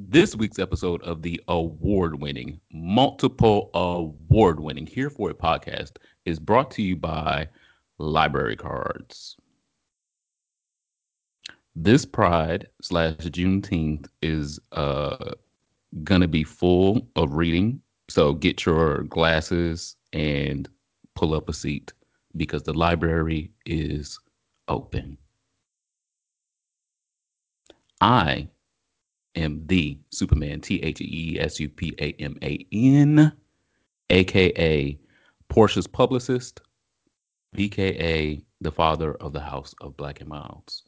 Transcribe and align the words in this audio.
This 0.00 0.36
week's 0.36 0.60
episode 0.60 1.02
of 1.02 1.22
the 1.22 1.42
award 1.48 2.20
winning, 2.20 2.60
multiple 2.72 3.68
award 3.74 4.60
winning 4.60 4.86
Here 4.86 5.10
For 5.10 5.28
It 5.28 5.40
podcast 5.40 5.96
is 6.24 6.38
brought 6.38 6.70
to 6.72 6.82
you 6.82 6.94
by 6.94 7.48
Library 7.98 8.54
Cards. 8.54 9.36
This 11.74 12.04
Pride 12.04 12.68
slash 12.80 13.16
Juneteenth 13.16 14.06
is 14.22 14.60
uh, 14.70 15.32
going 16.04 16.20
to 16.20 16.28
be 16.28 16.44
full 16.44 17.08
of 17.16 17.34
reading. 17.34 17.82
So 18.08 18.34
get 18.34 18.64
your 18.64 19.02
glasses 19.02 19.96
and 20.12 20.68
pull 21.16 21.34
up 21.34 21.48
a 21.48 21.52
seat 21.52 21.92
because 22.36 22.62
the 22.62 22.72
library 22.72 23.50
is 23.66 24.16
open. 24.68 25.18
I 28.00 28.48
am 29.38 29.66
the 29.66 29.98
Superman, 30.10 30.60
T 30.60 30.82
H 30.82 31.00
E 31.00 31.38
S 31.40 31.60
U 31.60 31.68
P 31.68 31.94
A 31.98 32.12
M 32.20 32.36
A 32.42 32.64
N, 32.72 33.32
aka 34.10 34.98
Porsha's 35.48 35.86
publicist, 35.86 36.60
BKA 37.56 38.42
the 38.60 38.72
father 38.72 39.14
of 39.14 39.32
the 39.32 39.40
House 39.40 39.74
of 39.80 39.96
Black 39.96 40.20
and 40.20 40.28
Milds. 40.28 40.82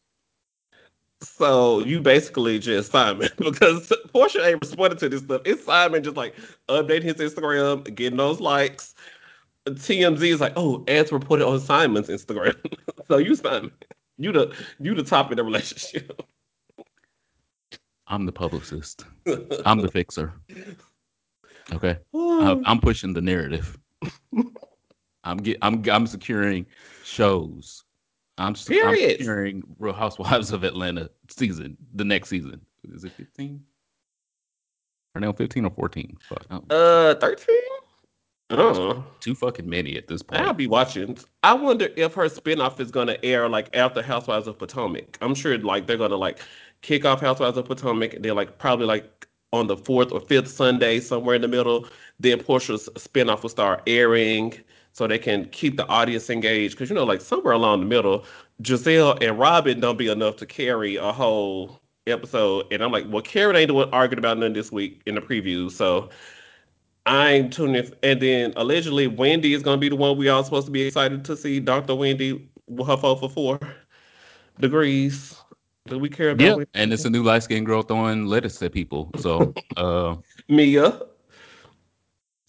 So 1.23 1.81
you 1.81 2.01
basically 2.01 2.59
just 2.59 2.93
Simon 2.93 3.29
because 3.37 3.93
Porsha 4.15 4.45
ain't 4.47 4.61
responding 4.61 4.99
to 5.01 5.09
this 5.09 5.23
stuff. 5.23 5.43
It's 5.45 5.65
Simon 5.65 6.03
just 6.03 6.17
like 6.17 6.35
updating 6.69 7.03
his 7.03 7.17
Instagram, 7.17 7.95
getting 7.95 8.17
those 8.17 8.41
likes. 8.41 8.95
TMZ 9.67 10.23
is 10.23 10.41
like, 10.41 10.55
oh, 10.57 10.83
ads 10.89 11.13
reported 11.13 11.47
on 11.47 11.61
Simon's 11.61 12.09
Instagram. 12.09 12.57
so 13.09 13.19
you 13.19 13.35
Simon, 13.35 13.71
you 14.17 14.33
the 14.33 14.55
you 14.81 14.95
the 14.95 15.03
top 15.03 15.31
in 15.31 15.37
the 15.37 15.45
relationship. 15.45 16.23
I'm 18.11 18.27
the 18.27 18.33
publicist. 18.33 19.05
I'm 19.65 19.81
the 19.81 19.91
fixer. 19.91 20.35
Okay, 21.73 21.97
I'm 22.13 22.81
pushing 22.81 23.15
the 23.15 23.21
narrative. 23.21 23.79
I'm 25.25 25.39
get 25.39 25.59
I'm 25.63 25.89
I'm 25.89 26.07
securing 26.07 26.67
shows. 27.05 27.85
I'm, 28.37 28.49
I'm 28.49 28.55
securing 28.57 29.63
Real 29.79 29.93
Housewives 29.93 30.53
of 30.53 30.65
Atlanta 30.65 31.11
season, 31.29 31.77
the 31.95 32.05
next 32.05 32.29
season. 32.31 32.61
Is 32.93 33.05
it 33.05 33.13
15? 33.13 33.63
Are 35.15 35.21
now 35.21 35.33
15 35.33 35.67
or 35.67 35.71
14? 35.71 36.17
Uh, 36.71 37.15
13. 37.17 37.57
Oh. 38.53 39.05
Too 39.21 39.35
fucking 39.35 39.69
many 39.69 39.97
at 39.97 40.09
this 40.09 40.23
point. 40.23 40.43
I'll 40.43 40.53
be 40.53 40.67
watching. 40.67 41.17
I 41.45 41.55
wonder 41.55 41.89
if 41.97 42.15
her 42.15 42.25
spinoff 42.25 42.81
is 42.81 42.91
gonna 42.91 43.17
air 43.23 43.49
like 43.49 43.69
after 43.77 44.03
Housewives 44.03 44.49
of 44.49 44.59
Potomac. 44.59 45.19
I'm 45.21 45.35
sure 45.35 45.57
like 45.59 45.87
they're 45.87 45.97
gonna 45.97 46.17
like 46.17 46.41
kick 46.83 47.05
off 47.05 47.21
Housewives 47.21 47.57
of 47.57 47.67
Potomac. 47.67 48.17
They're 48.21 48.35
like 48.35 48.59
probably 48.59 48.87
like 48.87 49.29
on 49.53 49.67
the 49.67 49.77
fourth 49.77 50.13
or 50.13 50.21
fifth 50.21 50.49
Sunday, 50.49 51.01
somewhere 51.01 51.35
in 51.35 51.43
the 51.43 51.49
middle. 51.49 51.87
Then 52.19 52.39
Porsha's 52.39 52.89
spinoff 52.95 53.43
will 53.43 53.51
start 53.51 53.83
airing 53.87 54.55
so 54.93 55.07
they 55.07 55.19
can 55.19 55.47
keep 55.47 55.77
the 55.77 55.87
audience 55.87 56.31
engaged. 56.31 56.75
Because 56.75 56.91
you 56.91 56.95
know, 56.95 57.05
like 57.05 57.21
somewhere 57.21 57.55
along 57.55 57.81
the 57.81 57.87
middle, 57.87 58.25
Gizelle 58.63 59.19
and 59.23 59.39
Robyn 59.39 59.81
don't 59.81 59.99
be 59.99 60.09
enough 60.09 60.37
to 60.37 60.47
carry 60.47 60.97
a 60.97 61.13
whole 61.13 61.81
episode. 62.07 62.67
And 62.71 62.83
I'm 62.83 62.93
like, 62.93 63.07
well, 63.09 63.23
Karen 63.23 63.57
ain't 63.57 63.69
the 63.69 63.75
one 63.75 63.91
arguing 63.91 64.19
about 64.19 64.39
none 64.39 64.53
this 64.53 64.73
week 64.73 65.03
in 65.07 65.15
the 65.15 65.21
preview. 65.21 65.71
So 65.71 66.11
I'm 67.07 67.51
tuning 67.51 67.85
in. 67.85 67.95
And 68.03 68.21
then 68.21 68.53
allegedly 68.57 69.07
Wendy 69.07 69.55
is 69.55 69.63
gonna 69.63 69.79
be 69.79 69.89
the 69.89 69.97
one 69.97 70.17
we 70.17 70.29
all 70.29 70.45
supposed 70.45 70.67
to 70.67 70.73
be 70.73 70.83
excited 70.83 71.25
to 71.25 71.37
see. 71.37 71.61
Dr. 71.61 71.95
Wendy 71.95 72.49
her 72.79 72.97
vote 72.97 73.21
for 73.21 73.29
four 73.29 73.59
degrees. 74.61 75.35
Do 75.91 75.99
we 75.99 76.09
care 76.09 76.31
about? 76.31 76.59
Yeah, 76.59 76.65
and 76.75 76.93
it's 76.93 77.05
a 77.05 77.11
new 77.11 77.25
light 77.25 77.43
skinned 77.43 77.67
girl 77.67 77.83
throwing 77.83 78.27
lettuce 78.27 78.63
at 78.63 78.73
people. 78.73 79.11
So 79.19 79.53
uh 79.77 80.17
Mia. 80.49 81.03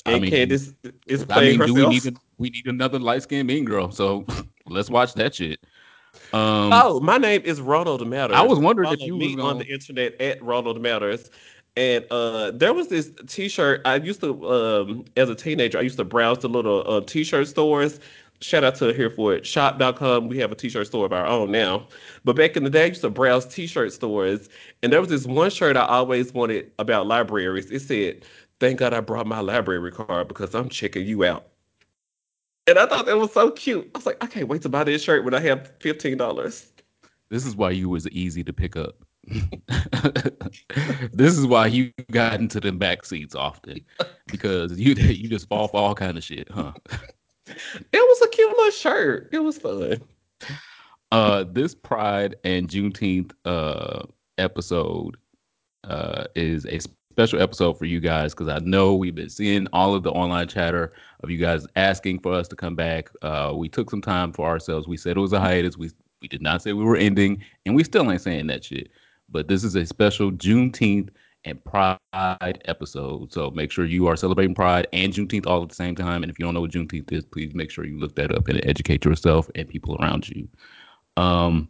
I 0.05 0.19
mean, 0.19 0.31
Candace 0.31 0.73
is 1.07 1.25
playing 1.25 1.61
I 1.61 1.65
mean, 1.65 1.75
herself. 1.75 1.77
Do 1.77 1.87
we 1.87 1.89
need 1.89 2.05
a, 2.05 2.13
we 2.37 2.49
need 2.49 2.67
another 2.67 2.99
light 2.99 3.23
skinned 3.23 3.47
mean 3.47 3.65
girl? 3.65 3.91
So 3.91 4.25
let's 4.67 4.89
watch 4.89 5.15
that 5.15 5.35
shit. 5.35 5.59
Um, 6.33 6.71
oh, 6.73 6.99
my 6.99 7.17
name 7.17 7.41
is 7.43 7.61
Ronald 7.61 8.07
Matters. 8.07 8.35
I 8.35 8.41
was 8.41 8.59
wondering 8.59 8.87
Follow 8.87 8.95
if 8.95 9.07
you 9.07 9.17
me 9.17 9.35
gonna... 9.35 9.49
on 9.49 9.57
the 9.57 9.65
internet 9.65 10.19
at 10.21 10.41
Ronald 10.43 10.81
Matters. 10.81 11.29
And 11.77 12.05
uh, 12.11 12.51
there 12.51 12.73
was 12.73 12.89
this 12.89 13.11
T-shirt. 13.27 13.81
I 13.85 13.95
used 13.95 14.19
to, 14.21 14.45
um, 14.51 15.05
as 15.15 15.29
a 15.29 15.35
teenager, 15.35 15.77
I 15.77 15.81
used 15.81 15.97
to 15.97 16.03
browse 16.03 16.39
the 16.39 16.49
little 16.49 16.83
uh, 16.85 17.01
T-shirt 17.01 17.47
stores. 17.47 18.01
Shout 18.41 18.63
out 18.63 18.75
to 18.75 18.91
here 18.93 19.09
for 19.09 19.33
it 19.33 19.45
shop.com. 19.45 20.27
We 20.27 20.37
have 20.39 20.51
a 20.51 20.55
T-shirt 20.55 20.87
store 20.87 21.05
of 21.05 21.13
our 21.13 21.25
own 21.25 21.51
now. 21.51 21.87
But 22.23 22.35
back 22.35 22.57
in 22.57 22.63
the 22.63 22.69
day, 22.69 22.83
I 22.83 22.87
used 22.87 23.01
to 23.01 23.09
browse 23.09 23.45
T-shirt 23.45 23.93
stores, 23.93 24.49
and 24.81 24.91
there 24.91 24.99
was 24.99 25.09
this 25.09 25.25
one 25.25 25.51
shirt 25.51 25.77
I 25.77 25.85
always 25.85 26.33
wanted 26.33 26.71
about 26.79 27.05
libraries. 27.07 27.69
It 27.69 27.81
said, 27.81 28.25
"Thank 28.59 28.79
God 28.79 28.93
I 28.93 28.99
brought 28.99 29.27
my 29.27 29.39
library 29.39 29.91
card 29.91 30.27
because 30.27 30.55
I'm 30.55 30.69
checking 30.69 31.05
you 31.05 31.23
out." 31.23 31.47
And 32.67 32.79
I 32.79 32.85
thought 32.87 33.05
that 33.05 33.17
was 33.17 33.31
so 33.31 33.51
cute. 33.51 33.89
I 33.93 33.97
was 33.97 34.05
like, 34.05 34.17
I 34.21 34.27
can't 34.27 34.47
wait 34.47 34.61
to 34.63 34.69
buy 34.69 34.83
this 34.83 35.03
shirt 35.03 35.23
when 35.23 35.33
I 35.33 35.39
have 35.41 35.71
fifteen 35.79 36.17
dollars. 36.17 36.71
This 37.29 37.45
is 37.45 37.55
why 37.55 37.71
you 37.71 37.89
was 37.89 38.07
easy 38.09 38.43
to 38.43 38.53
pick 38.53 38.75
up. 38.75 38.95
this 41.13 41.37
is 41.37 41.45
why 41.45 41.67
you 41.67 41.91
got 42.11 42.39
into 42.39 42.59
the 42.59 42.71
back 42.71 43.05
seats 43.05 43.35
often 43.35 43.79
because 44.27 44.79
you 44.79 44.93
you 44.95 45.29
just 45.29 45.47
fall 45.47 45.67
for 45.67 45.77
all 45.77 45.93
kind 45.93 46.17
of 46.17 46.23
shit, 46.23 46.49
huh? 46.49 46.73
It 47.75 47.87
was 47.93 48.21
a 48.21 48.27
cute 48.29 48.49
little 48.49 48.71
shirt. 48.71 49.29
It 49.31 49.39
was 49.39 49.57
fun. 49.57 50.01
Uh, 51.11 51.45
this 51.51 51.75
Pride 51.75 52.35
and 52.43 52.67
Juneteenth 52.67 53.31
uh 53.45 54.03
episode 54.37 55.17
uh 55.83 56.25
is 56.35 56.65
a 56.65 56.79
special 57.11 57.41
episode 57.41 57.77
for 57.77 57.85
you 57.85 57.99
guys 57.99 58.33
because 58.33 58.47
I 58.47 58.59
know 58.59 58.95
we've 58.95 59.13
been 59.13 59.29
seeing 59.29 59.67
all 59.73 59.93
of 59.93 60.03
the 60.03 60.11
online 60.11 60.47
chatter 60.47 60.93
of 61.21 61.29
you 61.29 61.37
guys 61.37 61.67
asking 61.75 62.19
for 62.19 62.33
us 62.33 62.47
to 62.47 62.55
come 62.55 62.75
back. 62.75 63.09
Uh, 63.21 63.53
we 63.55 63.67
took 63.67 63.89
some 63.89 64.01
time 64.01 64.31
for 64.31 64.47
ourselves. 64.47 64.87
We 64.87 64.97
said 64.97 65.17
it 65.17 65.21
was 65.21 65.33
a 65.33 65.39
hiatus. 65.39 65.77
We 65.77 65.91
we 66.21 66.27
did 66.27 66.41
not 66.41 66.61
say 66.61 66.73
we 66.73 66.83
were 66.83 66.97
ending, 66.97 67.43
and 67.65 67.75
we 67.75 67.83
still 67.83 68.09
ain't 68.11 68.21
saying 68.21 68.47
that 68.47 68.63
shit. 68.63 68.89
But 69.29 69.47
this 69.47 69.63
is 69.63 69.75
a 69.75 69.85
special 69.85 70.31
Juneteenth 70.31 71.09
and 71.45 71.63
Pride 71.63 71.97
episode. 72.65 73.31
So 73.33 73.51
make 73.51 73.71
sure 73.71 73.85
you 73.85 74.07
are 74.07 74.15
celebrating 74.15 74.55
Pride 74.55 74.87
and 74.93 75.13
Juneteenth 75.13 75.47
all 75.47 75.63
at 75.63 75.69
the 75.69 75.75
same 75.75 75.95
time. 75.95 76.23
And 76.23 76.31
if 76.31 76.37
you 76.37 76.45
don't 76.45 76.53
know 76.53 76.61
what 76.61 76.71
Juneteenth 76.71 77.11
is, 77.11 77.25
please 77.25 77.53
make 77.53 77.71
sure 77.71 77.85
you 77.85 77.99
look 77.99 78.15
that 78.15 78.33
up 78.35 78.47
and 78.47 78.63
educate 78.65 79.05
yourself 79.05 79.49
and 79.55 79.67
people 79.67 79.97
around 80.01 80.29
you. 80.29 80.47
Um, 81.17 81.69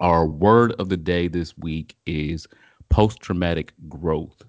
our 0.00 0.26
word 0.26 0.72
of 0.72 0.88
the 0.88 0.96
day 0.96 1.28
this 1.28 1.56
week 1.56 1.96
is 2.06 2.46
post 2.88 3.20
traumatic 3.20 3.72
growth. 3.88 4.42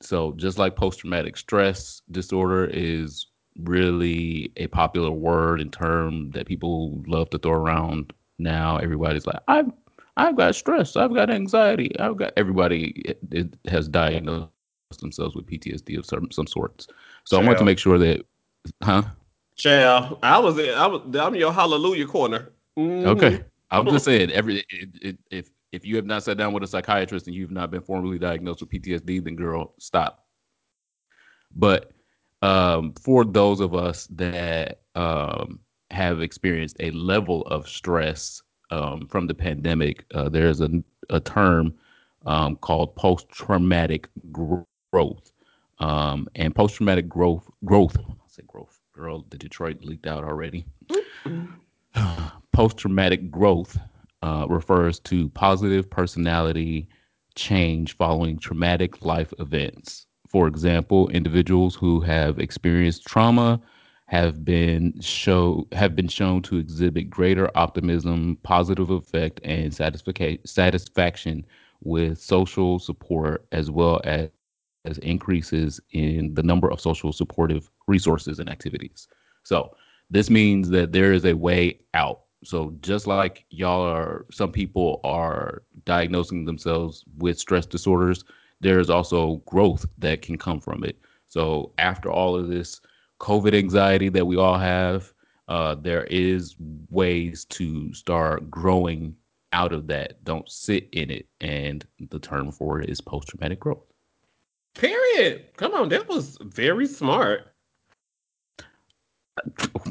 So 0.00 0.32
just 0.32 0.58
like 0.58 0.76
post 0.76 1.00
traumatic 1.00 1.36
stress 1.36 2.02
disorder 2.10 2.66
is 2.66 3.26
really 3.60 4.52
a 4.56 4.66
popular 4.66 5.10
word 5.10 5.60
and 5.60 5.72
term 5.72 6.30
that 6.32 6.46
people 6.46 7.02
love 7.06 7.30
to 7.30 7.38
throw 7.38 7.52
around 7.52 8.12
now, 8.38 8.76
everybody's 8.76 9.26
like, 9.26 9.40
I've 9.48 9.70
I've 10.16 10.36
got 10.36 10.54
stress, 10.54 10.96
I've 10.96 11.14
got 11.14 11.30
anxiety, 11.30 11.98
I've 11.98 12.16
got 12.16 12.32
everybody 12.36 12.90
it, 13.04 13.18
it 13.30 13.54
has 13.68 13.88
diagnosed 13.88 14.50
themselves 15.00 15.34
with 15.34 15.46
PTSD 15.46 15.98
of 15.98 16.06
some 16.06 16.30
some 16.30 16.46
sorts. 16.46 16.88
So 17.24 17.38
I 17.40 17.44
want 17.44 17.58
to 17.58 17.64
make 17.64 17.78
sure 17.78 17.98
that, 17.98 18.24
huh? 18.82 19.02
Yeah, 19.64 20.10
I 20.22 20.38
was 20.38 20.58
I 20.58 20.86
was 20.86 21.02
I'm 21.16 21.34
your 21.34 21.52
hallelujah 21.52 22.06
corner. 22.06 22.52
Mm-hmm. 22.78 23.08
Okay, 23.08 23.44
I'm 23.70 23.86
just 23.86 24.04
saying 24.06 24.30
every 24.30 24.64
it, 24.70 24.88
it, 25.02 25.18
if 25.30 25.50
if 25.72 25.84
you 25.84 25.96
have 25.96 26.06
not 26.06 26.22
sat 26.22 26.38
down 26.38 26.52
with 26.52 26.62
a 26.62 26.66
psychiatrist 26.66 27.26
and 27.26 27.36
you've 27.36 27.50
not 27.50 27.70
been 27.70 27.82
formally 27.82 28.18
diagnosed 28.18 28.60
with 28.60 28.70
PTSD, 28.70 29.22
then 29.22 29.36
girl, 29.36 29.74
stop. 29.78 30.26
But 31.54 31.92
um, 32.42 32.94
for 32.94 33.24
those 33.24 33.60
of 33.60 33.74
us 33.74 34.06
that 34.12 34.80
um, 34.94 35.60
have 35.90 36.22
experienced 36.22 36.76
a 36.80 36.90
level 36.92 37.42
of 37.42 37.68
stress 37.68 38.42
um, 38.70 39.06
from 39.06 39.26
the 39.26 39.34
pandemic, 39.34 40.04
uh, 40.14 40.28
there's 40.28 40.60
a, 40.60 40.70
a 41.10 41.20
term 41.20 41.74
um, 42.24 42.56
called 42.56 42.94
post 42.96 43.28
traumatic 43.28 44.08
growth. 44.32 45.32
Um, 45.78 46.28
and 46.34 46.54
post 46.54 46.76
traumatic 46.76 47.08
growth, 47.08 47.48
growth, 47.64 47.96
I 47.98 48.12
say 48.28 48.42
growth, 48.46 48.80
girl, 48.92 49.26
the 49.28 49.38
Detroit 49.38 49.82
leaked 49.82 50.06
out 50.06 50.24
already. 50.24 50.64
post 52.52 52.78
traumatic 52.78 53.30
growth 53.30 53.76
uh, 54.22 54.46
refers 54.48 54.98
to 55.00 55.28
positive 55.30 55.88
personality 55.88 56.88
change 57.34 57.96
following 57.96 58.38
traumatic 58.38 59.04
life 59.04 59.32
events. 59.38 60.06
For 60.26 60.48
example, 60.48 61.08
individuals 61.10 61.74
who 61.74 62.00
have 62.00 62.38
experienced 62.38 63.04
trauma 63.06 63.60
have 64.06 64.44
been 64.44 64.98
show 65.00 65.66
have 65.72 65.96
been 65.96 66.08
shown 66.08 66.42
to 66.42 66.58
exhibit 66.58 67.10
greater 67.10 67.50
optimism, 67.56 68.38
positive 68.42 68.90
effect, 68.90 69.40
and 69.44 69.74
satisfaction 69.74 71.46
with 71.82 72.20
social 72.20 72.78
support, 72.78 73.46
as 73.52 73.70
well 73.70 74.00
as, 74.04 74.28
as 74.84 74.98
increases 74.98 75.80
in 75.90 76.34
the 76.34 76.42
number 76.42 76.70
of 76.70 76.80
social 76.80 77.12
supportive 77.12 77.68
resources 77.88 78.38
and 78.38 78.48
activities. 78.48 79.08
So 79.42 79.74
this 80.08 80.30
means 80.30 80.68
that 80.70 80.92
there 80.92 81.12
is 81.12 81.24
a 81.24 81.34
way 81.34 81.80
out 81.94 82.20
so 82.44 82.74
just 82.80 83.06
like 83.06 83.44
y'all 83.50 83.82
are, 83.82 84.26
some 84.30 84.52
people 84.52 85.00
are 85.04 85.62
diagnosing 85.84 86.44
themselves 86.44 87.04
with 87.18 87.38
stress 87.38 87.66
disorders. 87.66 88.24
there's 88.60 88.88
also 88.88 89.42
growth 89.46 89.84
that 89.98 90.22
can 90.22 90.38
come 90.38 90.60
from 90.60 90.82
it. 90.82 90.96
So 91.28 91.72
after 91.78 92.10
all 92.10 92.36
of 92.36 92.48
this 92.48 92.80
COVID 93.20 93.54
anxiety 93.54 94.08
that 94.10 94.26
we 94.26 94.36
all 94.36 94.58
have, 94.58 95.12
uh, 95.48 95.74
there 95.76 96.04
is 96.04 96.56
ways 96.90 97.44
to 97.46 97.92
start 97.94 98.50
growing 98.50 99.14
out 99.52 99.72
of 99.72 99.86
that. 99.86 100.22
Don't 100.24 100.48
sit 100.50 100.88
in 100.92 101.10
it. 101.10 101.26
And 101.40 101.86
the 102.10 102.18
term 102.18 102.52
for 102.52 102.80
it 102.80 102.90
is 102.90 103.00
post 103.00 103.28
traumatic 103.28 103.60
growth. 103.60 103.84
Period. 104.74 105.46
Come 105.56 105.74
on, 105.74 105.88
that 105.88 106.08
was 106.08 106.36
very 106.42 106.86
smart. 106.86 107.52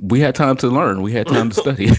We 0.02 0.20
had 0.20 0.36
time 0.36 0.58
to 0.58 0.68
learn. 0.68 1.02
We 1.02 1.12
had 1.12 1.28
time 1.28 1.50
to 1.50 1.56
study. 1.62 1.90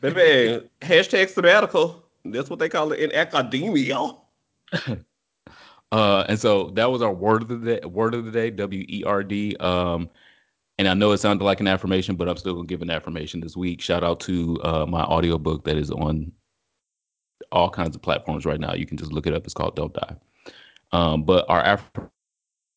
Baby, 0.00 0.68
hashtag 0.80 1.28
sabbatical. 1.28 2.04
That's 2.24 2.50
what 2.50 2.58
they 2.58 2.68
call 2.68 2.92
it 2.92 3.00
in 3.00 3.12
academia. 3.12 3.96
uh, 5.92 6.24
and 6.28 6.38
so 6.38 6.70
that 6.70 6.90
was 6.90 7.02
our 7.02 7.12
word 7.12 7.42
of 7.42 7.48
the 7.48 7.56
day. 7.56 7.86
Word 7.86 8.14
of 8.14 8.24
the 8.24 8.30
day, 8.30 8.50
W 8.50 8.84
E 8.88 9.04
R 9.04 9.22
D. 9.22 9.56
Um, 9.56 10.10
and 10.78 10.88
I 10.88 10.94
know 10.94 11.12
it 11.12 11.18
sounded 11.18 11.44
like 11.44 11.60
an 11.60 11.66
affirmation, 11.66 12.16
but 12.16 12.28
I'm 12.28 12.36
still 12.36 12.54
gonna 12.54 12.66
give 12.66 12.82
an 12.82 12.90
affirmation 12.90 13.40
this 13.40 13.56
week. 13.56 13.80
Shout 13.80 14.04
out 14.04 14.20
to 14.20 14.60
uh, 14.62 14.86
my 14.86 15.02
audiobook 15.02 15.64
that 15.64 15.76
is 15.76 15.90
on 15.90 16.32
all 17.50 17.70
kinds 17.70 17.96
of 17.96 18.02
platforms 18.02 18.44
right 18.44 18.60
now. 18.60 18.74
You 18.74 18.86
can 18.86 18.96
just 18.96 19.12
look 19.12 19.26
it 19.26 19.34
up. 19.34 19.44
It's 19.44 19.54
called 19.54 19.76
Don't 19.76 19.92
Die. 19.92 20.16
Um, 20.92 21.24
but 21.24 21.44
our 21.48 21.78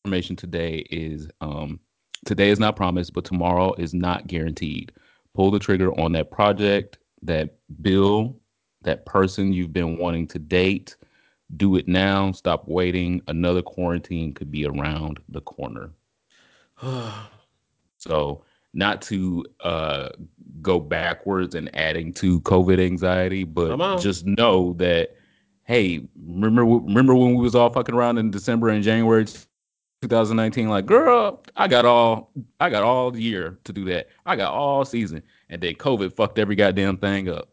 affirmation 0.04 0.36
today 0.36 0.86
is 0.90 1.28
um, 1.40 1.80
today 2.24 2.50
is 2.50 2.58
not 2.58 2.76
promised, 2.76 3.12
but 3.14 3.24
tomorrow 3.24 3.72
is 3.74 3.94
not 3.94 4.26
guaranteed. 4.26 4.92
Pull 5.34 5.50
the 5.50 5.58
trigger 5.58 5.92
on 5.98 6.12
that 6.12 6.30
project, 6.30 6.98
that 7.22 7.56
bill, 7.80 8.36
that 8.82 9.06
person 9.06 9.52
you've 9.52 9.72
been 9.72 9.96
wanting 9.96 10.26
to 10.28 10.38
date. 10.38 10.96
Do 11.56 11.76
it 11.76 11.86
now. 11.86 12.32
Stop 12.32 12.66
waiting. 12.66 13.22
Another 13.28 13.62
quarantine 13.62 14.32
could 14.32 14.50
be 14.50 14.66
around 14.66 15.20
the 15.28 15.40
corner. 15.42 15.90
So, 18.02 18.42
not 18.74 19.00
to 19.02 19.44
uh, 19.60 20.08
go 20.60 20.80
backwards 20.80 21.54
and 21.54 21.74
adding 21.76 22.12
to 22.14 22.40
COVID 22.40 22.84
anxiety, 22.84 23.44
but 23.44 24.00
just 24.00 24.26
know 24.26 24.72
that 24.74 25.14
hey, 25.64 26.04
remember 26.26 26.64
remember 26.64 27.14
when 27.14 27.34
we 27.36 27.42
was 27.42 27.54
all 27.54 27.70
fucking 27.70 27.94
around 27.94 28.18
in 28.18 28.30
December 28.30 28.70
and 28.70 28.82
January 28.82 29.24
2019 30.02 30.68
like 30.68 30.84
girl 30.84 31.40
i 31.54 31.68
got 31.68 31.84
all 31.84 32.32
i 32.58 32.68
got 32.68 32.82
all 32.82 33.16
year 33.16 33.56
to 33.62 33.72
do 33.72 33.84
that. 33.84 34.08
I 34.26 34.34
got 34.34 34.52
all 34.52 34.84
season. 34.84 35.22
And 35.48 35.62
then 35.62 35.74
covid 35.74 36.12
fucked 36.12 36.40
every 36.40 36.56
goddamn 36.56 36.96
thing 36.96 37.28
up. 37.28 37.50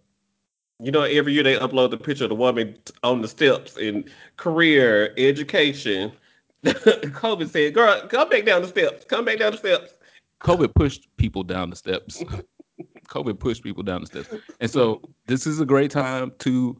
You 0.79 0.91
know 0.91 1.03
every 1.03 1.33
year 1.33 1.43
they 1.43 1.57
upload 1.57 1.91
the 1.91 1.97
picture 1.97 2.23
of 2.23 2.29
the 2.29 2.35
woman 2.35 2.75
on 3.03 3.21
the 3.21 3.27
steps 3.27 3.77
in 3.77 4.05
career 4.37 5.13
education. 5.17 6.11
Covid 6.65 7.49
said 7.49 7.75
girl 7.75 8.01
come 8.07 8.29
back 8.29 8.45
down 8.45 8.63
the 8.63 8.67
steps. 8.67 9.05
Come 9.05 9.25
back 9.25 9.37
down 9.37 9.51
the 9.51 9.57
steps 9.59 9.93
covid 10.41 10.73
pushed 10.75 11.07
people 11.17 11.43
down 11.43 11.69
the 11.69 11.75
steps 11.75 12.23
covid 13.07 13.39
pushed 13.39 13.63
people 13.63 13.83
down 13.83 14.01
the 14.01 14.07
steps 14.07 14.33
and 14.59 14.71
so 14.71 15.01
this 15.27 15.45
is 15.45 15.59
a 15.59 15.65
great 15.65 15.91
time 15.91 16.31
to 16.39 16.79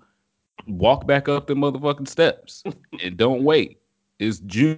walk 0.67 1.07
back 1.07 1.27
up 1.27 1.47
the 1.47 1.53
motherfucking 1.53 2.07
steps 2.07 2.63
and 3.03 3.17
don't 3.17 3.43
wait 3.43 3.79
it's 4.19 4.39
june 4.39 4.77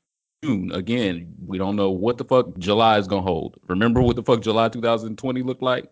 again, 0.73 1.33
we 1.45 1.57
don't 1.57 1.75
know 1.75 1.91
what 1.91 2.17
the 2.17 2.23
fuck 2.23 2.57
July 2.57 2.97
is 2.97 3.07
gonna 3.07 3.21
hold. 3.21 3.59
Remember 3.67 4.01
what 4.01 4.15
the 4.15 4.23
fuck 4.23 4.41
July 4.41 4.69
2020 4.69 5.43
looked 5.43 5.61
like? 5.61 5.89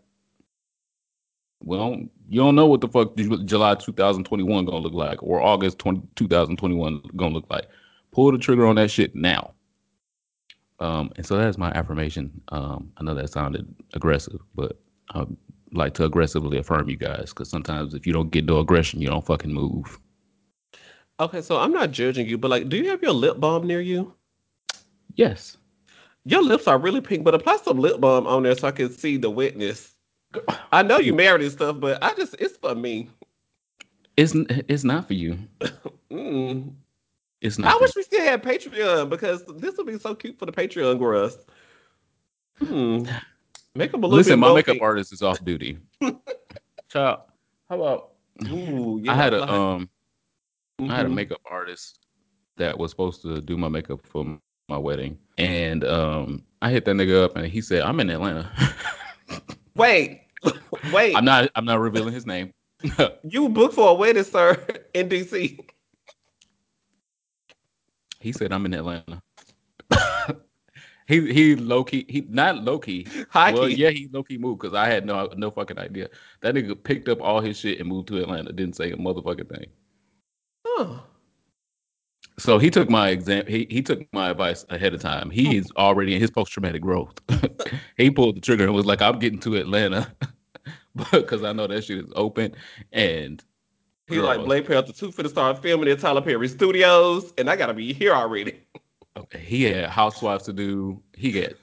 Well, 1.62 2.01
you 2.27 2.39
don't 2.39 2.56
know 2.56 2.65
what 2.65 2.81
the 2.81 2.88
fuck 2.88 3.15
July 3.15 3.75
2021 3.75 4.65
gonna 4.65 4.77
look 4.77 4.94
like 4.94 5.21
or 5.21 5.41
August 5.41 5.77
20, 5.80 6.01
2021 6.15 7.01
gonna 7.15 7.33
look 7.33 7.45
like. 7.50 7.68
Pull 8.12 8.31
the 8.31 8.38
trigger 8.38 8.65
on 8.65 8.75
that 8.77 8.89
shit 8.89 9.13
now. 9.13 9.53
Um, 10.79 11.11
and 11.17 11.25
so 11.25 11.37
that's 11.37 11.57
my 11.57 11.71
affirmation. 11.71 12.41
Um, 12.49 12.91
I 12.97 13.03
know 13.03 13.13
that 13.15 13.29
sounded 13.29 13.67
aggressive, 13.93 14.39
but 14.55 14.79
I 15.13 15.25
like 15.71 15.93
to 15.95 16.05
aggressively 16.05 16.57
affirm 16.57 16.89
you 16.89 16.97
guys 16.97 17.29
because 17.29 17.49
sometimes 17.49 17.93
if 17.93 18.07
you 18.07 18.13
don't 18.13 18.31
get 18.31 18.45
no 18.45 18.59
aggression, 18.59 19.01
you 19.01 19.09
don't 19.09 19.25
fucking 19.25 19.53
move. 19.53 19.99
Okay, 21.19 21.41
so 21.41 21.57
I'm 21.57 21.73
not 21.73 21.91
judging 21.91 22.27
you, 22.27 22.37
but 22.37 22.49
like, 22.49 22.69
do 22.69 22.77
you 22.77 22.89
have 22.89 23.01
your 23.01 23.11
lip 23.11 23.39
balm 23.39 23.67
near 23.67 23.81
you? 23.81 24.13
Yes. 25.15 25.57
Your 26.25 26.41
lips 26.41 26.67
are 26.67 26.77
really 26.77 27.01
pink, 27.01 27.25
but 27.25 27.35
apply 27.35 27.57
some 27.57 27.77
lip 27.77 27.99
balm 27.99 28.25
on 28.25 28.43
there 28.43 28.55
so 28.55 28.67
I 28.67 28.71
can 28.71 28.89
see 28.89 29.17
the 29.17 29.29
wetness. 29.29 29.95
I 30.71 30.83
know 30.83 30.99
you 30.99 31.13
married 31.13 31.41
and 31.41 31.51
stuff, 31.51 31.79
but 31.79 32.01
I 32.03 32.13
just 32.13 32.35
it's 32.39 32.55
for 32.57 32.75
me. 32.75 33.09
It's 34.15 34.33
it's 34.67 34.83
not 34.83 35.07
for 35.07 35.13
you. 35.13 35.37
mm. 36.11 36.71
It's 37.41 37.57
not. 37.57 37.74
I 37.74 37.77
wish 37.77 37.95
we 37.95 38.03
still 38.03 38.24
had 38.24 38.44
Patreon 38.44 39.09
because 39.09 39.44
this 39.45 39.77
would 39.77 39.88
be 39.88 39.97
so 39.97 40.13
cute 40.13 40.38
for 40.38 40.45
the 40.45 40.51
Patreon 40.51 41.00
girls. 41.00 41.38
Hmm. 42.57 43.06
Make 43.75 43.91
them 43.91 44.03
a 44.03 44.07
little 44.07 44.18
Listen, 44.18 44.39
my 44.39 44.53
makeup 44.53 44.81
artist 44.81 45.13
is 45.13 45.21
off 45.21 45.44
duty. 45.45 45.77
Child, 46.89 47.19
how 47.69 47.75
about? 47.75 48.12
Ooh, 48.47 49.03
I 49.07 49.13
had 49.13 49.33
a 49.33 49.44
um, 49.44 49.89
mm-hmm. 50.81 50.91
I 50.91 50.95
had 50.95 51.06
a 51.06 51.09
makeup 51.09 51.41
artist 51.50 52.00
that 52.57 52.77
was 52.77 52.91
supposed 52.91 53.21
to 53.21 53.41
do 53.41 53.57
my 53.57 53.69
makeup 53.69 54.01
for 54.03 54.38
my 54.68 54.77
wedding, 54.77 55.18
and 55.38 55.86
um, 55.86 56.44
I 56.62 56.71
hit 56.71 56.86
that 56.86 56.95
nigga 56.95 57.24
up, 57.24 57.38
and 57.38 57.45
he 57.45 57.62
said, 57.62 57.83
"I'm 57.83 58.00
in 58.00 58.09
Atlanta." 58.09 58.51
wait, 59.75 60.24
wait. 60.91 61.15
I'm 61.15 61.25
not. 61.25 61.50
I'm 61.56 61.65
not 61.65 61.80
revealing 61.80 62.13
his 62.13 62.25
name. 62.25 62.53
you 63.24 63.50
booked 63.50 63.75
for 63.75 63.89
a 63.89 63.94
wedding, 63.94 64.24
sir, 64.24 64.62
in 64.94 65.09
DC. 65.09 65.69
He 68.19 68.31
said, 68.31 68.51
"I'm 68.51 68.66
in 68.66 68.74
Atlanta." 68.74 69.21
he 71.07 71.31
he 71.33 71.56
low 71.56 71.83
key 71.83 72.06
he 72.07 72.21
not 72.30 72.63
low 72.63 72.80
key. 72.80 73.07
High 73.30 73.51
well, 73.51 73.68
key. 73.68 73.75
yeah, 73.75 73.89
he 73.89 74.10
low 74.12 74.24
key 74.24 74.38
moved 74.38 74.62
because 74.62 74.75
I 74.75 74.88
had 74.88 75.06
no 75.06 75.30
no 75.36 75.51
fucking 75.51 75.80
idea. 75.80 76.10
That 76.42 76.56
nigga 76.56 76.81
picked 76.81 77.10
up 77.10 77.21
all 77.21 77.42
his 77.42 77.57
shit 77.57 77.80
and 77.80 77.89
moved 77.89 78.07
to 78.10 78.18
Atlanta. 78.18 78.51
Didn't 78.51 78.75
say 78.75 78.92
a 78.92 78.98
motherfucking 78.98 79.50
thing. 79.50 79.68
Oh. 80.66 81.04
So 82.38 82.57
he 82.57 82.69
took 82.69 82.89
my 82.89 83.10
exam. 83.10 83.45
He, 83.48 83.68
he 83.69 83.81
took 83.81 84.01
my 84.13 84.30
advice 84.30 84.65
ahead 84.69 84.94
of 84.94 85.01
time. 85.01 85.30
He 85.30 85.57
is 85.57 85.69
already 85.75 86.15
in 86.15 86.22
his 86.22 86.31
post 86.31 86.54
traumatic 86.54 86.81
growth. 86.81 87.19
he 87.98 88.10
pulled 88.10 88.38
the 88.38 88.42
trigger 88.42 88.63
and 88.63 88.74
was 88.74 88.86
like, 88.86 89.01
"I'm 89.01 89.19
getting 89.19 89.39
to 89.39 89.56
Atlanta 89.56 90.13
because 91.12 91.44
I 91.44 91.51
know 91.51 91.68
that 91.68 91.83
shit 91.83 91.98
is 91.98 92.12
open." 92.15 92.56
And 92.94 93.44
he 94.09 94.19
like 94.19 94.44
Black 94.44 94.65
Panther 94.65 94.94
two 94.94 95.11
for 95.11 95.23
the 95.23 95.29
start 95.29 95.61
filming 95.61 95.89
at 95.89 96.00
Tyler 96.00 96.21
Perry 96.21 96.47
Studios, 96.47 97.33
and 97.38 97.50
I 97.50 97.56
gotta 97.56 97.73
be 97.73 97.94
here 97.94 98.13
already. 98.13 98.59
okay, 99.17 99.39
he 99.39 99.63
had 99.63 99.89
housewives 99.89 100.43
to 100.45 100.53
do. 100.53 101.01
He 101.15 101.31
got 101.31 101.53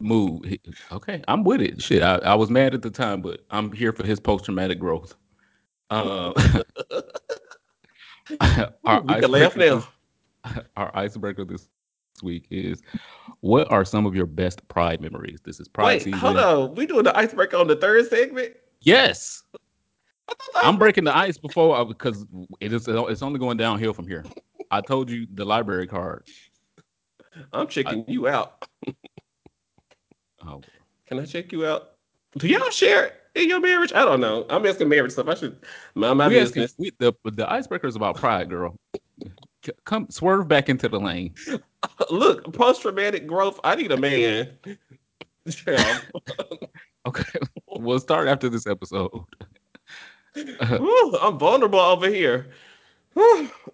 move. 0.00 0.44
He, 0.44 0.60
okay, 0.92 1.22
I'm 1.28 1.44
with 1.44 1.60
it. 1.60 1.82
Shit, 1.82 2.02
I, 2.02 2.16
I 2.18 2.34
was 2.34 2.50
mad 2.50 2.74
at 2.74 2.82
the 2.82 2.90
time, 2.90 3.22
but 3.22 3.44
I'm 3.50 3.72
here 3.72 3.92
for 3.92 4.06
his 4.06 4.20
post 4.20 4.44
traumatic 4.44 4.78
growth. 4.78 5.14
Uh, 5.90 6.32
our 8.84 9.00
we 9.02 9.14
can 9.20 9.30
laugh 9.30 9.56
now. 9.56 9.86
our 10.76 10.90
icebreaker 10.96 11.44
this 11.44 11.68
week 12.22 12.46
is 12.50 12.82
what 13.40 13.70
are 13.70 13.84
some 13.84 14.06
of 14.06 14.14
your 14.14 14.26
best 14.26 14.66
pride 14.68 15.00
memories? 15.00 15.40
This 15.44 15.60
is 15.60 15.68
pride 15.68 15.86
Wait, 15.86 16.02
season. 16.02 16.18
Hold 16.18 16.36
on. 16.36 16.74
We 16.74 16.86
doing 16.86 17.04
the 17.04 17.16
icebreaker 17.16 17.56
on 17.56 17.66
the 17.66 17.76
third 17.76 18.08
segment? 18.08 18.54
Yes. 18.80 19.42
I'm 20.56 20.78
breaking 20.78 21.04
the 21.04 21.16
ice 21.16 21.36
before 21.36 21.76
I, 21.76 21.84
because 21.84 22.24
it 22.60 22.72
is 22.72 22.88
it's 22.88 23.22
only 23.22 23.38
going 23.38 23.56
downhill 23.56 23.92
from 23.92 24.06
here. 24.06 24.24
I 24.70 24.80
told 24.80 25.10
you 25.10 25.26
the 25.32 25.44
library 25.44 25.86
card. 25.86 26.26
I'm 27.52 27.66
checking 27.66 28.00
I, 28.00 28.04
you 28.10 28.28
out. 28.28 28.66
oh. 30.46 30.62
Can 31.06 31.18
I 31.18 31.24
check 31.24 31.52
you 31.52 31.66
out? 31.66 31.92
Do 32.38 32.48
y'all 32.48 32.70
share 32.70 33.12
in 33.34 33.48
your 33.48 33.60
marriage? 33.60 33.92
I 33.92 34.04
don't 34.04 34.20
know. 34.20 34.46
I'm 34.48 34.64
asking 34.66 34.88
marriage 34.88 35.12
stuff. 35.12 35.28
I 35.28 35.34
should 35.34 35.58
mind 35.94 36.18
my 36.18 36.28
we 36.28 36.34
business. 36.34 36.72
Asking, 36.72 36.84
we, 36.84 36.92
the 36.98 37.14
the 37.30 37.50
icebreaker 37.50 37.86
is 37.86 37.96
about 37.96 38.16
pride, 38.16 38.48
girl. 38.48 38.76
Come 39.84 40.06
swerve 40.10 40.48
back 40.48 40.68
into 40.68 40.88
the 40.88 40.98
lane. 40.98 41.34
Look, 42.10 42.52
post 42.52 42.82
traumatic 42.82 43.26
growth. 43.26 43.60
I 43.64 43.74
need 43.74 43.92
a 43.92 43.96
man. 43.96 44.50
okay, 47.06 47.38
we'll 47.68 48.00
start 48.00 48.28
after 48.28 48.48
this 48.48 48.66
episode. 48.66 49.10
Ooh, 50.72 51.16
I'm 51.20 51.38
vulnerable 51.38 51.78
over 51.78 52.08
here. 52.08 52.46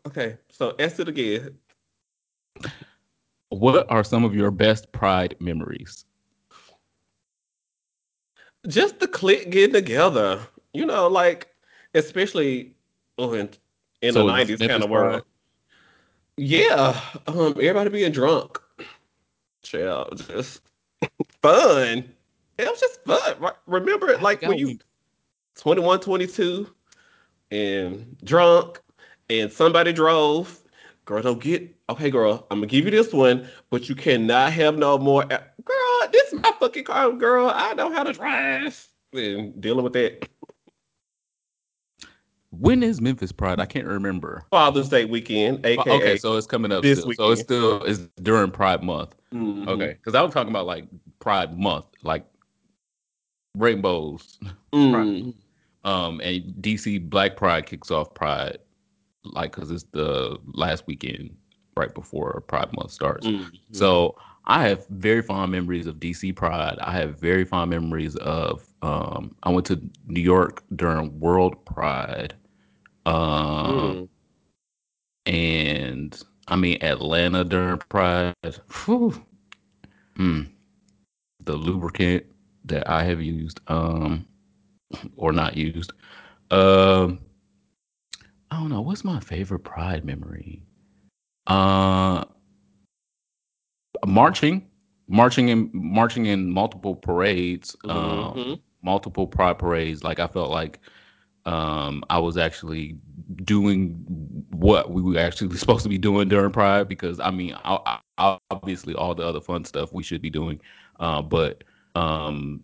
okay, 0.07 0.37
so 0.51 0.75
ask 0.79 0.99
it 0.99 1.09
again. 1.09 1.57
What 3.49 3.91
are 3.91 4.05
some 4.05 4.25
of 4.25 4.35
your 4.35 4.51
best 4.51 4.93
pride 4.93 5.35
memories? 5.41 6.05
just 8.69 9.01
the 9.01 9.09
clique 9.09 9.51
getting 9.51 9.75
together. 9.75 10.41
You 10.73 10.87
know, 10.87 11.09
like 11.09 11.49
especially 11.95 12.75
oh, 13.19 13.33
in, 13.33 13.51
in 14.03 14.13
so 14.13 14.21
the 14.21 14.33
nineties 14.33 14.59
kind 14.59 14.83
of 14.83 14.91
world. 14.91 15.23
Yeah, 16.37 16.99
um, 17.27 17.55
everybody 17.57 17.91
being 17.91 18.13
drunk. 18.13 18.59
Child, 19.63 20.25
just 20.27 20.63
fun. 21.43 22.09
It 22.59 22.69
was 22.69 22.81
just 22.81 23.05
fun. 23.05 23.53
Remember, 23.67 24.17
like 24.19 24.43
when 24.43 24.59
you 24.59 24.79
21, 25.57 26.01
22 26.01 26.71
and 27.51 28.17
drunk, 28.25 28.81
and 29.29 29.53
somebody 29.53 29.93
drove 29.93 30.61
girl, 31.11 31.23
don't 31.23 31.43
get 31.43 31.75
okay, 31.89 32.09
girl. 32.09 32.47
I'm 32.51 32.59
gonna 32.59 32.69
give 32.69 32.85
you 32.85 32.91
this 32.93 33.13
one, 33.13 33.49
but 33.69 33.89
you 33.89 33.97
cannot 33.97 34.53
have 34.53 34.79
no 34.79 34.97
more. 34.97 35.25
Girl, 35.25 36.09
this 36.13 36.33
is 36.33 36.41
my 36.41 36.53
fucking 36.61 36.85
car, 36.85 37.11
girl. 37.13 37.51
I 37.53 37.75
know 37.75 37.93
how 37.93 38.05
to 38.05 38.13
drive. 38.13 38.87
And 39.13 39.61
dealing 39.61 39.83
with 39.83 39.93
that. 39.95 40.29
When 42.53 42.83
is 42.83 43.01
Memphis 43.01 43.33
Pride? 43.33 43.59
I 43.61 43.67
can't 43.67 43.87
remember. 43.87 44.45
Father's 44.51 44.89
Day 44.89 45.05
weekend, 45.05 45.67
aka 45.67 45.93
okay, 45.93 46.17
so 46.17 46.37
it's 46.37 46.47
coming 46.47 46.71
up. 46.71 46.83
this 46.83 47.01
Still. 47.01 47.13
So 47.15 47.31
it's 47.33 47.41
still 47.41 47.83
it's 47.83 47.99
during 48.23 48.53
Pride 48.53 48.85
Month. 48.85 49.17
Mhm. 49.35 49.67
Okay, 49.67 49.95
because 49.95 50.15
I 50.15 50.23
was 50.23 50.33
talking 50.33 50.51
about 50.51 50.67
like 50.67 50.87
Pride 51.19 51.59
Month, 51.59 51.87
like 52.05 52.25
rainbows. 53.57 54.39
Mm. 54.73 55.35
Um, 55.85 56.21
and 56.21 56.45
DC 56.61 57.09
Black 57.09 57.37
Pride 57.37 57.67
kicks 57.67 57.91
off 57.91 58.13
Pride, 58.15 58.59
like 59.25 59.53
because 59.55 59.71
it's 59.71 59.85
the 59.93 60.39
last 60.53 60.87
weekend 60.87 61.35
right 61.77 61.93
before 61.95 62.43
Pride 62.47 62.73
Month 62.77 62.91
starts. 62.93 63.27
Mhm. 63.27 63.51
So 63.73 64.17
I 64.45 64.67
have 64.69 64.87
very 64.89 65.23
fond 65.23 65.53
memories 65.53 65.87
of 65.87 65.99
DC 66.01 66.33
Pride. 66.35 66.79
I 66.81 66.93
have 66.93 67.19
very 67.19 67.45
fond 67.45 67.71
memories 67.71 68.17
of. 68.17 68.67
Um, 68.83 69.35
I 69.43 69.51
went 69.51 69.67
to 69.67 69.81
New 70.07 70.21
York 70.23 70.63
during 70.77 71.19
World 71.21 71.65
Pride, 71.65 72.35
um, 73.07 73.13
Mm. 74.07 74.09
and 75.27 76.23
I 76.49 76.57
mean 76.57 76.79
Atlanta 76.83 77.45
during 77.45 77.79
Pride. 77.79 78.35
Whew. 78.85 79.15
Mm. 80.17 80.51
The 81.45 81.57
lubricant 81.57 82.25
that 82.71 82.89
I 82.89 83.05
have 83.05 83.21
used, 83.21 83.61
um, 83.69 84.27
or 85.17 85.33
not 85.33 85.57
used. 85.57 85.93
Um, 86.51 87.21
I 88.51 88.57
don't 88.59 88.71
know. 88.71 88.81
What's 88.81 89.05
my 89.05 89.21
favorite 89.21 89.61
Pride 89.61 90.05
memory? 90.05 90.63
Uh, 91.47 92.25
marching, 94.07 94.67
marching 95.09 95.49
in 95.49 95.71
marching 95.73 96.27
in 96.27 96.51
multiple 96.51 96.95
parades, 96.97 97.77
um, 97.89 98.35
Mhm. 98.35 98.61
multiple 98.83 99.27
Pride 99.27 99.59
parades. 99.59 100.03
Like 100.03 100.19
I 100.19 100.27
felt 100.27 100.51
like 100.51 100.81
um, 101.47 102.05
I 102.11 102.19
was 102.19 102.37
actually 102.37 102.99
doing 103.45 103.95
what 104.51 104.91
we 104.91 105.03
were 105.03 105.19
actually 105.19 105.57
supposed 105.57 105.83
to 105.85 105.89
be 105.89 105.99
doing 105.99 106.29
during 106.29 106.53
Pride 106.53 106.89
because 106.89 107.19
I 107.21 107.31
mean, 107.31 107.55
I, 107.65 107.99
I, 108.19 108.39
obviously 108.51 108.95
all 108.95 109.15
the 109.15 109.25
other 109.25 109.41
fun 109.41 109.65
stuff 109.65 109.93
we 109.93 110.03
should 110.03 110.21
be 110.23 110.31
doing, 110.31 110.61
uh, 111.01 111.23
but 111.23 111.65
um, 111.95 112.63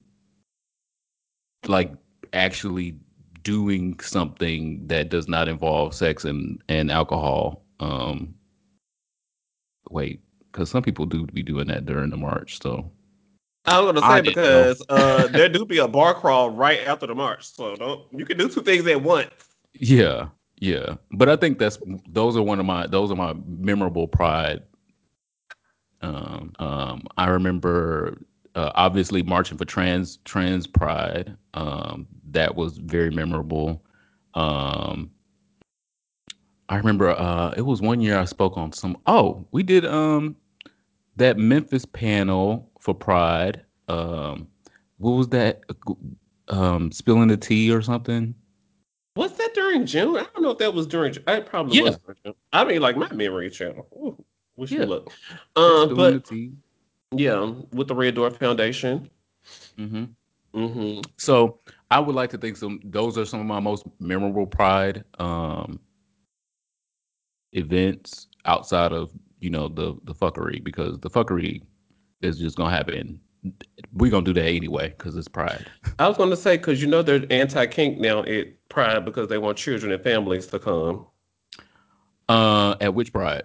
like 1.66 1.92
actually 2.32 2.96
doing 3.42 3.98
something 4.00 4.84
that 4.88 5.08
does 5.08 5.28
not 5.28 5.48
involve 5.48 5.94
sex 5.94 6.24
and 6.24 6.60
and 6.68 6.90
alcohol. 6.90 7.62
Um, 7.80 8.34
wait, 9.90 10.20
because 10.50 10.70
some 10.70 10.82
people 10.82 11.06
do 11.06 11.26
be 11.26 11.42
doing 11.42 11.68
that 11.68 11.86
during 11.86 12.10
the 12.10 12.16
march. 12.16 12.60
So 12.60 12.90
I 13.66 13.80
was 13.80 13.92
gonna 13.92 14.06
say 14.06 14.20
because 14.22 14.82
uh, 14.88 15.26
there 15.28 15.48
do 15.48 15.64
be 15.64 15.78
a 15.78 15.88
bar 15.88 16.14
crawl 16.14 16.50
right 16.50 16.80
after 16.86 17.06
the 17.06 17.14
march, 17.14 17.46
so 17.46 17.76
don't 17.76 18.02
you 18.12 18.24
can 18.24 18.38
do 18.38 18.48
two 18.48 18.62
things 18.62 18.86
at 18.86 19.02
once. 19.02 19.30
yeah, 19.74 20.28
yeah. 20.58 20.96
But 21.12 21.28
I 21.28 21.36
think 21.36 21.58
that's 21.58 21.78
those 22.08 22.36
are 22.36 22.42
one 22.42 22.60
of 22.60 22.66
my 22.66 22.86
those 22.86 23.10
are 23.10 23.16
my 23.16 23.34
memorable 23.46 24.08
pride. 24.08 24.62
Um, 26.02 26.52
um, 26.58 27.02
I 27.16 27.28
remember 27.28 28.18
uh, 28.56 28.72
obviously 28.74 29.22
marching 29.22 29.56
for 29.58 29.64
trans 29.64 30.16
trans 30.24 30.66
pride. 30.66 31.36
Um, 31.54 32.08
that 32.30 32.54
was 32.56 32.78
very 32.78 33.10
memorable. 33.10 33.84
Um, 34.34 35.10
I 36.68 36.76
remember 36.76 37.10
uh, 37.10 37.54
it 37.56 37.62
was 37.62 37.80
one 37.80 38.00
year 38.00 38.18
I 38.18 38.24
spoke 38.24 38.56
on 38.56 38.72
some. 38.72 38.96
Oh, 39.06 39.46
we 39.52 39.62
did 39.62 39.84
um 39.86 40.34
that 41.16 41.38
Memphis 41.38 41.84
panel 41.84 42.70
for 42.80 42.94
Pride. 42.94 43.62
Um, 43.88 44.48
what 44.98 45.12
was 45.12 45.28
that? 45.28 45.60
Um, 46.48 46.90
spilling 46.92 47.28
the 47.28 47.36
tea 47.36 47.70
or 47.72 47.82
something? 47.82 48.34
Was 49.16 49.32
that 49.38 49.54
during 49.54 49.86
June? 49.86 50.16
I 50.16 50.26
don't 50.34 50.42
know 50.42 50.50
if 50.50 50.58
that 50.58 50.74
was 50.74 50.86
during. 50.86 51.14
It 51.14 51.46
probably 51.46 51.78
Yeah. 51.78 51.84
was. 51.84 51.98
During 51.98 52.18
June. 52.24 52.34
I 52.52 52.64
mean, 52.64 52.80
like 52.82 52.96
my 52.96 53.10
memory 53.12 53.50
channel. 53.50 53.86
Ooh, 53.94 54.24
wish 54.56 54.72
Yeah. 54.72 54.80
me 54.80 54.86
luck. 54.86 55.12
Um, 55.56 55.88
spilling 55.88 55.88
the 55.88 55.94
but 55.94 56.24
tea. 56.24 56.52
Yeah, 57.12 57.52
with 57.72 57.88
the 57.88 57.94
Red 57.94 58.14
Door 58.14 58.30
Foundation. 58.32 59.10
hmm 59.76 60.04
hmm 60.54 61.00
So 61.18 61.60
I 61.90 62.00
would 62.00 62.14
like 62.14 62.30
to 62.30 62.38
think 62.38 62.56
some. 62.56 62.80
Those 62.84 63.18
are 63.18 63.24
some 63.24 63.40
of 63.40 63.46
my 63.46 63.60
most 63.60 63.84
memorable 64.00 64.46
Pride 64.46 65.04
um, 65.18 65.78
events 67.52 68.28
outside 68.44 68.92
of 68.92 69.10
you 69.40 69.50
know 69.50 69.68
the 69.68 69.96
the 70.04 70.14
fuckery 70.14 70.62
because 70.62 70.98
the 71.00 71.10
fuckery 71.10 71.62
is 72.22 72.38
just 72.38 72.56
gonna 72.56 72.74
happen. 72.74 73.20
We're 73.92 74.10
gonna 74.10 74.24
do 74.24 74.32
that 74.32 74.46
anyway 74.46 74.88
because 74.88 75.16
it's 75.16 75.28
Pride. 75.28 75.64
I 75.98 76.08
was 76.08 76.16
going 76.16 76.30
to 76.30 76.36
say 76.36 76.56
because 76.56 76.82
you 76.82 76.88
know 76.88 77.02
they're 77.02 77.24
anti-kink 77.30 77.98
now 77.98 78.24
at 78.24 78.68
Pride 78.68 79.04
because 79.04 79.28
they 79.28 79.38
want 79.38 79.56
children 79.56 79.92
and 79.92 80.02
families 80.02 80.46
to 80.48 80.58
come. 80.58 81.06
Uh, 82.28 82.74
at 82.80 82.92
which 82.92 83.12
Pride? 83.12 83.44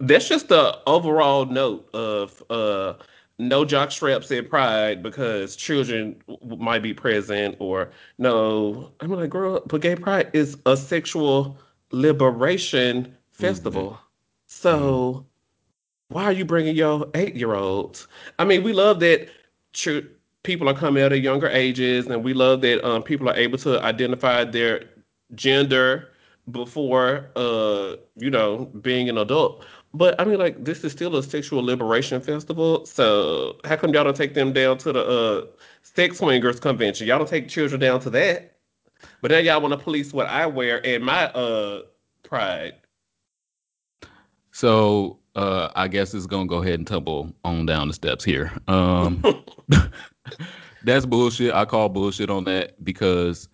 That's 0.00 0.28
just 0.28 0.48
the 0.48 0.78
overall 0.86 1.46
note 1.46 1.88
of 1.94 2.42
uh 2.50 2.94
no 3.38 3.64
jock 3.64 3.90
straps 3.90 4.30
at 4.30 4.48
Pride 4.48 5.02
because 5.02 5.56
children 5.56 6.20
w- 6.28 6.56
might 6.62 6.82
be 6.82 6.94
present 6.94 7.56
or 7.58 7.90
no. 8.18 8.92
I'm 9.00 9.10
like, 9.10 9.30
girl, 9.30 9.62
but 9.66 9.80
gay 9.80 9.96
pride 9.96 10.30
is 10.32 10.56
a 10.66 10.76
sexual 10.76 11.56
liberation 11.90 13.14
festival. 13.32 13.98
So 14.46 15.26
why 16.08 16.24
are 16.24 16.32
you 16.32 16.44
bringing 16.44 16.76
your 16.76 17.08
eight 17.14 17.34
year 17.36 17.54
olds? 17.54 18.06
I 18.38 18.44
mean, 18.44 18.62
we 18.62 18.72
love 18.72 19.00
that 19.00 19.28
ch- 19.72 20.04
people 20.42 20.68
are 20.68 20.74
coming 20.74 21.02
out 21.02 21.12
at 21.12 21.20
younger 21.20 21.48
ages, 21.48 22.06
and 22.06 22.22
we 22.24 22.34
love 22.34 22.60
that 22.62 22.84
um, 22.86 23.02
people 23.02 23.28
are 23.28 23.36
able 23.36 23.58
to 23.58 23.80
identify 23.82 24.44
their 24.44 24.84
gender 25.34 26.10
before, 26.50 27.30
uh, 27.36 27.96
you 28.16 28.30
know, 28.30 28.66
being 28.80 29.08
an 29.08 29.18
adult. 29.18 29.64
But 29.94 30.20
I 30.20 30.24
mean, 30.24 30.38
like, 30.38 30.64
this 30.64 30.82
is 30.82 30.90
still 30.90 31.14
a 31.16 31.22
sexual 31.22 31.62
liberation 31.62 32.20
festival. 32.20 32.84
So 32.84 33.58
how 33.64 33.76
come 33.76 33.94
y'all 33.94 34.02
don't 34.02 34.16
take 34.16 34.34
them 34.34 34.52
down 34.52 34.76
to 34.78 34.92
the 34.92 35.06
uh, 35.06 35.46
sex 35.82 36.18
swingers 36.18 36.58
convention? 36.58 37.06
Y'all 37.06 37.18
don't 37.18 37.28
take 37.28 37.48
children 37.48 37.80
down 37.80 38.00
to 38.00 38.10
that. 38.10 38.56
But 39.20 39.30
now 39.30 39.38
y'all 39.38 39.60
want 39.60 39.72
to 39.72 39.78
police 39.78 40.12
what 40.12 40.26
I 40.26 40.46
wear 40.46 40.84
and 40.84 41.04
my 41.04 41.26
uh 41.26 41.82
pride. 42.24 42.74
So 44.50 45.20
uh, 45.36 45.68
I 45.76 45.86
guess 45.86 46.12
it's 46.12 46.26
gonna 46.26 46.46
go 46.46 46.60
ahead 46.62 46.74
and 46.74 46.86
tumble 46.86 47.32
on 47.44 47.64
down 47.64 47.86
the 47.88 47.94
steps 47.94 48.24
here. 48.24 48.50
Um, 48.66 49.22
that's 50.84 51.06
bullshit. 51.06 51.54
I 51.54 51.64
call 51.66 51.88
bullshit 51.88 52.30
on 52.30 52.44
that 52.44 52.82
because 52.84 53.48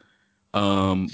um, 0.55 1.09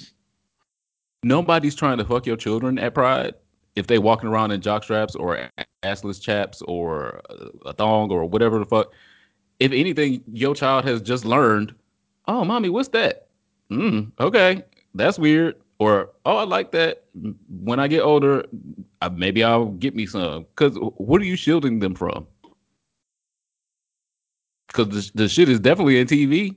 nobody's 1.24 1.74
trying 1.74 1.98
to 1.98 2.04
fuck 2.04 2.26
your 2.26 2.36
children 2.36 2.78
at 2.78 2.94
Pride 2.94 3.34
if 3.76 3.86
they 3.86 3.98
walking 3.98 4.28
around 4.28 4.50
in 4.52 4.60
jock 4.60 4.84
straps 4.84 5.14
or 5.14 5.50
assless 5.84 6.20
chaps 6.20 6.62
or 6.62 7.20
a 7.66 7.72
thong 7.72 8.10
or 8.10 8.24
whatever 8.26 8.58
the 8.58 8.66
fuck. 8.66 8.92
If 9.60 9.72
anything, 9.72 10.22
your 10.32 10.54
child 10.54 10.84
has 10.86 11.00
just 11.02 11.24
learned, 11.24 11.74
oh, 12.28 12.44
mommy, 12.44 12.68
what's 12.68 12.88
that? 12.90 13.28
Mm, 13.70 14.12
okay, 14.20 14.64
that's 14.94 15.18
weird. 15.18 15.56
Or 15.78 16.10
oh, 16.26 16.38
I 16.38 16.44
like 16.44 16.72
that. 16.72 17.04
When 17.50 17.80
I 17.80 17.88
get 17.88 18.00
older, 18.02 18.44
I, 19.02 19.08
maybe 19.10 19.44
I'll 19.44 19.66
get 19.66 19.94
me 19.94 20.06
some. 20.06 20.44
Because 20.56 20.76
what 20.96 21.20
are 21.20 21.24
you 21.24 21.36
shielding 21.36 21.80
them 21.80 21.94
from? 21.94 22.26
Because 24.68 25.10
the, 25.12 25.24
the 25.24 25.28
shit 25.28 25.48
is 25.48 25.60
definitely 25.60 26.00
in 26.00 26.06
TV. 26.06 26.56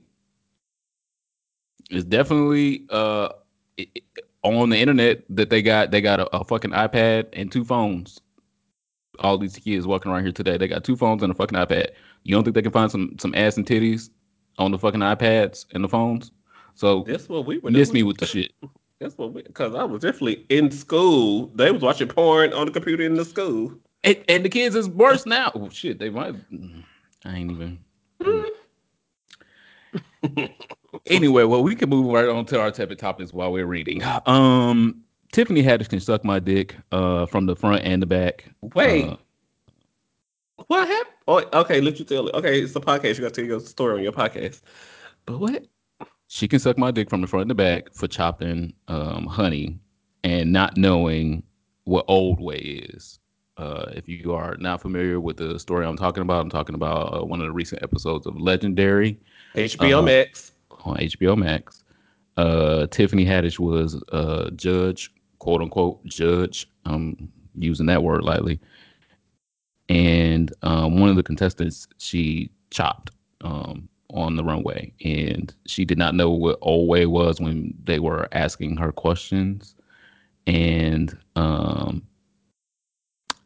It's 1.90 2.04
definitely 2.04 2.86
uh 2.90 3.30
it, 3.76 3.88
it- 3.96 4.29
on 4.42 4.70
the 4.70 4.78
internet 4.78 5.22
that 5.28 5.50
they 5.50 5.62
got 5.62 5.90
they 5.90 6.00
got 6.00 6.20
a, 6.20 6.36
a 6.36 6.44
fucking 6.44 6.70
iPad 6.70 7.26
and 7.32 7.50
two 7.50 7.64
phones. 7.64 8.20
All 9.18 9.36
these 9.36 9.56
kids 9.56 9.86
walking 9.86 10.10
around 10.10 10.22
here 10.22 10.32
today, 10.32 10.56
they 10.56 10.68
got 10.68 10.84
two 10.84 10.96
phones 10.96 11.22
and 11.22 11.30
a 11.30 11.34
fucking 11.34 11.58
iPad. 11.58 11.88
You 12.22 12.34
don't 12.34 12.44
think 12.44 12.54
they 12.54 12.62
can 12.62 12.72
find 12.72 12.90
some 12.90 13.16
some 13.18 13.34
ass 13.34 13.56
and 13.56 13.66
titties 13.66 14.10
on 14.58 14.70
the 14.70 14.78
fucking 14.78 15.00
iPads 15.00 15.66
and 15.74 15.84
the 15.84 15.88
phones? 15.88 16.30
So 16.74 17.04
That's 17.06 17.28
what 17.28 17.44
we 17.46 17.58
were 17.58 17.70
miss 17.70 17.88
doing. 17.88 17.94
me 17.94 18.02
with 18.04 18.18
the 18.18 18.26
shit. 18.26 18.52
That's 19.00 19.16
what 19.16 19.32
we, 19.32 19.42
because 19.42 19.74
I 19.74 19.84
was 19.84 20.02
definitely 20.02 20.44
in 20.50 20.70
school. 20.70 21.50
They 21.54 21.70
was 21.70 21.80
watching 21.82 22.08
porn 22.08 22.52
on 22.52 22.66
the 22.66 22.72
computer 22.72 23.02
in 23.02 23.14
the 23.14 23.24
school. 23.24 23.72
And, 24.04 24.16
and 24.28 24.44
the 24.44 24.48
kids 24.50 24.74
is 24.76 24.88
worse 24.90 25.24
now. 25.26 25.52
Oh 25.54 25.68
shit, 25.70 25.98
they 25.98 26.10
might. 26.10 26.34
I 27.24 27.34
ain't 27.36 27.50
even. 27.50 27.78
Hmm. 28.22 28.42
Anyway, 31.06 31.44
well, 31.44 31.62
we 31.62 31.74
can 31.76 31.88
move 31.88 32.12
right 32.12 32.28
on 32.28 32.44
to 32.46 32.60
our 32.60 32.70
tepid 32.70 32.98
topics 32.98 33.32
while 33.32 33.52
we're 33.52 33.66
reading. 33.66 34.02
Um, 34.26 35.02
Tiffany 35.32 35.62
Haddish 35.62 35.88
can 35.88 36.00
suck 36.00 36.24
my 36.24 36.40
dick 36.40 36.76
uh, 36.90 37.26
from 37.26 37.46
the 37.46 37.54
front 37.54 37.84
and 37.84 38.02
the 38.02 38.06
back. 38.06 38.50
Wait, 38.74 39.06
Uh, 39.06 39.16
what 40.66 40.88
happened? 40.88 41.14
Oh, 41.28 41.44
okay, 41.60 41.80
let 41.80 41.98
you 41.98 42.04
tell 42.04 42.28
it. 42.28 42.34
Okay, 42.34 42.60
it's 42.60 42.74
a 42.74 42.80
podcast. 42.80 43.16
You 43.16 43.22
got 43.22 43.34
to 43.34 43.40
tell 43.40 43.44
your 43.44 43.60
story 43.60 43.98
on 43.98 44.02
your 44.02 44.12
podcast. 44.12 44.62
But 45.26 45.38
what? 45.38 45.66
she 46.26 46.46
can 46.46 46.60
suck 46.60 46.78
my 46.78 46.92
dick 46.92 47.10
from 47.10 47.20
the 47.20 47.26
front 47.26 47.42
and 47.42 47.50
the 47.50 47.54
back 47.56 47.92
for 47.92 48.06
chopping 48.06 48.72
um, 48.86 49.26
honey 49.26 49.78
and 50.22 50.52
not 50.52 50.76
knowing 50.76 51.42
what 51.84 52.04
old 52.06 52.40
way 52.40 52.56
is. 52.56 53.18
Uh, 53.56 53.86
if 53.94 54.08
you 54.08 54.32
are 54.32 54.56
not 54.58 54.80
familiar 54.80 55.18
with 55.18 55.36
the 55.36 55.58
story 55.58 55.84
I'm 55.84 55.96
talking 55.96 56.22
about, 56.22 56.40
I'm 56.40 56.48
talking 56.48 56.76
about 56.76 57.14
uh, 57.14 57.24
one 57.24 57.40
of 57.40 57.46
the 57.46 57.52
recent 57.52 57.82
episodes 57.82 58.26
of 58.26 58.40
Legendary 58.40 59.18
HBO 59.54 59.98
uh, 59.98 60.02
Max. 60.02 60.52
on 60.84 60.96
HBO 60.96 61.36
Max. 61.36 61.84
Uh, 62.36 62.86
Tiffany 62.86 63.24
Haddish 63.24 63.58
was 63.58 64.02
a 64.12 64.50
judge, 64.54 65.12
quote 65.38 65.60
unquote 65.60 66.04
judge. 66.04 66.68
I'm 66.84 67.30
using 67.56 67.86
that 67.86 68.02
word 68.02 68.22
lightly. 68.22 68.60
And 69.88 70.52
um, 70.62 71.00
one 71.00 71.10
of 71.10 71.16
the 71.16 71.22
contestants 71.22 71.88
she 71.98 72.50
chopped 72.70 73.10
um, 73.40 73.88
on 74.10 74.36
the 74.36 74.44
runway, 74.44 74.92
and 75.04 75.52
she 75.66 75.84
did 75.84 75.98
not 75.98 76.14
know 76.14 76.30
what 76.30 76.58
old 76.62 76.88
way 76.88 77.06
was 77.06 77.40
when 77.40 77.74
they 77.84 77.98
were 77.98 78.28
asking 78.32 78.76
her 78.76 78.92
questions, 78.92 79.74
and 80.46 81.16
um, 81.34 82.02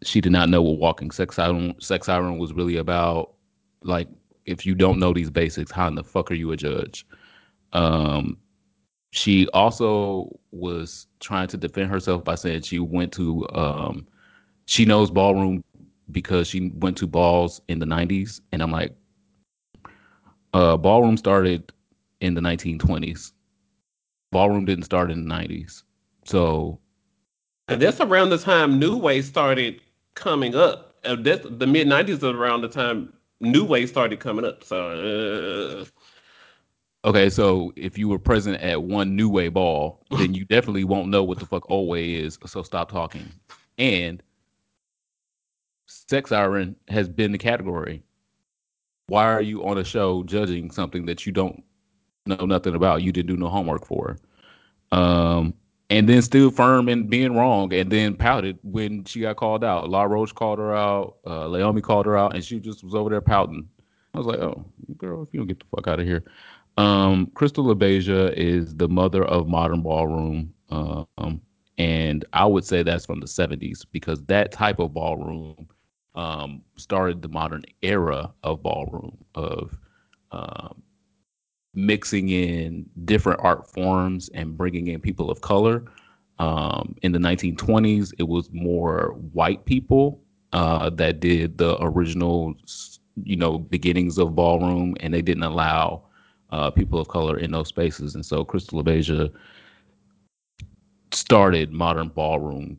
she 0.02 0.20
did 0.20 0.32
not 0.32 0.50
know 0.50 0.62
what 0.62 0.78
walking 0.78 1.10
sex 1.10 1.36
siren 1.36 1.74
sex 1.80 2.06
siren 2.06 2.38
was 2.38 2.52
really 2.52 2.76
about. 2.76 3.32
Like, 3.82 4.08
if 4.46 4.66
you 4.66 4.74
don't 4.74 4.98
know 4.98 5.12
these 5.12 5.30
basics, 5.30 5.70
how 5.70 5.88
in 5.88 5.94
the 5.94 6.04
fuck 6.04 6.30
are 6.30 6.34
you 6.34 6.52
a 6.52 6.56
judge? 6.56 7.06
Um, 7.72 8.38
she 9.10 9.48
also 9.48 10.38
was 10.50 11.06
trying 11.20 11.48
to 11.48 11.56
defend 11.56 11.90
herself 11.90 12.24
by 12.24 12.34
saying 12.34 12.62
she 12.62 12.78
went 12.78 13.12
to 13.12 13.46
um, 13.50 14.06
she 14.66 14.84
knows 14.84 15.10
ballroom 15.10 15.62
because 16.10 16.48
she 16.48 16.70
went 16.76 16.96
to 16.98 17.06
balls 17.06 17.60
in 17.68 17.78
the 17.78 17.86
90s 17.86 18.40
and 18.52 18.62
i'm 18.62 18.70
like 18.70 18.94
uh, 20.52 20.76
ballroom 20.76 21.16
started 21.16 21.72
in 22.20 22.34
the 22.34 22.40
1920s 22.40 23.32
ballroom 24.30 24.66
didn't 24.66 24.84
start 24.84 25.10
in 25.10 25.26
the 25.26 25.34
90s 25.34 25.84
so 26.24 26.78
that's 27.66 28.00
around 28.00 28.30
the 28.30 28.38
time 28.38 28.78
New 28.78 28.96
Way 28.96 29.22
started 29.22 29.80
coming 30.14 30.54
up. 30.54 30.96
Uh, 31.04 31.16
that's 31.18 31.46
the 31.48 31.66
mid 31.66 31.86
'90s 31.86 32.08
is 32.08 32.24
around 32.24 32.62
the 32.62 32.68
time 32.68 33.12
New 33.44 33.64
Way 33.64 33.86
started 33.86 34.20
coming 34.20 34.44
up. 34.44 34.64
So 34.64 35.84
uh, 35.84 35.84
Okay, 37.04 37.28
so 37.28 37.70
if 37.76 37.98
you 37.98 38.08
were 38.08 38.18
present 38.18 38.60
at 38.62 38.82
one 38.82 39.14
New 39.14 39.28
Way 39.28 39.48
ball, 39.48 40.02
then 40.10 40.32
you 40.32 40.44
definitely 40.46 40.84
won't 40.84 41.08
know 41.08 41.22
what 41.22 41.38
the 41.38 41.46
fuck 41.46 41.70
Old 41.70 41.88
Way 41.88 42.14
is. 42.14 42.38
So 42.46 42.62
stop 42.62 42.90
talking. 42.90 43.28
And 43.76 44.22
Sex 45.86 46.30
Siren 46.30 46.76
has 46.88 47.08
been 47.08 47.32
the 47.32 47.38
category. 47.38 48.02
Why 49.08 49.26
are 49.26 49.42
you 49.42 49.66
on 49.66 49.76
a 49.76 49.84
show 49.84 50.22
judging 50.22 50.70
something 50.70 51.04
that 51.06 51.26
you 51.26 51.32
don't 51.32 51.62
know 52.24 52.46
nothing 52.46 52.74
about? 52.74 53.02
You 53.02 53.12
didn't 53.12 53.28
do 53.28 53.36
no 53.36 53.48
homework 53.48 53.84
for. 53.84 54.16
Um, 54.92 55.52
and 55.94 56.08
then 56.08 56.20
still 56.22 56.50
firm 56.50 56.88
in 56.88 57.06
being 57.06 57.36
wrong, 57.36 57.72
and 57.72 57.88
then 57.88 58.16
pouted 58.16 58.58
when 58.64 59.04
she 59.04 59.20
got 59.20 59.36
called 59.36 59.62
out. 59.62 59.88
Law 59.88 60.02
Roach 60.02 60.34
called 60.34 60.58
her 60.58 60.74
out. 60.74 61.18
Uh, 61.24 61.44
Leiomy 61.44 61.82
called 61.82 62.04
her 62.06 62.18
out, 62.18 62.34
and 62.34 62.44
she 62.44 62.58
just 62.58 62.82
was 62.82 62.96
over 62.96 63.10
there 63.10 63.20
pouting. 63.20 63.68
I 64.12 64.18
was 64.18 64.26
like, 64.26 64.40
"Oh, 64.40 64.64
girl, 64.96 65.22
if 65.22 65.28
you 65.32 65.38
don't 65.38 65.46
get 65.46 65.60
the 65.60 65.66
fuck 65.66 65.86
out 65.86 66.00
of 66.00 66.06
here." 66.06 66.24
Um, 66.78 67.30
Crystal 67.34 67.64
LaBeija 67.64 68.32
is 68.36 68.74
the 68.74 68.88
mother 68.88 69.24
of 69.24 69.46
modern 69.46 69.82
ballroom, 69.82 70.52
um, 70.70 71.40
and 71.78 72.24
I 72.32 72.44
would 72.44 72.64
say 72.64 72.82
that's 72.82 73.06
from 73.06 73.20
the 73.20 73.26
'70s 73.26 73.86
because 73.92 74.20
that 74.24 74.50
type 74.50 74.80
of 74.80 74.92
ballroom 74.92 75.68
um, 76.16 76.62
started 76.76 77.22
the 77.22 77.28
modern 77.28 77.62
era 77.82 78.32
of 78.42 78.64
ballroom 78.64 79.16
of 79.36 79.78
um, 80.32 80.82
mixing 81.74 82.28
in 82.28 82.88
different 83.04 83.40
art 83.42 83.70
forms 83.70 84.28
and 84.30 84.56
bringing 84.56 84.88
in 84.88 85.00
people 85.00 85.30
of 85.30 85.40
color. 85.40 85.84
Um, 86.38 86.94
in 87.02 87.12
the 87.12 87.18
1920s, 87.18 88.12
it 88.18 88.24
was 88.24 88.50
more 88.52 89.14
white 89.32 89.64
people 89.64 90.20
uh, 90.52 90.90
that 90.90 91.20
did 91.20 91.58
the 91.58 91.76
original, 91.82 92.54
you 93.22 93.36
know, 93.36 93.58
beginnings 93.58 94.18
of 94.18 94.34
ballroom, 94.34 94.96
and 95.00 95.12
they 95.14 95.22
didn't 95.22 95.42
allow 95.42 96.02
uh, 96.50 96.70
people 96.70 96.98
of 96.98 97.08
color 97.08 97.38
in 97.38 97.50
those 97.50 97.68
spaces. 97.68 98.14
And 98.14 98.24
so 98.24 98.44
Crystal 98.44 98.82
LaBeija 98.82 99.32
started 101.12 101.72
modern 101.72 102.08
ballroom 102.08 102.78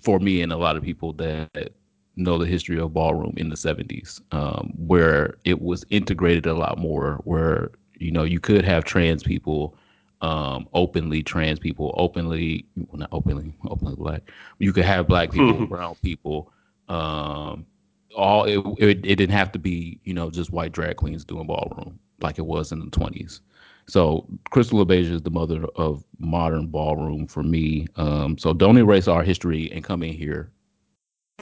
for 0.00 0.18
me 0.18 0.42
and 0.42 0.52
a 0.52 0.56
lot 0.56 0.76
of 0.76 0.82
people 0.82 1.12
that 1.14 1.72
know 2.16 2.38
the 2.38 2.46
history 2.46 2.78
of 2.78 2.92
ballroom 2.92 3.34
in 3.36 3.48
the 3.48 3.56
70s, 3.56 4.20
um, 4.32 4.72
where 4.76 5.34
it 5.44 5.60
was 5.60 5.84
integrated 5.90 6.46
a 6.46 6.54
lot 6.54 6.78
more, 6.78 7.20
where, 7.24 7.70
you 7.98 8.10
know, 8.10 8.24
you 8.24 8.40
could 8.40 8.64
have 8.64 8.84
trans 8.84 9.22
people, 9.22 9.76
um, 10.20 10.68
openly 10.74 11.22
trans 11.22 11.58
people, 11.58 11.94
openly, 11.96 12.66
well, 12.76 13.00
not 13.00 13.08
openly, 13.12 13.52
openly 13.68 13.94
black. 13.96 14.22
You 14.58 14.72
could 14.72 14.84
have 14.84 15.06
black 15.08 15.30
people, 15.30 15.66
brown 15.68 15.96
people, 16.02 16.52
um, 16.88 17.66
all 18.14 18.44
it, 18.44 18.58
it, 18.78 18.98
it 19.04 19.16
didn't 19.16 19.30
have 19.30 19.52
to 19.52 19.58
be, 19.58 19.98
you 20.04 20.12
know, 20.12 20.30
just 20.30 20.52
white 20.52 20.72
drag 20.72 20.96
queens 20.96 21.24
doing 21.24 21.46
ballroom 21.46 21.98
like 22.20 22.38
it 22.38 22.46
was 22.46 22.72
in 22.72 22.80
the 22.80 22.86
20s. 22.86 23.40
So 23.88 24.26
Crystal 24.50 24.84
LaBeija 24.84 25.10
is 25.10 25.22
the 25.22 25.30
mother 25.30 25.64
of 25.76 26.04
modern 26.18 26.68
ballroom 26.68 27.26
for 27.26 27.42
me. 27.42 27.88
Um, 27.96 28.38
so 28.38 28.52
don't 28.52 28.78
erase 28.78 29.08
our 29.08 29.22
history 29.22 29.72
and 29.72 29.82
come 29.82 30.02
in 30.02 30.12
here 30.12 30.52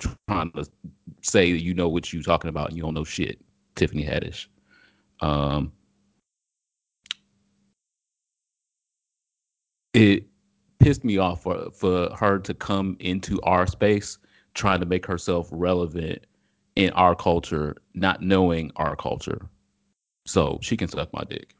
trying 0.00 0.52
to 0.52 0.66
say 1.22 1.46
you 1.46 1.74
know 1.74 1.88
what 1.88 2.12
you're 2.12 2.22
talking 2.22 2.48
about 2.48 2.68
and 2.68 2.76
you 2.76 2.82
don't 2.82 2.94
know 2.94 3.04
shit. 3.04 3.40
Tiffany 3.76 4.04
Haddish. 4.04 4.46
Um, 5.20 5.72
it 9.94 10.24
pissed 10.78 11.04
me 11.04 11.18
off 11.18 11.42
for 11.42 11.70
for 11.72 12.10
her 12.16 12.38
to 12.40 12.54
come 12.54 12.96
into 13.00 13.40
our 13.42 13.66
space 13.66 14.18
trying 14.54 14.80
to 14.80 14.86
make 14.86 15.06
herself 15.06 15.48
relevant 15.52 16.26
in 16.76 16.90
our 16.90 17.14
culture, 17.14 17.76
not 17.94 18.22
knowing 18.22 18.72
our 18.76 18.96
culture. 18.96 19.40
So 20.26 20.58
she 20.62 20.76
can 20.76 20.88
suck 20.88 21.12
my 21.12 21.24
dick. 21.28 21.54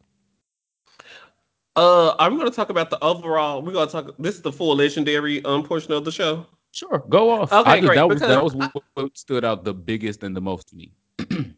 uh, 1.77 2.15
I'm 2.19 2.37
going 2.37 2.51
to 2.51 2.55
talk 2.55 2.71
about 2.71 2.91
the 2.91 3.03
overall. 3.03 3.63
We're 3.63 3.73
going 3.73 3.89
to 3.89 3.93
talk. 3.93 4.15
This 4.19 4.37
is 4.37 4.43
the 4.43 4.53
full 4.53 4.77
legendary 4.77 5.45
um 5.45 5.63
portion 5.65 5.93
of 5.93 6.05
the 6.05 6.13
show. 6.13 6.47
Sure, 6.73 7.05
go 7.09 7.31
off. 7.31 7.53
Okay, 7.53 7.71
I 7.71 7.81
great, 7.81 7.97
That 7.97 8.09
was 8.09 8.21
that 8.21 8.43
was 8.45 8.55
what, 8.55 8.73
what 8.95 9.19
stood 9.19 9.45
out 9.45 9.65
the 9.65 9.75
biggest 9.75 10.23
and 10.23 10.37
the 10.37 10.41
most 10.41 10.69
to 10.69 10.77
me. 10.77 10.93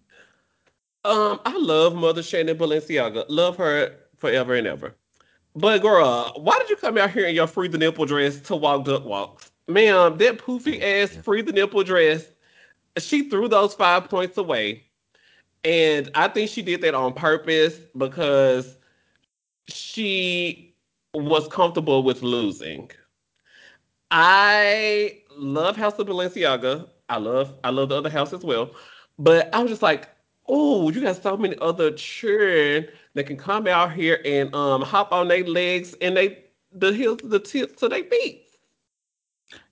Um, 1.05 1.41
I 1.45 1.57
love 1.59 1.97
Mother 1.97 2.23
Shannon 2.23 2.57
Balenciaga. 2.57 3.25
Love 3.29 3.57
her 3.57 3.93
forever 4.17 4.55
and 4.55 4.69
ever. 4.69 4.95
But 5.57 5.83
girl, 5.83 6.33
why 6.37 6.57
did 6.59 6.71
you 6.71 6.77
come 6.77 6.97
out 6.97 7.11
here 7.11 7.27
in 7.27 7.35
your 7.35 7.49
free 7.49 7.69
the 7.69 7.77
nipple 7.77 8.07
dress 8.07 8.41
to 8.43 8.55
walk 8.55 8.85
duck 8.85 9.05
walks? 9.05 9.51
Ma'am, 9.67 10.17
that 10.19 10.39
poofy 10.39 10.81
ass 10.81 11.17
free 11.17 11.43
the 11.43 11.53
nipple 11.53 11.83
dress, 11.83 12.27
she 12.99 13.29
threw 13.29 13.49
those 13.49 13.75
five 13.75 14.09
points 14.09 14.39
away. 14.39 14.85
And 15.65 16.11
I 16.15 16.29
think 16.29 16.51
she 16.51 16.63
did 16.63 16.81
that 16.83 16.95
on 16.95 17.13
purpose 17.15 17.79
because 17.97 18.77
she 19.69 20.75
was 21.15 21.49
comfortable 21.49 22.03
with 22.03 22.23
losing. 22.23 22.91
I 24.13 25.21
love 25.37 25.77
House 25.77 25.99
of 25.99 26.07
Balenciaga. 26.07 26.89
I 27.09 27.17
love 27.19 27.55
I 27.65 27.71
love 27.71 27.89
the 27.89 27.97
other 27.97 28.11
house 28.11 28.33
as 28.35 28.45
well. 28.45 28.71
But 29.19 29.55
I 29.55 29.63
was 29.63 29.71
just 29.71 29.83
like, 29.83 30.09
oh, 30.49 30.91
you 30.91 31.01
got 31.01 31.23
so 31.23 31.37
many 31.37 31.57
other 31.61 31.93
children 31.93 32.89
that 33.15 33.25
can 33.25 33.39
come 33.39 33.67
out 33.67 33.93
here 33.93 34.21
and 34.25 34.55
um 34.55 34.83
hop 34.83 35.13
on 35.13 35.29
their 35.29 35.45
legs 35.45 35.95
and 36.03 36.17
they 36.17 36.45
the 36.73 36.93
heels 36.93 37.21
the 37.25 37.41
tips 37.41 37.81
to 37.81 37.89
their 37.89 38.05
feet. 38.05 38.47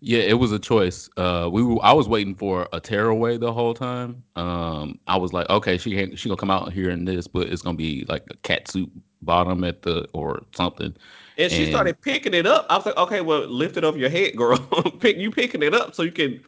Yeah, 0.00 0.20
it 0.20 0.34
was 0.38 0.52
a 0.52 0.58
choice. 0.58 1.08
Uh, 1.16 1.48
we 1.52 1.62
were, 1.62 1.78
I 1.82 1.92
was 1.92 2.08
waiting 2.08 2.34
for 2.34 2.68
a 2.72 2.80
tearaway 2.80 3.38
the 3.38 3.52
whole 3.52 3.74
time. 3.74 4.22
Um, 4.36 4.98
I 5.06 5.16
was 5.16 5.32
like, 5.32 5.48
okay, 5.50 5.78
she 5.78 5.90
she 6.16 6.28
gonna 6.28 6.38
come 6.38 6.50
out 6.50 6.72
here 6.72 6.90
in 6.90 7.04
this, 7.04 7.26
but 7.26 7.48
it's 7.48 7.62
gonna 7.62 7.76
be 7.76 8.04
like 8.08 8.24
a 8.30 8.36
cat 8.38 8.68
suit 8.68 8.90
bottom 9.22 9.64
at 9.64 9.82
the 9.82 10.08
or 10.14 10.42
something. 10.54 10.96
And 11.40 11.50
she 11.50 11.62
And 11.64 11.72
started 11.72 12.00
picking 12.02 12.34
it 12.34 12.46
up. 12.46 12.66
I 12.68 12.76
was 12.76 12.84
like, 12.84 12.98
okay, 12.98 13.22
well, 13.22 13.46
lift 13.46 13.78
it 13.78 13.84
over 13.84 13.96
your 13.96 14.10
head, 14.10 14.36
girl. 14.36 14.58
Pick 15.00 15.16
you 15.16 15.30
picking 15.30 15.62
it 15.62 15.74
up 15.74 15.94
so 15.94 16.02
you 16.02 16.12
can 16.12 16.44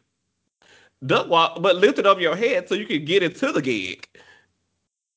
duck 1.07 1.28
walk, 1.28 1.62
but 1.62 1.76
lift 1.76 1.98
it 1.98 2.05
over 2.05 2.20
your 2.20 2.37
head 2.37 2.68
so 2.68 2.74
you 2.74 2.85
can 2.85 3.05
get 3.07 3.22
into 3.22 3.52
the 3.52 3.62
gig. 3.62 4.07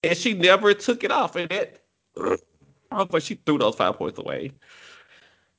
And 0.01 0.17
she 0.17 0.33
never 0.33 0.73
took 0.73 1.03
it 1.03 1.11
off. 1.11 1.35
And 1.35 1.49
that 1.49 1.81
like, 3.11 3.21
she 3.21 3.35
threw 3.45 3.57
those 3.57 3.75
five 3.75 3.97
points 3.97 4.17
away. 4.17 4.51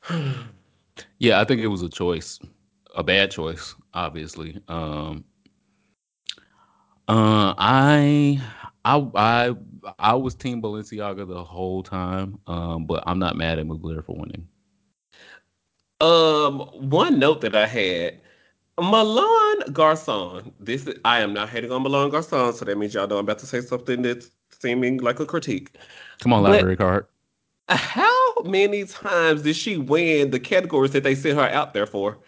yeah, 1.19 1.39
I 1.39 1.45
think 1.45 1.61
it 1.61 1.67
was 1.67 1.83
a 1.83 1.89
choice, 1.91 2.39
a 2.95 3.05
bad 3.05 3.31
choice, 3.31 3.75
obviously. 3.93 4.59
Um, 4.69 5.25
uh, 7.09 7.53
I, 7.59 8.41
I, 8.87 9.07
I, 9.15 9.55
I 9.99 10.15
was 10.15 10.35
Team 10.35 10.63
Balenciaga 10.63 11.27
the 11.27 11.45
whole 11.45 11.83
time. 11.83 12.39
Um, 12.47 12.87
but 12.87 13.05
I'm 13.07 13.19
not 13.19 13.37
mad 13.37 13.59
at 13.59 13.67
Mugler 13.67 14.05
for 14.05 14.17
winning. 14.17 14.49
Um, 16.01 16.61
one 16.91 17.19
note 17.19 17.41
that 17.41 17.57
I 17.57 17.67
had, 17.67 18.21
Milan 18.79 19.73
Garcon. 19.73 20.53
This 20.61 20.87
is 20.87 20.99
I 21.05 21.21
am 21.21 21.33
not 21.33 21.49
hating 21.49 21.73
on 21.73 21.83
Milan 21.83 22.11
Garcon, 22.11 22.53
so 22.53 22.65
that 22.65 22.77
means 22.77 22.95
y'all 22.95 23.07
know 23.09 23.19
I'm 23.19 23.25
about 23.25 23.39
to 23.41 23.47
say 23.47 23.61
something 23.61 24.03
that's 24.03 24.31
seeming 24.51 24.99
like 24.99 25.21
a 25.21 25.27
critique. 25.27 25.77
Come 26.21 26.33
on, 26.35 26.43
But 26.43 26.51
library 26.53 26.77
card. 26.77 27.07
how 27.69 28.43
many 28.45 28.85
times 28.85 29.43
did 29.43 29.57
she 29.57 29.79
win 29.79 30.31
the 30.31 30.41
categories 30.41 30.93
that 30.93 31.03
they 31.05 31.15
sent 31.15 31.39
her 31.39 31.49
out 31.49 31.73
there 31.75 31.87
for? 31.87 32.19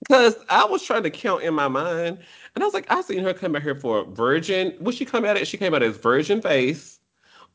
Because 0.00 0.36
I 0.50 0.64
was 0.64 0.82
trying 0.84 1.04
to 1.04 1.10
count 1.10 1.42
in 1.44 1.54
my 1.54 1.68
mind, 1.68 2.18
and 2.54 2.62
I 2.62 2.66
was 2.66 2.74
like, 2.74 2.90
I 2.90 3.00
seen 3.00 3.22
her 3.24 3.32
come 3.32 3.56
out 3.56 3.62
here 3.62 3.74
for 3.74 4.04
Virgin. 4.04 4.74
When 4.78 4.94
she 4.94 5.04
come 5.04 5.24
out 5.24 5.36
it, 5.36 5.46
she 5.46 5.56
came 5.56 5.74
out 5.74 5.82
as 5.82 5.96
Virgin 5.96 6.42
Face, 6.42 7.00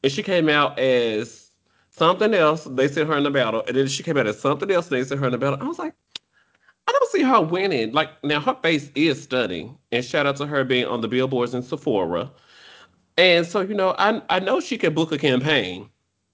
and 0.03 0.11
she 0.11 0.23
came 0.23 0.49
out 0.49 0.77
as 0.79 1.51
something 1.91 2.33
else. 2.33 2.63
They 2.63 2.87
sent 2.87 3.07
her 3.07 3.17
in 3.17 3.23
the 3.23 3.31
battle, 3.31 3.63
and 3.67 3.77
then 3.77 3.87
she 3.87 4.03
came 4.03 4.17
out 4.17 4.27
as 4.27 4.39
something 4.39 4.71
else. 4.71 4.87
They 4.87 5.03
sent 5.03 5.19
her 5.19 5.27
in 5.27 5.33
the 5.33 5.37
battle. 5.37 5.59
I 5.61 5.65
was 5.65 5.79
like, 5.79 5.93
I 6.87 6.91
don't 6.91 7.11
see 7.11 7.21
her 7.21 7.41
winning. 7.41 7.91
Like 7.91 8.09
now, 8.23 8.39
her 8.39 8.57
face 8.63 8.89
is 8.95 9.21
stunning, 9.21 9.77
and 9.91 10.03
shout 10.03 10.25
out 10.25 10.37
to 10.37 10.47
her 10.47 10.63
being 10.63 10.85
on 10.85 11.01
the 11.01 11.07
billboards 11.07 11.53
in 11.53 11.61
Sephora. 11.61 12.31
And 13.17 13.45
so, 13.45 13.61
you 13.61 13.75
know, 13.75 13.95
I 13.99 14.21
I 14.29 14.39
know 14.39 14.59
she 14.59 14.77
can 14.77 14.93
book 14.93 15.11
a 15.11 15.17
campaign, 15.17 15.89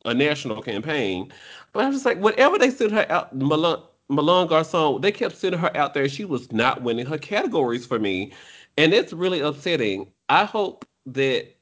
a 0.05 0.13
national 0.13 0.61
campaign, 0.61 1.33
but 1.73 1.83
I 1.83 1.89
was 1.89 2.05
like, 2.05 2.19
whatever 2.19 2.57
they 2.57 2.69
sent 2.69 2.91
her 2.91 3.05
out, 3.09 3.35
Malone, 3.35 3.83
Malone 4.13 4.47
Garcon, 4.47 5.01
they 5.01 5.11
kept 5.11 5.35
sending 5.35 5.59
her 5.59 5.75
out 5.75 5.93
there. 5.93 6.07
She 6.07 6.25
was 6.25 6.51
not 6.51 6.81
winning 6.81 7.05
her 7.05 7.17
categories 7.17 7.85
for 7.85 7.99
me, 7.99 8.33
and 8.77 8.93
it's 8.93 9.13
really 9.13 9.39
upsetting. 9.39 10.11
I 10.29 10.45
hope 10.45 10.85
that 11.05 11.55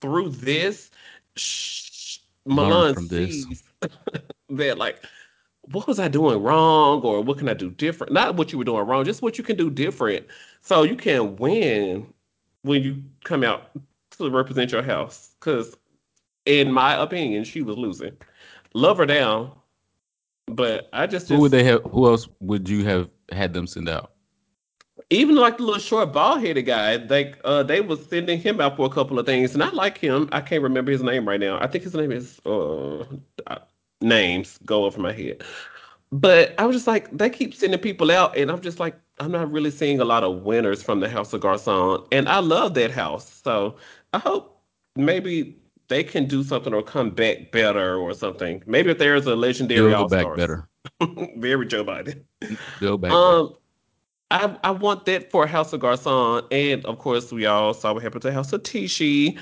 through 0.00 0.30
this, 0.30 0.90
sh- 1.36 2.18
Malone 2.44 2.96
sees 3.08 3.62
that 4.50 4.78
like 4.78 5.02
what 5.72 5.86
was 5.86 5.98
I 5.98 6.08
doing 6.08 6.42
wrong 6.42 7.02
or 7.02 7.20
what 7.22 7.38
can 7.38 7.48
I 7.48 7.54
do 7.54 7.70
different? 7.70 8.12
Not 8.12 8.36
what 8.36 8.52
you 8.52 8.58
were 8.58 8.64
doing 8.64 8.86
wrong, 8.86 9.04
just 9.04 9.22
what 9.22 9.38
you 9.38 9.44
can 9.44 9.56
do 9.56 9.70
different 9.70 10.26
so 10.60 10.82
you 10.82 10.96
can 10.96 11.36
win 11.36 12.12
when 12.62 12.82
you 12.82 13.02
come 13.24 13.44
out 13.44 13.70
to 14.12 14.30
represent 14.30 14.72
your 14.72 14.82
house. 14.82 15.30
Because, 15.38 15.76
in 16.44 16.72
my 16.72 16.94
opinion, 16.94 17.44
she 17.44 17.62
was 17.62 17.76
losing. 17.76 18.16
Love 18.74 18.98
her 18.98 19.06
down, 19.06 19.52
but 20.46 20.88
I 20.92 21.06
just, 21.06 21.28
Who 21.28 21.40
would 21.40 21.52
they 21.52 21.64
have? 21.64 21.82
Who 21.84 22.06
else 22.06 22.28
would 22.40 22.68
you 22.68 22.84
have 22.84 23.08
had 23.32 23.54
them 23.54 23.66
send 23.66 23.88
out? 23.88 24.12
even 25.10 25.36
like 25.36 25.58
the 25.58 25.62
little 25.62 25.80
short 25.80 26.12
bald 26.12 26.40
headed 26.40 26.66
guy, 26.66 26.96
they 26.96 27.34
uh 27.44 27.62
they 27.62 27.80
was 27.80 28.04
sending 28.08 28.40
him 28.40 28.60
out 28.60 28.76
for 28.76 28.86
a 28.86 28.90
couple 28.90 29.18
of 29.18 29.26
things, 29.26 29.54
and 29.54 29.62
I 29.62 29.70
like 29.70 29.98
him. 29.98 30.28
I 30.32 30.40
can't 30.40 30.62
remember 30.62 30.90
his 30.90 31.02
name 31.02 31.28
right 31.28 31.40
now. 31.40 31.58
I 31.60 31.66
think 31.66 31.84
his 31.84 31.94
name 31.94 32.12
is 32.12 32.40
uh 32.46 33.04
names 34.00 34.58
go 34.64 34.84
over 34.84 35.00
my 35.00 35.12
head. 35.12 35.42
But 36.12 36.54
I 36.58 36.66
was 36.66 36.76
just 36.76 36.86
like, 36.86 37.10
they 37.16 37.28
keep 37.28 37.54
sending 37.54 37.80
people 37.80 38.10
out, 38.10 38.36
and 38.36 38.50
I'm 38.50 38.60
just 38.60 38.78
like, 38.78 38.96
I'm 39.18 39.32
not 39.32 39.50
really 39.50 39.70
seeing 39.70 40.00
a 40.00 40.04
lot 40.04 40.22
of 40.22 40.42
winners 40.42 40.82
from 40.82 41.00
the 41.00 41.08
House 41.08 41.32
of 41.32 41.40
Garcon, 41.40 42.06
and 42.12 42.28
I 42.28 42.38
love 42.38 42.74
that 42.74 42.90
house. 42.90 43.40
So 43.44 43.76
I 44.12 44.18
hope 44.18 44.60
maybe 44.96 45.56
they 45.88 46.02
can 46.04 46.26
do 46.26 46.42
something 46.42 46.74
or 46.74 46.82
come 46.82 47.10
back 47.10 47.52
better 47.52 47.96
or 47.96 48.14
something. 48.14 48.62
Maybe 48.66 48.90
if 48.90 48.98
there's 48.98 49.26
a 49.26 49.36
legendary 49.36 49.94
All 49.94 50.08
back 50.08 50.26
better. 50.36 50.68
very 51.36 51.66
Joe 51.66 51.84
Biden. 51.84 52.22
Build 52.80 53.00
back 53.00 53.10
better. 53.10 53.14
Um, 53.14 53.54
I 54.30 54.56
I 54.64 54.70
want 54.70 55.04
that 55.06 55.30
for 55.30 55.46
House 55.46 55.72
of 55.72 55.80
Garcon, 55.80 56.42
and 56.50 56.84
of 56.84 56.98
course 56.98 57.30
we 57.32 57.46
all 57.46 57.72
saw 57.72 57.92
what 57.92 58.02
happened 58.02 58.22
to 58.22 58.32
House 58.32 58.52
of 58.52 58.62
Tisci. 58.62 59.38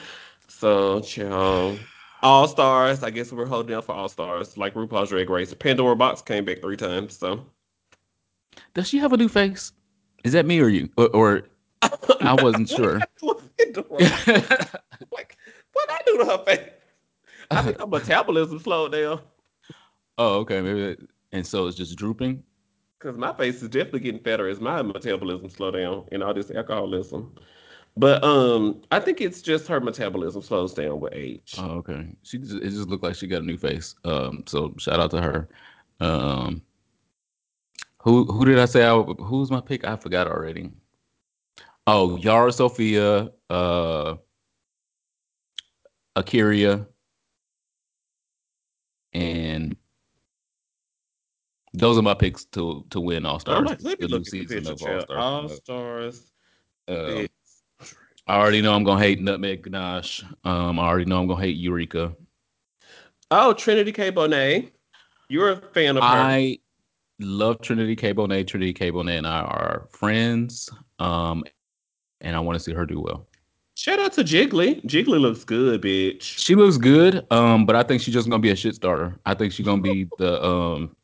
So, 0.49 1.01
child, 1.01 1.81
All 2.23 2.47
Stars. 2.47 3.03
I 3.03 3.11
guess 3.11 3.33
we're 3.33 3.47
holding 3.47 3.75
out 3.75 3.85
for 3.85 3.95
All 3.95 4.09
Stars, 4.09 4.59
like 4.59 4.75
RuPaul's 4.75 5.09
Drag 5.09 5.29
Race. 5.31 5.55
Pandora 5.55 5.97
Boxx 5.97 6.25
came 6.25 6.45
back 6.45 6.61
three 6.61 6.77
times, 6.77 7.17
so. 7.17 7.45
Does 8.75 8.89
she 8.89 8.99
have 8.99 9.13
a 9.13 9.17
new 9.17 9.29
face? 9.29 9.73
Is 10.23 10.33
that 10.33 10.47
me 10.47 10.61
or 10.61 10.69
you? 10.69 10.89
Or, 10.97 11.09
or 11.09 11.43
I 12.21 12.35
wasn't 12.41 12.69
sure. 12.69 13.01
like, 15.11 15.34
what 15.75 15.91
I 15.91 15.99
do 16.07 16.19
to 16.19 16.25
her 16.25 16.45
face? 16.45 16.71
I 17.51 17.63
think 17.65 17.79
her 17.79 17.87
metabolism 17.87 18.59
slowed 18.59 18.93
down 18.93 19.21
oh, 20.19 20.35
okay. 20.41 20.61
Maybe. 20.61 20.81
That, 20.81 21.09
and 21.33 21.47
so 21.47 21.67
it's 21.67 21.77
just 21.77 21.97
drooping. 21.97 22.43
because 22.99 23.17
my 23.19 23.33
face 23.33 23.63
is 23.63 23.69
definitely 23.69 24.01
getting 24.01 24.21
fatter 24.21 24.49
as 24.49 24.61
my 24.61 24.83
metabolism 24.83 25.51
slow 25.51 25.71
down 25.71 26.07
and 26.13 26.23
all 26.23 26.35
this 26.35 26.51
alcoholism. 26.51 27.35
But 27.97 28.25
um, 28.25 28.83
I 28.91 28.99
think 28.99 29.21
it's 29.21 29.41
just 29.41 29.69
her 29.69 29.81
metabolism 29.81 30.43
slows 30.43 30.75
down 30.75 30.99
with 31.01 31.13
age. 31.15 31.55
Oh, 31.59 31.77
okay. 31.79 32.09
She 32.23 32.39
just, 32.39 32.55
it 32.55 32.71
just 32.71 32.89
looked 32.89 33.05
like 33.05 33.15
she 33.15 33.29
got 33.29 33.43
a 33.43 33.47
new 33.47 33.57
face. 33.57 33.95
Um, 34.05 34.43
so 34.47 34.75
shout 34.79 34.99
out 34.99 35.11
to 35.13 35.21
her. 35.21 35.49
Um, 36.01 36.63
who 37.99 38.25
who 38.25 38.45
did 38.45 38.59
I 38.59 38.65
say? 38.65 38.85
I, 38.85 39.01
who's 39.01 39.51
my 39.51 39.61
pick? 39.61 39.85
I 39.85 39.97
forgot 39.97 40.27
already. 40.27 40.71
Oh, 41.87 42.17
Yara 42.17 42.51
Sofia, 42.53 43.31
uh, 43.49 44.17
A'keria, 46.17 46.87
and 49.13 49.77
those 51.73 51.99
are 51.99 52.03
my 52.03 52.15
picks 52.15 52.45
to 52.47 52.85
to 52.91 53.01
win 53.01 53.27
All 53.27 53.41
Stars. 53.41 53.67
like, 53.67 53.83
let 53.83 54.01
me 54.01 54.07
look 54.07 54.21
at 54.21 54.25
the 54.25 54.31
season 54.31 54.65
picture, 54.65 54.99
of. 54.99 55.11
All. 55.11 55.49
Stars. 55.49 56.31
Uh, 56.87 57.25
I 58.27 58.39
already 58.39 58.63
know 58.63 58.75
I'm 58.75 58.85
gonna 58.85 59.03
hate 59.03 59.21
Nutmeg 59.21 59.63
Ganache. 59.63 60.23
Um, 60.45 60.79
I 60.79 60.87
already 60.87 61.05
know 61.05 61.21
I'm 61.21 61.27
gonna 61.27 61.43
hate 61.43 61.57
Eureka. 61.57 62.15
Oh, 63.31 63.53
Trinity 63.53 63.93
K. 63.93 64.13
Bonet. 64.13 64.71
You're 65.29 65.51
a 65.51 65.57
fan 65.57 65.97
of 65.97 66.03
her. 66.03 66.09
I 66.09 66.59
love 67.19 67.61
Trinity 67.61 67.97
K. 67.97 68.15
Bonet. 68.15 68.47
Trinity 68.47 68.73
K. 68.73 68.93
Bonet 68.93 69.19
and 69.19 69.27
I 69.27 69.41
are 69.41 69.89
friends. 69.91 70.71
Um, 70.99 71.43
and 72.21 72.37
I 72.37 72.41
want 72.41 72.57
to 72.57 72.63
see 72.63 72.73
her 72.73 72.87
do 72.87 73.01
well. 73.01 73.27
Shout 73.77 73.99
out 73.99 74.13
to 74.15 74.23
Jiggly. 74.23 74.85
Jiggly 74.85 75.21
looks 75.21 75.43
good, 75.45 75.83
bitch. 75.83 76.23
She 76.23 76.55
looks 76.55 76.77
good. 76.77 77.27
Um, 77.33 77.67
but 77.67 77.75
I 77.75 77.83
think 77.83 78.03
she's 78.03 78.15
just 78.15 78.29
gonna 78.31 78.41
be 78.41 78.51
a 78.51 78.57
shit 78.57 78.75
starter. 78.77 79.19
I 79.27 79.35
think 79.35 79.53
she's 79.53 79.67
gonna 79.67 79.83
be 79.83 80.09
the 80.19 80.43
um, 80.45 80.95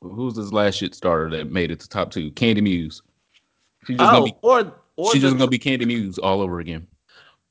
who's 0.00 0.34
this 0.34 0.52
last 0.52 0.76
shit 0.76 0.94
starter 0.94 1.28
that 1.36 1.52
made 1.52 1.70
it 1.70 1.80
to 1.80 1.88
top 1.88 2.10
two? 2.10 2.30
Kandy 2.32 2.62
Muse. 2.62 3.02
She's 3.86 3.98
just 3.98 4.10
Oh, 4.10 4.14
gonna 4.20 4.24
be. 4.24 4.34
or 4.42 4.72
or 4.96 5.12
She's 5.12 5.20
the, 5.22 5.28
just 5.28 5.38
gonna 5.38 5.50
be 5.50 5.58
Kandy 5.58 5.86
Muse 5.86 6.18
all 6.18 6.40
over 6.40 6.60
again. 6.60 6.86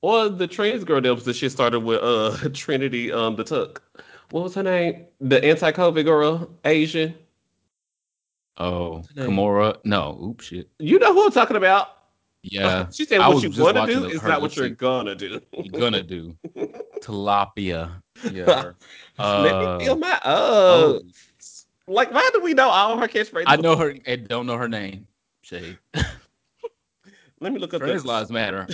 or 0.02 0.28
the 0.30 0.48
trans 0.48 0.84
girl 0.84 1.02
that 1.02 1.14
was 1.14 1.26
the 1.26 1.34
shit 1.34 1.52
started 1.52 1.82
with 1.82 2.00
uh 2.02 2.36
Trinity 2.54 3.12
um 3.12 3.36
the 3.36 3.44
Tuck. 3.44 3.82
What 4.32 4.44
was 4.44 4.56
her 4.56 4.64
name? 4.64 5.06
The 5.22 5.44
anti-COVID 5.44 6.06
girl, 6.06 6.50
Asian. 6.66 7.14
Oh, 8.58 9.04
her 9.16 9.28
name? 9.28 9.32
Kimura. 9.38 9.78
No, 9.86 10.20
oops, 10.24 10.46
shit. 10.46 10.68
You 10.80 10.98
know 11.00 11.14
who 11.14 11.26
I'm 11.26 11.32
talking 11.32 11.58
about? 11.58 11.90
Yeah, 12.44 12.88
she 12.92 13.06
said 13.06 13.20
what 13.20 13.44
you 13.44 13.50
just 13.50 13.60
want 13.60 13.76
to 13.76 13.82
watching 13.82 14.00
do 14.02 14.06
is 14.08 14.24
not 14.24 14.42
what 14.42 14.56
you're 14.56 14.70
gonna 14.70 15.16
do. 15.16 15.42
You're 15.54 15.80
gonna 15.80 16.04
do 16.04 16.38
tilapia. 17.02 18.02
Yeah. 18.32 18.72
Let 19.18 19.54
Uh, 19.54 19.78
me 19.78 19.86
feel 19.86 19.98
my 19.98 20.14
uh 20.14 20.20
oh, 20.24 21.02
like 21.88 22.12
why 22.12 22.30
do 22.34 22.42
we 22.42 22.54
know 22.54 22.70
all 22.70 22.98
her 22.98 23.08
catchphrases? 23.08 23.44
I 23.48 23.58
know 23.58 23.76
her 23.76 23.94
and 24.06 24.28
don't 24.28 24.46
know 24.46 24.58
her 24.58 24.70
name. 24.70 25.06
Shade. 25.42 25.78
Let 27.42 27.54
me 27.54 27.60
look 27.60 27.74
up 27.74 27.82
Trans 27.82 28.06
lives 28.06 28.30
matter. 28.32 28.68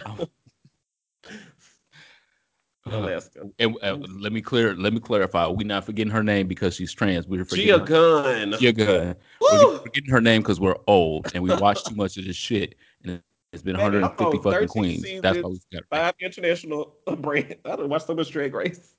Alaska. 2.88 3.50
And 3.60 3.76
uh, 3.82 3.98
let 4.20 4.32
me 4.32 4.42
clear. 4.42 4.76
Let 4.76 4.94
me 4.94 5.00
clarify. 5.00 5.48
We're 5.48 5.66
not 5.66 5.86
forgetting 5.86 6.12
her 6.12 6.24
name 6.24 6.48
because 6.48 6.76
she's 6.76 6.94
trans. 6.94 7.28
We're 7.28 7.46
forgetting 7.46 7.68
Gia 7.68 7.80
her, 7.80 7.86
Gunn. 7.86 8.60
Gia 8.60 8.74
Gunn. 8.74 9.16
Woo! 9.42 9.48
We're 9.52 9.80
forgetting 9.80 10.10
her 10.12 10.22
name 10.22 10.42
because 10.42 10.60
we're 10.60 10.76
old 10.88 11.32
and 11.34 11.44
we 11.44 11.56
watch 11.56 11.84
too 11.84 11.96
much 11.96 12.18
of 12.18 12.26
this 12.26 12.36
shit. 12.36 12.76
And 13.04 13.22
it's 13.56 13.64
been 13.64 13.78
Baby, 13.78 14.00
150 14.02 14.50
fucking 14.50 14.68
queens. 14.68 15.22
That's 15.22 15.42
why 15.42 15.50
we 15.50 15.60
forgot 15.60 15.84
her 15.92 15.98
name. 15.98 16.04
Five 16.04 16.14
international 16.20 16.96
brand. 17.18 17.56
I 17.66 17.76
don't 17.76 17.90
watch 17.90 18.06
so 18.06 18.14
much 18.14 18.30
Drag 18.30 18.54
Race. 18.54 18.96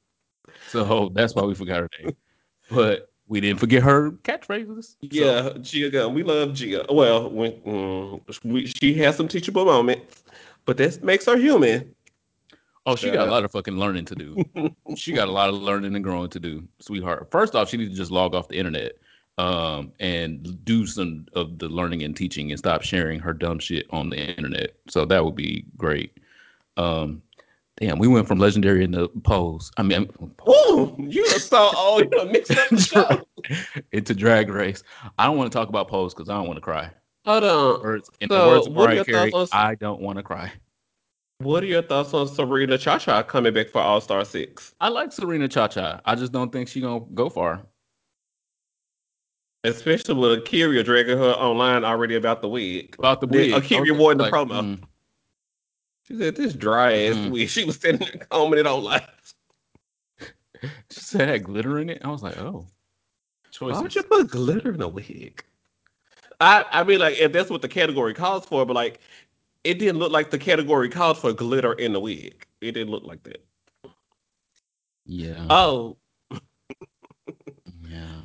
So 0.69 1.11
that's 1.15 1.35
why 1.35 1.43
we 1.45 1.55
forgot 1.55 1.81
her 1.81 1.91
name. 2.01 2.17
But 2.71 3.11
we 3.29 3.41
didn't 3.41 3.61
forget 3.61 3.83
her 3.83 4.13
catchphrases. 4.23 4.85
So- 4.85 4.97
Yeah, 5.03 5.53
Gia 5.61 5.91
Gunn. 5.91 6.15
We 6.15 6.23
love 6.23 6.55
Gia. 6.55 6.87
Well, 6.91 7.31
when 7.31 7.53
mm, 7.53 8.45
we, 8.45 8.67
she 8.67 8.95
has 8.95 9.17
some 9.17 9.29
teachable 9.29 9.65
moments, 9.65 10.25
but 10.65 10.77
that 10.79 11.03
makes 11.05 11.27
her 11.27 11.37
human. 11.37 11.95
Oh, 12.87 12.95
she 12.95 13.11
got 13.11 13.27
a 13.27 13.31
lot 13.31 13.45
of 13.45 13.51
fucking 13.51 13.77
learning 13.77 14.05
to 14.07 14.15
do. 14.15 14.45
she 14.97 15.13
got 15.13 15.27
a 15.27 15.33
lot 15.33 15.49
of 15.49 15.57
learning 15.57 15.97
and 15.97 16.05
growing 16.05 16.31
to 16.31 16.39
do, 16.39 16.67
sweetheart. 16.79 17.29
First 17.33 17.57
off, 17.57 17.69
she 17.69 17.77
needs 17.77 17.91
to 17.91 17.97
just 17.97 18.13
log 18.13 18.33
off 18.33 18.47
the 18.47 18.57
internet 18.57 18.93
um, 19.39 19.93
and 20.01 20.65
do 20.65 20.87
some 20.87 21.27
of 21.35 21.59
the 21.59 21.69
learning 21.69 22.03
and 22.03 22.17
teaching 22.17 22.51
and 22.51 22.59
stop 22.59 22.83
sharing 22.83 23.21
her 23.21 23.33
dumb 23.33 23.59
shit 23.59 23.87
on 23.91 24.09
the 24.11 24.17
internet. 24.17 24.77
So 24.89 25.05
that 25.07 25.25
would 25.25 25.35
be 25.37 25.65
great. 25.77 26.17
Um, 26.77 27.23
damn, 27.79 27.99
we 27.99 28.09
went 28.09 28.27
from 28.27 28.39
legendary 28.39 28.83
in 28.85 28.93
the 28.93 29.09
polls. 29.25 29.71
I 29.77 29.83
mean, 29.83 30.09
Ooh, 30.49 30.95
you 30.99 31.27
saw 31.39 31.73
all 31.77 31.95
old. 32.01 32.13
You 32.13 32.25
mixed 32.27 32.53
up 32.57 32.69
the 32.71 32.81
show. 32.81 33.27
into 33.93 34.15
drag 34.15 34.49
race. 34.49 34.83
I 35.19 35.27
don't 35.27 35.37
want 35.37 35.53
to 35.53 35.57
talk 35.59 35.69
about 35.69 35.89
polls 35.89 36.15
because 36.15 36.29
I 36.29 36.35
don't 36.35 36.47
want 36.47 36.57
to 36.57 36.63
cry. 36.63 36.91
Hold 37.27 37.45
on. 37.45 37.83
Words, 37.83 38.11
in 38.21 38.29
So, 38.31 38.41
the 38.41 38.47
words 38.49 38.67
of 38.69 38.73
what 38.75 38.83
are 38.83 38.87
Mariah 38.87 38.97
your 38.97 39.05
Carey, 39.05 39.31
thoughts 39.31 39.53
on- 39.53 39.67
I 39.67 39.75
don't 39.75 40.01
want 40.01 40.17
to 40.19 40.23
cry. 40.23 40.53
What 41.39 41.63
are 41.63 41.67
your 41.67 41.83
thoughts 41.83 42.15
on 42.15 42.29
Serena 42.29 42.79
ChaCha 42.79 43.27
coming 43.27 43.53
back 43.53 43.69
for 43.69 43.81
All 43.83 44.01
Star 44.01 44.25
Six? 44.25 44.75
I 44.81 44.89
like 44.89 45.13
Serena 45.13 45.49
ChaCha. 45.49 46.01
I 46.07 46.15
just 46.15 46.33
don't 46.33 46.51
think 46.51 46.67
she 46.69 46.81
gonna 46.81 47.05
go 47.13 47.29
far. 47.29 47.67
Especially 49.65 50.15
with 50.15 50.39
Akira 50.39 50.83
dragging 50.83 51.19
her 51.19 51.33
online 51.33 51.85
already 51.85 52.15
about 52.15 52.41
the 52.41 52.49
wig. 52.49 52.95
About 52.99 53.21
the 53.21 53.27
wig, 53.27 53.53
I 53.53 53.57
Akira 53.59 53.95
wore 53.95 54.13
in 54.13 54.19
the 54.19 54.25
like, 54.25 54.33
promo. 54.33 54.79
mm. 54.79 54.83
She 56.07 56.17
said, 56.17 56.37
"This 56.37 56.55
dry 56.55 56.93
ass 56.93 57.17
Mm. 57.17 57.31
wig." 57.33 57.49
She 57.51 57.65
was 57.65 57.77
sitting 57.77 57.99
there 57.99 58.27
combing 58.31 58.61
it 58.61 58.67
on 58.67 58.85
live. 58.85 59.03
She 60.91 61.01
said 61.01 61.29
had 61.29 61.45
glitter 61.45 61.79
in 61.81 61.91
it. 61.91 62.01
I 62.05 62.09
was 62.09 62.23
like, 62.23 62.39
oh, 62.39 62.67
Why 63.61 63.81
would 63.81 63.95
you 63.95 64.03
put 64.05 64.31
glitter 64.31 64.73
in 64.73 64.81
a 64.83 64.89
wig? 64.89 65.45
I 66.41 66.65
I 66.71 66.85
mean, 66.85 66.99
like 67.01 67.19
if 67.19 67.33
that's 67.33 67.51
what 67.51 67.63
the 67.63 67.69
category 67.69 68.15
calls 68.15 68.47
for, 68.47 68.65
but 68.65 68.75
like 68.75 69.01
it 69.65 69.79
didn't 69.79 69.99
look 69.99 70.13
like 70.13 70.31
the 70.31 70.39
category 70.39 70.89
called 70.89 71.19
for 71.19 71.33
glitter 71.33 71.73
in 71.75 71.93
the 71.93 72.01
wig. 72.01 72.47
It 72.61 72.73
didn't 72.73 72.91
look 72.91 73.05
like 73.05 73.23
that. 73.25 73.45
Yeah. 75.05 75.47
Oh, 75.51 75.97
Yeah. 77.89 78.23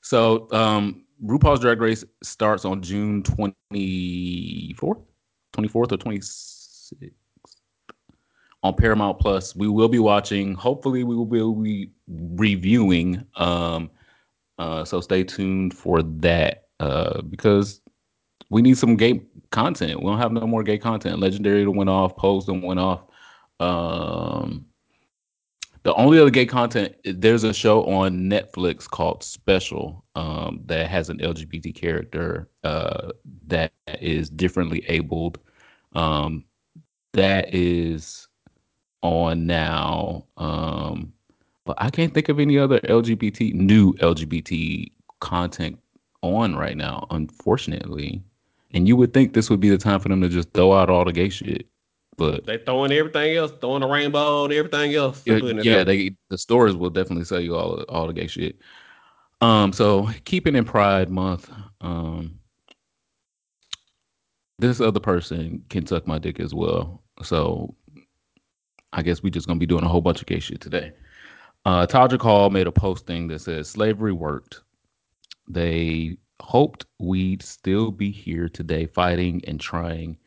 So, 0.00 0.48
um, 0.52 1.04
RuPaul's 1.24 1.60
Drag 1.60 1.80
Race 1.80 2.04
starts 2.22 2.64
on 2.64 2.80
June 2.80 3.22
24th, 3.22 5.02
24th 5.52 5.92
or 5.92 5.96
26th 5.96 6.92
on 8.62 8.74
Paramount 8.74 9.18
Plus. 9.18 9.54
We 9.54 9.68
will 9.68 9.88
be 9.88 9.98
watching. 9.98 10.54
Hopefully, 10.54 11.04
we 11.04 11.16
will 11.16 11.54
be 11.54 11.90
reviewing. 12.08 13.24
Um, 13.36 13.90
uh, 14.58 14.84
so 14.84 15.00
stay 15.00 15.22
tuned 15.24 15.74
for 15.74 16.02
that 16.02 16.68
uh, 16.80 17.22
because 17.22 17.80
we 18.50 18.62
need 18.62 18.78
some 18.78 18.96
gay 18.96 19.22
content. 19.50 20.00
We 20.00 20.06
don't 20.06 20.18
have 20.18 20.32
no 20.32 20.46
more 20.46 20.62
gay 20.62 20.78
content. 20.78 21.20
Legendary 21.20 21.66
went 21.66 21.90
off. 21.90 22.16
Pose 22.16 22.48
went 22.48 22.80
off. 22.80 23.04
Um, 23.60 24.66
the 25.82 25.94
only 25.94 26.18
other 26.18 26.30
gay 26.30 26.46
content, 26.46 26.94
there's 27.04 27.44
a 27.44 27.54
show 27.54 27.84
on 27.84 28.28
Netflix 28.28 28.88
called 28.88 29.22
Special 29.22 30.04
um, 30.14 30.60
that 30.66 30.88
has 30.88 31.08
an 31.08 31.18
LGBT 31.18 31.74
character 31.74 32.48
uh, 32.64 33.12
that 33.46 33.72
is 34.00 34.30
differently 34.30 34.84
abled. 34.88 35.38
Um, 35.94 36.44
that 37.12 37.54
is 37.54 38.28
on 39.02 39.46
now. 39.46 40.26
Um, 40.36 41.12
but 41.64 41.76
I 41.80 41.90
can't 41.90 42.14
think 42.14 42.28
of 42.28 42.40
any 42.40 42.58
other 42.58 42.80
LGBT, 42.80 43.54
new 43.54 43.92
LGBT 43.94 44.90
content 45.20 45.78
on 46.22 46.56
right 46.56 46.76
now, 46.76 47.06
unfortunately. 47.10 48.22
And 48.72 48.86
you 48.86 48.96
would 48.96 49.14
think 49.14 49.32
this 49.32 49.48
would 49.50 49.60
be 49.60 49.70
the 49.70 49.78
time 49.78 50.00
for 50.00 50.08
them 50.08 50.20
to 50.20 50.28
just 50.28 50.52
throw 50.52 50.72
out 50.72 50.90
all 50.90 51.04
the 51.04 51.12
gay 51.12 51.28
shit. 51.28 51.66
But 52.18 52.44
they 52.46 52.58
throwing 52.58 52.92
everything 52.92 53.36
else, 53.36 53.52
throwing 53.60 53.80
the 53.80 53.86
rainbow 53.86 54.44
and 54.44 54.52
everything 54.52 54.94
else. 54.94 55.22
yeah, 55.24 55.38
yeah 55.62 55.84
they 55.84 56.16
the 56.28 56.36
stores 56.36 56.76
will 56.76 56.90
definitely 56.90 57.24
sell 57.24 57.40
you 57.40 57.56
all 57.56 57.82
all 57.88 58.08
the 58.08 58.12
gay 58.12 58.26
shit. 58.26 58.58
Um, 59.40 59.72
so 59.72 60.08
keeping 60.24 60.56
in 60.56 60.64
Pride 60.64 61.10
Month, 61.10 61.48
um, 61.80 62.40
this 64.58 64.80
other 64.80 64.98
person 64.98 65.64
can 65.70 65.86
suck 65.86 66.08
my 66.08 66.18
dick 66.18 66.40
as 66.40 66.52
well. 66.52 67.04
So 67.22 67.76
I 68.92 69.02
guess 69.02 69.22
we 69.22 69.30
just 69.30 69.46
gonna 69.46 69.60
be 69.60 69.66
doing 69.66 69.84
a 69.84 69.88
whole 69.88 70.00
bunch 70.00 70.20
of 70.20 70.26
gay 70.26 70.40
shit 70.40 70.60
today. 70.60 70.92
Uh, 71.64 71.86
Todrick 71.86 72.22
Hall 72.22 72.50
made 72.50 72.66
a 72.66 72.72
posting 72.72 73.28
that 73.28 73.40
says 73.40 73.68
slavery 73.70 74.12
worked. 74.12 74.62
They 75.48 76.16
hoped 76.40 76.84
we'd 76.98 77.42
still 77.42 77.92
be 77.92 78.10
here 78.10 78.48
today, 78.48 78.86
fighting 78.86 79.40
and 79.46 79.60
trying 79.60 80.18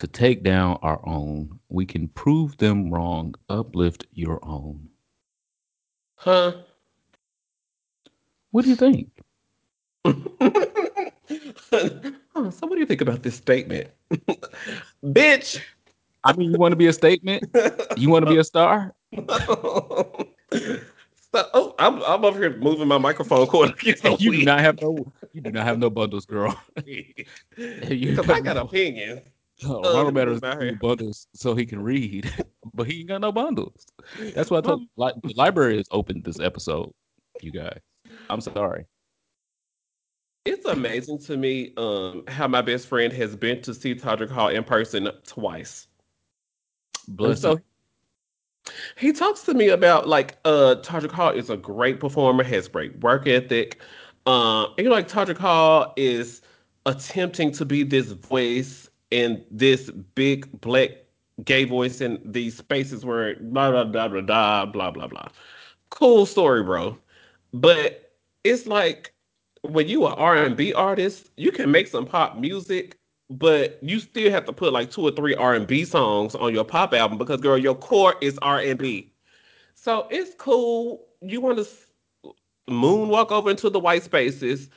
to 0.00 0.06
take 0.06 0.42
down 0.42 0.78
our 0.80 0.98
own. 1.06 1.60
We 1.68 1.84
can 1.84 2.08
prove 2.08 2.56
them 2.56 2.90
wrong. 2.90 3.34
Uplift 3.50 4.06
your 4.14 4.42
own. 4.42 4.88
Huh? 6.16 6.54
What 8.50 8.64
do 8.64 8.70
you 8.70 8.76
think? 8.76 9.10
so 10.06 10.16
what 11.70 12.72
do 12.72 12.78
you 12.78 12.86
think 12.86 13.02
about 13.02 13.22
this 13.22 13.34
statement? 13.34 13.90
Bitch. 15.04 15.60
I 16.24 16.32
mean, 16.32 16.50
you 16.50 16.58
want 16.58 16.72
to 16.72 16.76
be 16.76 16.86
a 16.86 16.94
statement? 16.94 17.44
You 17.98 18.08
want 18.08 18.24
to 18.24 18.30
be 18.30 18.38
a 18.38 18.44
star? 18.44 18.94
so, 19.16 19.26
oh, 21.34 21.74
I'm, 21.78 22.02
I'm 22.04 22.24
over 22.24 22.38
here 22.38 22.56
moving 22.56 22.88
my 22.88 22.96
microphone 22.96 23.46
cord. 23.46 23.74
You, 23.82 23.94
you 24.18 24.32
do 24.32 24.44
not 24.46 24.60
have 24.60 24.80
no 24.80 25.12
you 25.34 25.42
do 25.42 25.52
not 25.52 25.64
have 25.64 25.78
no 25.78 25.90
bundles, 25.90 26.24
girl. 26.24 26.58
Because 26.74 28.30
I 28.30 28.40
got 28.40 28.56
opinions. 28.56 29.20
Oh, 29.66 29.82
Ronald 29.82 30.14
Matters 30.14 30.40
bundles 30.80 31.26
so 31.34 31.54
he 31.54 31.66
can 31.66 31.82
read, 31.82 32.32
but 32.74 32.86
he 32.86 33.00
ain't 33.00 33.08
got 33.08 33.20
no 33.20 33.30
bundles. 33.30 33.86
That's 34.34 34.50
why 34.50 34.58
I 34.58 34.60
told 34.62 34.86
li- 34.96 35.12
the 35.22 35.34
library 35.34 35.78
is 35.78 35.86
open 35.90 36.22
this 36.24 36.40
episode. 36.40 36.92
You 37.42 37.52
guys, 37.52 37.80
I'm 38.30 38.40
sorry. 38.40 38.86
It's 40.46 40.64
amazing 40.64 41.18
to 41.20 41.36
me 41.36 41.74
um, 41.76 42.24
how 42.26 42.48
my 42.48 42.62
best 42.62 42.86
friend 42.86 43.12
has 43.12 43.36
been 43.36 43.60
to 43.62 43.74
see 43.74 43.94
Todrick 43.94 44.30
Hall 44.30 44.48
in 44.48 44.64
person 44.64 45.10
twice. 45.26 45.86
Bless 47.06 47.42
so 47.42 47.60
he 48.96 49.12
talks 49.12 49.42
to 49.42 49.54
me 49.54 49.68
about 49.68 50.08
like 50.08 50.38
uh 50.44 50.76
Todrick 50.82 51.12
Hall 51.12 51.30
is 51.30 51.50
a 51.50 51.56
great 51.56 52.00
performer, 52.00 52.44
has 52.44 52.68
great 52.68 52.98
work 53.00 53.26
ethic. 53.26 53.80
Um, 54.26 54.66
and 54.76 54.78
you 54.78 54.84
know, 54.84 54.90
like 54.90 55.08
Todrick 55.08 55.38
Hall 55.38 55.92
is 55.96 56.42
attempting 56.86 57.52
to 57.52 57.64
be 57.64 57.82
this 57.82 58.12
voice 58.12 58.89
in 59.10 59.44
this 59.50 59.90
big 60.14 60.60
black 60.60 60.90
gay 61.44 61.64
voice 61.64 62.00
in 62.00 62.20
these 62.24 62.56
spaces 62.56 63.04
where 63.04 63.36
blah 63.36 63.70
blah 63.70 63.84
blah 63.84 64.08
blah 64.08 64.20
blah 64.20 64.66
blah 64.66 64.90
blah 64.90 65.06
blah. 65.06 65.28
Cool 65.90 66.26
story, 66.26 66.62
bro. 66.62 66.96
But 67.52 68.12
it's 68.44 68.66
like 68.66 69.12
when 69.62 69.88
you 69.88 70.04
are 70.04 70.16
R 70.16 70.36
and 70.36 70.56
B 70.56 70.72
artist, 70.72 71.30
you 71.36 71.52
can 71.52 71.70
make 71.70 71.88
some 71.88 72.06
pop 72.06 72.38
music, 72.38 72.96
but 73.28 73.78
you 73.82 74.00
still 74.00 74.30
have 74.30 74.44
to 74.46 74.52
put 74.52 74.72
like 74.72 74.90
two 74.90 75.02
or 75.02 75.10
three 75.10 75.34
R 75.34 75.54
and 75.54 75.66
B 75.66 75.84
songs 75.84 76.34
on 76.34 76.54
your 76.54 76.64
pop 76.64 76.94
album 76.94 77.18
because 77.18 77.40
girl, 77.40 77.58
your 77.58 77.74
core 77.74 78.14
is 78.20 78.38
R 78.42 78.60
and 78.60 78.78
B. 78.78 79.12
So 79.74 80.06
it's 80.10 80.34
cool. 80.36 81.06
You 81.22 81.40
want 81.40 81.58
to 81.58 81.68
moonwalk 82.68 83.30
over 83.30 83.50
into 83.50 83.70
the 83.70 83.80
white 83.80 84.02
spaces, 84.02 84.68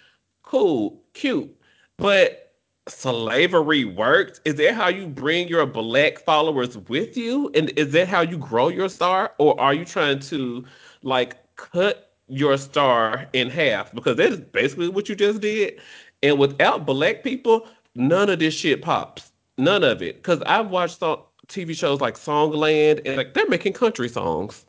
cool, 0.42 1.02
cute, 1.14 1.56
but 1.98 2.43
slavery 2.88 3.86
worked? 3.86 4.42
Is 4.46 4.56
that 4.56 4.76
how 4.76 4.88
you 4.88 5.08
bring 5.08 5.48
your 5.48 5.66
black 5.66 6.20
followers 6.20 6.78
with 6.78 7.16
you? 7.16 7.52
And 7.56 7.70
is 7.72 7.92
that 7.92 8.08
how 8.08 8.22
you 8.22 8.38
grow 8.38 8.70
your 8.70 8.90
star? 8.90 9.34
Or 9.38 9.60
are 9.60 9.74
you 9.74 9.86
trying 9.86 10.20
to 10.20 10.66
like 11.02 11.38
cut 11.56 12.14
your 12.28 12.58
star 12.58 13.28
in 13.34 13.50
half? 13.50 13.94
Because 13.94 14.18
that 14.18 14.32
is 14.32 14.40
basically 14.40 14.90
what 14.90 15.10
you 15.10 15.16
just 15.16 15.42
did. 15.42 15.80
And 16.22 16.40
without 16.40 16.86
black 16.86 17.24
people, 17.24 17.68
none 17.96 18.30
of 18.30 18.40
this 18.40 18.54
shit 18.54 18.82
pops. 18.82 19.32
None 19.58 19.84
of 19.84 20.02
it. 20.02 20.18
Because 20.18 20.42
I've 20.46 20.70
watched 20.70 21.00
some 21.00 21.20
TV 21.48 21.76
shows 21.76 22.02
like 22.02 22.16
Songland 22.16 23.02
and 23.06 23.18
like 23.18 23.34
they're 23.34 23.48
making 23.48 23.74
country 23.74 24.10
songs. 24.10 24.66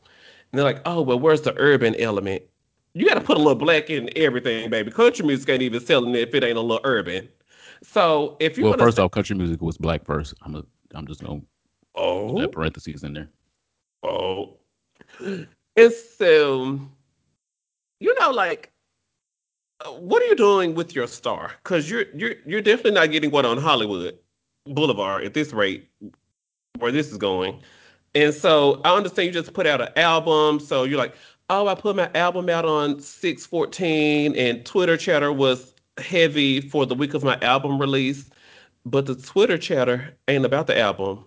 And 0.53 0.59
they're 0.59 0.64
like, 0.64 0.83
oh, 0.85 1.03
well, 1.03 1.18
where's 1.18 1.42
the 1.42 1.55
urban 1.59 1.96
element? 1.96 2.42
You 2.96 3.09
got 3.09 3.14
to 3.14 3.20
put 3.20 3.37
a 3.37 3.40
little 3.40 3.57
black 3.57 3.90
in 3.90 4.09
everything, 4.14 4.70
baby. 4.70 4.92
Country 4.92 5.27
music 5.27 5.48
ain't 5.48 5.62
even 5.62 5.81
selling 5.81 6.14
it 6.14 6.29
if 6.29 6.35
it 6.35 6.44
ain't 6.44 6.57
a 6.57 6.61
little 6.61 6.81
urban. 6.85 7.29
So 7.84 8.36
if 8.40 8.56
you 8.56 8.64
well, 8.64 8.74
first 8.78 8.98
off, 8.98 9.10
country 9.10 9.36
music 9.36 9.60
was 9.60 9.76
black 9.76 10.04
first. 10.04 10.34
I'm 10.42 10.54
a, 10.56 10.64
I'm 10.94 11.06
just 11.06 11.22
gonna 11.22 11.40
oh 11.94 12.38
that 12.40 12.52
parentheses 12.52 13.04
in 13.04 13.12
there. 13.12 13.28
Oh, 14.02 14.56
it's 15.76 16.16
so 16.16 16.80
you 18.00 18.14
know, 18.20 18.30
like, 18.30 18.72
uh, 19.84 19.90
what 19.92 20.22
are 20.22 20.26
you 20.26 20.36
doing 20.36 20.74
with 20.74 20.94
your 20.94 21.06
star? 21.06 21.52
Because 21.62 21.90
you're 21.90 22.04
you're 22.14 22.34
you're 22.46 22.62
definitely 22.62 22.92
not 22.92 23.10
getting 23.10 23.30
what 23.30 23.44
on 23.44 23.58
Hollywood 23.58 24.18
Boulevard 24.66 25.24
at 25.24 25.34
this 25.34 25.52
rate, 25.52 25.88
where 26.78 26.92
this 26.92 27.10
is 27.12 27.18
going. 27.18 27.60
And 28.14 28.32
so 28.32 28.80
I 28.84 28.96
understand 28.96 29.26
you 29.26 29.32
just 29.32 29.52
put 29.52 29.66
out 29.66 29.80
an 29.80 29.88
album. 29.96 30.60
So 30.60 30.84
you're 30.84 30.98
like, 30.98 31.14
oh, 31.50 31.66
I 31.66 31.74
put 31.74 31.96
my 31.96 32.10
album 32.14 32.48
out 32.48 32.64
on 32.64 33.00
614 33.00 34.36
and 34.36 34.64
Twitter 34.64 34.96
chatter 34.96 35.32
was 35.32 35.73
heavy 35.98 36.61
for 36.61 36.87
the 36.87 36.94
week 36.94 37.14
of 37.14 37.24
my 37.24 37.38
album 37.40 37.78
release, 37.80 38.30
but 38.85 39.07
the 39.07 39.14
Twitter 39.14 39.59
chatter 39.59 40.14
ain't 40.28 40.44
about 40.44 40.66
the 40.66 40.78
album. 40.78 41.24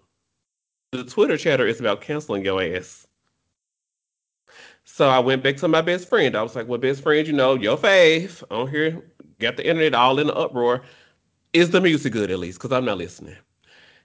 The 0.92 1.04
Twitter 1.04 1.38
chatter 1.38 1.66
is 1.68 1.80
about 1.80 2.02
canceling 2.02 2.46
your 2.46 2.62
ass. 2.62 3.08
So 4.84 5.10
I 5.10 5.20
went 5.20 5.44
back 5.44 5.58
to 5.58 5.68
my 5.68 5.82
best 5.82 6.08
friend. 6.08 6.36
I 6.36 6.42
was 6.42 6.56
like, 6.56 6.68
well, 6.68 6.80
best 6.80 7.04
friend, 7.04 7.28
you 7.28 7.34
know, 7.34 7.56
your 7.56 7.78
fave 7.78 8.44
on 8.50 8.68
here, 8.68 9.04
got 9.40 9.58
the 9.58 9.68
internet 9.68 9.94
all 9.94 10.18
in 10.18 10.30
uproar. 10.32 10.82
Is 11.54 11.72
the 11.72 11.82
music 11.82 12.14
good 12.14 12.32
at 12.32 12.40
least? 12.40 12.60
Because 12.60 12.72
I'm 12.72 12.86
not 12.86 12.98
listening. 12.98 13.36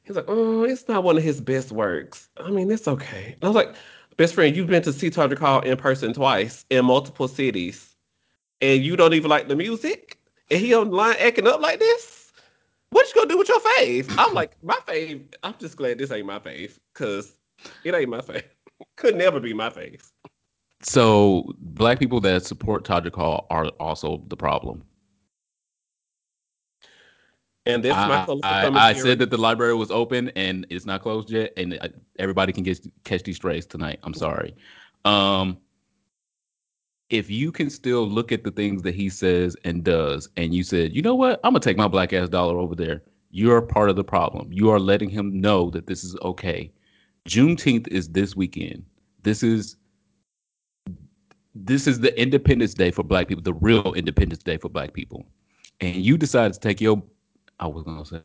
He's 0.04 0.16
like, 0.16 0.24
oh, 0.28 0.64
it's 0.64 0.88
not 0.88 1.04
one 1.04 1.16
of 1.16 1.22
his 1.22 1.40
best 1.40 1.70
works. 1.70 2.28
I 2.36 2.50
mean, 2.50 2.70
it's 2.70 2.88
okay. 2.88 3.36
I 3.42 3.46
was 3.46 3.54
like, 3.54 3.74
best 4.16 4.34
friend, 4.34 4.56
you've 4.56 4.66
been 4.66 4.82
to 4.82 4.92
see 4.92 5.10
Todrick 5.10 5.38
Hall 5.38 5.60
in 5.60 5.76
person 5.76 6.12
twice 6.12 6.64
in 6.70 6.84
multiple 6.84 7.28
cities, 7.28 7.94
and 8.60 8.82
you 8.82 8.96
don't 8.96 9.14
even 9.14 9.30
like 9.30 9.48
the 9.48 9.56
music? 9.56 10.18
And 10.52 10.60
he 10.60 10.74
on 10.74 10.90
the 10.90 10.96
line 10.96 11.16
acting 11.18 11.48
up 11.48 11.60
like 11.60 11.78
this, 11.78 12.30
what 12.90 13.06
you 13.08 13.14
gonna 13.14 13.28
do 13.28 13.38
with 13.38 13.48
your 13.48 13.60
fave? 13.60 14.14
I'm 14.18 14.34
like, 14.34 14.52
my 14.62 14.76
fave. 14.86 15.24
I'm 15.42 15.54
just 15.58 15.76
glad 15.76 15.98
this 15.98 16.10
ain't 16.12 16.26
my 16.26 16.38
fave 16.38 16.78
because 16.92 17.32
it 17.84 17.94
ain't 17.94 18.10
my 18.10 18.20
fave. 18.20 18.44
Could 18.96 19.16
never 19.16 19.40
be 19.40 19.54
my 19.54 19.70
fave. 19.70 20.02
So 20.82 21.54
black 21.58 21.98
people 21.98 22.20
that 22.20 22.44
support 22.44 22.84
Todrick 22.84 23.14
Hall 23.14 23.46
are 23.50 23.68
also 23.80 24.22
the 24.28 24.36
problem. 24.36 24.84
And 27.64 27.82
this 27.82 27.96
I, 27.96 28.26
I, 28.42 28.66
I 28.74 28.92
said 28.92 29.20
that 29.20 29.30
the 29.30 29.36
library 29.38 29.74
was 29.74 29.92
open 29.92 30.30
and 30.30 30.66
it's 30.68 30.84
not 30.84 31.00
closed 31.00 31.30
yet, 31.30 31.52
and 31.56 31.78
everybody 32.18 32.52
can 32.52 32.64
get 32.64 32.84
catch 33.04 33.22
these 33.22 33.36
strays 33.36 33.64
tonight. 33.64 34.00
I'm 34.02 34.14
sorry. 34.14 34.56
Um, 35.04 35.58
if 37.12 37.28
you 37.28 37.52
can 37.52 37.68
still 37.68 38.08
look 38.08 38.32
at 38.32 38.42
the 38.42 38.50
things 38.50 38.82
that 38.82 38.94
he 38.94 39.10
says 39.10 39.54
and 39.64 39.84
does, 39.84 40.30
and 40.38 40.54
you 40.54 40.64
said, 40.64 40.96
you 40.96 41.02
know 41.02 41.14
what, 41.14 41.40
I'm 41.44 41.52
gonna 41.52 41.60
take 41.60 41.76
my 41.76 41.86
black 41.86 42.14
ass 42.14 42.30
dollar 42.30 42.56
over 42.58 42.74
there. 42.74 43.02
You're 43.30 43.60
part 43.60 43.90
of 43.90 43.96
the 43.96 44.04
problem. 44.04 44.50
You 44.50 44.70
are 44.70 44.80
letting 44.80 45.10
him 45.10 45.38
know 45.38 45.68
that 45.70 45.86
this 45.86 46.04
is 46.04 46.16
okay. 46.22 46.72
Juneteenth 47.28 47.86
is 47.88 48.08
this 48.08 48.34
weekend. 48.34 48.84
This 49.22 49.42
is 49.42 49.76
this 51.54 51.86
is 51.86 52.00
the 52.00 52.18
Independence 52.20 52.72
Day 52.72 52.90
for 52.90 53.02
Black 53.02 53.28
people, 53.28 53.42
the 53.42 53.52
real 53.54 53.92
Independence 53.92 54.42
Day 54.42 54.56
for 54.56 54.70
Black 54.70 54.94
people, 54.94 55.26
and 55.80 55.96
you 55.96 56.16
decided 56.16 56.54
to 56.54 56.60
take 56.60 56.80
your 56.80 57.02
I 57.60 57.66
was 57.66 57.84
gonna 57.84 58.24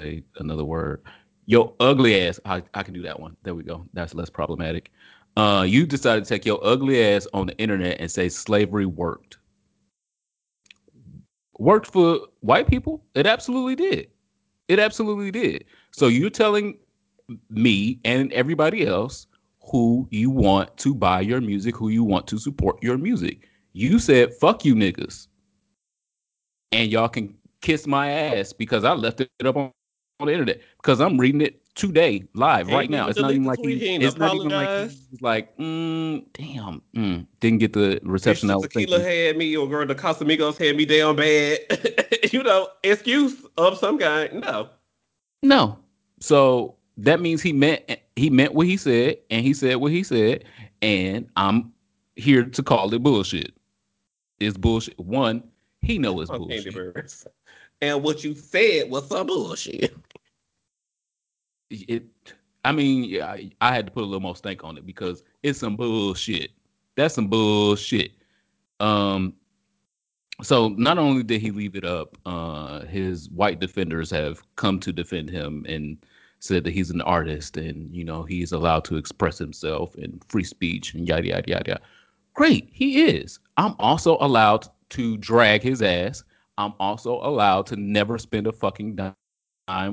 say 0.00 0.22
another 0.36 0.64
word, 0.64 1.02
your 1.46 1.74
ugly 1.80 2.24
ass. 2.24 2.38
I, 2.44 2.62
I 2.74 2.84
can 2.84 2.94
do 2.94 3.02
that 3.02 3.18
one. 3.18 3.36
There 3.42 3.56
we 3.56 3.64
go. 3.64 3.84
That's 3.94 4.14
less 4.14 4.30
problematic. 4.30 4.92
Uh, 5.38 5.62
you 5.62 5.86
decided 5.86 6.24
to 6.24 6.28
take 6.28 6.44
your 6.44 6.58
ugly 6.64 7.00
ass 7.00 7.24
on 7.32 7.46
the 7.46 7.56
internet 7.58 8.00
and 8.00 8.10
say 8.10 8.28
slavery 8.28 8.86
worked. 8.86 9.38
Worked 11.60 11.92
for 11.92 12.18
white 12.40 12.66
people? 12.66 13.04
It 13.14 13.24
absolutely 13.24 13.76
did. 13.76 14.08
It 14.66 14.80
absolutely 14.80 15.30
did. 15.30 15.64
So 15.92 16.08
you're 16.08 16.28
telling 16.28 16.76
me 17.50 18.00
and 18.04 18.32
everybody 18.32 18.84
else 18.84 19.28
who 19.60 20.08
you 20.10 20.28
want 20.28 20.76
to 20.78 20.92
buy 20.92 21.20
your 21.20 21.40
music, 21.40 21.76
who 21.76 21.88
you 21.88 22.02
want 22.02 22.26
to 22.26 22.38
support 22.38 22.82
your 22.82 22.98
music. 22.98 23.48
You 23.74 24.00
said, 24.00 24.34
fuck 24.34 24.64
you 24.64 24.74
niggas. 24.74 25.28
And 26.72 26.90
y'all 26.90 27.08
can 27.08 27.32
kiss 27.60 27.86
my 27.86 28.10
ass 28.10 28.52
because 28.52 28.82
I 28.82 28.92
left 28.92 29.20
it 29.20 29.30
up 29.44 29.56
on, 29.56 29.70
on 30.18 30.26
the 30.26 30.32
internet 30.32 30.62
because 30.78 31.00
I'm 31.00 31.16
reading 31.16 31.42
it 31.42 31.62
today 31.78 32.24
live 32.34 32.68
right 32.68 32.90
now. 32.90 33.08
It's 33.08 33.18
not 33.18 33.30
even 33.30 33.44
like 33.44 33.60
he, 33.60 33.96
it's 33.96 34.16
not 34.16 34.34
even 34.34 34.48
like 34.48 34.90
he's 34.90 35.22
like, 35.22 35.56
mm, 35.56 36.24
damn, 36.34 36.82
mm, 36.94 37.26
didn't 37.40 37.58
get 37.58 37.72
the 37.72 38.00
reception. 38.02 38.48
This 38.48 38.62
tequila 38.62 38.98
thinking. 38.98 39.26
had 39.26 39.36
me, 39.38 39.56
or 39.56 39.68
girl, 39.68 39.86
the 39.86 39.94
Casamigos 39.94 40.58
had 40.58 40.76
me 40.76 40.84
down 40.84 41.16
bad. 41.16 41.58
you 42.32 42.42
know, 42.42 42.68
excuse 42.82 43.46
of 43.56 43.78
some 43.78 43.98
kind. 43.98 44.40
No, 44.40 44.68
no. 45.42 45.78
So 46.20 46.74
that 46.98 47.20
means 47.20 47.40
he 47.40 47.52
meant 47.52 47.82
he 48.16 48.28
meant 48.28 48.54
what 48.54 48.66
he 48.66 48.76
said, 48.76 49.16
and 49.30 49.44
he 49.44 49.54
said 49.54 49.76
what 49.76 49.92
he 49.92 50.02
said, 50.02 50.44
and 50.82 51.28
I'm 51.36 51.72
here 52.16 52.44
to 52.44 52.62
call 52.62 52.92
it 52.92 53.02
bullshit. 53.02 53.54
It's 54.40 54.58
bullshit. 54.58 54.98
One, 54.98 55.42
he 55.80 55.98
know 55.98 56.20
it's 56.20 56.30
bullshit. 56.30 57.24
And 57.80 58.02
what 58.02 58.24
you 58.24 58.34
said 58.34 58.90
was 58.90 59.08
some 59.08 59.28
bullshit. 59.28 59.94
It, 61.70 62.04
I 62.64 62.72
mean, 62.72 63.04
yeah, 63.04 63.26
I, 63.26 63.50
I 63.60 63.74
had 63.74 63.86
to 63.86 63.92
put 63.92 64.02
a 64.02 64.06
little 64.06 64.20
more 64.20 64.36
stank 64.36 64.64
on 64.64 64.76
it 64.78 64.86
because 64.86 65.22
it's 65.42 65.58
some 65.58 65.76
bullshit. 65.76 66.50
That's 66.96 67.14
some 67.14 67.28
bullshit. 67.28 68.12
Um, 68.80 69.34
so 70.42 70.68
not 70.68 70.98
only 70.98 71.22
did 71.22 71.40
he 71.40 71.50
leave 71.50 71.74
it 71.74 71.84
up, 71.84 72.16
uh, 72.24 72.80
his 72.84 73.28
white 73.30 73.60
defenders 73.60 74.10
have 74.10 74.42
come 74.56 74.78
to 74.80 74.92
defend 74.92 75.30
him 75.30 75.64
and 75.68 75.98
said 76.40 76.64
that 76.64 76.72
he's 76.72 76.90
an 76.90 77.00
artist 77.00 77.56
and 77.56 77.92
you 77.94 78.04
know 78.04 78.22
he's 78.22 78.52
allowed 78.52 78.84
to 78.84 78.96
express 78.96 79.38
himself 79.38 79.96
and 79.96 80.22
free 80.28 80.44
speech 80.44 80.94
and 80.94 81.08
yada 81.08 81.26
yada 81.26 81.50
yada. 81.50 81.80
Great, 82.34 82.68
he 82.72 83.04
is. 83.06 83.40
I'm 83.56 83.74
also 83.80 84.16
allowed 84.20 84.68
to 84.90 85.16
drag 85.16 85.62
his 85.62 85.82
ass. 85.82 86.22
I'm 86.56 86.72
also 86.78 87.14
allowed 87.14 87.66
to 87.66 87.76
never 87.76 88.18
spend 88.18 88.46
a 88.46 88.52
fucking 88.52 88.94
dime 88.94 89.14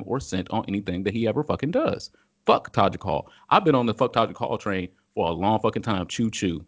or 0.05 0.19
cent 0.19 0.47
on 0.51 0.65
anything 0.67 1.03
that 1.03 1.13
he 1.13 1.27
ever 1.27 1.43
fucking 1.43 1.71
does. 1.71 2.11
Fuck 2.45 2.73
Todrick 2.73 3.03
Hall. 3.03 3.31
I've 3.49 3.65
been 3.65 3.75
on 3.75 3.85
the 3.85 3.93
fuck 3.93 4.13
Todrick 4.13 4.37
Hall 4.37 4.57
train 4.57 4.89
for 5.13 5.29
a 5.29 5.31
long 5.31 5.59
fucking 5.59 5.81
time. 5.81 6.07
Choo 6.07 6.29
choo. 6.29 6.65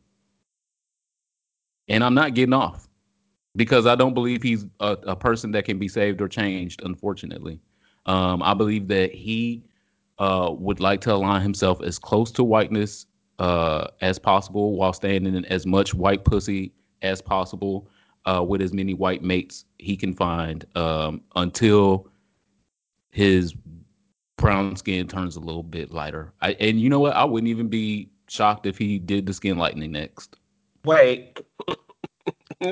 And 1.88 2.04
I'm 2.04 2.13
not 2.13 2.34
getting 2.34 2.54
off 2.54 2.88
because 3.56 3.86
I 3.86 3.96
don't 3.96 4.13
believe 4.13 4.43
he's 4.43 4.65
a, 4.80 4.98
a 5.04 5.15
person 5.15 5.52
that 5.52 5.65
can 5.65 5.80
be 5.80 5.88
saved 5.88 6.22
or 6.22 6.28
changed, 6.28 6.82
unfortunately. 6.84 7.60
Um, 8.06 8.43
I 8.43 8.54
believe 8.54 8.88
that 8.89 9.13
he 9.13 9.63
uh, 10.20 10.52
would 10.58 10.80
like 10.80 11.02
to 11.02 11.13
align 11.13 11.41
himself 11.41 11.82
as 11.82 12.00
close 12.00 12.32
to 12.32 12.43
whiteness 12.43 13.06
uh, 13.39 13.88
as 14.02 14.17
possible 14.17 14.76
while 14.76 14.93
staying 14.93 15.26
in 15.26 15.46
as 15.46 15.65
much 15.65 15.93
white 15.93 16.24
pussy 16.26 16.74
as 17.02 17.22
possible 17.22 17.89
uh, 18.26 18.43
with 18.43 18.62
as 18.62 18.74
many 18.74 18.93
white 18.93 19.24
mates 19.24 19.65
he 19.78 19.96
can 19.96 20.13
find 20.13 20.65
um, 20.76 21.22
until 21.36 22.10
his 23.17 23.56
brown 24.38 24.75
skin 24.75 25.08
turns 25.08 25.38
a 25.38 25.39
little 25.39 25.63
bit 25.63 25.91
lighter. 25.91 26.32
I, 26.39 26.51
and 26.60 26.80
you 26.80 26.88
know 26.88 26.99
what? 26.99 27.15
I 27.15 27.25
wouldn't 27.25 27.49
even 27.49 27.67
be 27.67 28.12
shocked 28.27 28.67
if 28.67 28.77
he 28.77 28.99
did 28.99 29.25
the 29.25 29.34
skin 29.34 29.58
lightening 29.58 29.91
next. 29.91 30.36
Wait. 30.86 31.41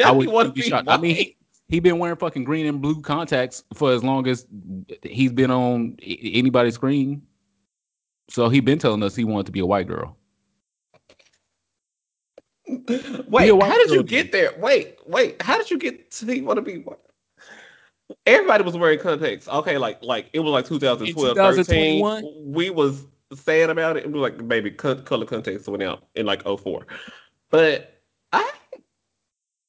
I 0.06 0.12
would 0.12 0.30
want 0.30 0.50
to 0.50 0.54
be 0.54 0.62
shocked. 0.62 0.86
White. 0.86 1.00
I 1.00 1.02
mean, 1.02 1.16
he, 1.16 1.36
he 1.68 1.80
been 1.80 1.98
wearing 1.98 2.18
fucking 2.18 2.44
green 2.44 2.68
and 2.68 2.80
blue 2.80 3.02
contacts 3.02 3.64
for 3.74 3.92
as 3.92 4.04
long 4.04 4.28
as 4.28 4.46
he's 5.02 5.32
been 5.32 5.50
on 5.50 5.98
anybody's 6.04 6.76
screen. 6.76 7.24
So 8.30 8.48
he 8.48 8.60
been 8.60 8.78
telling 8.78 9.02
us 9.02 9.16
he 9.16 9.24
wanted 9.24 9.48
to 9.48 9.52
be 9.52 9.62
a 9.62 9.66
white 9.66 9.88
girl. 9.88 10.16
Wait, 12.68 13.52
white 13.52 13.64
how 13.64 13.78
did 13.80 13.90
you 13.90 14.04
get 14.04 14.32
there? 14.32 14.54
Wait, 14.60 15.00
wait, 15.08 15.42
how 15.42 15.58
did 15.58 15.72
you 15.72 15.80
get 15.80 16.12
to 16.12 16.32
he 16.32 16.42
want 16.42 16.58
to 16.58 16.62
be 16.62 16.78
white? 16.78 17.00
Everybody 18.26 18.64
was 18.64 18.78
wearing 18.78 19.00
contacts. 19.00 19.48
Okay, 19.48 19.78
like 19.78 20.04
like 20.04 20.30
it 20.34 20.40
was 20.40 20.52
like 20.52 20.66
2012, 20.66 21.36
13. 21.36 22.54
We 22.54 22.70
was 22.70 23.06
sad 23.34 23.70
about 23.70 23.98
it. 23.98 24.06
It 24.06 24.12
was 24.12 24.22
like 24.22 24.40
maybe 24.42 24.72
color 24.72 25.26
contacts 25.26 25.68
went 25.68 25.84
out 25.84 26.08
in 26.16 26.26
like 26.26 26.44
04. 26.44 26.86
But 27.50 28.02
I 28.32 28.52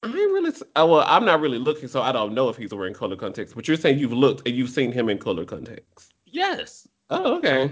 I 0.02 0.08
ain't 0.08 0.14
really. 0.14 0.50
Uh, 0.50 0.86
well, 0.86 1.04
I'm 1.06 1.24
not 1.24 1.40
really 1.40 1.58
looking, 1.58 1.88
so 1.88 2.02
I 2.02 2.12
don't 2.12 2.34
know 2.34 2.48
if 2.48 2.56
he's 2.56 2.72
wearing 2.72 2.94
color 2.94 3.16
contacts. 3.16 3.54
But 3.54 3.66
you're 3.66 3.76
saying 3.76 3.98
you've 3.98 4.12
looked 4.12 4.46
and 4.46 4.56
you've 4.56 4.70
seen 4.70 4.92
him 4.92 5.08
in 5.08 5.18
color 5.18 5.44
contacts. 5.44 6.10
Yes. 6.26 6.86
Oh, 7.10 7.36
okay. 7.36 7.70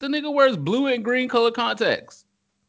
The 0.00 0.08
nigga 0.08 0.32
wears 0.32 0.56
blue 0.56 0.86
and 0.86 1.04
green 1.04 1.28
color 1.28 1.50
contacts. 1.50 2.24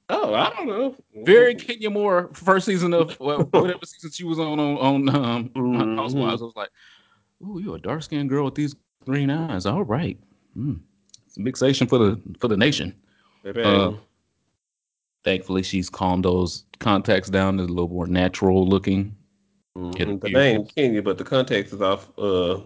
Oh, 0.10 0.34
I 0.34 0.50
don't 0.52 0.68
know. 0.68 0.96
Very 1.24 1.54
Kenya 1.54 1.90
Moore 1.90 2.30
first 2.34 2.66
season 2.66 2.94
of 2.94 3.20
well, 3.20 3.44
whatever 3.52 3.86
season 3.86 4.12
she 4.12 4.24
was 4.24 4.40
on 4.40 4.60
on, 4.60 4.78
on 4.78 5.10
um, 5.10 5.50
mm-hmm. 5.50 5.98
Housewives. 5.98 6.42
I 6.42 6.46
was 6.46 6.56
like, 6.56 6.70
"Ooh, 7.44 7.60
you 7.60 7.74
a 7.74 7.80
dark 7.80 8.04
skinned 8.04 8.30
girl 8.30 8.46
with 8.46 8.56
these 8.56 8.76
green 9.06 9.30
eyes? 9.30 9.66
All 9.66 9.84
right, 9.84 10.18
mm. 10.58 10.80
it's 11.26 11.38
a 11.38 11.42
mixation 11.42 11.88
for 11.88 11.98
the 11.98 12.22
for 12.40 12.48
the 12.48 12.58
nation." 12.58 12.94
Uh, 13.46 13.94
thankfully, 15.24 15.64
she's 15.64 15.90
calmed 15.90 16.26
those 16.26 16.66
contacts 16.80 17.30
down 17.30 17.58
to 17.58 17.64
a 17.64 17.66
little 17.66 17.88
more 17.88 18.08
natural 18.08 18.68
looking. 18.68 19.16
Mm-hmm. 19.78 20.18
The 20.20 20.30
name 20.30 20.66
Kenya, 20.66 21.02
but 21.02 21.18
the 21.18 21.24
contacts 21.24 21.72
is 21.72 21.82
off 21.82 22.10
uh, 22.18 22.60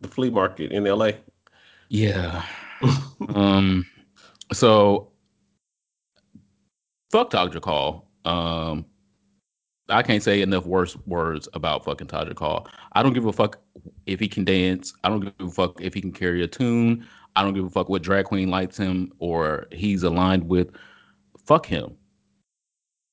the 0.00 0.08
flea 0.08 0.30
market 0.30 0.72
in 0.72 0.86
L.A. 0.86 1.16
Yeah. 1.88 2.44
um. 3.34 3.86
So, 4.52 5.10
fuck 7.10 7.30
Todrick 7.30 7.64
Hall. 7.64 8.10
Um. 8.24 8.84
I 9.88 10.02
can't 10.02 10.22
say 10.22 10.42
enough 10.42 10.66
worse 10.66 10.96
words 11.06 11.48
about 11.54 11.84
fucking 11.84 12.08
Todrick 12.08 12.38
Hall. 12.38 12.68
I 12.92 13.02
don't 13.02 13.14
give 13.14 13.24
a 13.24 13.32
fuck 13.32 13.58
if 14.06 14.20
he 14.20 14.28
can 14.28 14.44
dance. 14.44 14.92
I 15.02 15.08
don't 15.08 15.20
give 15.20 15.48
a 15.48 15.50
fuck 15.50 15.80
if 15.80 15.94
he 15.94 16.00
can 16.00 16.12
carry 16.12 16.42
a 16.42 16.46
tune. 16.46 17.06
I 17.36 17.42
don't 17.42 17.54
give 17.54 17.64
a 17.64 17.70
fuck 17.70 17.88
what 17.88 18.02
drag 18.02 18.26
queen 18.26 18.50
likes 18.50 18.76
him 18.76 19.12
or 19.18 19.66
he's 19.72 20.02
aligned 20.02 20.48
with. 20.48 20.70
Fuck 21.38 21.64
him. 21.66 21.96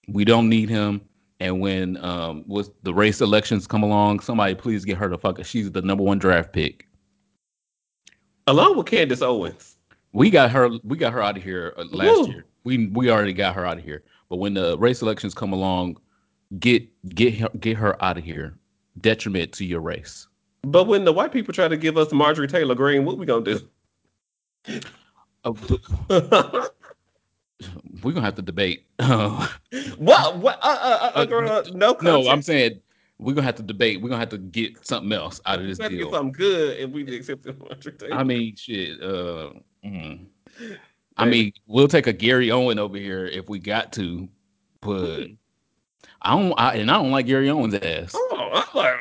We 0.08 0.26
don't 0.26 0.50
need 0.50 0.70
him. 0.70 1.02
And 1.40 1.60
when 1.60 1.98
um 2.04 2.44
with 2.48 2.72
the 2.84 2.94
race 2.94 3.22
elections 3.22 3.68
come 3.68 3.84
along, 3.84 4.22
somebody 4.22 4.56
please 4.56 4.86
get 4.86 4.98
her 4.98 5.10
to 5.10 5.18
fuck. 5.18 5.44
She's 5.46 5.72
the 5.72 5.82
number 5.82 6.04
one 6.04 6.20
draft 6.20 6.54
pick. 6.54 6.88
Along 8.48 8.78
with 8.78 8.88
Candace 8.88 9.22
Owens. 9.22 9.76
We 10.14 10.30
got 10.30 10.52
her. 10.52 10.70
We 10.84 10.98
got 10.98 11.14
her 11.14 11.22
out 11.22 11.36
of 11.36 11.44
here 11.44 11.74
uh, 11.78 11.86
last 11.92 12.28
Ooh. 12.28 12.32
year. 12.32 12.46
We 12.64 12.88
we 12.88 13.10
already 13.10 13.34
got 13.34 13.56
her 13.56 13.66
out 13.66 13.78
of 13.78 13.84
here. 13.84 14.04
But 14.30 14.38
when 14.38 14.54
the 14.54 14.78
race 14.78 15.02
elections 15.02 15.34
come 15.34 15.52
along, 15.52 15.98
get 16.60 16.88
get 17.10 17.36
her, 17.36 17.50
get 17.60 17.78
her 17.78 18.02
out 18.04 18.18
of 18.18 18.24
here. 18.24 18.58
Detriment 19.02 19.52
to 19.54 19.66
your 19.66 19.82
race. 19.82 20.28
But 20.62 20.86
when 20.86 21.06
the 21.06 21.14
white 21.14 21.32
people 21.32 21.54
try 21.54 21.68
to 21.68 21.78
give 21.78 21.98
us 21.98 22.12
Marjorie 22.12 22.48
Taylor 22.48 22.76
Greene, 22.76 23.06
what 23.06 23.18
we 23.18 23.26
gonna 23.26 23.60
do? 24.66 24.82
Uh, 25.46 25.54
we're 28.02 28.12
gonna 28.12 28.26
have 28.26 28.36
to 28.36 28.42
debate. 28.42 28.86
what? 29.00 30.38
What? 30.38 30.60
Uh, 30.62 30.78
uh, 30.82 31.12
uh, 31.16 31.26
girl, 31.26 31.64
no, 31.74 31.96
no. 32.02 32.28
I'm 32.28 32.42
saying 32.42 32.82
we're 33.20 33.34
gonna 33.34 33.46
have 33.46 33.56
to 33.56 33.64
debate. 33.64 34.02
We're 34.02 34.10
gonna 34.10 34.20
have 34.20 34.30
to 34.30 34.38
get 34.38 34.86
something 34.86 35.14
else 35.14 35.40
out 35.46 35.60
of 35.60 35.68
this 35.68 35.78
deal. 35.78 35.90
Get 35.90 36.12
something 36.12 36.32
good, 36.32 36.80
and 36.80 36.92
we 36.92 37.04
accept 37.16 37.46
it. 37.46 37.56
I 38.12 38.24
mean, 38.24 38.56
shit. 38.56 39.02
Uh, 39.02 39.52
mm. 39.86 40.26
I 41.18 41.26
mean, 41.26 41.54
we'll 41.68 41.88
take 41.88 42.08
a 42.08 42.14
Gary 42.14 42.52
Owen 42.52 42.80
over 42.80 42.98
here 42.98 43.26
if 43.26 43.48
we 43.48 43.60
got 43.60 43.94
to, 43.94 44.28
but 44.82 45.28
I 46.22 46.36
don't. 46.36 46.54
I, 46.58 46.76
and 46.76 46.90
I 46.90 46.96
don't 46.96 47.12
like 47.12 47.28
Gary 47.28 47.50
Owens' 47.50 47.76
ass. 47.76 48.14
Oh, 48.16 48.66
I 48.74 48.78
like... 48.78 49.00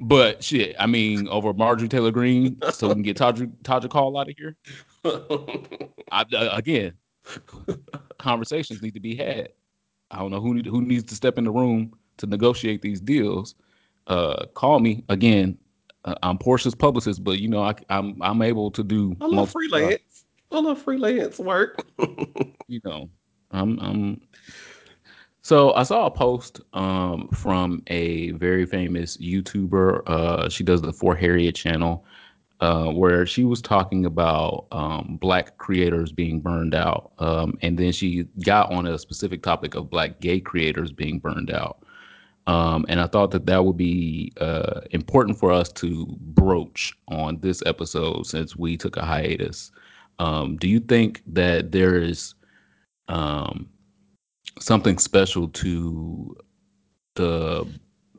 But 0.00 0.42
shit, 0.42 0.74
I 0.78 0.86
mean, 0.86 1.28
over 1.28 1.52
Marjorie 1.52 1.88
Taylor 1.88 2.10
Greene, 2.10 2.58
so 2.72 2.88
we 2.88 2.94
can 2.94 3.02
get 3.02 3.18
Todrick 3.18 3.52
Todrick 3.62 3.92
Hall 3.92 4.18
out 4.18 4.30
of 4.30 4.34
here. 4.36 4.56
I, 6.10 6.24
uh, 6.34 6.48
again, 6.52 6.94
conversations 8.18 8.80
need 8.80 8.94
to 8.94 9.00
be 9.00 9.14
had. 9.14 9.50
I 10.10 10.18
don't 10.18 10.30
know 10.30 10.40
who 10.40 10.54
need, 10.54 10.66
who 10.66 10.80
needs 10.80 11.04
to 11.04 11.14
step 11.14 11.36
in 11.36 11.44
the 11.44 11.50
room 11.50 11.94
to 12.16 12.26
negotiate 12.26 12.80
these 12.80 13.00
deals. 13.00 13.54
Uh, 14.06 14.46
call 14.54 14.80
me 14.80 15.04
again. 15.08 15.58
Uh, 16.06 16.14
I'm 16.22 16.38
Porsha's 16.38 16.74
publicist, 16.74 17.22
but 17.22 17.38
you 17.38 17.48
know 17.48 17.62
I, 17.62 17.70
am 17.90 18.16
I'm, 18.20 18.22
I'm 18.22 18.42
able 18.42 18.70
to 18.70 18.82
do. 18.82 19.14
I 19.20 19.26
love 19.26 19.50
freelance. 19.50 20.24
I 20.50 20.60
love 20.60 20.80
freelance 20.80 21.38
work. 21.38 21.86
you 22.68 22.80
know, 22.84 23.10
I'm 23.50 23.78
I'm. 23.80 24.20
So 25.42 25.72
I 25.74 25.84
saw 25.84 26.06
a 26.06 26.10
post 26.10 26.60
um, 26.74 27.28
from 27.28 27.82
a 27.86 28.32
very 28.32 28.66
famous 28.66 29.16
YouTuber. 29.16 30.02
Uh, 30.06 30.48
she 30.48 30.64
does 30.64 30.82
the 30.82 30.92
For 30.92 31.14
Harriet 31.16 31.54
channel, 31.54 32.04
uh, 32.60 32.86
where 32.86 33.24
she 33.24 33.44
was 33.44 33.62
talking 33.62 34.04
about 34.04 34.66
um, 34.70 35.18
black 35.20 35.56
creators 35.56 36.12
being 36.12 36.40
burned 36.40 36.74
out, 36.74 37.12
um, 37.18 37.56
and 37.62 37.78
then 37.78 37.90
she 37.90 38.24
got 38.44 38.70
on 38.70 38.86
a 38.86 38.98
specific 38.98 39.42
topic 39.42 39.74
of 39.74 39.88
black 39.88 40.20
gay 40.20 40.40
creators 40.40 40.92
being 40.92 41.18
burned 41.18 41.50
out. 41.50 41.84
Um, 42.46 42.84
and 42.88 43.00
I 43.00 43.06
thought 43.06 43.30
that 43.30 43.46
that 43.46 43.64
would 43.64 43.76
be 43.76 44.32
uh, 44.40 44.80
important 44.90 45.38
for 45.38 45.52
us 45.52 45.70
to 45.72 46.06
broach 46.20 46.92
on 47.08 47.38
this 47.40 47.62
episode 47.64 48.26
since 48.26 48.56
we 48.56 48.76
took 48.76 48.96
a 48.96 49.04
hiatus. 49.04 49.70
Um, 50.18 50.56
do 50.56 50.68
you 50.68 50.80
think 50.80 51.22
that 51.28 51.72
there 51.72 51.96
is 51.96 52.34
um, 53.08 53.68
something 54.60 54.98
special 54.98 55.48
to 55.48 56.36
the 57.14 57.66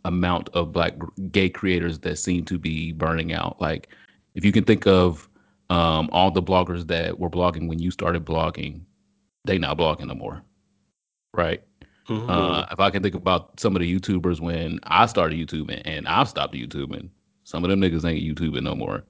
amount 0.03 0.49
of 0.49 0.71
black 0.71 0.93
gay 1.31 1.49
creators 1.49 1.99
that 1.99 2.17
seem 2.17 2.43
to 2.45 2.57
be 2.57 2.91
burning 2.91 3.33
out? 3.33 3.59
Like, 3.61 3.89
if 4.35 4.43
you 4.43 4.51
can 4.51 4.63
think 4.63 4.85
of 4.87 5.29
um, 5.69 6.09
all 6.11 6.31
the 6.31 6.43
bloggers 6.43 6.87
that 6.87 7.17
were 7.17 7.29
blogging 7.29 7.67
when 7.67 7.79
you 7.79 7.91
started 7.91 8.25
blogging, 8.25 8.81
they 9.45 9.57
not 9.57 9.77
blogging 9.77 10.07
no 10.07 10.15
more, 10.15 10.41
right? 11.33 11.63
Mm-hmm. 12.07 12.29
Uh, 12.29 12.65
if 12.71 12.79
I 12.79 12.89
can 12.89 13.01
think 13.01 13.15
about 13.15 13.59
some 13.59 13.75
of 13.75 13.81
the 13.81 13.99
YouTubers 13.99 14.39
when 14.39 14.79
I 14.83 15.05
started 15.05 15.37
YouTubing 15.37 15.81
and 15.85 16.07
I've 16.07 16.27
stopped 16.27 16.53
YouTubing, 16.53 17.09
some 17.43 17.63
of 17.63 17.69
them 17.69 17.79
niggas 17.79 18.03
ain't 18.05 18.23
YouTubing 18.23 18.63
no 18.63 18.75
more. 18.75 19.03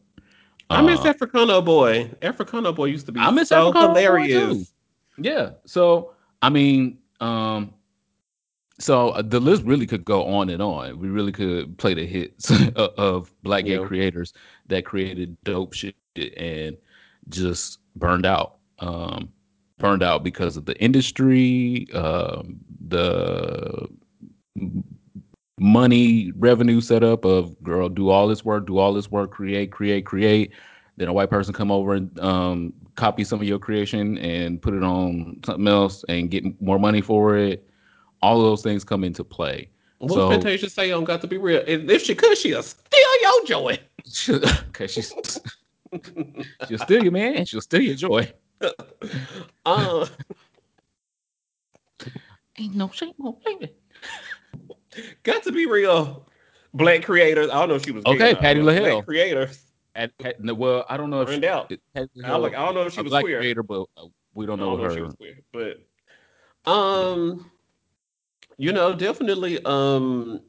I 0.69 0.82
miss 0.82 0.99
uh, 0.99 1.13
Africano 1.13 1.63
Boy. 1.63 2.11
Africano 2.21 2.73
Boy 2.73 2.86
used 2.86 3.05
to 3.07 3.11
be 3.11 3.19
I 3.19 3.32
miss 3.32 3.49
so 3.49 3.71
Africano 3.71 3.88
hilarious. 3.89 4.71
Yeah. 5.17 5.51
So 5.65 6.13
I 6.41 6.49
mean, 6.49 6.97
um, 7.22 7.74
so 8.80 9.09
uh, 9.09 9.22
the 9.22 9.39
list 9.39 9.63
really 9.63 9.86
could 9.86 10.03
go 10.03 10.26
on 10.26 10.49
and 10.49 10.61
on. 10.61 10.99
We 10.99 11.09
really 11.09 11.32
could 11.32 11.78
play 11.78 11.93
the 11.93 12.05
hits 12.05 12.51
of 12.76 13.32
black 13.43 13.65
gay 13.65 13.80
yeah. 13.80 13.86
creators 13.86 14.34
that 14.67 14.86
created 14.86 15.38
dope 15.43 15.74
shit 15.74 15.95
and 16.38 16.76
just 17.30 17.80
burned 17.95 18.26
out. 18.26 18.57
Um, 18.80 19.32
burned 19.78 20.03
out 20.03 20.24
because 20.24 20.57
of 20.57 20.65
the 20.65 20.76
industry, 20.82 21.88
um, 21.93 22.59
the 22.88 23.88
money 25.59 26.32
revenue 26.38 26.82
setup 26.82 27.24
of 27.24 27.61
girl 27.61 27.88
do 27.88 28.09
all 28.09 28.28
this 28.28 28.43
work, 28.43 28.65
do 28.65 28.80
all 28.80 28.93
this 28.93 29.11
work, 29.11 29.32
create, 29.32 29.72
create, 29.72 30.05
create. 30.05 30.51
Then 31.02 31.10
a 31.10 31.14
white 31.14 31.30
person 31.32 31.52
come 31.54 31.72
over 31.72 31.95
and 31.95 32.20
um, 32.20 32.74
copy 32.95 33.24
some 33.24 33.41
of 33.41 33.47
your 33.47 33.58
creation 33.60 34.18
and 34.20 34.62
put 34.62 34.76
it 34.76 34.84
on 34.84 35.39
something 35.43 35.68
else 35.68 36.06
and 36.08 36.30
get 36.30 36.62
more 36.62 36.78
money 36.78 37.02
for 37.02 37.36
it 37.36 37.68
all 38.22 38.38
of 38.38 38.43
those 38.43 38.62
things 38.62 38.84
come 38.84 39.04
into 39.04 39.24
play. 39.24 39.70
What 39.99 40.14
so, 40.14 40.30
Fantasia 40.30 40.70
say 40.70 40.91
on 40.91 41.04
Got 41.04 41.22
to 41.22 41.28
Be 41.28 41.38
Real? 41.38 41.64
If 41.68 42.04
she 42.04 42.16
could, 42.16 42.38
she'll 42.38 42.64
steal 42.64 43.22
your 43.22 43.45
joy. 43.45 43.80
Okay, 44.70 44.88
she's 44.88 45.14
she'll 46.68 46.78
steal 46.80 47.04
your 47.04 47.12
man. 47.12 47.45
She'll 47.45 47.62
steal 47.62 47.82
your 47.82 47.95
joy. 47.95 48.32
Uh, 49.66 50.08
Ain't 52.58 52.76
no 52.76 52.89
shame 52.89 53.14
on 53.24 53.36
baby. 53.45 53.74
Got 55.24 55.43
to 55.43 55.52
be 55.52 55.68
real. 55.68 56.28
Black 56.74 57.04
creators. 57.04 57.49
I 57.49 57.60
don't 57.60 57.70
know 57.70 57.76
if 57.76 57.86
she 57.86 57.91
was 57.91 58.06
okay. 58.06 58.34
Patty 58.36 58.60
LaHaye. 58.60 59.06
creators. 59.06 59.70
At, 59.96 60.12
at, 60.24 60.42
well, 60.58 60.86
I 60.89 60.96
don't 60.98 61.10
know 61.10 61.22
if 61.22 61.30
she, 61.34 61.48
out. 61.48 61.72
I, 61.96 62.36
like, 62.36 62.56
I 62.56 62.66
don't 62.66 62.76
know 62.76 62.84
if 62.84 62.94
she 62.94 63.02
was 63.02 63.12
queer. 63.12 63.39
creator, 63.39 63.64
but 63.64 63.88
uh, 63.98 64.06
we 64.34 64.46
don't 64.46 64.58
know, 64.58 64.78
don't 64.78 64.78
know 64.78 64.84
her. 64.86 64.96
She 64.96 65.02
was 65.02 65.14
queer, 65.16 65.39
but 65.52 66.72
um, 66.72 67.52
you 68.58 68.72
know, 68.72 68.94
definitely 68.94 69.60
um 69.66 70.42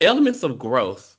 elements 0.00 0.42
of 0.42 0.58
growth. 0.58 1.16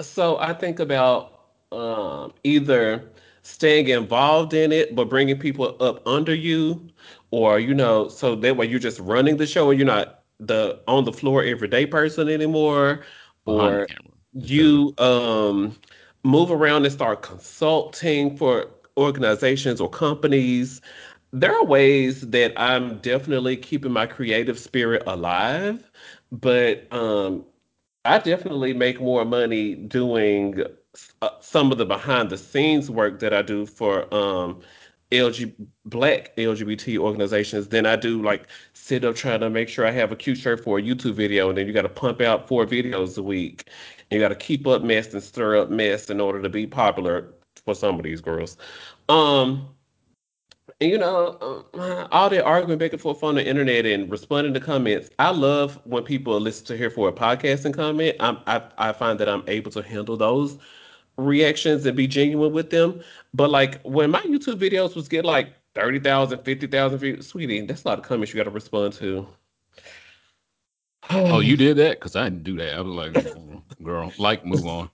So 0.00 0.38
I 0.38 0.52
think 0.52 0.80
about 0.80 1.40
um 1.72 2.34
either 2.44 3.10
staying 3.42 3.88
involved 3.88 4.54
in 4.54 4.70
it 4.70 4.94
but 4.94 5.08
bringing 5.08 5.38
people 5.38 5.76
up 5.80 6.06
under 6.06 6.34
you 6.34 6.88
or 7.30 7.58
you 7.58 7.74
know 7.74 8.08
so 8.08 8.36
that 8.36 8.56
way 8.56 8.66
you're 8.66 8.78
just 8.78 9.00
running 9.00 9.36
the 9.36 9.46
show 9.46 9.70
and 9.70 9.78
you're 9.80 9.86
not 9.86 10.22
the 10.38 10.80
on 10.86 11.04
the 11.04 11.12
floor 11.12 11.42
everyday 11.42 11.84
person 11.84 12.28
anymore 12.28 13.00
or 13.46 13.86
you 14.32 14.94
um 14.98 15.76
move 16.24 16.50
around 16.50 16.84
and 16.84 16.92
start 16.92 17.22
consulting 17.22 18.36
for 18.36 18.66
organizations 18.96 19.80
or 19.80 19.88
companies 19.88 20.80
there 21.32 21.54
are 21.54 21.64
ways 21.64 22.28
that 22.28 22.52
I'm 22.60 22.98
definitely 22.98 23.56
keeping 23.56 23.92
my 23.92 24.06
creative 24.06 24.58
spirit 24.58 25.02
alive, 25.06 25.90
but 26.30 26.92
um, 26.92 27.44
I 28.04 28.18
definitely 28.18 28.74
make 28.74 29.00
more 29.00 29.24
money 29.24 29.74
doing 29.74 30.62
uh, 31.22 31.30
some 31.40 31.72
of 31.72 31.78
the 31.78 31.86
behind 31.86 32.28
the 32.30 32.36
scenes 32.36 32.90
work 32.90 33.20
that 33.20 33.32
I 33.32 33.40
do 33.40 33.64
for 33.64 34.12
um, 34.14 34.60
LG 35.10 35.54
Black 35.86 36.36
LGBT 36.36 36.98
organizations 36.98 37.68
than 37.68 37.86
I 37.86 37.96
do 37.96 38.22
like 38.22 38.48
sit 38.74 39.04
up 39.04 39.16
trying 39.16 39.40
to 39.40 39.50
make 39.50 39.68
sure 39.70 39.86
I 39.86 39.90
have 39.90 40.12
a 40.12 40.16
cute 40.16 40.38
shirt 40.38 40.62
for 40.62 40.78
a 40.78 40.82
YouTube 40.82 41.14
video, 41.14 41.48
and 41.48 41.56
then 41.56 41.66
you 41.66 41.72
got 41.72 41.82
to 41.82 41.88
pump 41.88 42.20
out 42.20 42.46
four 42.46 42.66
videos 42.66 43.16
a 43.16 43.22
week. 43.22 43.68
You 44.12 44.20
got 44.20 44.28
to 44.28 44.34
keep 44.34 44.66
up 44.66 44.82
mess 44.82 45.12
and 45.12 45.22
stir 45.22 45.56
up 45.56 45.70
mess 45.70 46.10
in 46.10 46.20
order 46.20 46.42
to 46.42 46.48
be 46.48 46.66
popular 46.66 47.32
for 47.64 47.74
some 47.74 47.96
of 47.96 48.02
these 48.02 48.20
girls. 48.20 48.56
Um, 49.08 49.68
and 50.80 50.90
you 50.90 50.98
know, 50.98 51.64
uh, 51.74 52.08
all 52.10 52.28
that 52.30 52.44
arguing 52.44 52.78
back 52.78 52.92
and 52.92 53.00
forth 53.00 53.22
on 53.22 53.36
the 53.36 53.46
internet 53.46 53.86
and 53.86 54.10
responding 54.10 54.54
to 54.54 54.60
comments. 54.60 55.10
I 55.18 55.30
love 55.30 55.80
when 55.84 56.02
people 56.02 56.38
listen 56.40 56.66
to 56.66 56.76
here 56.76 56.90
for 56.90 57.08
a 57.08 57.12
podcast 57.12 57.64
and 57.64 57.74
comment. 57.74 58.16
I'm, 58.20 58.38
I 58.46 58.62
I 58.78 58.92
find 58.92 59.18
that 59.20 59.28
I'm 59.28 59.44
able 59.46 59.70
to 59.72 59.82
handle 59.82 60.16
those 60.16 60.58
reactions 61.16 61.86
and 61.86 61.96
be 61.96 62.06
genuine 62.06 62.52
with 62.52 62.70
them. 62.70 63.00
But 63.34 63.50
like 63.50 63.80
when 63.82 64.10
my 64.10 64.22
YouTube 64.22 64.58
videos 64.58 64.96
was 64.96 65.08
get 65.08 65.24
like 65.24 65.54
30,000, 65.74 66.44
50,000 66.44 66.98
views, 66.98 67.26
sweetie, 67.26 67.64
that's 67.66 67.84
a 67.84 67.88
lot 67.88 67.98
of 67.98 68.04
comments 68.04 68.32
you 68.32 68.38
got 68.38 68.44
to 68.44 68.50
respond 68.50 68.92
to. 68.94 69.26
Oh, 71.10 71.40
you 71.40 71.56
did 71.58 71.76
that? 71.78 71.98
Because 71.98 72.16
I 72.16 72.24
didn't 72.24 72.44
do 72.44 72.56
that. 72.58 72.74
I 72.74 72.80
was 72.80 73.14
like, 73.14 73.82
girl, 73.82 74.12
like, 74.18 74.44
move 74.44 74.66
on 74.66 74.90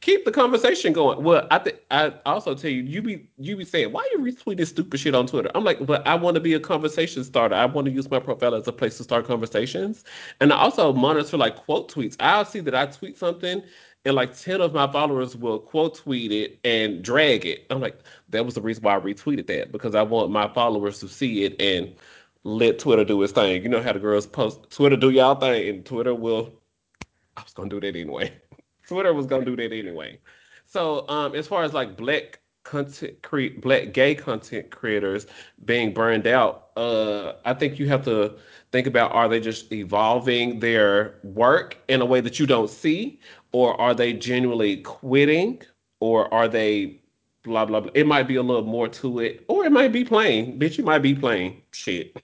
keep 0.00 0.24
the 0.24 0.30
conversation 0.30 0.92
going. 0.92 1.22
Well, 1.22 1.46
I 1.50 1.58
think 1.58 1.80
I 1.90 2.12
also 2.24 2.54
tell 2.54 2.70
you, 2.70 2.82
you 2.82 3.02
be 3.02 3.28
you 3.38 3.56
be 3.56 3.64
saying, 3.64 3.92
why 3.92 4.00
are 4.00 4.18
you 4.18 4.32
retweeting 4.32 4.66
stupid 4.66 5.00
shit 5.00 5.14
on 5.14 5.26
Twitter? 5.26 5.50
I'm 5.54 5.64
like, 5.64 5.84
but 5.84 6.06
I 6.06 6.14
want 6.14 6.34
to 6.36 6.40
be 6.40 6.54
a 6.54 6.60
conversation 6.60 7.24
starter. 7.24 7.54
I 7.54 7.66
want 7.66 7.86
to 7.86 7.90
use 7.90 8.10
my 8.10 8.20
profile 8.20 8.54
as 8.54 8.66
a 8.66 8.72
place 8.72 8.96
to 8.98 9.04
start 9.04 9.26
conversations. 9.26 10.04
And 10.40 10.52
I 10.52 10.56
also 10.56 10.92
monitor 10.92 11.36
like 11.36 11.56
quote 11.56 11.92
tweets. 11.92 12.16
I'll 12.20 12.44
see 12.44 12.60
that 12.60 12.74
I 12.74 12.86
tweet 12.86 13.18
something 13.18 13.62
and 14.04 14.14
like 14.14 14.36
10 14.36 14.60
of 14.60 14.72
my 14.72 14.90
followers 14.90 15.36
will 15.36 15.58
quote 15.58 15.96
tweet 15.96 16.30
it 16.32 16.58
and 16.64 17.02
drag 17.02 17.44
it. 17.44 17.66
I'm 17.70 17.80
like, 17.80 17.98
that 18.28 18.44
was 18.44 18.54
the 18.54 18.60
reason 18.60 18.84
why 18.84 18.96
I 18.96 19.00
retweeted 19.00 19.46
that 19.48 19.72
because 19.72 19.94
I 19.94 20.02
want 20.02 20.30
my 20.30 20.48
followers 20.48 21.00
to 21.00 21.08
see 21.08 21.44
it 21.44 21.60
and 21.60 21.94
let 22.46 22.78
Twitter 22.78 23.04
do 23.04 23.20
its 23.24 23.32
thing. 23.32 23.60
You 23.60 23.68
know 23.68 23.82
how 23.82 23.92
the 23.92 23.98
girls 23.98 24.24
post 24.24 24.70
Twitter 24.70 24.96
do 24.96 25.10
y'all 25.10 25.34
thing 25.34 25.68
and 25.68 25.84
Twitter 25.84 26.14
will 26.14 26.52
I 27.36 27.42
was 27.42 27.52
gonna 27.52 27.68
do 27.68 27.80
that 27.80 27.96
anyway. 27.96 28.32
Twitter 28.86 29.12
was 29.12 29.26
gonna 29.26 29.44
do 29.44 29.56
that 29.56 29.72
anyway. 29.72 30.20
So 30.64 31.08
um, 31.08 31.34
as 31.34 31.48
far 31.48 31.64
as 31.64 31.74
like 31.74 31.96
black 31.96 32.38
content 32.62 33.20
create 33.22 33.60
black 33.60 33.92
gay 33.92 34.14
content 34.14 34.70
creators 34.70 35.26
being 35.64 35.92
burned 35.92 36.28
out, 36.28 36.68
uh, 36.76 37.32
I 37.44 37.52
think 37.52 37.80
you 37.80 37.88
have 37.88 38.04
to 38.04 38.36
think 38.70 38.86
about 38.86 39.10
are 39.10 39.28
they 39.28 39.40
just 39.40 39.72
evolving 39.72 40.60
their 40.60 41.18
work 41.24 41.76
in 41.88 42.00
a 42.00 42.06
way 42.06 42.20
that 42.20 42.38
you 42.38 42.46
don't 42.46 42.70
see, 42.70 43.18
or 43.50 43.78
are 43.80 43.92
they 43.94 44.12
genuinely 44.12 44.82
quitting, 44.82 45.62
or 45.98 46.32
are 46.32 46.46
they 46.46 47.00
blah 47.42 47.64
blah 47.64 47.80
blah. 47.80 47.90
It 47.94 48.06
might 48.06 48.28
be 48.28 48.36
a 48.36 48.42
little 48.42 48.64
more 48.64 48.86
to 48.86 49.18
it, 49.18 49.44
or 49.48 49.64
it 49.64 49.72
might 49.72 49.92
be 49.92 50.04
plain. 50.04 50.60
Bitch, 50.60 50.78
you 50.78 50.84
might 50.84 51.00
be 51.00 51.14
plain 51.14 51.60
shit. 51.72 52.16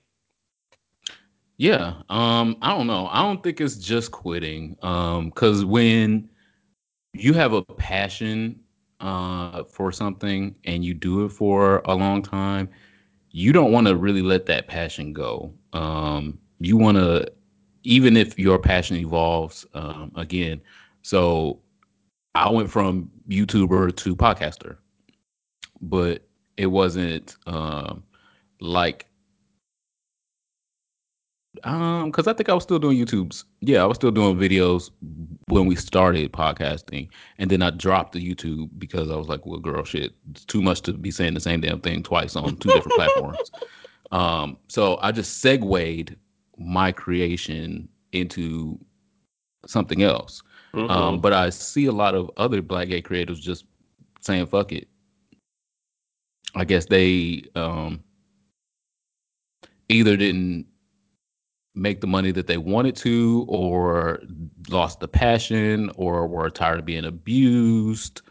Yeah, 1.58 1.94
um, 2.08 2.56
I 2.62 2.76
don't 2.76 2.86
know. 2.86 3.08
I 3.10 3.22
don't 3.22 3.42
think 3.42 3.60
it's 3.60 3.76
just 3.76 4.10
quitting. 4.10 4.76
Um, 4.82 5.26
because 5.28 5.64
when 5.64 6.28
you 7.14 7.34
have 7.34 7.52
a 7.52 7.62
passion 7.62 8.60
uh, 9.00 9.64
for 9.64 9.92
something 9.92 10.54
and 10.64 10.84
you 10.84 10.94
do 10.94 11.24
it 11.24 11.30
for 11.30 11.82
a 11.86 11.94
long 11.94 12.22
time, 12.22 12.68
you 13.30 13.52
don't 13.52 13.72
want 13.72 13.86
to 13.88 13.96
really 13.96 14.22
let 14.22 14.46
that 14.46 14.68
passion 14.68 15.12
go. 15.12 15.52
Um, 15.72 16.38
you 16.60 16.76
want 16.76 16.96
to, 16.98 17.30
even 17.84 18.16
if 18.16 18.38
your 18.38 18.58
passion 18.58 18.96
evolves 18.96 19.66
um, 19.74 20.12
again. 20.16 20.60
So 21.02 21.60
I 22.34 22.50
went 22.50 22.70
from 22.70 23.10
YouTuber 23.28 23.96
to 23.96 24.16
podcaster, 24.16 24.76
but 25.80 26.22
it 26.56 26.66
wasn't 26.66 27.36
um, 27.46 28.02
like 28.60 29.06
Um, 31.64 32.10
because 32.10 32.26
I 32.26 32.32
think 32.32 32.48
I 32.48 32.54
was 32.54 32.62
still 32.62 32.78
doing 32.78 32.96
YouTube's. 32.96 33.44
Yeah, 33.60 33.82
I 33.82 33.86
was 33.86 33.96
still 33.96 34.10
doing 34.10 34.36
videos 34.36 34.90
when 35.48 35.66
we 35.66 35.76
started 35.76 36.32
podcasting, 36.32 37.08
and 37.38 37.50
then 37.50 37.60
I 37.60 37.70
dropped 37.70 38.12
the 38.12 38.34
YouTube 38.34 38.70
because 38.78 39.10
I 39.10 39.16
was 39.16 39.28
like, 39.28 39.44
"Well, 39.44 39.60
girl, 39.60 39.84
shit, 39.84 40.12
it's 40.30 40.46
too 40.46 40.62
much 40.62 40.80
to 40.82 40.94
be 40.94 41.10
saying 41.10 41.34
the 41.34 41.40
same 41.40 41.60
damn 41.60 41.80
thing 41.80 42.02
twice 42.02 42.36
on 42.36 42.56
two 42.56 42.70
different 42.70 42.96
platforms." 42.96 43.50
Um, 44.12 44.56
so 44.68 44.98
I 45.02 45.12
just 45.12 45.40
segued 45.40 46.16
my 46.58 46.92
creation 46.92 47.88
into 48.12 48.78
something 49.66 50.02
else. 50.02 50.42
Mhm. 50.74 50.90
Um, 50.90 51.20
but 51.20 51.32
I 51.32 51.50
see 51.50 51.86
a 51.86 51.92
lot 51.92 52.14
of 52.14 52.30
other 52.36 52.62
black 52.62 52.88
gay 52.88 53.02
creators 53.02 53.40
just 53.40 53.66
saying 54.20 54.46
"fuck 54.46 54.72
it." 54.72 54.88
I 56.54 56.64
guess 56.64 56.86
they 56.86 57.44
um 57.54 58.02
either 59.88 60.16
didn't 60.16 60.66
make 61.74 62.00
the 62.00 62.06
money 62.06 62.32
that 62.32 62.46
they 62.46 62.58
wanted 62.58 62.94
to 62.96 63.44
or 63.48 64.20
lost 64.68 65.00
the 65.00 65.08
passion 65.08 65.90
or 65.96 66.26
were 66.26 66.50
tired 66.50 66.78
of 66.78 66.84
being 66.84 67.04
abused 67.06 68.22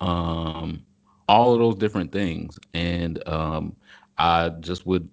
um 0.00 0.82
all 1.28 1.52
of 1.52 1.60
those 1.60 1.76
different 1.76 2.10
things. 2.12 2.58
And 2.74 3.26
um 3.28 3.76
i 4.18 4.48
just 4.60 4.86
would 4.86 5.08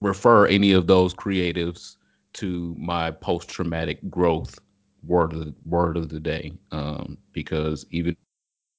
refer 0.00 0.46
any 0.46 0.72
of 0.72 0.86
those 0.86 1.12
creatives 1.14 1.96
to 2.34 2.74
my 2.78 3.10
post-traumatic 3.10 3.98
growth 4.10 4.58
word 5.04 5.32
of 5.32 5.40
the, 5.40 5.54
word 5.66 5.96
of 5.96 6.08
the 6.08 6.20
day. 6.20 6.52
Um 6.70 7.18
because 7.32 7.84
even 7.90 8.16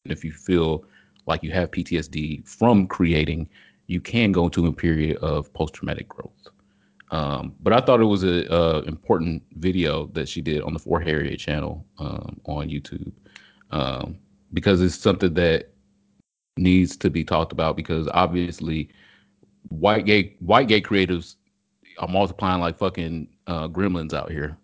if 0.05 0.23
you 0.23 0.31
feel 0.31 0.85
like 1.25 1.43
you 1.43 1.51
have 1.51 1.71
PTSD 1.71 2.47
from 2.47 2.87
creating 2.87 3.49
you 3.87 3.99
can 3.99 4.31
go 4.31 4.45
into 4.45 4.67
a 4.67 4.71
period 4.71 5.17
of 5.17 5.51
post-traumatic 5.53 6.07
growth 6.07 6.47
um, 7.11 7.55
but 7.61 7.73
I 7.73 7.81
thought 7.81 8.01
it 8.01 8.05
was 8.05 8.23
a, 8.23 8.45
a 8.53 8.81
important 8.83 9.43
video 9.57 10.07
that 10.07 10.29
she 10.29 10.41
did 10.41 10.61
on 10.61 10.73
the 10.73 10.79
For 10.79 10.99
Harriet 10.99 11.39
channel 11.39 11.85
um, 11.97 12.39
on 12.45 12.69
YouTube 12.69 13.11
um, 13.71 14.17
because 14.53 14.81
it's 14.81 14.95
something 14.95 15.33
that 15.33 15.69
needs 16.57 16.97
to 16.97 17.09
be 17.09 17.23
talked 17.23 17.51
about 17.51 17.75
because 17.75 18.07
obviously 18.13 18.89
white 19.69 20.05
gay 20.05 20.35
white 20.39 20.67
gay 20.67 20.81
creatives 20.81 21.35
are 21.99 22.07
multiplying 22.07 22.61
like 22.61 22.77
fucking 22.77 23.27
uh, 23.47 23.67
gremlins 23.67 24.13
out 24.13 24.31
here. 24.31 24.57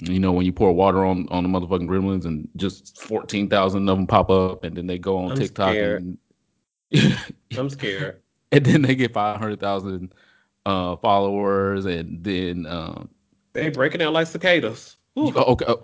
You 0.00 0.18
know, 0.18 0.32
when 0.32 0.46
you 0.46 0.52
pour 0.52 0.72
water 0.72 1.04
on 1.04 1.28
on 1.30 1.42
the 1.42 1.48
motherfucking 1.48 1.88
gremlins 1.88 2.24
and 2.24 2.48
just 2.56 2.98
fourteen 3.02 3.48
thousand 3.48 3.88
of 3.88 3.98
them 3.98 4.06
pop 4.06 4.30
up, 4.30 4.64
and 4.64 4.74
then 4.76 4.86
they 4.86 4.98
go 4.98 5.18
on 5.18 5.32
I'm 5.32 5.36
TikTok 5.36 5.72
scared. 5.74 6.02
and 6.02 6.18
I'm 7.58 7.68
scared. 7.68 8.22
and 8.52 8.64
then 8.64 8.82
they 8.82 8.94
get 8.94 9.12
five 9.12 9.38
hundred 9.38 9.60
thousand 9.60 10.14
uh, 10.70 10.96
followers, 10.96 11.84
and 11.86 12.22
then 12.22 12.66
um, 12.66 13.08
They 13.52 13.68
breaking 13.70 14.02
out 14.02 14.12
like 14.12 14.28
cicadas. 14.28 14.96
Ooh. 15.18 15.32
Oh, 15.34 15.52
okay. 15.52 15.64
Oh, 15.68 15.82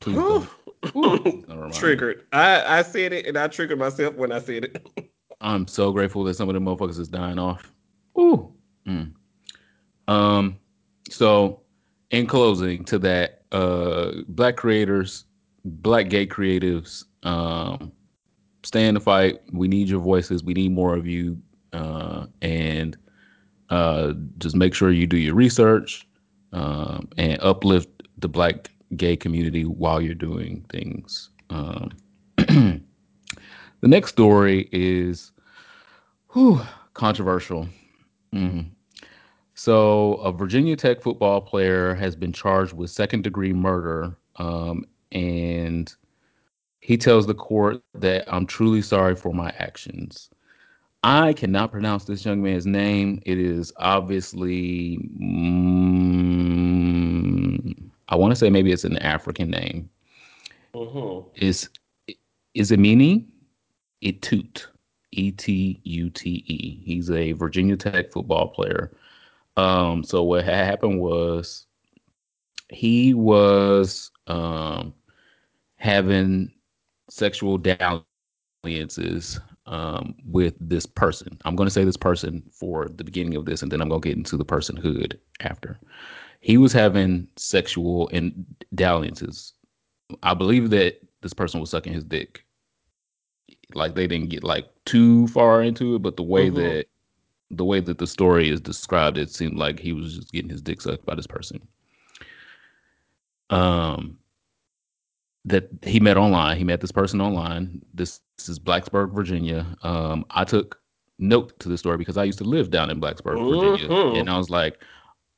please. 0.00 0.16
Ooh, 0.16 0.46
please 0.82 1.44
don't 1.46 1.48
remind 1.48 1.72
me. 1.72 1.72
triggered. 1.78 2.24
I 2.32 2.78
I 2.78 2.82
said 2.82 3.12
it 3.12 3.26
and 3.26 3.36
I 3.36 3.48
triggered 3.48 3.78
myself 3.78 4.14
when 4.14 4.32
I 4.32 4.38
said 4.40 4.64
it. 4.64 5.10
I'm 5.40 5.66
so 5.66 5.92
grateful 5.92 6.24
that 6.24 6.34
some 6.34 6.48
of 6.48 6.54
the 6.54 6.60
motherfuckers 6.60 6.98
is 6.98 7.08
dying 7.08 7.38
off. 7.38 7.70
Ooh. 8.18 8.52
Mm. 8.86 9.12
Um. 10.08 10.58
So, 11.10 11.60
in 12.10 12.26
closing, 12.26 12.82
to 12.86 12.98
that, 13.00 13.42
uh, 13.52 14.12
black 14.28 14.56
creators, 14.56 15.26
black 15.64 16.08
gay 16.08 16.26
creatives, 16.26 17.04
um, 17.24 17.92
stay 18.62 18.86
in 18.86 18.94
the 18.94 19.00
fight. 19.00 19.40
We 19.52 19.68
need 19.68 19.88
your 19.88 20.00
voices. 20.00 20.42
We 20.42 20.54
need 20.54 20.72
more 20.72 20.96
of 20.96 21.06
you. 21.06 21.42
Uh, 21.74 22.26
and 22.40 22.96
uh, 23.74 24.12
just 24.38 24.54
make 24.54 24.74
sure 24.74 24.90
you 24.92 25.06
do 25.06 25.16
your 25.16 25.34
research 25.34 26.06
um, 26.52 27.08
and 27.16 27.40
uplift 27.42 28.04
the 28.18 28.28
black 28.28 28.70
gay 28.96 29.16
community 29.16 29.64
while 29.64 30.00
you're 30.00 30.14
doing 30.14 30.64
things. 30.70 31.30
Um, 31.50 31.90
the 32.36 32.80
next 33.82 34.10
story 34.10 34.68
is 34.72 35.32
whew, 36.32 36.60
controversial. 36.94 37.68
Mhm. 38.32 38.70
So, 39.54 40.14
a 40.16 40.32
Virginia 40.32 40.76
Tech 40.76 41.00
football 41.00 41.40
player 41.40 41.94
has 41.94 42.16
been 42.16 42.32
charged 42.32 42.72
with 42.72 42.90
second 42.90 43.22
degree 43.22 43.52
murder. 43.52 44.16
Um, 44.36 44.84
and 45.12 45.92
he 46.80 46.96
tells 46.96 47.26
the 47.26 47.34
court 47.34 47.80
that 47.94 48.24
I'm 48.32 48.46
truly 48.46 48.82
sorry 48.82 49.16
for 49.16 49.32
my 49.32 49.50
actions. 49.58 50.30
I 51.06 51.34
cannot 51.34 51.70
pronounce 51.70 52.04
this 52.06 52.24
young 52.24 52.42
man's 52.42 52.64
name. 52.64 53.20
It 53.26 53.38
is 53.38 53.70
obviously, 53.76 54.96
mm, 55.20 56.70
I 58.08 58.16
want 58.16 58.30
to 58.32 58.36
say 58.36 58.48
maybe 58.48 58.72
it's 58.72 58.84
an 58.84 58.96
African 58.98 59.50
name. 59.50 59.90
Mhm. 60.74 61.26
Is 61.36 61.68
is 62.54 62.72
it 62.72 62.78
meaning? 62.78 63.30
Etute, 64.02 64.66
E 65.12 65.30
T 65.32 65.80
U 65.84 66.08
T 66.10 66.42
E. 66.46 66.80
He's 66.84 67.10
a 67.10 67.32
Virginia 67.32 67.76
Tech 67.76 68.10
football 68.10 68.48
player. 68.48 68.96
Um, 69.58 70.02
so 70.04 70.22
what 70.22 70.44
happened 70.44 71.00
was 71.00 71.66
he 72.70 73.12
was 73.14 74.10
um 74.26 74.94
having 75.76 76.50
sexual 77.10 77.58
dalliances 77.58 79.38
um, 79.66 80.14
with 80.26 80.54
this 80.60 80.86
person. 80.86 81.38
I'm 81.44 81.56
going 81.56 81.66
to 81.66 81.72
say 81.72 81.84
this 81.84 81.96
person 81.96 82.42
for 82.52 82.88
the 82.88 83.04
beginning 83.04 83.36
of 83.36 83.44
this, 83.44 83.62
and 83.62 83.70
then 83.72 83.80
I'm 83.80 83.88
going 83.88 84.02
to 84.02 84.08
get 84.08 84.16
into 84.16 84.36
the 84.36 84.44
personhood 84.44 85.18
after. 85.40 85.78
He 86.40 86.58
was 86.58 86.72
having 86.72 87.28
sexual 87.36 88.08
and 88.12 88.44
dalliances. 88.74 89.54
I 90.22 90.34
believe 90.34 90.70
that 90.70 91.00
this 91.22 91.32
person 91.32 91.60
was 91.60 91.70
sucking 91.70 91.94
his 91.94 92.04
dick. 92.04 92.44
Like 93.74 93.94
they 93.94 94.06
didn't 94.06 94.28
get 94.28 94.44
like 94.44 94.66
too 94.84 95.26
far 95.28 95.62
into 95.62 95.94
it, 95.94 96.02
but 96.02 96.16
the 96.16 96.22
way 96.22 96.50
Mhm. 96.50 96.54
that 96.56 96.86
the 97.50 97.64
way 97.64 97.78
that 97.80 97.98
the 97.98 98.06
story 98.06 98.48
is 98.48 98.60
described, 98.60 99.16
it 99.16 99.30
seemed 99.30 99.56
like 99.56 99.78
he 99.78 99.92
was 99.92 100.16
just 100.16 100.32
getting 100.32 100.50
his 100.50 100.62
dick 100.62 100.80
sucked 100.80 101.06
by 101.06 101.14
this 101.14 101.26
person. 101.26 101.60
Um, 103.50 104.18
that 105.44 105.68
he 105.82 106.00
met 106.00 106.16
online. 106.16 106.56
He 106.56 106.64
met 106.64 106.80
this 106.80 106.92
person 106.92 107.20
online. 107.20 107.82
This, 107.92 108.20
this 108.38 108.48
is 108.48 108.58
Blacksburg, 108.58 109.12
Virginia. 109.14 109.66
Um, 109.82 110.24
I 110.30 110.44
took 110.44 110.80
note 111.18 111.58
to 111.60 111.68
the 111.68 111.78
story 111.78 111.96
because 111.98 112.16
I 112.16 112.24
used 112.24 112.38
to 112.38 112.44
live 112.44 112.70
down 112.70 112.90
in 112.90 113.00
Blacksburg, 113.00 113.38
Virginia, 113.48 113.88
Mhm. 113.88 114.20
and 114.20 114.30
I 114.30 114.38
was 114.38 114.50
like, 114.50 114.82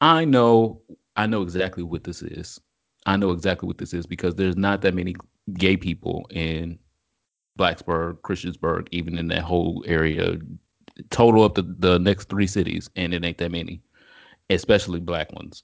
I 0.00 0.24
know, 0.24 0.80
I 1.16 1.26
know 1.26 1.42
exactly 1.42 1.82
what 1.82 2.04
this 2.04 2.22
is. 2.22 2.60
I 3.06 3.16
know 3.16 3.30
exactly 3.30 3.66
what 3.66 3.78
this 3.78 3.94
is 3.94 4.06
because 4.06 4.34
there's 4.34 4.56
not 4.56 4.80
that 4.82 4.94
many 4.94 5.14
gay 5.54 5.76
people 5.76 6.26
in 6.30 6.78
Blacksburg, 7.58 8.20
Christiansburg, 8.20 8.88
even 8.90 9.18
in 9.18 9.28
that 9.28 9.42
whole 9.42 9.84
area. 9.86 10.38
Total 11.10 11.42
up 11.44 11.54
the, 11.54 11.62
the 11.78 11.98
next 11.98 12.28
three 12.28 12.46
cities, 12.46 12.88
and 12.96 13.12
it 13.12 13.24
ain't 13.24 13.38
that 13.38 13.50
many, 13.50 13.82
especially 14.50 15.00
black 15.00 15.32
ones. 15.32 15.62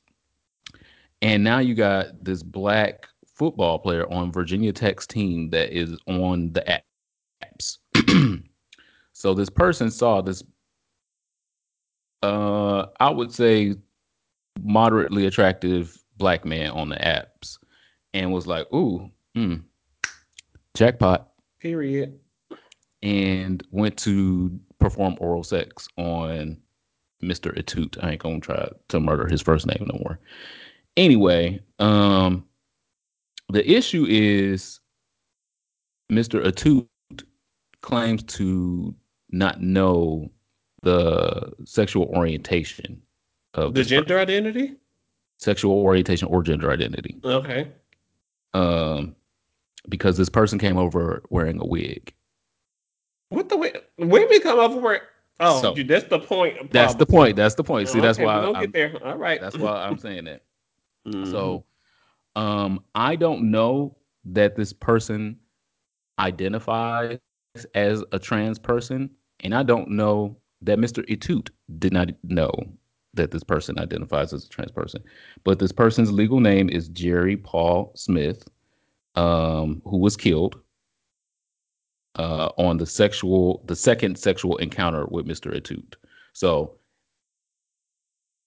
And 1.20 1.43
now 1.45 1.59
you 1.59 1.74
got 1.74 2.22
this 2.24 2.43
black 2.43 3.07
football 3.35 3.78
player 3.78 4.11
on 4.12 4.33
Virginia 4.33 4.72
Tech's 4.72 5.07
team 5.07 5.51
that 5.51 5.76
is 5.76 5.97
on 6.07 6.53
the 6.53 6.83
apps. 7.43 7.78
so 9.12 9.35
this 9.35 9.51
person 9.51 9.91
saw 9.91 10.20
this 10.20 10.43
uh 12.22 12.87
I 13.01 13.11
would 13.11 13.33
say 13.33 13.74
moderately 14.62 15.26
attractive 15.26 15.99
black 16.16 16.45
man 16.45 16.70
on 16.70 16.89
the 16.89 16.97
apps 16.97 17.59
and 18.14 18.33
was 18.33 18.47
like, 18.47 18.72
"Ooh, 18.72 19.11
mm, 19.37 19.62
jackpot." 20.74 21.30
Period. 21.61 22.18
And 23.03 23.62
went 23.72 23.97
to 23.99 24.59
perform 24.78 25.16
oral 25.18 25.43
sex 25.43 25.89
on 25.97 26.57
Mr. 27.22 27.57
Etute. 27.59 28.03
I 28.03 28.12
ain't 28.12 28.22
gonna 28.22 28.41
try 28.41 28.68
to 28.89 29.01
murder 29.01 29.26
his 29.26 29.43
first 29.43 29.66
name 29.66 29.87
no 29.93 29.99
more. 29.99 30.20
Anyway, 30.97 31.61
um, 31.78 32.45
the 33.53 33.70
issue 33.70 34.07
is 34.09 34.80
Mr. 36.11 36.44
Etute 36.44 36.86
claims 37.82 38.22
to 38.24 38.94
not 39.30 39.61
know 39.61 40.30
the 40.82 41.53
sexual 41.64 42.07
orientation 42.07 43.00
of 43.55 43.74
The 43.74 43.84
gender 43.84 44.14
person. 44.14 44.18
identity? 44.18 44.74
sexual 45.38 45.72
orientation 45.72 46.28
or 46.28 46.40
gender 46.42 46.70
identity. 46.70 47.18
Okay. 47.24 47.68
Um, 48.55 49.16
because 49.88 50.16
this 50.16 50.28
person 50.28 50.57
came 50.59 50.76
over 50.78 51.22
wearing 51.30 51.61
a 51.61 51.66
wig. 51.66 52.12
What 53.30 53.48
the 53.48 53.57
way 53.57 53.72
women 53.98 54.40
come 54.40 54.61
over 54.61 54.78
where 54.78 55.03
oh 55.40 55.61
So, 55.61 55.74
you, 55.76 55.82
that's 55.82 56.05
the 56.05 56.20
point. 56.20 56.70
That's 56.70 56.94
the 56.94 57.07
point. 57.07 57.34
That's 57.36 57.57
the 57.57 57.64
point. 57.64 57.88
See, 57.88 57.98
that's 57.98 58.18
why 58.18 58.36
we're 58.36 58.42
gonna 58.46 58.59
I'm, 58.59 58.64
get 58.64 58.72
there. 58.72 59.05
All 59.05 59.16
right. 59.16 59.40
that's 59.40 59.59
why 59.59 59.84
I'm 59.84 59.98
saying 59.98 60.24
that. 60.24 60.42
Mhm. 61.09 61.28
So, 61.32 61.64
um, 62.37 62.83
I 62.95 63.16
don't 63.16 63.51
know 63.51 63.97
that 64.24 64.57
this 64.57 64.72
person 64.72 65.39
identifies 66.18 67.18
as 67.74 68.05
a 68.12 68.18
trans 68.18 68.59
person, 68.59 69.11
and 69.41 69.55
I 69.55 69.62
don't 69.62 69.91
know 69.91 70.37
that 70.62 70.78
Mr. 70.78 71.07
Etute 71.09 71.51
did 71.78 71.93
not 71.93 72.11
know 72.22 72.53
that 73.14 73.30
this 73.30 73.45
person 73.45 73.78
identifies 73.78 74.33
as 74.33 74.47
a 74.47 74.49
trans 74.49 74.70
person. 74.70 75.03
But 75.45 75.59
this 75.59 75.72
person's 75.72 76.12
legal 76.12 76.41
name 76.41 76.70
is 76.70 76.89
Jerry 76.89 77.37
Paul 77.37 77.93
Smith, 77.95 78.49
um, 79.16 79.83
who 79.85 79.99
was 79.99 80.16
killed 80.16 80.61
uh, 82.16 82.51
on 82.57 82.78
the 82.78 82.87
sexual, 82.87 83.62
the 83.66 83.76
second 83.76 84.18
sexual 84.18 84.57
encounter 84.59 85.07
with 85.11 85.26
Mr. 85.26 85.55
Etute. 85.55 85.95
So, 86.33 86.78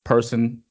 person 0.04 0.64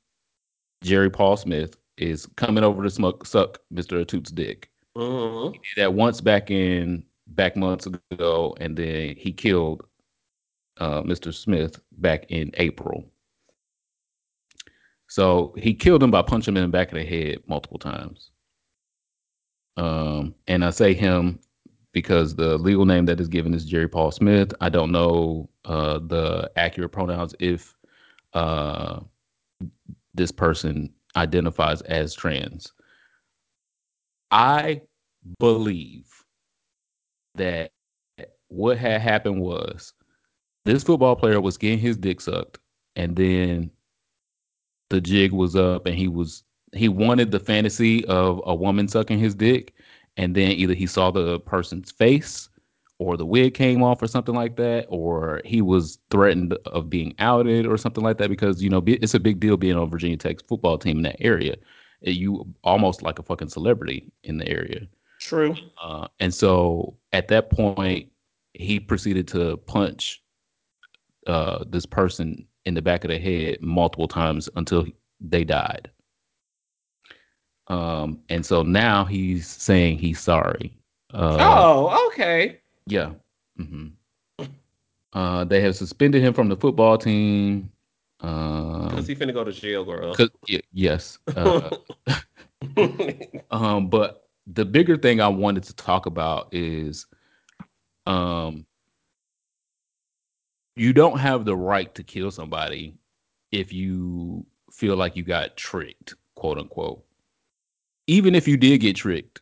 Jerry 0.82 1.10
Paul 1.10 1.36
Smith 1.36 1.76
is 1.96 2.26
coming 2.36 2.64
over 2.64 2.82
to 2.82 2.90
smoke, 2.90 3.26
suck 3.26 3.58
Mr. 3.72 4.00
Etute's 4.00 4.30
dick. 4.30 4.70
Mhm. 4.96 5.52
He 5.52 5.58
did 5.58 5.82
that 5.82 5.94
once 5.94 6.20
back 6.20 6.50
in 6.50 7.04
back 7.28 7.56
months 7.56 7.86
ago, 7.86 8.54
and 8.60 8.76
then 8.76 9.16
he 9.16 9.32
killed 9.32 9.86
uh, 10.78 11.02
Mr. 11.02 11.32
Smith 11.32 11.80
back 11.98 12.26
in 12.30 12.50
April. 12.54 13.04
So 15.08 15.54
he 15.56 15.72
killed 15.74 16.02
him 16.02 16.10
by 16.10 16.22
punching 16.22 16.52
him 16.52 16.56
in 16.56 16.70
the 16.70 16.76
back 16.76 16.90
of 16.90 16.98
the 16.98 17.04
head 17.04 17.38
multiple 17.46 17.78
times. 17.78 18.30
Um, 19.76 20.34
and 20.48 20.64
I 20.64 20.70
say 20.70 20.94
him 20.94 21.38
because 21.92 22.34
the 22.34 22.58
legal 22.58 22.84
name 22.84 23.06
that 23.06 23.20
is 23.20 23.28
given 23.28 23.54
is 23.54 23.64
Jerry 23.64 23.88
Paul 23.88 24.10
Smith. 24.10 24.52
I 24.60 24.68
don't 24.68 24.90
know 24.90 25.48
uh, 25.64 26.00
the 26.00 26.50
accurate 26.56 26.90
pronouns 26.90 27.34
if 27.38 27.76
uh, 28.32 29.00
this 30.14 30.32
person 30.32 30.92
identifies 31.16 31.80
as 31.82 32.14
trans. 32.14 32.72
I 34.30 34.82
believe 35.38 36.06
that 37.36 37.70
what 38.48 38.78
had 38.78 39.00
happened 39.00 39.40
was 39.40 39.92
this 40.64 40.82
football 40.82 41.16
player 41.16 41.40
was 41.40 41.56
getting 41.56 41.78
his 41.78 41.96
dick 41.96 42.20
sucked, 42.20 42.58
and 42.96 43.14
then 43.16 43.70
the 44.90 45.00
jig 45.00 45.32
was 45.32 45.56
up, 45.56 45.86
and 45.86 45.94
he 45.94 46.08
was 46.08 46.44
he 46.72 46.88
wanted 46.88 47.30
the 47.30 47.40
fantasy 47.40 48.04
of 48.06 48.40
a 48.44 48.54
woman 48.54 48.88
sucking 48.88 49.18
his 49.18 49.34
dick, 49.34 49.74
and 50.16 50.34
then 50.34 50.52
either 50.52 50.74
he 50.74 50.86
saw 50.86 51.10
the 51.10 51.40
person's 51.40 51.90
face 51.92 52.48
or 52.98 53.16
the 53.16 53.26
wig 53.26 53.54
came 53.54 53.82
off 53.82 54.02
or 54.02 54.06
something 54.06 54.34
like 54.34 54.56
that, 54.56 54.86
or 54.88 55.40
he 55.44 55.60
was 55.60 55.98
threatened 56.10 56.56
of 56.66 56.88
being 56.88 57.14
outed 57.18 57.66
or 57.66 57.76
something 57.76 58.04
like 58.04 58.18
that 58.18 58.28
because 58.28 58.62
you 58.62 58.70
know 58.70 58.82
it's 58.86 59.14
a 59.14 59.20
big 59.20 59.40
deal 59.40 59.56
being 59.56 59.76
on 59.76 59.90
Virginia 59.90 60.16
Tech's 60.16 60.42
football 60.42 60.78
team 60.78 60.98
in 60.98 61.02
that 61.02 61.20
area. 61.20 61.56
You 62.02 62.46
almost 62.62 63.02
like 63.02 63.18
a 63.18 63.22
fucking 63.22 63.48
celebrity 63.48 64.12
in 64.24 64.38
the 64.38 64.48
area. 64.48 64.86
True. 65.20 65.56
Uh, 65.82 66.06
and 66.20 66.32
so 66.32 66.96
at 67.12 67.28
that 67.28 67.50
point, 67.50 68.10
he 68.52 68.78
proceeded 68.78 69.26
to 69.28 69.56
punch 69.56 70.22
uh, 71.26 71.64
this 71.66 71.86
person 71.86 72.46
in 72.66 72.74
the 72.74 72.82
back 72.82 73.04
of 73.04 73.10
the 73.10 73.18
head 73.18 73.58
multiple 73.60 74.08
times 74.08 74.48
until 74.56 74.86
they 75.20 75.44
died. 75.44 75.90
Um, 77.68 78.20
and 78.28 78.44
so 78.44 78.62
now 78.62 79.04
he's 79.04 79.46
saying 79.46 79.98
he's 79.98 80.20
sorry. 80.20 80.76
Uh, 81.12 81.36
oh, 81.40 82.08
okay. 82.08 82.60
Yeah. 82.86 83.12
hmm 83.56 83.88
Uh, 85.12 85.44
they 85.44 85.60
have 85.60 85.76
suspended 85.76 86.22
him 86.22 86.34
from 86.34 86.48
the 86.48 86.56
football 86.56 86.98
team. 86.98 87.70
Um, 88.20 89.04
he 89.06 89.14
finna 89.14 89.32
go 89.32 89.44
to 89.44 89.52
jail, 89.52 89.84
girl. 89.84 90.14
'cause- 90.14 90.30
y- 90.48 90.60
yes. 90.72 91.18
Uh, 91.36 91.70
Um, 93.50 93.88
but 93.88 94.28
the 94.46 94.64
bigger 94.64 94.96
thing 94.96 95.20
I 95.20 95.28
wanted 95.28 95.62
to 95.64 95.74
talk 95.76 96.06
about 96.06 96.48
is 96.52 97.06
um 98.06 98.66
you 100.76 100.92
don't 100.92 101.18
have 101.18 101.44
the 101.44 101.56
right 101.56 101.94
to 101.94 102.02
kill 102.02 102.30
somebody 102.30 102.94
if 103.52 103.72
you 103.72 104.44
feel 104.72 104.96
like 104.96 105.14
you 105.16 105.22
got 105.22 105.56
tricked, 105.56 106.14
quote 106.34 106.58
unquote. 106.58 107.04
Even 108.08 108.34
if 108.34 108.48
you 108.48 108.56
did 108.56 108.80
get 108.80 108.96
tricked, 108.96 109.40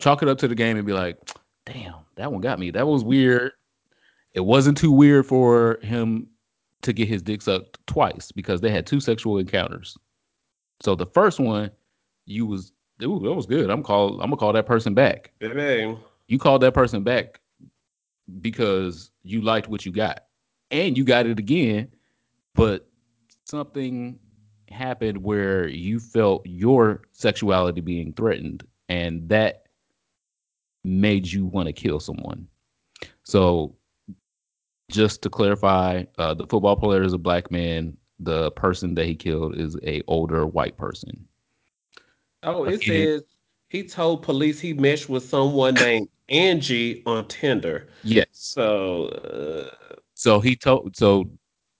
chalk 0.00 0.22
it 0.22 0.28
up 0.28 0.38
to 0.38 0.48
the 0.48 0.54
game 0.54 0.76
and 0.76 0.86
be 0.86 0.92
like, 0.92 1.16
damn, 1.64 1.94
that 2.16 2.32
one 2.32 2.40
got 2.40 2.58
me. 2.58 2.70
That 2.70 2.86
was 2.86 3.04
weird. 3.04 3.52
It 4.32 4.40
wasn't 4.40 4.76
too 4.76 4.92
weird 4.92 5.26
for 5.26 5.78
him 5.82 6.28
to 6.82 6.92
get 6.92 7.08
his 7.08 7.22
dick 7.22 7.42
sucked 7.42 7.78
twice 7.86 8.32
because 8.32 8.60
they 8.60 8.70
had 8.70 8.86
two 8.86 9.00
sexual 9.00 9.38
encounters. 9.38 9.96
So 10.80 10.94
the 10.94 11.06
first 11.06 11.40
one, 11.40 11.70
you 12.26 12.46
was 12.46 12.72
ooh, 13.02 13.20
that 13.20 13.32
was 13.32 13.46
good. 13.46 13.70
I'm 13.70 13.82
call 13.82 14.20
I'm 14.20 14.30
gonna 14.30 14.36
call 14.36 14.52
that 14.52 14.66
person 14.66 14.94
back. 14.94 15.32
Baby. 15.38 15.96
You 16.28 16.38
called 16.38 16.62
that 16.62 16.74
person 16.74 17.02
back 17.02 17.40
because 18.40 19.10
you 19.22 19.40
liked 19.42 19.68
what 19.68 19.84
you 19.84 19.92
got. 19.92 20.24
And 20.70 20.96
you 20.96 21.04
got 21.04 21.26
it 21.26 21.38
again, 21.38 21.88
but 22.54 22.88
something 23.44 24.18
happened 24.70 25.18
where 25.18 25.68
you 25.68 26.00
felt 26.00 26.42
your 26.46 27.02
sexuality 27.12 27.80
being 27.80 28.12
threatened 28.12 28.64
and 28.88 29.28
that 29.28 29.63
made 30.84 31.30
you 31.30 31.46
want 31.46 31.66
to 31.66 31.72
kill 31.72 31.98
someone. 31.98 32.46
So 33.24 33.76
just 34.90 35.22
to 35.22 35.30
clarify, 35.30 36.04
uh, 36.18 36.34
the 36.34 36.46
football 36.46 36.76
player 36.76 37.02
is 37.02 37.12
a 37.12 37.18
black 37.18 37.50
man. 37.50 37.96
The 38.20 38.50
person 38.52 38.94
that 38.94 39.06
he 39.06 39.16
killed 39.16 39.56
is 39.58 39.76
a 39.82 40.02
older 40.06 40.46
white 40.46 40.76
person. 40.76 41.26
Oh, 42.42 42.64
it 42.64 42.82
says 42.82 43.22
he 43.68 43.82
told 43.82 44.22
police 44.22 44.60
he 44.60 44.72
meshed 44.74 45.08
with 45.08 45.24
someone 45.24 45.74
named 45.74 46.08
Angie 46.28 47.02
on 47.06 47.26
Tinder. 47.28 47.88
Yes. 48.02 48.26
So, 48.30 49.06
uh, 49.06 49.96
So 50.14 50.40
he 50.40 50.54
told. 50.54 50.96
So 50.96 51.30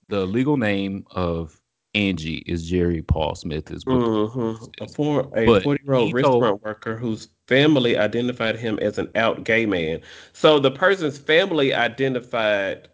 the 0.08 0.26
legal 0.26 0.56
name 0.56 1.04
of 1.10 1.60
Angie 1.94 2.38
is 2.46 2.68
Jerry 2.68 3.02
Paul 3.02 3.34
Smith. 3.34 3.70
Is 3.70 3.84
mhm. 3.84 4.68
a 4.80 4.88
four 4.88 5.30
a 5.34 5.60
40 5.62 5.82
year 5.84 5.94
old 5.94 6.10
told- 6.10 6.14
restaurant 6.14 6.62
worker 6.62 6.96
whose 6.96 7.28
family 7.46 7.96
identified 7.96 8.56
him 8.56 8.78
as 8.80 8.98
an 8.98 9.08
out 9.14 9.44
gay 9.44 9.64
man. 9.66 10.00
So 10.32 10.58
the 10.58 10.70
person's 10.70 11.18
family 11.18 11.72
identified 11.72 12.88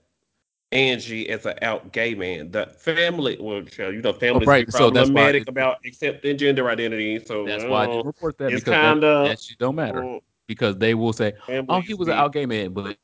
Angie 0.72 1.28
as 1.30 1.46
an 1.46 1.58
out 1.62 1.92
gay 1.92 2.14
man. 2.14 2.50
The 2.50 2.66
family, 2.66 3.36
well, 3.40 3.62
you 3.78 4.02
know, 4.02 4.12
families 4.12 4.46
right, 4.46 4.70
so 4.72 4.90
that's 4.90 5.10
why 5.10 5.30
it- 5.30 5.48
about 5.48 5.78
accepting 5.84 6.36
gender 6.36 6.68
identity. 6.68 7.18
So 7.24 7.44
That's 7.46 7.64
why 7.64 7.82
I 7.82 7.84
uh, 7.84 7.92
didn't 7.92 8.06
report 8.06 8.38
that 8.38 8.52
it's 8.52 8.62
because 8.64 8.72
that, 8.72 8.92
kinda- 8.92 9.24
that 9.28 9.40
shit 9.40 9.58
don't 9.58 9.74
matter 9.76 10.04
uh, 10.04 10.18
because 10.46 10.76
they 10.76 10.94
will 10.94 11.12
say, 11.12 11.32
"Oh, 11.68 11.80
he 11.80 11.94
was 11.94 12.08
an 12.08 12.14
out 12.14 12.32
gay 12.32 12.46
man," 12.46 12.72
but 12.72 12.96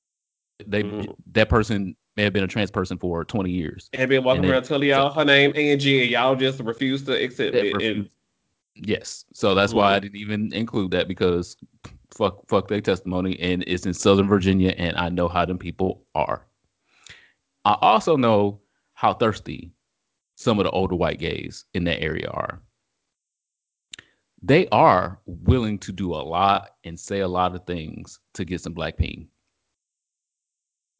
they 0.66 0.82
Mhm. 0.82 1.14
that 1.32 1.48
person 1.48 1.96
may 2.16 2.24
have 2.24 2.32
been 2.32 2.44
a 2.44 2.48
trans 2.48 2.70
person 2.70 2.98
for 2.98 3.24
twenty 3.24 3.50
years. 3.50 3.90
have 3.94 4.08
been 4.08 4.24
walking 4.24 4.38
And 4.38 4.44
then- 4.44 4.52
around 4.54 4.62
telling 4.64 4.88
y'all 4.88 5.12
her 5.12 5.24
name 5.24 5.52
Angie, 5.54 6.02
and 6.02 6.10
y'all 6.10 6.34
just 6.36 6.60
refuse 6.60 7.02
to 7.04 7.12
accept 7.12 7.54
it. 7.54 7.82
And, 7.82 8.10
Yes, 8.78 9.24
so 9.32 9.54
that's 9.54 9.72
why 9.72 9.94
I 9.94 9.98
didn't 10.00 10.16
even 10.16 10.52
include 10.52 10.90
that 10.90 11.08
because 11.08 11.56
fuck, 12.10 12.46
fuck 12.46 12.68
their 12.68 12.82
testimony, 12.82 13.38
and 13.40 13.64
it's 13.66 13.86
in 13.86 13.94
Southern 13.94 14.28
Virginia, 14.28 14.74
and 14.76 14.94
I 14.98 15.08
know 15.08 15.28
how 15.28 15.46
them 15.46 15.56
people 15.56 16.04
are. 16.14 16.46
I 17.64 17.78
also 17.80 18.16
know 18.18 18.60
how 18.92 19.14
thirsty 19.14 19.72
some 20.34 20.58
of 20.58 20.64
the 20.64 20.70
older 20.72 20.94
white 20.94 21.18
gays 21.18 21.64
in 21.72 21.84
that 21.84 22.02
area 22.02 22.28
are. 22.28 22.60
They 24.42 24.68
are 24.68 25.20
willing 25.24 25.78
to 25.78 25.90
do 25.90 26.12
a 26.14 26.16
lot 26.20 26.72
and 26.84 27.00
say 27.00 27.20
a 27.20 27.28
lot 27.28 27.54
of 27.54 27.64
things 27.64 28.20
to 28.34 28.44
get 28.44 28.60
some 28.60 28.74
black 28.74 28.98
peen. 28.98 29.26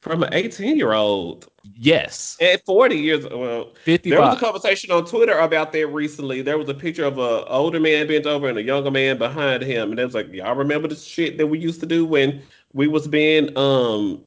From 0.07 0.23
an 0.23 0.33
18 0.33 0.77
year 0.77 0.93
old 0.93 1.47
Yes, 1.75 2.37
at 2.41 2.65
40 2.65 2.95
years, 2.95 3.25
well, 3.25 3.73
there 3.85 4.21
was 4.21 4.37
a 4.37 4.39
conversation 4.39 4.91
on 4.91 5.05
Twitter 5.05 5.37
about 5.37 5.73
that 5.73 5.87
recently. 5.87 6.41
There 6.41 6.57
was 6.57 6.69
a 6.69 6.73
picture 6.73 7.03
of 7.03 7.17
an 7.17 7.43
older 7.47 7.79
man 7.79 8.07
bent 8.07 8.25
over 8.25 8.47
and 8.47 8.57
a 8.57 8.63
younger 8.63 8.89
man 8.89 9.17
behind 9.17 9.63
him, 9.63 9.91
and 9.91 9.99
it 9.99 10.05
was 10.05 10.15
like, 10.15 10.31
y'all 10.31 10.55
remember 10.55 10.87
the 10.87 10.95
shit 10.95 11.37
that 11.37 11.47
we 11.47 11.59
used 11.59 11.79
to 11.81 11.85
do 11.85 12.05
when 12.05 12.41
we 12.73 12.87
was 12.87 13.07
being 13.07 13.55
um 13.57 14.23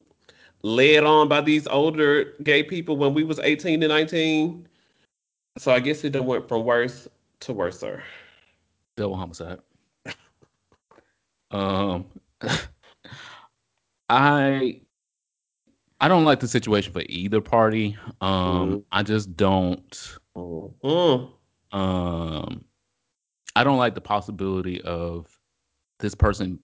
led 0.61 1.03
on 1.03 1.27
by 1.27 1.41
these 1.41 1.65
older 1.67 2.33
gay 2.43 2.61
people 2.61 2.95
when 2.95 3.13
we 3.13 3.23
was 3.23 3.39
18 3.39 3.81
and 3.81 3.89
19. 3.89 4.67
So 5.57 5.71
I 5.71 5.79
guess 5.79 6.03
it 6.03 6.11
done 6.11 6.27
went 6.27 6.47
from 6.47 6.63
worse 6.63 7.07
to 7.41 7.53
worse, 7.53 7.79
sir. 7.79 8.03
double 8.95 9.15
homicide. 9.15 9.59
um, 11.51 12.05
I 14.09 14.81
I 16.01 16.07
don't 16.07 16.25
like 16.25 16.39
the 16.39 16.47
situation 16.47 16.91
for 16.91 17.03
either 17.07 17.39
party. 17.39 17.95
Um, 18.21 18.71
Mhm. 18.71 18.83
I 18.91 19.03
just 19.03 19.37
don't. 19.37 20.17
Mm. 20.35 21.31
Um, 21.71 22.65
I 23.55 23.63
don't 23.63 23.77
like 23.77 23.93
the 23.95 24.01
possibility 24.01 24.81
of 24.81 25.27
this 25.99 26.15
person 26.15 26.59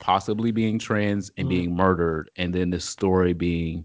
possibly 0.00 0.50
being 0.52 0.78
trans 0.78 1.30
and 1.38 1.46
Mhm. 1.46 1.48
being 1.48 1.74
murdered, 1.76 2.30
and 2.36 2.52
then 2.54 2.70
this 2.70 2.84
story 2.84 3.32
being 3.32 3.84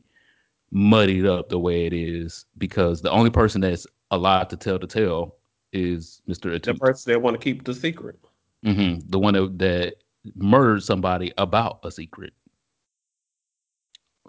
muddied 0.72 1.26
up 1.26 1.48
the 1.48 1.60
way 1.60 1.86
it 1.86 1.94
is 1.94 2.46
because 2.58 3.02
the 3.02 3.10
only 3.12 3.30
person 3.30 3.62
that's 3.62 3.88
allowed 4.12 4.50
to 4.50 4.58
tell 4.58 4.78
the 4.78 4.88
tale 4.88 5.36
is 5.72 6.22
Mr. 6.28 6.62
The 6.62 6.74
person 6.74 7.14
that 7.14 7.22
want 7.22 7.40
to 7.40 7.44
keep 7.44 7.64
the 7.64 7.74
secret. 7.74 8.20
hmm 8.64 8.96
The 9.08 9.20
one 9.20 9.34
that, 9.36 9.58
that 9.60 9.96
murdered 10.36 10.84
somebody 10.84 11.32
about 11.38 11.80
a 11.84 11.92
secret. 11.92 12.34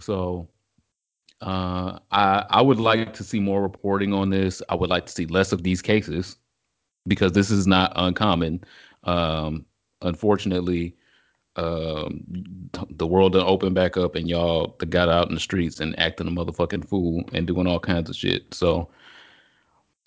So 0.00 0.48
Uh, 1.40 1.98
I 2.10 2.44
I 2.50 2.62
would 2.62 2.80
like 2.80 3.14
to 3.14 3.22
see 3.24 3.38
more 3.40 3.62
reporting 3.62 4.12
on 4.12 4.30
this. 4.30 4.60
I 4.68 4.74
would 4.74 4.90
like 4.90 5.06
to 5.06 5.12
see 5.12 5.26
less 5.26 5.52
of 5.52 5.62
these 5.62 5.80
cases 5.80 6.36
because 7.06 7.32
this 7.32 7.50
is 7.50 7.66
not 7.66 7.92
uncommon. 7.94 8.64
Um, 9.04 9.64
unfortunately, 10.02 10.96
um, 11.56 12.24
the 12.90 13.06
world 13.06 13.34
done 13.34 13.46
opened 13.46 13.74
back 13.76 13.96
up 13.96 14.16
and 14.16 14.28
y'all 14.28 14.76
got 14.90 15.08
out 15.08 15.28
in 15.28 15.34
the 15.34 15.40
streets 15.40 15.80
and 15.80 15.98
acting 15.98 16.26
a 16.26 16.30
motherfucking 16.30 16.88
fool 16.88 17.22
and 17.32 17.46
doing 17.46 17.66
all 17.68 17.80
kinds 17.80 18.10
of 18.10 18.16
shit. 18.16 18.52
So, 18.52 18.88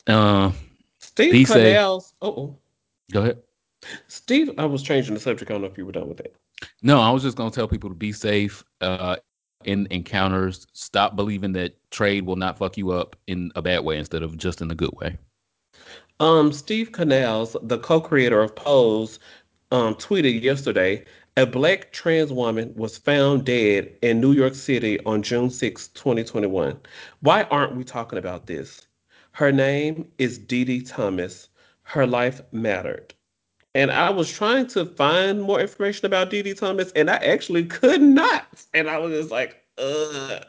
uh, 0.07 0.51
Steve 0.99 1.47
safe. 1.47 1.77
Oh, 2.21 2.55
Go 3.11 3.21
ahead. 3.21 3.41
Steve. 4.07 4.51
I 4.57 4.65
was 4.65 4.83
changing 4.83 5.13
the 5.13 5.19
subject. 5.19 5.49
I 5.49 5.53
don't 5.53 5.61
know 5.61 5.67
if 5.67 5.77
you 5.77 5.85
were 5.85 5.91
done 5.93 6.09
with 6.09 6.19
it. 6.19 6.35
No, 6.83 6.99
I 6.99 7.09
was 7.09 7.23
just 7.23 7.37
gonna 7.37 7.51
tell 7.51 7.67
people 7.69 7.89
to 7.89 7.95
be 7.95 8.11
safe 8.11 8.63
uh, 8.81 9.15
in 9.65 9.87
encounters. 9.91 10.67
Stop 10.73 11.15
believing 11.15 11.53
that 11.53 11.77
trade 11.91 12.25
will 12.25 12.35
not 12.35 12.57
fuck 12.57 12.77
you 12.77 12.91
up 12.91 13.15
in 13.27 13.51
a 13.55 13.61
bad 13.61 13.83
way 13.83 13.97
instead 13.97 14.23
of 14.23 14.37
just 14.37 14.61
in 14.61 14.71
a 14.71 14.75
good 14.75 14.93
way. 14.93 15.17
Um, 16.19 16.51
Steve 16.51 16.91
Canals, 16.91 17.55
the 17.63 17.79
co-creator 17.79 18.41
of 18.41 18.55
Pose, 18.55 19.19
um, 19.71 19.95
tweeted 19.95 20.41
yesterday 20.41 21.05
a 21.37 21.45
black 21.45 21.91
trans 21.93 22.31
woman 22.33 22.73
was 22.75 22.97
found 22.97 23.45
dead 23.45 23.95
in 24.01 24.19
New 24.19 24.33
York 24.33 24.53
City 24.53 24.99
on 25.05 25.23
June 25.23 25.49
6, 25.49 25.87
2021. 25.89 26.77
Why 27.21 27.43
aren't 27.43 27.75
we 27.75 27.83
talking 27.83 28.19
about 28.19 28.47
this? 28.47 28.85
Her 29.31 29.51
name 29.51 30.11
is 30.17 30.37
Dee 30.37 30.65
Dee 30.65 30.81
Thomas. 30.81 31.47
Her 31.83 32.05
life 32.05 32.41
mattered. 32.51 33.13
And 33.73 33.91
I 33.91 34.09
was 34.09 34.31
trying 34.31 34.67
to 34.67 34.85
find 34.85 35.41
more 35.41 35.59
information 35.61 36.05
about 36.05 36.29
Dee 36.29 36.53
Thomas, 36.53 36.91
and 36.91 37.09
I 37.09 37.15
actually 37.15 37.65
could 37.65 38.01
not. 38.01 38.65
And 38.73 38.89
I 38.89 38.97
was 38.97 39.13
just 39.13 39.31
like, 39.31 39.63
ugh. 39.77 40.43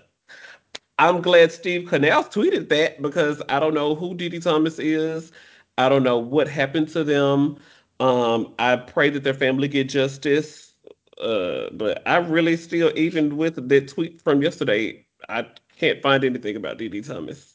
I'm 0.98 1.20
glad 1.20 1.50
Steve 1.52 1.88
Canals 1.88 2.28
tweeted 2.28 2.68
that 2.68 3.00
because 3.00 3.42
I 3.48 3.58
don't 3.58 3.74
know 3.74 3.94
who 3.94 4.14
Dee 4.14 4.38
Thomas 4.38 4.78
is. 4.78 5.32
I 5.78 5.88
don't 5.88 6.02
know 6.02 6.18
what 6.18 6.48
happened 6.48 6.88
to 6.88 7.02
them. 7.04 7.56
Um, 7.98 8.54
I 8.58 8.76
pray 8.76 9.10
that 9.10 9.24
their 9.24 9.34
family 9.34 9.68
get 9.68 9.88
justice. 9.88 10.74
Uh, 11.20 11.70
but 11.72 12.02
I 12.06 12.16
really 12.16 12.56
still, 12.56 12.92
even 12.96 13.36
with 13.36 13.68
the 13.68 13.80
tweet 13.80 14.20
from 14.20 14.42
yesterday, 14.42 15.06
I 15.28 15.46
can't 15.76 16.02
find 16.02 16.24
anything 16.24 16.56
about 16.56 16.78
Dee 16.78 17.00
Thomas. 17.00 17.54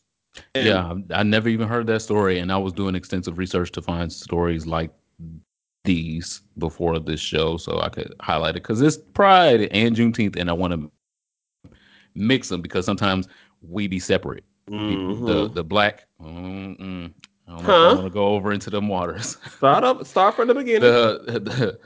And 0.55 0.65
yeah, 0.65 0.93
I 1.11 1.24
never 1.24 1.49
even 1.49 1.68
heard 1.68 1.88
that 1.88 2.01
story, 2.01 2.39
and 2.39 2.51
I 2.51 2.57
was 2.57 2.74
doing 2.74 2.95
extensive 2.95 3.38
research 3.38 3.72
to 3.74 3.82
find 3.82 4.11
stories 4.11 4.65
like 4.65 4.91
these 5.88 6.42
before 6.58 7.00
this 7.00 7.22
show, 7.22 7.58
so 7.58 7.80
I 7.80 7.90
could 7.90 8.14
highlight 8.20 8.58
it 8.58 8.62
because 8.64 8.82
it's 8.82 8.98
Pride 8.98 9.62
and 9.72 9.96
Juneteenth, 9.96 10.36
and 10.36 10.50
I 10.50 10.54
want 10.54 10.74
to 10.74 10.92
mix 12.14 12.50
them 12.50 12.62
because 12.62 12.86
sometimes 12.86 13.28
we 13.62 13.88
be 13.88 14.00
separate. 14.00 14.44
People- 14.68 15.16
The 15.16 15.34
mm-hmm. 15.34 15.54
the 15.54 15.64
black, 15.64 16.06
mm-mm, 16.22 17.14
I 17.48 17.52
don't 17.52 17.64
Huh? 17.64 17.90
I 17.90 17.94
want 17.94 18.04
to 18.06 18.10
go 18.10 18.28
over 18.28 18.52
into 18.52 18.70
them 18.70 18.90
waters. 18.90 19.38
Start 19.58 19.86
up, 19.86 20.06
start 20.06 20.36
from 20.36 20.50
the 20.50 20.54
beginning. 20.54 20.82
the, 20.82 21.22
the 21.26 21.40
the 21.40 21.80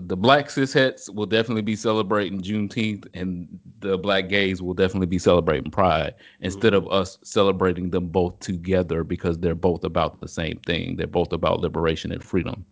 the 0.00 0.16
black 0.16 0.46
cishets 0.46 1.14
will 1.14 1.26
definitely 1.26 1.62
be 1.62 1.76
celebrating 1.76 2.40
Juneteenth, 2.40 3.06
and 3.14 3.46
the 3.80 3.98
black 3.98 4.28
gays 4.28 4.62
will 4.62 4.74
definitely 4.74 5.06
be 5.06 5.18
celebrating 5.18 5.70
Pride 5.70 6.14
mm-hmm. 6.14 6.44
instead 6.46 6.74
of 6.74 6.88
us 6.88 7.18
celebrating 7.22 7.90
them 7.90 8.08
both 8.08 8.40
together 8.40 9.04
because 9.04 9.38
they're 9.38 9.54
both 9.54 9.84
about 9.84 10.20
the 10.20 10.28
same 10.28 10.58
thing. 10.66 10.96
They're 10.96 11.06
both 11.06 11.32
about 11.32 11.60
liberation 11.60 12.10
and 12.12 12.24
freedom. 12.24 12.64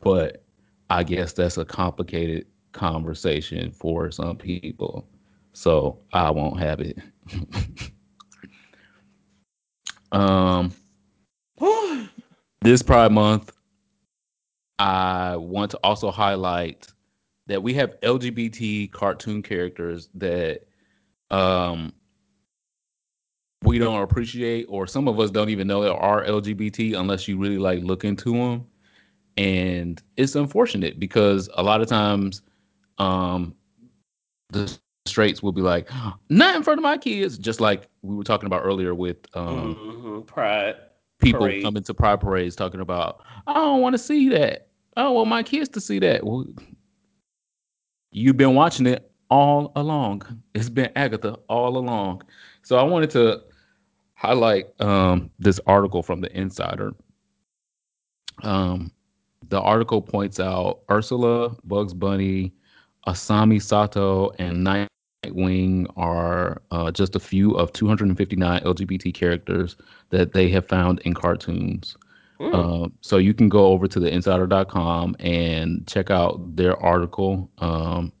But 0.00 0.42
I 0.88 1.04
guess 1.04 1.32
that's 1.32 1.58
a 1.58 1.64
complicated 1.64 2.46
conversation 2.72 3.70
for 3.70 4.10
some 4.10 4.36
people, 4.36 5.08
so 5.52 5.98
I 6.12 6.30
won't 6.30 6.58
have 6.60 6.80
it. 6.80 6.98
um 10.12 10.72
this 12.62 12.82
Pride 12.82 13.12
Month, 13.12 13.52
I 14.78 15.36
want 15.36 15.70
to 15.72 15.78
also 15.78 16.10
highlight 16.10 16.88
that 17.46 17.62
we 17.62 17.74
have 17.74 17.98
LGBT 18.00 18.90
cartoon 18.92 19.42
characters 19.42 20.08
that 20.14 20.62
um 21.30 21.92
we 23.62 23.78
don't 23.78 24.02
appreciate, 24.02 24.66
or 24.68 24.86
some 24.86 25.06
of 25.06 25.20
us 25.20 25.30
don't 25.30 25.50
even 25.50 25.66
know 25.66 25.82
there 25.82 25.92
are 25.92 26.24
LGBT 26.24 26.98
unless 26.98 27.28
you 27.28 27.36
really 27.36 27.58
like 27.58 27.82
look 27.82 28.04
into 28.04 28.32
them. 28.32 28.66
And 29.40 30.02
it's 30.16 30.34
unfortunate 30.36 31.00
because 31.00 31.48
a 31.54 31.62
lot 31.62 31.80
of 31.80 31.88
times 31.88 32.42
um 32.98 33.54
the 34.50 34.78
straights 35.06 35.42
will 35.42 35.52
be 35.52 35.62
like, 35.62 35.88
not 36.28 36.56
in 36.56 36.62
front 36.62 36.78
of 36.78 36.82
my 36.82 36.98
kids, 36.98 37.38
just 37.38 37.60
like 37.60 37.88
we 38.02 38.14
were 38.16 38.24
talking 38.24 38.46
about 38.46 38.62
earlier 38.64 38.94
with 38.94 39.18
um 39.34 39.74
Mhm. 39.76 40.26
Pride. 40.26 40.76
people 41.20 41.40
Parade. 41.40 41.62
coming 41.62 41.82
to 41.84 41.94
pride 41.94 42.20
parades 42.20 42.56
talking 42.56 42.80
about, 42.80 43.22
I 43.46 43.54
don't 43.54 43.80
want 43.80 43.94
to 43.94 43.98
see 43.98 44.28
that. 44.30 44.68
I 44.96 45.02
don't 45.02 45.14
want 45.14 45.28
my 45.28 45.42
kids 45.42 45.68
to 45.70 45.80
see 45.80 45.98
that. 46.00 46.24
Well, 46.24 46.46
you've 48.12 48.36
been 48.36 48.54
watching 48.54 48.86
it 48.86 49.10
all 49.30 49.72
along. 49.76 50.22
It's 50.54 50.68
been 50.68 50.90
Agatha 50.96 51.38
all 51.48 51.76
along. 51.76 52.22
So 52.62 52.76
I 52.76 52.82
wanted 52.82 53.10
to 53.10 53.42
highlight 54.14 54.66
um, 54.80 55.30
this 55.38 55.60
article 55.66 56.02
from 56.02 56.20
the 56.20 56.34
Insider. 56.36 56.92
Um, 58.42 58.90
the 59.50 59.60
article 59.60 60.00
points 60.00 60.40
out 60.40 60.80
Ursula, 60.90 61.54
Bugs 61.64 61.92
Bunny, 61.92 62.52
Asami 63.06 63.60
Sato, 63.60 64.30
and 64.38 64.66
Nightwing 64.66 65.86
are 65.96 66.62
uh, 66.70 66.90
just 66.90 67.16
a 67.16 67.20
few 67.20 67.52
of 67.52 67.72
259 67.72 68.62
LGBT 68.62 69.12
characters 69.12 69.76
that 70.10 70.32
they 70.32 70.48
have 70.48 70.66
found 70.66 71.00
in 71.00 71.14
cartoons. 71.14 71.96
Mm. 72.40 72.54
Um, 72.54 72.92
so 73.00 73.18
you 73.18 73.34
can 73.34 73.48
go 73.48 73.66
over 73.66 73.86
to 73.86 74.00
the 74.00 74.10
insider.com 74.10 75.16
and 75.20 75.86
check 75.86 76.10
out 76.10 76.56
their 76.56 76.80
article. 76.82 77.50
Um, 77.58 78.12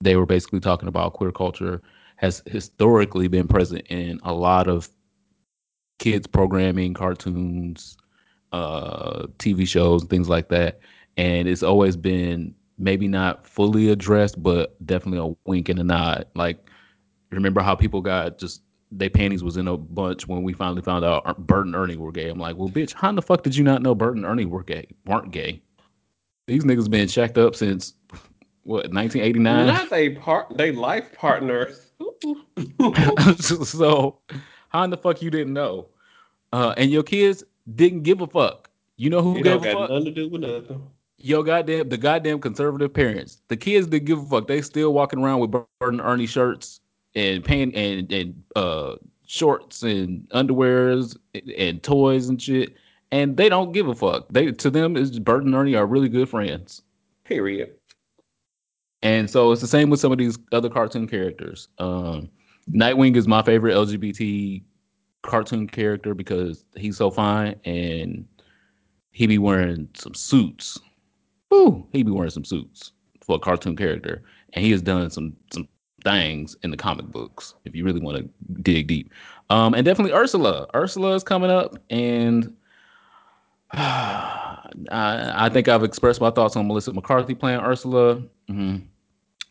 they 0.00 0.16
were 0.16 0.26
basically 0.26 0.60
talking 0.60 0.88
about 0.88 1.12
queer 1.12 1.30
culture 1.30 1.82
has 2.16 2.42
historically 2.46 3.28
been 3.28 3.48
present 3.48 3.84
in 3.88 4.20
a 4.22 4.32
lot 4.32 4.68
of 4.68 4.88
kids 5.98 6.26
programming, 6.26 6.94
cartoons, 6.94 7.96
uh, 8.52 9.26
TV 9.38 9.66
shows, 9.66 10.02
and 10.02 10.10
things 10.10 10.28
like 10.28 10.48
that. 10.48 10.80
And 11.16 11.48
it's 11.48 11.62
always 11.62 11.96
been 11.96 12.54
maybe 12.78 13.08
not 13.08 13.46
fully 13.46 13.90
addressed, 13.90 14.42
but 14.42 14.74
definitely 14.86 15.30
a 15.30 15.36
wink 15.48 15.68
and 15.68 15.78
a 15.78 15.84
nod. 15.84 16.26
Like, 16.34 16.70
remember 17.30 17.60
how 17.60 17.74
people 17.74 18.00
got 18.00 18.38
just 18.38 18.62
they 18.94 19.08
panties 19.08 19.42
was 19.42 19.56
in 19.56 19.68
a 19.68 19.76
bunch 19.76 20.28
when 20.28 20.42
we 20.42 20.52
finally 20.52 20.82
found 20.82 21.04
out 21.04 21.22
Er- 21.26 21.34
Bert 21.38 21.66
and 21.66 21.74
Ernie 21.74 21.96
were 21.96 22.12
gay. 22.12 22.28
I'm 22.28 22.38
like, 22.38 22.56
well, 22.56 22.68
bitch, 22.68 22.92
how 22.92 23.08
in 23.08 23.14
the 23.14 23.22
fuck 23.22 23.42
did 23.42 23.56
you 23.56 23.64
not 23.64 23.82
know 23.82 23.94
Bert 23.94 24.16
and 24.16 24.24
Ernie 24.24 24.44
were 24.44 24.62
gay? 24.62 24.86
weren't 25.06 25.30
gay? 25.30 25.62
These 26.46 26.64
niggas 26.64 26.90
been 26.90 27.08
checked 27.08 27.38
up 27.38 27.54
since 27.54 27.94
what 28.64 28.92
1989. 28.92 29.66
Not 29.66 29.90
they 29.90 30.10
part, 30.10 30.56
they 30.56 30.72
life 30.72 31.12
partners. 31.14 31.92
so 33.38 34.18
how 34.68 34.84
in 34.84 34.90
the 34.90 34.96
fuck 34.96 35.22
you 35.22 35.30
didn't 35.30 35.54
know? 35.54 35.88
Uh, 36.52 36.74
and 36.76 36.90
your 36.90 37.02
kids 37.02 37.42
didn't 37.74 38.02
give 38.02 38.20
a 38.20 38.26
fuck. 38.26 38.70
You 38.96 39.10
know 39.10 39.22
who 39.22 39.36
It 39.36 39.44
gave 39.44 39.62
a 39.62 39.64
got 39.64 39.72
fuck? 39.74 39.90
nothing 39.90 40.04
to 40.06 40.10
do 40.10 40.28
with 40.28 40.42
nothing. 40.42 40.82
Yo, 41.18 41.42
goddamn, 41.42 41.88
the 41.88 41.96
goddamn 41.96 42.40
conservative 42.40 42.92
parents. 42.92 43.42
The 43.48 43.56
kids 43.56 43.86
didn't 43.86 44.06
give 44.06 44.18
a 44.18 44.26
fuck. 44.26 44.48
They 44.48 44.60
still 44.62 44.92
walking 44.92 45.20
around 45.20 45.40
with 45.40 45.50
Bert 45.52 45.66
and 45.80 46.00
Ernie 46.00 46.26
shirts 46.26 46.80
and 47.14 47.44
pant 47.44 47.74
and 47.76 48.10
and 48.12 48.42
uh 48.56 48.96
shorts 49.26 49.82
and 49.82 50.28
underwears 50.30 51.16
and, 51.34 51.50
and 51.50 51.82
toys 51.82 52.28
and 52.28 52.40
shit. 52.42 52.74
And 53.12 53.36
they 53.36 53.48
don't 53.48 53.72
give 53.72 53.86
a 53.88 53.94
fuck. 53.94 54.26
They 54.30 54.50
to 54.52 54.70
them 54.70 54.96
is 54.96 55.18
Bert 55.20 55.44
and 55.44 55.54
Ernie 55.54 55.74
are 55.76 55.86
really 55.86 56.08
good 56.08 56.28
friends. 56.28 56.82
Period. 57.24 57.72
And 59.02 59.28
so 59.30 59.52
it's 59.52 59.60
the 59.60 59.66
same 59.68 59.90
with 59.90 60.00
some 60.00 60.12
of 60.12 60.18
these 60.18 60.38
other 60.52 60.68
cartoon 60.68 61.08
characters. 61.08 61.68
Um, 61.78 62.28
Nightwing 62.70 63.16
is 63.16 63.26
my 63.26 63.42
favorite 63.42 63.74
LGBT 63.74 64.62
cartoon 65.22 65.66
character 65.66 66.14
because 66.14 66.64
he's 66.76 66.96
so 66.96 67.10
fine 67.10 67.54
and 67.64 68.26
he 69.12 69.26
be 69.26 69.38
wearing 69.38 69.88
some 69.94 70.14
suits. 70.14 70.78
Ooh, 71.52 71.86
he 71.92 72.02
be 72.02 72.10
wearing 72.10 72.30
some 72.30 72.44
suits 72.44 72.92
for 73.20 73.36
a 73.36 73.38
cartoon 73.38 73.76
character, 73.76 74.22
and 74.54 74.64
he 74.64 74.70
has 74.70 74.82
done 74.82 75.10
some 75.10 75.36
some 75.52 75.68
things 76.02 76.56
in 76.62 76.70
the 76.70 76.76
comic 76.76 77.06
books. 77.06 77.54
If 77.64 77.74
you 77.74 77.84
really 77.84 78.00
want 78.00 78.18
to 78.18 78.28
dig 78.62 78.86
deep, 78.86 79.12
um, 79.50 79.74
and 79.74 79.84
definitely 79.84 80.12
Ursula. 80.12 80.66
Ursula 80.74 81.14
is 81.14 81.22
coming 81.22 81.50
up, 81.50 81.76
and 81.90 82.54
I, 83.72 84.66
I 84.90 85.48
think 85.50 85.68
I've 85.68 85.84
expressed 85.84 86.20
my 86.20 86.30
thoughts 86.30 86.56
on 86.56 86.66
Melissa 86.66 86.92
McCarthy 86.92 87.34
playing 87.34 87.60
Ursula. 87.60 88.22
Mhm 88.48 88.86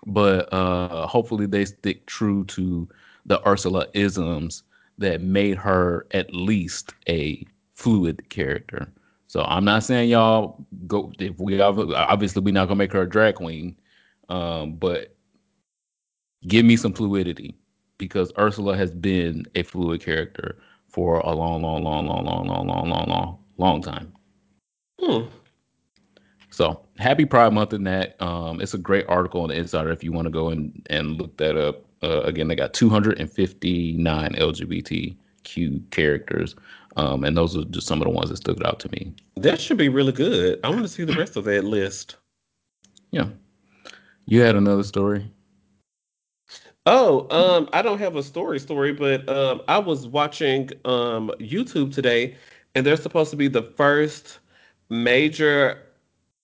but 0.07 0.51
uh 0.51 1.05
hopefully 1.07 1.45
they 1.45 1.65
stick 1.65 2.05
true 2.05 2.43
to 2.45 2.88
the 3.26 3.47
Ursula 3.47 3.86
isms 3.93 4.63
that 5.01 5.21
made 5.21 5.57
her 5.57 6.07
at 6.11 6.33
least 6.33 6.93
a 7.07 7.45
fluid 7.73 8.29
character. 8.29 8.91
So 9.27 9.43
I'm 9.43 9.63
not 9.65 9.83
saying 9.83 10.09
y'all 10.09 10.65
go 10.87 11.11
if 11.19 11.39
we 11.39 11.59
obviously 11.61 12.41
we're 12.41 12.53
not 12.53 12.65
gonna 12.65 12.75
make 12.75 12.91
her 12.93 13.03
a 13.03 13.09
drag 13.09 13.35
queen, 13.35 13.75
um, 14.29 14.73
but 14.73 15.15
give 16.47 16.65
me 16.65 16.75
some 16.75 16.93
fluidity 16.93 17.55
because 17.97 18.31
Ursula 18.37 18.75
has 18.75 18.91
been 18.91 19.45
a 19.55 19.63
fluid 19.63 20.01
character 20.01 20.57
for 20.87 21.19
a 21.19 21.33
long, 21.33 21.61
long, 21.61 21.83
long, 21.83 22.05
long, 22.07 22.25
long, 22.25 22.47
long, 22.47 22.67
long, 22.67 22.89
long, 22.89 23.07
long, 23.07 23.39
long 23.57 23.81
time. 23.81 24.11
Hmm. 24.99 25.27
So 26.49 26.85
happy 26.97 27.25
Pride 27.25 27.53
Month 27.53 27.73
in 27.73 27.83
that. 27.85 28.21
Um, 28.21 28.59
it's 28.59 28.73
a 28.73 28.77
great 28.77 29.05
article 29.07 29.41
on 29.41 29.49
the 29.49 29.55
Insider 29.55 29.91
if 29.91 30.03
you 30.03 30.11
want 30.11 30.25
to 30.25 30.31
go 30.31 30.49
and, 30.49 30.85
and 30.89 31.17
look 31.17 31.37
that 31.37 31.55
up. 31.57 31.85
Uh, 32.03 32.21
again, 32.21 32.47
they 32.47 32.55
got 32.55 32.73
259 32.73 34.33
LGBTQ 34.33 35.91
characters, 35.91 36.55
um, 36.97 37.23
and 37.23 37.37
those 37.37 37.55
are 37.55 37.63
just 37.65 37.87
some 37.87 38.01
of 38.01 38.05
the 38.05 38.11
ones 38.11 38.29
that 38.29 38.37
stood 38.37 38.65
out 38.65 38.79
to 38.79 38.89
me. 38.91 39.13
That 39.37 39.61
should 39.61 39.77
be 39.77 39.89
really 39.89 40.11
good. 40.11 40.59
I 40.63 40.69
want 40.69 40.81
to 40.81 40.87
see 40.87 41.03
the 41.03 41.13
rest 41.13 41.35
of 41.35 41.43
that 41.45 41.63
list. 41.63 42.17
Yeah, 43.11 43.27
you 44.25 44.41
had 44.41 44.55
another 44.55 44.83
story. 44.83 45.29
Oh, 46.87 47.27
um, 47.29 47.69
I 47.73 47.83
don't 47.83 47.99
have 47.99 48.15
a 48.15 48.23
story 48.23 48.59
story, 48.59 48.93
but 48.93 49.29
um, 49.29 49.61
I 49.67 49.77
was 49.77 50.07
watching 50.07 50.71
um 50.85 51.31
YouTube 51.39 51.93
today, 51.93 52.35
and 52.73 52.85
they're 52.85 52.97
supposed 52.97 53.29
to 53.31 53.37
be 53.37 53.47
the 53.47 53.63
first 53.77 54.39
major 54.89 55.83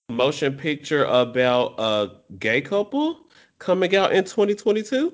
motion 0.10 0.56
picture 0.56 1.04
about 1.06 1.74
a 1.80 2.12
gay 2.38 2.62
couple 2.62 3.18
coming 3.60 3.96
out 3.96 4.14
in 4.14 4.24
2022 4.24 5.14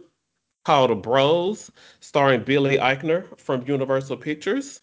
called 0.63 1.01
Bros, 1.01 1.71
starring 1.99 2.43
Billy 2.43 2.77
Eichner 2.77 3.37
from 3.39 3.65
Universal 3.67 4.17
Pictures. 4.17 4.81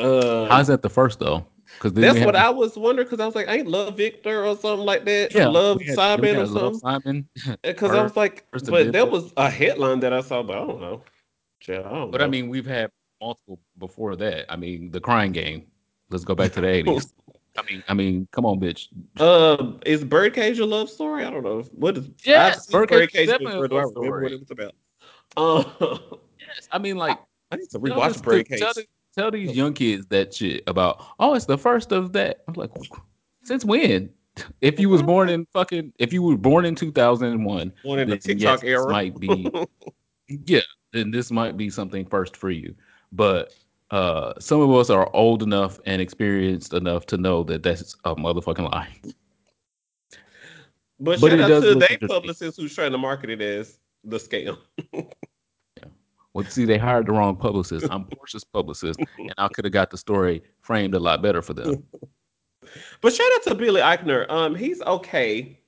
Um, 0.00 0.48
How's 0.48 0.68
that 0.68 0.82
the 0.82 0.88
first 0.88 1.18
though? 1.18 1.46
Because 1.74 1.92
that's 1.92 2.20
what 2.20 2.34
I 2.34 2.50
was 2.50 2.76
wondering. 2.76 3.06
Because 3.06 3.20
I 3.20 3.26
was 3.26 3.34
like, 3.34 3.48
I 3.48 3.58
ain't 3.58 3.68
Love 3.68 3.96
Victor 3.96 4.44
or 4.44 4.56
something 4.56 4.86
like 4.86 5.04
that. 5.04 5.34
Yeah, 5.34 5.48
Love 5.48 5.82
had, 5.82 5.94
Simon 5.94 6.36
or 6.36 6.46
something. 6.46 6.80
Simon. 6.80 7.28
Because 7.62 7.90
I 7.90 8.02
was 8.02 8.16
like, 8.16 8.44
but 8.50 8.92
there 8.92 9.06
was 9.06 9.32
a 9.36 9.50
headline 9.50 10.00
that 10.00 10.12
I 10.12 10.22
saw, 10.22 10.42
but 10.42 10.56
I 10.56 10.66
don't 10.66 10.80
know. 10.80 11.02
I 11.68 11.72
don't 11.72 12.10
but 12.10 12.18
know. 12.18 12.24
I 12.24 12.28
mean, 12.28 12.48
we've 12.48 12.66
had 12.66 12.90
multiple 13.20 13.60
before 13.78 14.16
that. 14.16 14.50
I 14.50 14.56
mean, 14.56 14.90
the 14.90 15.00
Crying 15.00 15.32
Game. 15.32 15.66
Let's 16.10 16.24
go 16.24 16.34
back 16.34 16.52
to 16.52 16.62
the 16.62 16.68
eighties. 16.68 17.12
I 17.58 17.62
mean, 17.62 17.82
I 17.88 17.94
mean, 17.94 18.28
come 18.30 18.46
on, 18.46 18.60
bitch. 18.60 18.88
Um, 19.20 19.80
is 19.84 20.04
Birdcage 20.04 20.60
a 20.60 20.66
love 20.66 20.88
story? 20.88 21.24
I 21.24 21.30
don't 21.30 21.42
know. 21.42 21.62
What 21.72 21.98
is? 21.98 22.08
Yes, 22.24 22.66
Birdcage, 22.66 23.12
Birdcage 23.12 23.38
before. 23.38 23.68
Do 23.68 23.76
I 23.76 23.82
remember 23.82 24.22
what 24.22 24.32
it 24.32 24.40
was 24.40 24.50
about? 24.50 24.74
Uh, 25.36 25.64
yes, 26.38 26.68
I 26.70 26.78
mean, 26.78 26.96
like 26.96 27.18
I, 27.50 27.54
I 27.54 27.56
need 27.56 27.70
to 27.70 27.80
rewatch 27.80 28.22
Birdcage. 28.22 28.60
Tell, 28.60 28.72
tell 29.16 29.30
these 29.30 29.56
young 29.56 29.74
kids 29.74 30.06
that 30.06 30.34
shit 30.34 30.62
about. 30.68 31.04
Oh, 31.18 31.34
it's 31.34 31.46
the 31.46 31.58
first 31.58 31.90
of 31.90 32.12
that. 32.12 32.42
I'm 32.46 32.54
like, 32.54 32.70
since 33.42 33.64
when? 33.64 34.10
If 34.60 34.78
you 34.78 34.88
was 34.88 35.02
born 35.02 35.28
in 35.28 35.46
fucking, 35.52 35.92
if 35.98 36.12
you 36.12 36.22
were 36.22 36.36
born 36.36 36.64
in 36.64 36.76
2001, 36.76 37.72
born 37.82 37.98
in 37.98 38.08
the 38.08 38.16
TikTok 38.16 38.62
yes, 38.62 38.64
era, 38.64 38.88
might 38.88 39.18
be, 39.18 39.50
yeah, 40.28 40.60
then 40.92 41.10
this 41.10 41.32
might 41.32 41.56
be 41.56 41.70
something 41.70 42.06
first 42.06 42.36
for 42.36 42.50
you. 42.50 42.72
But 43.10 43.52
uh, 43.90 44.34
some 44.38 44.60
of 44.60 44.70
us 44.70 44.90
are 44.90 45.08
old 45.14 45.42
enough 45.42 45.80
and 45.86 46.00
experienced 46.02 46.72
enough 46.74 47.06
to 47.06 47.16
know 47.16 47.42
that 47.44 47.62
that's 47.62 47.94
a 48.04 48.14
motherfucking 48.14 48.70
lie. 48.70 48.88
But, 51.00 51.20
but 51.20 51.30
shout 51.30 51.50
out 51.50 51.62
to 51.62 51.74
they 51.74 51.96
publicist 51.96 52.58
who's 52.58 52.74
trying 52.74 52.92
to 52.92 52.98
market 52.98 53.30
it 53.30 53.40
as 53.40 53.78
the 54.04 54.16
scam. 54.16 54.58
yeah. 54.92 55.02
Well, 56.34 56.44
see, 56.46 56.64
they 56.64 56.76
hired 56.76 57.06
the 57.06 57.12
wrong 57.12 57.36
publicist. 57.36 57.86
I'm 57.90 58.04
Porsha's 58.04 58.44
publicist, 58.44 59.00
and 59.18 59.34
I 59.38 59.48
could 59.48 59.64
have 59.64 59.72
got 59.72 59.90
the 59.90 59.96
story 59.96 60.42
framed 60.60 60.94
a 60.94 60.98
lot 60.98 61.22
better 61.22 61.42
for 61.42 61.54
them. 61.54 61.84
But 63.00 63.14
shout 63.14 63.30
out 63.34 63.42
to 63.44 63.54
Billy 63.54 63.80
Eichner. 63.80 64.28
Um, 64.28 64.54
he's 64.54 64.82
okay. 64.82 65.58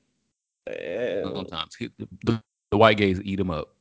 Sometimes 0.68 1.74
he, 1.74 1.88
the, 2.24 2.42
the 2.70 2.76
white 2.76 2.98
gays 2.98 3.22
eat 3.24 3.40
him 3.40 3.50
up. 3.50 3.74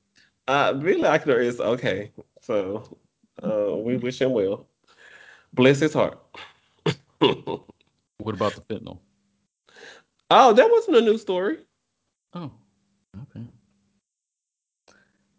Uh, 0.48 0.72
Billy 0.72 1.02
Eichner 1.02 1.44
is 1.44 1.60
okay. 1.60 2.14
So 2.42 2.98
uh, 3.44 3.76
we 3.76 3.98
wish 3.98 4.22
him 4.22 4.32
well. 4.32 4.68
Bless 5.54 5.80
his 5.80 5.94
heart. 5.94 6.20
what 7.20 8.34
about 8.36 8.56
the 8.56 8.62
fentanyl? 8.70 9.00
Oh, 10.30 10.54
that 10.54 10.70
wasn't 10.70 10.98
a 10.98 11.02
new 11.02 11.18
story. 11.18 11.58
Oh, 12.34 12.52
okay. 13.24 13.46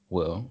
Well, 0.08 0.50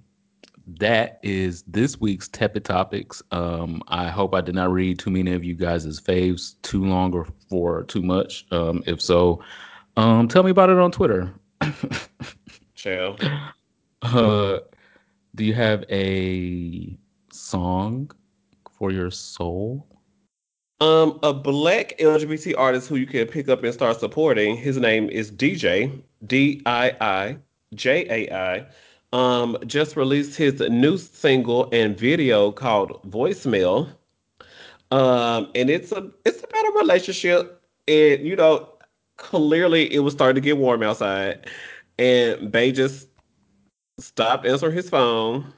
that 0.77 1.19
is 1.23 1.63
this 1.63 1.99
week's 1.99 2.27
tepid 2.27 2.63
topics. 2.63 3.21
Um, 3.31 3.81
I 3.87 4.07
hope 4.07 4.33
I 4.33 4.41
did 4.41 4.55
not 4.55 4.71
read 4.71 4.99
too 4.99 5.09
many 5.09 5.33
of 5.33 5.43
you 5.43 5.55
guys' 5.55 5.99
faves 5.99 6.55
too 6.61 6.85
long 6.85 7.13
or 7.13 7.27
for 7.49 7.83
too 7.83 8.01
much. 8.01 8.45
Um, 8.51 8.83
if 8.85 9.01
so, 9.01 9.43
um, 9.97 10.27
tell 10.27 10.43
me 10.43 10.51
about 10.51 10.69
it 10.69 10.77
on 10.77 10.91
Twitter. 10.91 11.33
Chill. 12.75 13.17
Uh, 14.01 14.59
do 15.35 15.43
you 15.43 15.53
have 15.53 15.83
a 15.89 16.97
song 17.49 18.11
for 18.71 18.91
your 18.91 19.11
soul? 19.11 19.85
Um, 20.81 21.19
a 21.23 21.33
black 21.33 21.97
LGBT 21.97 22.53
artist 22.57 22.87
who 22.87 22.95
you 22.95 23.05
can 23.05 23.27
pick 23.27 23.49
up 23.49 23.63
and 23.63 23.73
start 23.73 23.99
supporting. 23.99 24.55
His 24.55 24.77
name 24.77 25.09
is 25.09 25.31
DJ 25.31 26.01
D 26.25 26.61
I 26.65 26.95
I 27.01 27.37
J 27.73 28.05
A 28.09 28.33
I. 28.33 28.65
Um, 29.11 29.57
just 29.65 29.97
released 29.97 30.37
his 30.37 30.59
new 30.61 30.97
single 30.97 31.67
and 31.73 31.97
video 31.97 32.51
called 32.51 33.01
Voicemail. 33.09 33.89
Um, 34.91 35.49
and 35.55 35.69
it's 35.69 35.91
a 35.91 36.09
it's 36.25 36.43
about 36.43 36.65
a 36.65 36.71
relationship, 36.77 37.61
and 37.87 38.25
you 38.25 38.35
know, 38.35 38.69
clearly 39.17 39.93
it 39.93 39.99
was 39.99 40.13
starting 40.13 40.35
to 40.35 40.41
get 40.41 40.57
warm 40.57 40.81
outside, 40.81 41.47
and 41.97 42.51
Bay 42.51 42.71
just 42.71 43.07
stopped 43.99 44.45
answering 44.45 44.75
his 44.75 44.89
phone 44.89 45.53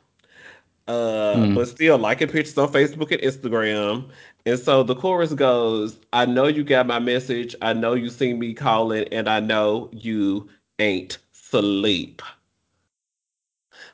uh, 0.87 1.35
mm. 1.35 1.55
but 1.55 1.67
still 1.67 1.97
liking 1.97 2.27
pictures 2.27 2.57
on 2.57 2.71
Facebook 2.71 3.11
and 3.11 3.21
Instagram. 3.21 4.09
And 4.45 4.59
so 4.59 4.83
the 4.83 4.95
chorus 4.95 5.33
goes, 5.33 5.97
I 6.13 6.25
know 6.25 6.47
you 6.47 6.63
got 6.63 6.87
my 6.87 6.99
message. 6.99 7.55
I 7.61 7.73
know 7.73 7.93
you 7.93 8.09
see 8.09 8.33
me 8.33 8.53
calling, 8.53 9.07
and 9.11 9.29
I 9.29 9.39
know 9.39 9.89
you 9.93 10.49
ain't 10.79 11.17
sleep. 11.31 12.21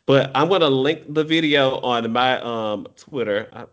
But 0.06 0.32
I'm 0.36 0.48
gonna 0.48 0.70
link 0.70 1.14
the 1.14 1.24
video 1.24 1.80
on 1.82 2.12
my 2.12 2.40
um 2.42 2.88
Twitter 2.96 3.50
I, 3.52 3.66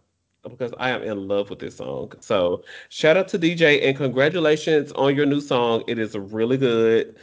because 0.42 0.72
I 0.78 0.90
am 0.90 1.02
in 1.02 1.28
love 1.28 1.48
with 1.48 1.60
this 1.60 1.76
song. 1.76 2.12
So 2.20 2.64
shout 2.88 3.16
out 3.16 3.28
to 3.28 3.38
DJ 3.38 3.86
and 3.86 3.96
congratulations 3.96 4.90
on 4.92 5.14
your 5.14 5.26
new 5.26 5.40
song. 5.40 5.84
It 5.86 6.00
is 6.00 6.16
really 6.16 6.56
good, 6.56 7.14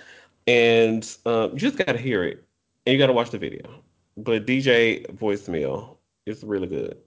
and 0.48 1.18
um, 1.26 1.52
you 1.52 1.60
just 1.60 1.78
gotta 1.78 2.00
hear 2.00 2.24
it 2.24 2.44
and 2.86 2.94
you 2.94 3.00
gotta 3.00 3.14
watch 3.14 3.32
the 3.32 3.38
video 3.38 3.84
but 4.18 4.46
DJ 4.46 5.06
voicemail 5.16 5.98
is 6.26 6.44
really 6.44 6.68
good. 6.68 6.98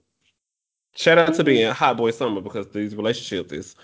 Shout 0.95 1.17
out 1.17 1.33
to 1.35 1.43
being 1.43 1.63
mm-hmm. 1.63 1.73
Hot 1.73 1.97
Boy 1.97 2.11
Summer 2.11 2.41
because 2.41 2.67
these 2.69 2.95
relationships 2.95 3.51
is. 3.51 3.75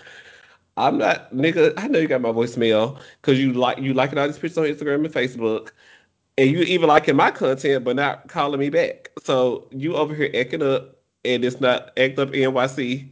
I'm 0.78 0.96
not 0.96 1.30
nigga. 1.34 1.74
I 1.76 1.86
know 1.86 1.98
you 1.98 2.08
got 2.08 2.22
my 2.22 2.30
voicemail 2.30 2.98
because 3.20 3.38
you 3.38 3.52
like 3.52 3.78
you 3.78 3.92
liking 3.92 4.16
all 4.16 4.26
these 4.26 4.38
pictures 4.38 4.56
on 4.56 4.64
Instagram 4.64 5.04
and 5.04 5.12
Facebook, 5.12 5.72
and 6.38 6.50
you 6.50 6.60
even 6.60 6.88
liking 6.88 7.14
my 7.14 7.30
content, 7.30 7.84
but 7.84 7.96
not 7.96 8.28
calling 8.28 8.58
me 8.58 8.70
back. 8.70 9.10
So 9.22 9.68
you 9.70 9.96
over 9.96 10.14
here 10.14 10.30
acting 10.34 10.62
up, 10.62 10.96
and 11.26 11.44
it's 11.44 11.60
not 11.60 11.90
act 11.98 12.18
up 12.18 12.30
NYC, 12.30 13.06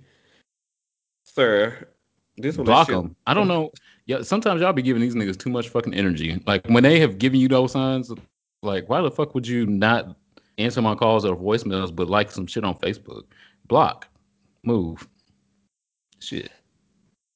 sir. 1.25 1.87
This 2.39 2.57
block 2.57 2.89
them. 2.89 3.15
I 3.27 3.35
don't 3.35 3.45
mm. 3.45 3.49
know. 3.49 3.73
Yeah, 4.07 4.23
sometimes 4.23 4.63
y'all 4.63 4.73
be 4.73 4.81
giving 4.81 5.03
these 5.03 5.15
niggas 5.15 5.39
too 5.39 5.51
much 5.51 5.69
fucking 5.69 5.93
energy. 5.93 6.43
Like 6.47 6.67
when 6.67 6.83
they 6.83 6.99
have 6.99 7.19
given 7.19 7.39
you 7.39 7.49
those 7.49 7.73
signs, 7.73 8.11
like, 8.63 8.89
why 8.89 9.01
the 9.01 9.11
fuck 9.11 9.35
would 9.35 9.47
you 9.47 9.67
not 9.67 10.17
answer 10.59 10.83
my 10.83 10.95
calls 10.95 11.25
or 11.25 11.37
voicemails, 11.37 11.95
but 11.95 12.09
like 12.09 12.31
some 12.31 12.47
shit 12.47 12.65
on 12.65 12.75
Facebook? 12.79 13.25
Block, 13.67 14.09
move, 14.65 15.09
shit. 16.19 16.51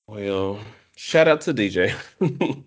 Well, 0.07 0.61
shout 0.97 1.29
out 1.29 1.41
to 1.43 1.55
DJ. 1.55 1.95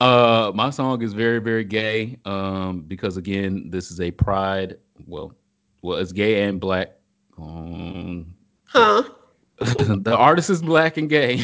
uh, 0.00 0.52
my 0.54 0.70
song 0.70 1.02
is 1.02 1.12
very, 1.12 1.40
very 1.40 1.64
gay. 1.64 2.18
Um, 2.24 2.82
because 2.82 3.16
again, 3.16 3.70
this 3.70 3.90
is 3.90 4.00
a 4.00 4.10
pride. 4.10 4.78
Well, 5.06 5.32
well, 5.82 5.98
it's 5.98 6.12
gay 6.12 6.44
and 6.44 6.60
black. 6.60 6.92
Um, 7.36 8.34
huh? 8.64 9.02
the 9.58 10.14
artist 10.16 10.50
is 10.50 10.62
black 10.62 10.96
and 10.98 11.08
gay. 11.08 11.42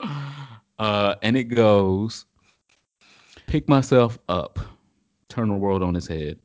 uh, 0.80 1.14
and 1.22 1.36
it 1.36 1.44
goes 1.44 2.26
pick 3.52 3.68
myself 3.68 4.18
up, 4.30 4.58
turn 5.28 5.50
the 5.50 5.54
world 5.54 5.82
on 5.82 5.94
its 5.94 6.06
head. 6.06 6.38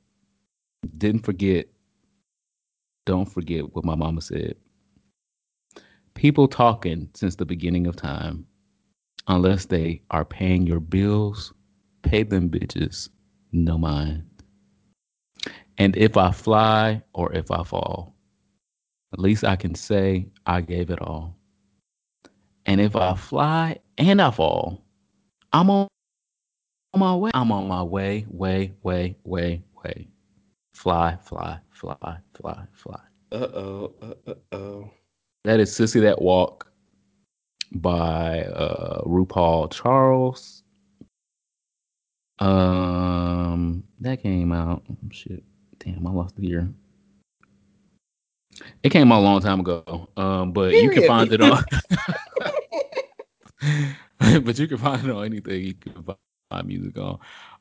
Didn't 0.98 1.24
forget, 1.24 1.66
don't 3.06 3.32
forget 3.32 3.74
what 3.74 3.86
my 3.86 3.96
mama 3.96 4.20
said. 4.20 4.56
People 6.16 6.50
talking 6.50 7.10
since 7.14 7.38
the 7.38 7.46
beginning 7.46 7.88
of 7.88 7.96
time, 7.96 8.46
unless 9.30 9.64
they 9.64 10.02
are 10.12 10.26
paying 10.26 10.68
your 10.68 10.82
bills, 10.82 11.54
pay 12.02 12.24
them 12.24 12.50
bitches, 12.50 13.08
no 13.54 13.78
mind. 13.78 14.26
And 15.78 15.96
if 15.96 16.18
I 16.18 16.34
fly 16.34 17.02
or 17.14 17.32
if 17.32 17.50
I 17.52 17.64
fall, 17.64 18.18
at 19.14 19.20
least 19.20 19.46
I 19.46 19.56
can 19.56 19.76
say 19.76 20.28
I 20.46 20.60
gave 20.60 20.90
it 20.90 21.02
all. 21.02 21.38
And 22.66 22.82
if 22.82 22.98
I 22.98 23.16
fly 23.16 23.78
and 23.98 24.22
I 24.22 24.30
fall, 24.30 24.84
I'm 25.54 25.70
on 25.70 25.88
on 27.02 27.10
my 27.10 27.16
way. 27.16 27.32
I'm 27.34 27.52
on 27.52 27.68
my 27.68 27.84
way, 27.84 28.26
way, 28.30 28.74
way, 28.84 29.16
way, 29.24 29.62
way. 29.84 30.08
Fly, 30.74 31.18
fly, 31.24 31.60
fly, 31.72 32.18
fly, 32.34 32.66
fly. 32.74 33.00
Uh 33.32 33.36
oh. 33.36 33.94
Uh 34.26 34.34
oh. 34.52 34.92
That 35.44 35.60
is 35.60 35.72
Sissy 35.72 36.02
That 36.02 36.22
Walk 36.22 36.72
by 37.74 38.42
uh, 38.42 39.02
RuPaul 39.04 39.72
Charles. 39.72 40.64
Um, 42.40 43.84
that 44.00 44.22
came 44.22 44.52
out. 44.52 44.84
Shit, 45.12 45.44
damn, 45.80 46.06
I 46.06 46.12
lost 46.12 46.36
the 46.36 46.46
year. 46.46 46.70
It 48.84 48.90
came 48.90 49.12
out 49.12 49.20
a 49.20 49.22
long 49.22 49.42
time 49.42 49.60
ago. 49.60 50.10
Um, 50.18 50.52
but 50.52 50.72
Period. 50.72 50.84
you 50.84 50.90
can 50.92 51.08
find 51.08 51.32
it 51.32 51.42
on. 51.42 51.64
but 54.44 54.58
you 54.60 54.68
can 54.68 54.78
find 54.78 55.04
it 55.08 55.12
on 55.12 55.26
anything 55.26 55.64
you 55.64 55.74
can 55.74 56.04
find 56.50 56.68
music 56.68 56.98
on. 56.98 57.20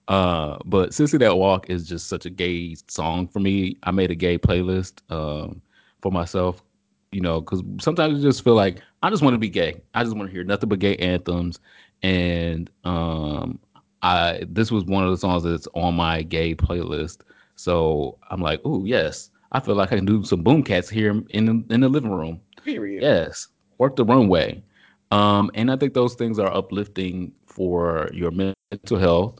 Uh, 0.08 0.58
but 0.64 0.90
Sissy 0.90 1.18
That 1.18 1.36
Walk 1.36 1.68
is 1.68 1.88
just 1.88 2.08
such 2.08 2.26
a 2.26 2.30
gay 2.30 2.76
song 2.88 3.26
for 3.26 3.40
me. 3.40 3.76
I 3.82 3.90
made 3.90 4.10
a 4.10 4.14
gay 4.14 4.38
playlist 4.38 5.00
um, 5.10 5.60
for 6.00 6.12
myself, 6.12 6.62
you 7.10 7.20
know, 7.20 7.40
because 7.40 7.62
sometimes 7.80 8.20
I 8.20 8.22
just 8.22 8.44
feel 8.44 8.54
like 8.54 8.80
I 9.02 9.10
just 9.10 9.22
want 9.22 9.34
to 9.34 9.38
be 9.38 9.48
gay. 9.48 9.80
I 9.94 10.04
just 10.04 10.16
want 10.16 10.28
to 10.28 10.32
hear 10.32 10.44
nothing 10.44 10.68
but 10.68 10.78
gay 10.78 10.96
anthems. 10.96 11.58
And 12.02 12.70
um, 12.84 13.58
I 14.02 14.44
this 14.48 14.70
was 14.70 14.84
one 14.84 15.04
of 15.04 15.10
the 15.10 15.16
songs 15.16 15.42
that's 15.42 15.66
on 15.74 15.94
my 15.94 16.22
gay 16.22 16.54
playlist. 16.54 17.22
So 17.56 18.18
I'm 18.30 18.40
like, 18.40 18.60
oh 18.64 18.84
yes, 18.84 19.30
I 19.52 19.60
feel 19.60 19.74
like 19.74 19.92
I 19.92 19.96
can 19.96 20.04
do 20.04 20.22
some 20.22 20.42
boom 20.42 20.62
cats 20.62 20.88
here 20.88 21.22
in 21.30 21.46
the, 21.46 21.74
in 21.74 21.80
the 21.80 21.88
living 21.88 22.12
room. 22.12 22.40
Period. 22.64 23.02
Yes, 23.02 23.48
work 23.78 23.96
the 23.96 24.04
runway. 24.04 24.62
Um, 25.10 25.50
and 25.54 25.70
I 25.70 25.76
think 25.76 25.94
those 25.94 26.14
things 26.14 26.38
are 26.38 26.52
uplifting 26.52 27.32
for 27.46 28.10
your 28.12 28.30
mental 28.30 28.54
health 28.72 29.38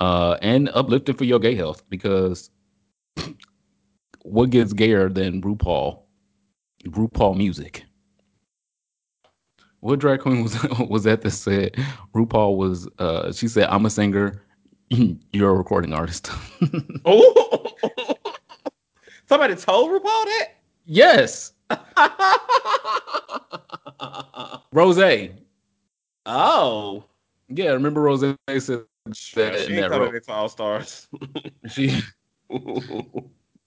uh, 0.00 0.36
and 0.42 0.70
uplifting 0.74 1.14
for 1.14 1.24
your 1.24 1.38
gay 1.38 1.54
health 1.54 1.82
because 1.88 2.50
what 4.22 4.50
gets 4.50 4.72
gayer 4.72 5.08
than 5.08 5.42
RuPaul? 5.42 6.00
RuPaul 6.84 7.36
music. 7.36 7.84
What 9.80 9.98
drag 9.98 10.20
queen 10.20 10.42
was 10.42 10.56
was 10.88 11.04
that 11.04 11.22
that 11.22 11.30
said 11.30 11.74
RuPaul 12.14 12.56
was? 12.56 12.88
Uh, 12.98 13.32
she 13.32 13.48
said, 13.48 13.68
"I'm 13.70 13.86
a 13.86 13.90
singer, 13.90 14.42
you're 15.32 15.50
a 15.50 15.54
recording 15.54 15.92
artist." 15.92 16.30
oh, 17.04 17.66
somebody 19.28 19.54
told 19.54 19.90
RuPaul 19.90 20.24
that. 20.24 20.48
Yes. 20.86 21.52
Rose. 24.72 25.30
Oh. 26.26 27.04
Yeah, 27.48 27.70
remember 27.70 28.02
Rose 28.02 28.20
said 28.20 28.36
that 28.48 29.16
she 29.16 29.74
ain't 29.74 29.90
coming 29.90 30.14
into 30.14 30.32
All 30.32 30.48
Stars. 30.48 31.08
she. 31.68 32.00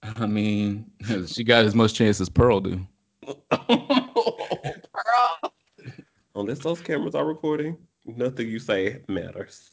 I 0.04 0.26
mean, 0.26 0.90
she 1.28 1.44
got 1.44 1.66
as 1.66 1.76
much 1.76 1.94
chance 1.94 2.22
as 2.22 2.30
Pearl 2.30 2.62
do. 2.62 2.80
Pearl. 3.52 5.54
Unless 6.36 6.60
those 6.60 6.82
cameras 6.82 7.16
are 7.16 7.26
recording, 7.26 7.78
nothing 8.06 8.48
you 8.48 8.60
say 8.60 9.02
matters. 9.08 9.72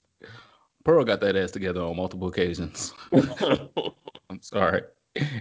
Pearl 0.85 1.05
got 1.05 1.21
that 1.21 1.37
ass 1.37 1.51
together 1.51 1.83
on 1.83 1.97
multiple 1.97 2.29
occasions. 2.29 2.93
I'm 3.13 4.41
sorry, 4.41 4.83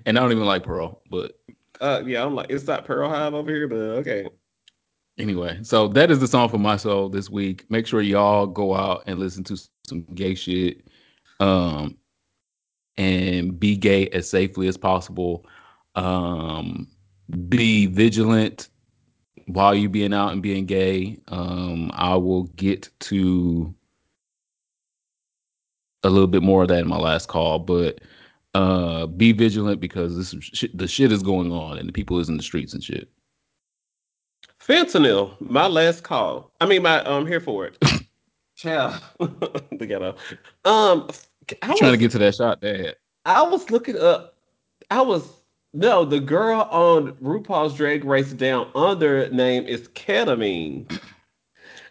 and 0.05 0.17
I 0.17 0.21
don't 0.21 0.31
even 0.31 0.45
like 0.45 0.63
Pearl, 0.63 1.01
but 1.09 1.39
uh, 1.81 2.03
yeah, 2.05 2.23
I'm 2.23 2.35
like 2.35 2.47
it's 2.49 2.65
not 2.65 2.85
Pearl 2.85 3.09
Hive 3.09 3.33
over 3.33 3.51
here, 3.51 3.67
but 3.67 3.75
okay. 3.75 4.27
Anyway, 5.17 5.59
so 5.63 5.87
that 5.87 6.11
is 6.11 6.19
the 6.19 6.27
song 6.27 6.49
for 6.49 6.57
my 6.57 6.75
soul 6.75 7.07
this 7.07 7.29
week. 7.29 7.65
Make 7.69 7.87
sure 7.87 8.01
y'all 8.01 8.47
go 8.47 8.75
out 8.75 9.03
and 9.07 9.17
listen 9.17 9.43
to 9.45 9.57
some 9.87 10.03
gay 10.13 10.35
shit, 10.35 10.85
um, 11.39 11.97
and 12.97 13.57
be 13.57 13.77
gay 13.77 14.07
as 14.09 14.29
safely 14.29 14.67
as 14.67 14.77
possible. 14.77 15.45
Um, 15.95 16.87
be 17.47 17.85
vigilant 17.85 18.69
while 19.47 19.73
you 19.73 19.87
being 19.87 20.13
out 20.13 20.33
and 20.33 20.41
being 20.41 20.65
gay. 20.65 21.17
Um, 21.29 21.91
I 21.93 22.15
will 22.15 22.43
get 22.55 22.89
to 23.01 23.73
a 26.03 26.09
little 26.09 26.27
bit 26.27 26.43
more 26.43 26.63
of 26.63 26.67
that 26.69 26.79
in 26.79 26.87
my 26.87 26.97
last 26.97 27.27
call, 27.29 27.59
but 27.59 28.01
uh, 28.53 29.05
be 29.07 29.31
vigilant 29.31 29.79
because 29.79 30.17
this 30.17 30.35
shit, 30.43 30.77
the 30.77 30.87
shit 30.87 31.11
is 31.11 31.23
going 31.23 31.51
on 31.51 31.77
and 31.77 31.87
the 31.87 31.93
people 31.93 32.19
is 32.19 32.29
in 32.29 32.37
the 32.37 32.43
streets 32.43 32.73
and 32.73 32.83
shit. 32.83 33.09
Fentanyl, 34.67 35.39
my 35.39 35.67
last 35.67 36.03
call. 36.03 36.51
I 36.59 36.65
mean, 36.65 36.81
my 36.81 37.03
um 37.03 37.27
here 37.27 37.39
for 37.39 37.67
it. 37.67 37.77
Child, 38.55 39.01
the 39.19 39.85
ghetto. 39.85 40.15
Um, 40.63 41.09
I 41.61 41.69
was, 41.69 41.79
trying 41.79 41.91
to 41.91 41.97
get 41.97 42.11
to 42.11 42.17
that 42.19 42.35
shot, 42.35 42.61
Dad. 42.61 42.95
I 43.25 43.43
was 43.43 43.69
looking 43.69 43.97
up. 43.99 44.35
I 44.89 45.01
was 45.01 45.27
no 45.73 46.05
the 46.05 46.19
girl 46.19 46.61
on 46.71 47.11
RuPaul's 47.13 47.75
Drag 47.75 48.05
Race 48.05 48.33
Down 48.33 48.71
Under 48.73 49.29
name 49.29 49.65
is 49.65 49.87
Ketamine. 49.89 50.99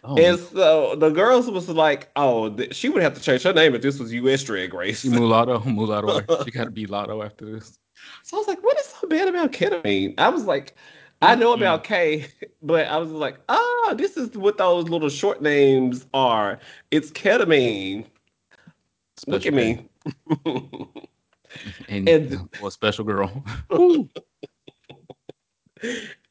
Oh. 0.07 0.17
And 0.17 0.39
so 0.39 0.95
the 0.95 1.09
girls 1.09 1.49
was 1.49 1.67
like, 1.67 2.11
"Oh, 2.15 2.51
th- 2.51 2.75
she 2.75 2.89
would 2.89 3.01
have 3.01 3.15
to 3.15 3.19
change 3.19 3.41
her 3.41 3.53
name 3.53 3.73
if 3.73 3.81
this 3.81 3.97
was 3.97 4.13
U.S. 4.13 4.43
Drag 4.43 4.71
Race." 4.71 4.99
She 5.01 5.09
mulatto, 5.09 5.61
mulatto. 5.61 6.43
she 6.43 6.51
got 6.51 6.65
to 6.65 6.69
be 6.69 6.85
lotto 6.85 7.23
after 7.23 7.43
this. 7.43 7.79
So 8.21 8.37
I 8.37 8.39
was 8.39 8.47
like, 8.47 8.63
"What 8.63 8.79
is 8.79 8.85
so 8.85 9.07
bad 9.07 9.27
about 9.27 9.51
ketamine?" 9.51 10.13
I 10.19 10.29
was 10.29 10.43
like, 10.43 10.75
I 11.21 11.35
know 11.35 11.53
about 11.53 11.83
mm-hmm. 11.83 11.93
K, 11.93 12.27
but 12.61 12.87
I 12.87 12.97
was 12.97 13.11
like, 13.11 13.39
oh, 13.49 13.95
this 13.97 14.17
is 14.17 14.37
what 14.37 14.57
those 14.57 14.89
little 14.89 15.09
short 15.09 15.41
names 15.41 16.05
are. 16.13 16.59
It's 16.91 17.11
ketamine. 17.11 18.05
Special 19.17 19.33
Look 19.33 19.45
at 19.45 19.53
me. 19.53 19.87
and, 21.89 22.09
and 22.09 22.33
uh, 22.33 22.39
well, 22.61 22.71
special 22.71 23.05
girl. 23.05 23.43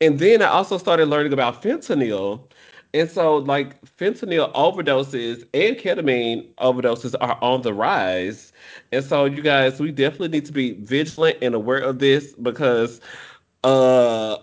and 0.01 0.19
then 0.19 0.43
I 0.43 0.47
also 0.47 0.77
started 0.79 1.07
learning 1.07 1.33
about 1.33 1.63
fentanyl. 1.63 2.51
And 2.93 3.11
so, 3.11 3.39
like, 3.39 3.83
fentanyl 3.97 4.53
overdoses 4.55 5.45
and 5.53 5.77
ketamine 5.77 6.55
overdoses 6.57 7.15
are 7.21 7.39
on 7.43 7.63
the 7.63 7.73
rise. 7.75 8.53
And 8.93 9.03
so, 9.03 9.25
you 9.25 9.43
guys, 9.43 9.81
we 9.81 9.91
definitely 9.91 10.29
need 10.29 10.45
to 10.47 10.53
be 10.53 10.75
vigilant 10.75 11.39
and 11.43 11.55
aware 11.55 11.81
of 11.81 11.99
this 11.99 12.35
because 12.35 13.01
uh 13.65 14.37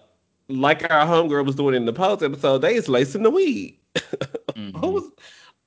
like 0.59 0.89
our 0.91 1.05
homegirl 1.05 1.45
was 1.45 1.55
doing 1.55 1.75
in 1.75 1.85
the 1.85 1.93
post 1.93 2.23
episode, 2.23 2.59
they 2.59 2.75
is 2.75 2.89
lacing 2.89 3.23
the 3.23 3.31
weed. 3.31 3.77
Mm-hmm. 4.51 4.79
Who 4.79 4.89
was 4.91 5.09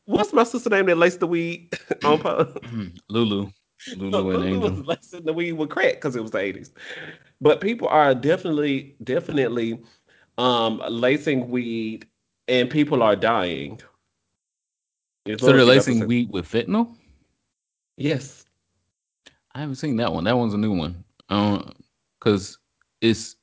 what's 0.04 0.32
my 0.34 0.44
sister 0.44 0.68
name 0.68 0.86
that 0.86 0.98
laced 0.98 1.20
the 1.20 1.26
weed 1.26 1.72
on 2.04 2.18
post? 2.18 2.58
Lulu. 3.08 3.50
Lulu, 3.96 4.10
so 4.12 4.22
Lulu 4.22 4.60
was 4.60 4.86
lacing 4.86 5.24
the 5.24 5.32
weed 5.32 5.52
with 5.52 5.70
crack 5.70 5.94
because 5.94 6.14
it 6.14 6.20
was 6.20 6.30
the 6.30 6.38
80s. 6.38 6.70
But 7.40 7.62
people 7.62 7.88
are 7.88 8.14
definitely, 8.14 8.94
definitely 9.02 9.80
um 10.36 10.82
lacing 10.88 11.48
weed 11.48 12.06
and 12.46 12.68
people 12.68 13.02
are 13.02 13.16
dying. 13.16 13.80
so 15.38 15.46
they're 15.46 15.64
lacing 15.64 16.06
weed 16.06 16.30
with 16.30 16.46
fentanyl? 16.46 16.94
Yes. 17.96 18.44
I 19.54 19.60
haven't 19.60 19.76
seen 19.76 19.96
that 19.96 20.12
one. 20.12 20.24
That 20.24 20.36
one's 20.36 20.54
a 20.54 20.58
new 20.58 20.76
one. 20.76 21.04
Um, 21.30 21.72
because 22.18 22.58
it's 23.00 23.36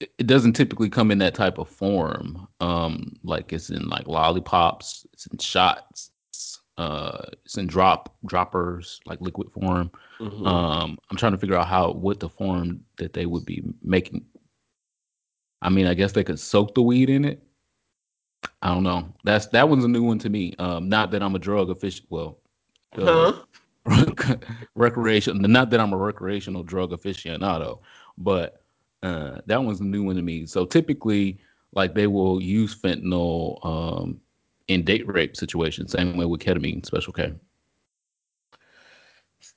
it 0.00 0.26
doesn't 0.26 0.52
typically 0.52 0.88
come 0.88 1.10
in 1.10 1.18
that 1.18 1.34
type 1.34 1.58
of 1.58 1.68
form. 1.68 2.46
Um, 2.60 3.16
like 3.24 3.52
it's 3.52 3.70
in 3.70 3.88
like 3.88 4.06
lollipops, 4.06 5.06
it's 5.12 5.26
in 5.26 5.38
shots, 5.38 6.10
uh, 6.76 7.22
it's 7.44 7.58
in 7.58 7.66
drop 7.66 8.14
droppers, 8.26 9.00
like 9.06 9.20
liquid 9.20 9.50
form. 9.50 9.90
Mm-hmm. 10.20 10.46
Um, 10.46 10.98
I'm 11.10 11.16
trying 11.16 11.32
to 11.32 11.38
figure 11.38 11.56
out 11.56 11.66
how 11.66 11.92
what 11.92 12.20
the 12.20 12.28
form 12.28 12.80
that 12.98 13.12
they 13.12 13.26
would 13.26 13.44
be 13.44 13.62
making. 13.82 14.24
I 15.60 15.70
mean, 15.70 15.86
I 15.86 15.94
guess 15.94 16.12
they 16.12 16.24
could 16.24 16.38
soak 16.38 16.74
the 16.74 16.82
weed 16.82 17.10
in 17.10 17.24
it. 17.24 17.42
I 18.62 18.72
don't 18.72 18.84
know. 18.84 19.12
That's 19.24 19.46
that 19.48 19.68
one's 19.68 19.84
a 19.84 19.88
new 19.88 20.04
one 20.04 20.20
to 20.20 20.28
me. 20.28 20.54
Um, 20.60 20.88
not 20.88 21.10
that 21.10 21.22
I'm 21.22 21.34
a 21.34 21.40
drug 21.40 21.70
official. 21.70 22.06
Well, 22.10 22.38
uh, 22.96 23.32
huh? 23.86 24.36
recreation. 24.76 25.40
Not 25.42 25.70
that 25.70 25.80
I'm 25.80 25.92
a 25.92 25.96
recreational 25.96 26.62
drug 26.62 26.92
aficionado, 26.92 27.80
but 28.16 28.62
uh, 29.02 29.38
that 29.46 29.62
one's 29.62 29.80
a 29.80 29.84
new 29.84 30.02
one 30.02 30.16
to 30.16 30.22
me. 30.22 30.46
So 30.46 30.64
typically, 30.64 31.38
like 31.72 31.94
they 31.94 32.06
will 32.06 32.42
use 32.42 32.74
fentanyl 32.74 33.64
um, 33.64 34.20
in 34.68 34.84
date 34.84 35.06
rape 35.06 35.36
situations, 35.36 35.92
same 35.92 36.16
way 36.16 36.26
with 36.26 36.40
ketamine, 36.40 36.84
special 36.84 37.12
K. 37.12 37.32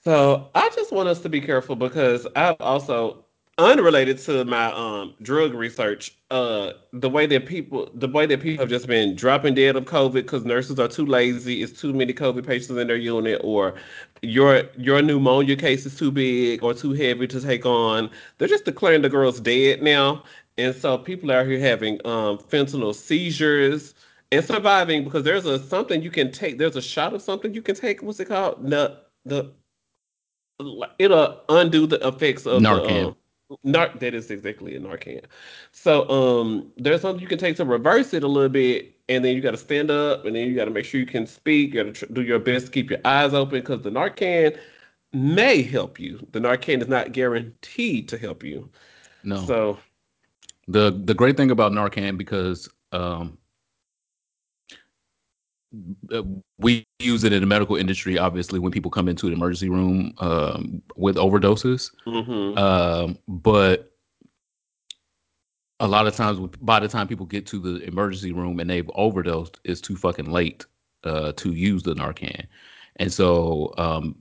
So 0.04 0.50
I 0.56 0.70
just 0.70 0.92
want 0.92 1.10
us 1.10 1.20
to 1.22 1.30
be 1.30 1.42
careful 1.42 1.76
because 1.76 2.28
I've 2.36 2.56
also 2.60 3.26
unrelated 3.62 4.18
to 4.20 4.45
my 4.45 4.72
um 4.74 5.14
drug 5.22 5.53
research, 5.53 6.16
uh 6.32 6.72
the 6.93 7.09
way 7.09 7.26
that 7.28 7.45
people 7.45 7.89
the 7.93 8.07
way 8.07 8.26
that 8.26 8.41
people 8.41 8.62
have 8.62 8.70
just 8.70 8.88
been 8.88 9.16
dropping 9.16 9.53
dead 9.53 9.76
of 9.76 9.86
COVID 9.86 10.14
because 10.14 10.45
nurses 10.45 10.80
are 10.80 10.88
too 10.88 11.05
lazy, 11.05 11.62
it's 11.64 11.80
too 11.80 11.93
many 11.93 12.14
COVID 12.14 12.45
patients 12.45 12.78
in 12.78 12.88
their 12.88 12.97
unit, 12.97 13.41
or 13.43 13.76
your 14.22 14.64
your 14.78 15.01
pneumonia 15.01 15.55
case 15.55 15.86
is 15.86 15.97
too 15.97 16.12
big 16.12 16.64
or 16.64 16.74
too 16.74 16.93
heavy 16.93 17.28
to 17.28 17.41
take 17.41 17.66
on. 17.66 18.09
They're 18.38 18.47
just 18.47 18.66
declaring 18.66 19.01
the 19.01 19.09
girls 19.09 19.39
dead 19.39 19.82
now. 19.82 20.24
And 20.57 20.76
so 20.76 20.97
people 20.97 21.32
out 21.32 21.45
here 21.47 21.59
having 21.59 21.95
um 22.05 22.38
fentanyl 22.38 22.93
seizures 22.95 23.93
and 24.32 24.43
surviving 24.45 25.03
because 25.03 25.24
there's 25.24 25.45
a 25.45 25.59
something 25.59 26.01
you 26.01 26.12
can 26.12 26.32
take. 26.32 26.57
There's 26.57 26.76
a 26.76 26.82
shot 26.82 27.14
of 27.14 27.22
something 27.22 27.53
you 27.53 27.62
can 27.62 27.76
take. 27.76 28.01
What's 28.01 28.20
it 28.20 28.26
called? 28.30 28.70
The 28.70 28.99
the 29.26 29.53
it'll 30.99 31.41
undo 31.49 31.88
the 31.88 32.05
effects 32.07 32.45
of 32.45 32.62
Narcan. 32.62 32.88
the 32.88 33.07
um, 33.07 33.16
nar- 33.64 33.93
that 33.99 34.14
is 34.14 34.32
exactly 34.32 34.76
a 34.76 34.80
Narcan. 34.80 35.24
So 35.72 36.10
um, 36.10 36.72
there's 36.78 37.02
something 37.02 37.22
you 37.22 37.28
can 37.28 37.38
take 37.38 37.56
to 37.58 37.66
reverse 37.66 38.14
it 38.14 38.24
a 38.24 38.28
little 38.28 38.49
bit, 38.49 38.95
and 39.10 39.24
then 39.24 39.36
you 39.36 39.41
got 39.41 39.52
to 39.52 39.58
stand 39.58 39.91
up, 39.91 40.26
and 40.26 40.36
then 40.36 40.47
you 40.47 40.56
got 40.56 40.66
to 40.66 40.72
make 40.72 40.86
sure 40.86 40.99
you 40.99 41.06
can 41.06 41.28
speak. 41.28 41.74
You 41.74 41.84
got 41.84 41.95
to 41.95 42.06
tr- 42.06 42.14
do 42.14 42.22
your 42.22 42.39
best 42.39 42.68
to 42.68 42.72
keep 42.72 42.89
your 42.89 42.99
eyes 43.06 43.34
open 43.34 43.60
because 43.60 43.82
the 43.82 43.89
Narcan 43.89 44.58
may 45.14 45.62
help 45.62 45.99
you. 45.99 46.26
The 46.32 46.39
Narcan 46.39 46.82
is 46.82 46.88
not 46.88 47.12
guaranteed 47.12 48.08
to 48.10 48.18
help 48.18 48.43
you. 48.43 48.70
No. 49.24 49.38
So 49.38 49.80
the 50.68 50.91
the 51.06 51.14
great 51.14 51.38
thing 51.38 51.52
about 51.52 51.72
Narcan 51.72 52.18
because 52.18 52.70
um, 52.91 53.38
we 56.57 56.86
use 56.99 57.24
it 57.24 57.34
in 57.34 57.41
the 57.41 57.47
medical 57.47 57.76
industry. 57.76 58.17
Obviously, 58.17 58.59
when 58.59 58.72
people 58.72 58.91
come 58.91 59.07
into 59.07 59.28
the 59.28 59.34
emergency 59.34 59.69
room 59.69 60.13
um, 60.19 60.82
with 60.95 61.15
overdoses, 61.15 61.91
mhm. 62.05 62.57
um, 62.57 63.17
but 63.28 63.91
a 65.80 65.88
lot 65.88 66.07
of 66.07 66.15
times, 66.15 66.39
by 66.61 66.80
the 66.80 66.88
time 66.88 67.07
people 67.07 67.26
get 67.26 67.45
to 67.47 67.59
the 67.59 67.84
emergency 67.88 68.32
room 68.32 68.59
and 68.59 68.69
they've 68.69 68.89
overdosed, 68.95 69.59
it's 69.63 69.82
too 69.82 69.95
fucking 69.95 70.30
late 70.30 70.65
uh, 71.03 71.32
to 71.34 71.53
use 71.53 71.84
the 71.84 71.93
Narcan, 71.93 72.45
and 72.97 73.11
so 73.11 73.74
um, 73.78 74.15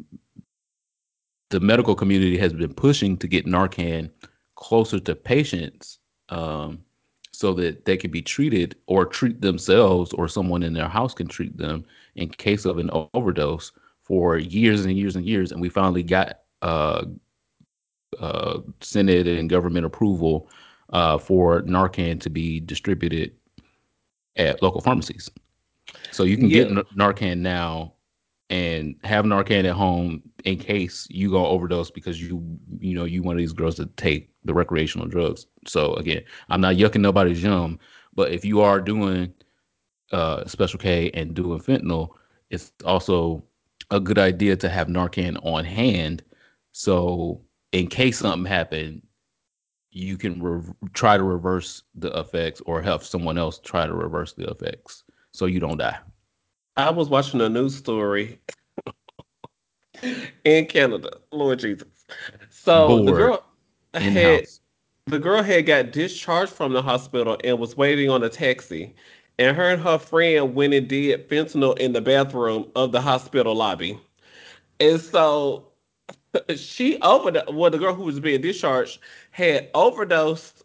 the 1.51 1.61
medical 1.61 1.97
community 1.97 2.39
has 2.39 2.53
been 2.53 2.73
pushing 2.73 3.17
to 3.19 3.27
get 3.27 3.47
Narcan 3.47 4.11
closer 4.55 5.01
to 5.01 5.17
patients 5.17 5.99
um, 6.29 6.85
so 7.41 7.55
that 7.55 7.87
they 7.87 7.97
can 7.97 8.11
be 8.11 8.21
treated 8.21 8.77
or 8.87 9.07
treat 9.07 9.41
themselves 9.41 10.13
or 10.13 10.29
someone 10.29 10.63
in 10.63 10.75
their 10.75 10.91
house 10.91 11.15
can 11.15 11.27
treat 11.27 11.57
them 11.57 11.83
in 12.17 12.29
case 12.29 12.67
of 12.67 12.77
an 12.77 12.91
overdose 13.15 13.73
for 14.03 14.37
years 14.37 14.85
and 14.85 14.99
years 14.99 15.17
and 15.17 15.25
years. 15.25 15.51
And 15.51 15.59
we 15.59 15.71
finally 15.71 16.03
got 16.03 16.41
uh, 16.61 17.07
uh, 18.19 18.59
Senate 18.83 19.27
and 19.27 19.49
government 19.49 19.87
approval 19.87 20.51
uh, 20.91 21.17
for 21.17 21.63
Narcan 21.63 22.21
to 22.21 22.29
be 22.29 22.61
distributed 22.61 23.33
at 24.37 24.63
local 24.63 24.83
pharmacies. 24.83 25.31
So 26.11 26.25
you 26.25 26.37
can 26.37 26.51
Yeah. 26.51 26.65
get 26.65 26.89
Narcan 26.95 27.39
now 27.39 27.95
and 28.51 28.97
have 29.05 29.25
Narcan 29.25 29.65
at 29.65 29.77
home 29.77 30.23
in 30.45 30.59
case 30.59 31.07
you 31.09 31.31
go 31.31 31.47
overdose 31.47 31.91
because 31.91 32.21
you 32.21 32.45
you 32.81 32.95
know 32.95 33.05
you 33.05 33.23
one 33.23 33.37
of 33.37 33.39
these 33.39 33.53
girls 33.53 33.77
that 33.77 33.97
take 33.97 34.31
the 34.45 34.53
recreational 34.53 35.07
drugs. 35.07 35.47
So 35.67 35.95
again, 35.95 36.23
I'm 36.49 36.61
not 36.61 36.75
yucking 36.75 37.01
nobody's 37.01 37.43
yum, 37.43 37.79
but 38.15 38.33
if 38.33 38.45
you 38.45 38.61
are 38.61 38.81
doing 38.81 39.33
uh, 40.13 40.45
Special 40.47 40.79
K 40.79 41.11
and 41.15 41.35
doing 41.35 41.61
fentanyl, 41.61 42.11
it's 42.51 42.73
also 42.85 43.45
a 43.91 44.01
good 44.01 44.19
idea 44.19 44.57
to 44.57 44.69
have 44.69 44.89
Narcan 44.89 45.39
on 45.45 45.65
hand. 45.65 46.23
So 46.73 47.41
in 47.73 47.87
case 47.87 48.19
something 48.19 48.51
happened, 48.51 49.03
you 49.93 50.17
can 50.17 50.43
re- 50.43 50.73
try 50.93 51.17
to 51.17 51.23
reverse 51.23 51.85
the 51.95 52.17
effects 52.19 52.61
or 52.67 52.83
help 52.83 53.05
someone 53.05 53.39
else 53.39 53.61
try 53.61 53.87
to 53.87 53.95
reverse 53.95 54.33
the 54.33 54.49
effects 54.49 55.05
so 55.33 55.47
you 55.47 55.61
don't 55.61 55.79
die. 55.79 55.99
I 56.77 56.91
was 56.91 57.09
watching 57.09 57.41
a 57.41 57.49
news 57.49 57.77
story 57.77 58.41
in 60.45 60.67
Canada. 60.67 61.19
Lord 61.33 61.59
Jesus. 61.59 61.89
So 62.51 63.01
the 63.05 63.13
Bored 63.13 63.17
girl 63.17 63.45
in 63.95 64.13
had 64.13 64.47
the 65.07 65.19
girl 65.19 65.43
had 65.43 65.67
got 65.67 65.93
discharged 65.93 66.53
from 66.53 66.73
the 66.73 66.83
hospital 66.83 67.37
and 67.43 67.59
was 67.59 67.77
waiting 67.77 68.11
on 68.11 68.23
a 68.23 68.29
taxi. 68.29 68.95
And 69.39 69.57
her 69.57 69.71
and 69.71 69.83
her 69.83 69.99
friend 69.99 70.55
went 70.55 70.75
and 70.75 70.87
did 70.87 71.29
fentanyl 71.29 71.79
in 71.79 71.93
the 71.93 72.01
bathroom 72.01 72.71
of 72.77 72.93
the 72.93 73.01
hospital 73.01 73.55
lobby. 73.55 73.99
And 74.79 75.01
so 75.01 75.69
she 76.57 77.01
overdosed. 77.01 77.53
Well, 77.53 77.71
the 77.71 77.79
girl 77.79 77.95
who 77.95 78.05
was 78.05 78.21
being 78.21 78.41
discharged 78.41 79.01
had 79.31 79.69
overdosed 79.75 80.65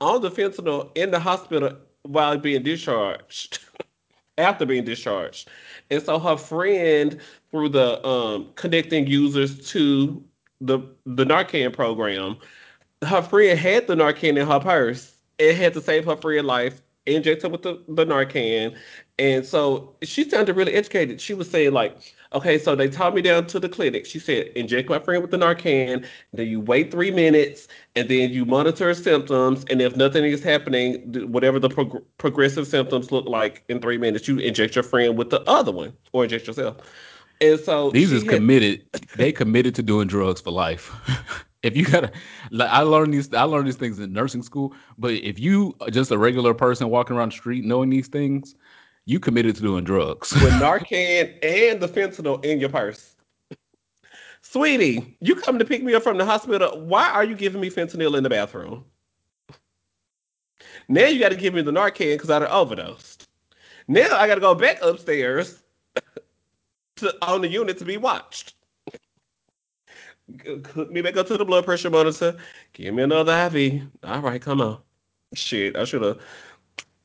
on 0.00 0.22
the 0.22 0.30
fentanyl 0.30 0.90
in 0.96 1.10
the 1.10 1.20
hospital 1.20 1.76
while 2.02 2.36
being 2.38 2.62
discharged. 2.62 3.60
after 4.38 4.66
being 4.66 4.84
discharged. 4.84 5.48
And 5.90 6.02
so 6.02 6.18
her 6.18 6.36
friend, 6.36 7.20
through 7.50 7.70
the 7.70 8.04
um, 8.06 8.50
connecting 8.56 9.06
users 9.06 9.68
to 9.70 10.22
the 10.60 10.80
the 11.06 11.24
Narcan 11.24 11.72
program, 11.72 12.36
her 13.02 13.22
friend 13.22 13.58
had 13.58 13.86
the 13.86 13.94
Narcan 13.94 14.38
in 14.38 14.46
her 14.46 14.60
purse 14.60 15.14
and 15.38 15.56
had 15.56 15.74
to 15.74 15.80
save 15.80 16.04
her 16.06 16.16
friend's 16.16 16.46
life, 16.46 16.80
inject 17.06 17.42
her 17.42 17.48
with 17.48 17.62
the, 17.62 17.82
the 17.88 18.04
Narcan. 18.04 18.76
And 19.18 19.44
so 19.44 19.94
she 20.02 20.28
sounded 20.28 20.56
really 20.56 20.74
educated. 20.74 21.20
She 21.20 21.34
was 21.34 21.50
saying, 21.50 21.72
like, 21.72 21.96
okay, 22.34 22.58
so 22.58 22.74
they 22.74 22.88
taught 22.88 23.14
me 23.14 23.22
down 23.22 23.46
to 23.46 23.60
the 23.60 23.68
clinic. 23.68 24.06
She 24.06 24.18
said, 24.18 24.48
inject 24.48 24.88
my 24.88 24.98
friend 24.98 25.22
with 25.22 25.30
the 25.30 25.36
Narcan, 25.36 26.04
then 26.32 26.46
you 26.48 26.60
wait 26.60 26.90
three 26.90 27.10
minutes, 27.10 27.68
and 27.96 28.08
then 28.08 28.30
you 28.30 28.44
monitor 28.44 28.92
symptoms. 28.94 29.64
And 29.70 29.80
if 29.80 29.96
nothing 29.96 30.24
is 30.24 30.42
happening, 30.42 31.30
whatever 31.30 31.58
the 31.58 31.68
prog- 31.68 32.02
progressive 32.18 32.66
symptoms 32.66 33.12
look 33.12 33.26
like 33.26 33.64
in 33.68 33.80
three 33.80 33.98
minutes, 33.98 34.28
you 34.28 34.38
inject 34.38 34.74
your 34.74 34.82
friend 34.82 35.16
with 35.16 35.30
the 35.30 35.40
other 35.42 35.72
one 35.72 35.92
or 36.12 36.24
inject 36.24 36.46
yourself. 36.46 36.76
And 37.40 37.58
so 37.60 37.90
These 37.90 38.12
is 38.12 38.22
had 38.22 38.32
committed. 38.32 38.84
They 39.16 39.32
committed 39.32 39.74
to 39.76 39.82
doing 39.82 40.08
drugs 40.08 40.40
for 40.40 40.50
life. 40.50 40.92
if 41.62 41.76
you 41.76 41.84
gotta, 41.84 42.12
like, 42.50 42.70
I 42.70 42.80
learned 42.82 43.12
these. 43.14 43.32
I 43.32 43.42
learned 43.42 43.66
these 43.66 43.76
things 43.76 43.98
in 43.98 44.12
nursing 44.12 44.42
school. 44.42 44.74
But 44.98 45.14
if 45.14 45.38
you 45.38 45.74
just 45.90 46.10
a 46.10 46.18
regular 46.18 46.54
person 46.54 46.90
walking 46.90 47.16
around 47.16 47.32
the 47.32 47.36
street 47.36 47.64
knowing 47.64 47.90
these 47.90 48.08
things, 48.08 48.54
you 49.06 49.20
committed 49.20 49.56
to 49.56 49.62
doing 49.62 49.84
drugs. 49.84 50.32
with 50.32 50.52
Narcan 50.54 51.34
and 51.42 51.80
the 51.80 51.88
fentanyl 51.88 52.44
in 52.44 52.60
your 52.60 52.70
purse. 52.70 53.14
Sweetie, 54.42 55.16
you 55.20 55.34
come 55.36 55.58
to 55.58 55.64
pick 55.64 55.82
me 55.82 55.94
up 55.94 56.02
from 56.02 56.18
the 56.18 56.24
hospital. 56.24 56.80
Why 56.80 57.08
are 57.10 57.24
you 57.24 57.34
giving 57.34 57.60
me 57.60 57.70
fentanyl 57.70 58.16
in 58.16 58.22
the 58.22 58.30
bathroom? 58.30 58.84
Now 60.88 61.06
you 61.06 61.18
got 61.18 61.30
to 61.30 61.36
give 61.36 61.54
me 61.54 61.62
the 61.62 61.70
Narcan 61.70 62.14
because 62.14 62.30
I 62.30 62.38
done 62.38 62.50
overdosed. 62.50 63.28
Now 63.88 64.16
I 64.16 64.26
got 64.26 64.36
to 64.36 64.40
go 64.40 64.54
back 64.54 64.82
upstairs 64.82 65.62
to 66.96 67.14
on 67.22 67.40
the 67.40 67.48
unit 67.48 67.78
to 67.78 67.84
be 67.84 67.96
watched. 67.96 68.54
Hook 70.46 70.90
me 70.90 71.02
back 71.02 71.16
up 71.16 71.26
to 71.28 71.36
the 71.36 71.44
blood 71.44 71.64
pressure 71.64 71.90
monitor. 71.90 72.36
Give 72.72 72.94
me 72.94 73.02
another 73.02 73.32
IV. 73.32 73.82
All 74.04 74.20
right, 74.20 74.40
come 74.40 74.60
on. 74.60 74.78
Shit, 75.34 75.76
I 75.76 75.84
should 75.84 76.02
have. 76.02 76.18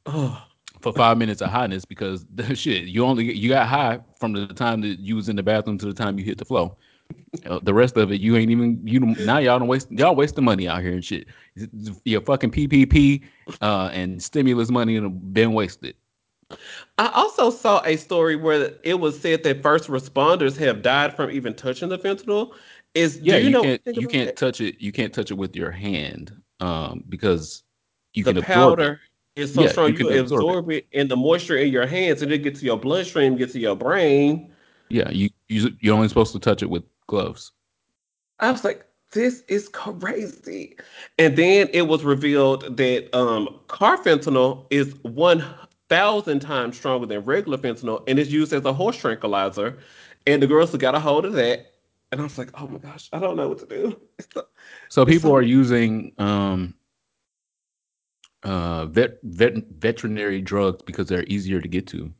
Oh, 0.06 0.41
for 0.82 0.93
five 0.93 1.17
minutes 1.17 1.41
of 1.41 1.49
highness 1.49 1.86
because 1.86 2.25
shit, 2.53 2.86
you 2.86 3.05
only 3.05 3.34
you 3.34 3.49
got 3.49 3.67
high 3.67 3.99
from 4.17 4.33
the 4.33 4.47
time 4.47 4.82
that 4.82 4.99
you 4.99 5.16
was 5.16 5.29
in 5.29 5.36
the 5.36 5.43
bathroom 5.43 5.78
to 5.79 5.86
the 5.86 5.93
time 5.93 6.17
you 6.17 6.25
hit 6.25 6.37
the 6.37 6.45
flow. 6.45 6.78
Uh, 7.45 7.59
the 7.63 7.74
rest 7.74 7.97
of 7.97 8.12
it, 8.12 8.21
you 8.21 8.36
ain't 8.37 8.51
even 8.51 8.79
you 8.86 8.99
now 8.99 9.37
y'all 9.39 9.59
don't 9.59 9.67
waste 9.67 9.91
y'all 9.91 10.16
wasting 10.16 10.43
money 10.43 10.67
out 10.67 10.82
here 10.82 10.93
and 10.93 11.04
shit. 11.04 11.28
Your 12.05 12.21
fucking 12.21 12.51
PPP 12.51 13.24
uh, 13.62 13.89
and 13.93 14.21
stimulus 14.21 14.70
money 14.70 14.99
been 14.99 15.54
wasted. 15.54 15.95
I 16.97 17.08
also 17.13 17.51
saw 17.51 17.82
a 17.86 17.95
story 17.95 18.36
where 18.36 18.74
it 18.83 18.99
was 18.99 19.20
said 19.20 19.43
that 19.43 19.62
first 19.62 19.87
responders 19.89 20.58
have 20.58 20.82
died 20.82 21.16
from 21.16 21.29
even 21.32 21.54
touching 21.54 21.89
the 21.89 21.97
fentanyl. 21.99 22.54
Is 22.95 23.20
Yeah, 23.20 23.37
do 23.37 23.43
you 23.43 23.45
you 23.45 23.51
know 23.51 23.62
can't 23.62 23.82
you 23.95 24.08
can't 24.08 24.28
that? 24.28 24.37
touch 24.37 24.62
it. 24.62 24.82
You 24.82 24.91
can't 24.91 25.13
touch 25.13 25.32
it 25.32 25.36
with 25.36 25.55
your 25.55 25.71
hand 25.71 26.33
um, 26.59 27.04
because 27.09 27.63
you 28.13 28.24
The 28.24 28.33
can 28.33 28.37
absorb 28.43 28.79
it. 28.79 28.97
Is 29.39 29.53
so 29.53 29.63
Yeah, 29.63 29.71
strong 29.71 29.87
you 29.87 29.93
you 29.93 29.97
can 29.97 30.09
absorb 30.20 30.49
it. 30.49 30.51
absorb 30.51 30.71
it 30.71 30.87
and 30.93 31.09
the 31.09 31.16
moisture 31.16 31.57
in 31.57 31.71
your 31.71 31.87
hands 31.87 32.21
and 32.21 32.32
it 32.32 32.39
gets 32.39 32.59
to 32.59 32.66
your 32.66 32.78
bloodstream, 32.78 33.37
gets 33.37 33.53
to 33.53 33.59
your 33.59 33.75
brain. 33.75 34.51
Yeah, 34.89 35.09
you 35.11 35.29
you 35.47 35.71
you're 35.79 35.95
only 35.95 36.07
supposed 36.09 36.33
to 36.33 36.39
touch 36.39 36.61
it 36.63 36.70
with 36.70 36.83
gloves. 37.07 37.51
I 38.39 38.51
was 38.51 38.63
like, 38.63 38.86
this 39.11 39.41
is 39.47 39.70
crazy. 39.70 40.78
And 41.17 41.36
then 41.37 41.70
it 41.74 41.83
was 41.83 42.03
revealed 42.03 42.78
that 42.78 43.16
um, 43.17 43.59
carfentanil 43.67 44.66
is 44.70 44.95
1,000 45.03 46.39
times 46.39 46.78
stronger 46.78 47.05
than 47.07 47.25
regular 47.25 47.57
fentanyl 47.57 48.03
and 48.07 48.20
is 48.20 48.32
used 48.32 48.53
as 48.53 48.66
a 48.66 48.74
horse 48.74 48.97
tranquilizer. 48.97 49.79
And 50.28 50.41
the 50.41 50.47
girls 50.47 50.75
got 50.75 50.95
a 50.95 50.99
hold 50.99 51.25
of 51.25 51.33
that. 51.33 51.74
And 52.11 52.21
I 52.21 52.24
was 52.24 52.37
like, 52.37 52.49
oh 52.59 52.67
my 52.67 52.78
gosh, 52.79 53.09
I 53.13 53.20
don't 53.20 53.36
know 53.36 53.49
what 53.49 53.59
to 53.59 53.66
do. 53.66 53.99
It's 54.20 54.28
so, 54.33 54.45
So 54.89 55.05
it's 55.05 55.24
people 55.24 55.32
are 55.33 55.41
using 55.41 56.13
um, 56.17 56.74
uh, 58.43 58.86
vet, 58.86 59.20
vet 59.24 59.55
veterinary 59.79 60.41
drugs 60.41 60.82
because 60.83 61.07
they're 61.07 61.25
easier 61.25 61.61
to 61.61 61.67
get 61.67 61.87
to. 61.87 62.13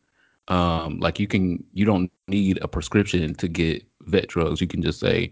Um, 0.48 1.00
like 1.00 1.20
you 1.20 1.28
can 1.28 1.64
you 1.74 1.86
don't 1.86 2.12
need 2.28 2.60
a 2.62 2.68
prescription 2.68 3.36
to 3.36 3.48
get 3.48 3.84
vet 4.02 4.28
drugs. 4.28 4.62
You 4.62 4.68
can 4.68 4.82
just 4.82 5.00
say, 5.00 5.32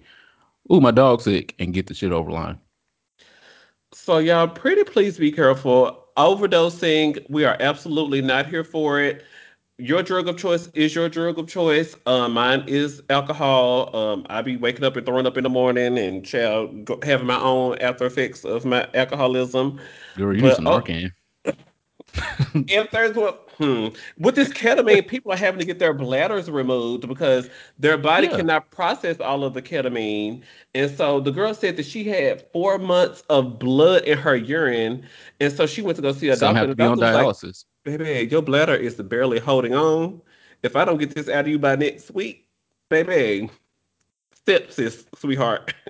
"Ooh, 0.72 0.80
my 0.80 0.92
dog's 0.92 1.24
sick," 1.24 1.56
and 1.58 1.74
get 1.74 1.88
the 1.88 1.96
shit 1.96 2.12
over 2.12 2.32
line. 2.32 2.60
So, 3.94 4.20
y'all, 4.20 4.48
pretty 4.48 4.84
please 4.84 5.18
be 5.18 5.32
careful. 5.32 6.06
Overdosing, 6.18 7.26
we 7.30 7.46
are 7.46 7.58
absolutely 7.60 8.22
not 8.22 8.48
here 8.48 8.64
for 8.64 9.00
it. 9.00 9.24
Your 9.80 10.02
drug 10.02 10.28
of 10.28 10.38
choice 10.38 10.68
is 10.74 10.96
your 10.96 11.08
drug 11.08 11.38
of 11.38 11.48
choice. 11.48 11.96
Uh, 12.08 12.28
mine 12.28 12.64
is 12.68 13.02
alcohol. 13.10 13.96
Um, 13.96 14.26
I 14.30 14.42
be 14.42 14.58
waking 14.58 14.84
up 14.84 14.96
and 14.96 15.06
throwing 15.06 15.28
up 15.28 15.38
in 15.38 15.44
the 15.44 15.50
morning 15.50 16.00
and 16.00 16.26
child 16.26 16.86
go, 16.86 17.00
having 17.04 17.28
my 17.28 17.40
own 17.40 17.78
after 17.80 18.06
effects 18.06 18.44
of 18.44 18.66
my 18.66 18.88
alcoholism. 18.96 19.80
Girl, 20.18 20.36
you 20.36 20.42
need 20.42 20.50
But 20.50 20.56
some 20.56 20.66
oh, 20.66 20.82
Narcan. 20.82 21.12
if 22.68 22.90
there's 22.92 23.16
what 23.16 23.50
hmm, 23.58 23.88
with 24.18 24.36
this 24.36 24.50
ketamine, 24.50 25.08
people 25.08 25.32
are 25.32 25.38
having 25.38 25.60
to 25.60 25.66
get 25.66 25.80
their 25.80 25.94
bladders 25.94 26.50
removed 26.50 27.08
because 27.08 27.50
their 27.78 27.98
body 27.98 28.28
Yeah. 28.28 28.36
cannot 28.36 28.72
process 28.72 29.20
all 29.20 29.44
of 29.44 29.54
the 29.54 29.62
ketamine. 29.62 30.42
And 30.74 30.90
so 30.96 31.20
the 31.20 31.32
girl 31.32 31.54
said 31.54 31.78
that 31.78 31.86
she 31.86 32.04
had 32.04 32.46
four 32.52 32.78
months 32.80 33.24
of 33.30 33.60
blood 33.60 34.04
in 34.04 34.18
her 34.18 34.36
urine, 34.36 35.06
and 35.40 35.54
so 35.54 35.66
she 35.68 35.82
went 35.82 35.96
to 35.98 36.02
go 36.02 36.12
see 36.14 36.30
a 36.30 36.36
Some 36.36 36.40
doctor. 36.40 36.60
have 36.60 36.68
And 36.68 36.72
to 36.72 36.76
be 36.76 36.86
on 36.86 36.98
was 36.98 37.12
like, 37.12 37.28
dialysis. 37.28 37.66
"Baby, 37.88 38.28
your 38.30 38.42
bladder 38.42 38.76
is 38.76 38.96
barely 38.96 39.40
holding 39.40 39.74
on. 39.74 40.22
If 40.62 40.76
I 40.76 40.84
don't 40.84 40.98
get 40.98 41.16
this 41.16 41.30
out 41.30 41.46
of 41.46 41.48
you 41.48 41.58
by 41.58 41.78
next 41.78 42.12
week, 42.12 42.46
baby, 42.90 43.50
sepsis, 44.46 45.06
sweetheart." 45.18 45.74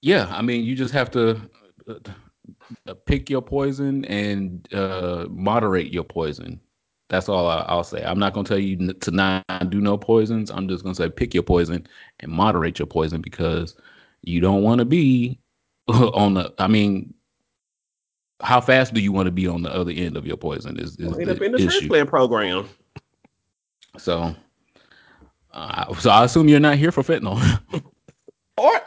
Yeah, 0.00 0.28
I 0.30 0.42
mean, 0.42 0.64
you 0.64 0.76
just 0.76 0.94
have 0.94 1.10
to 1.10 1.40
uh, 1.88 2.94
pick 3.06 3.28
your 3.28 3.42
poison 3.42 4.04
and 4.04 4.72
uh, 4.72 5.26
moderate 5.28 5.92
your 5.92 6.04
poison. 6.04 6.60
That's 7.08 7.28
all 7.28 7.48
I, 7.48 7.60
I'll 7.62 7.84
say. 7.84 8.04
I'm 8.04 8.18
not 8.18 8.32
gonna 8.32 8.46
tell 8.46 8.58
you 8.58 8.92
to 8.92 9.10
not 9.10 9.44
do 9.70 9.80
no 9.80 9.98
poisons. 9.98 10.50
I'm 10.50 10.68
just 10.68 10.84
gonna 10.84 10.94
say 10.94 11.08
pick 11.08 11.34
your 11.34 11.42
poison 11.42 11.86
and 12.20 12.30
moderate 12.30 12.78
your 12.78 12.86
poison 12.86 13.20
because 13.20 13.76
you 14.22 14.40
don't 14.40 14.62
want 14.62 14.78
to 14.78 14.84
be 14.84 15.40
on 15.88 16.34
the. 16.34 16.54
I 16.58 16.68
mean, 16.68 17.12
how 18.40 18.60
fast 18.60 18.94
do 18.94 19.00
you 19.00 19.12
want 19.12 19.26
to 19.26 19.32
be 19.32 19.46
on 19.46 19.62
the 19.62 19.74
other 19.74 19.90
end 19.90 20.16
of 20.16 20.26
your 20.26 20.36
poison? 20.36 20.78
Is 20.78 20.96
is 20.98 21.18
End 21.18 21.28
up 21.28 21.40
in 21.40 21.52
the 21.52 21.58
issue. 21.58 21.68
transplant 21.68 22.08
program. 22.08 22.68
So, 23.96 24.34
uh, 25.52 25.94
so 25.94 26.10
I 26.10 26.24
assume 26.24 26.48
you're 26.48 26.60
not 26.60 26.76
here 26.76 26.92
for 26.92 27.02
fentanyl. 27.02 27.40
Or 28.58 28.80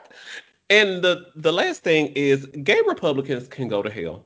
and 0.69 1.01
the 1.01 1.27
the 1.37 1.53
last 1.53 1.81
thing 1.81 2.07
is 2.07 2.45
gay 2.45 2.81
Republicans 2.85 3.47
can 3.47 3.69
go 3.69 3.81
to 3.81 3.89
hell. 3.89 4.25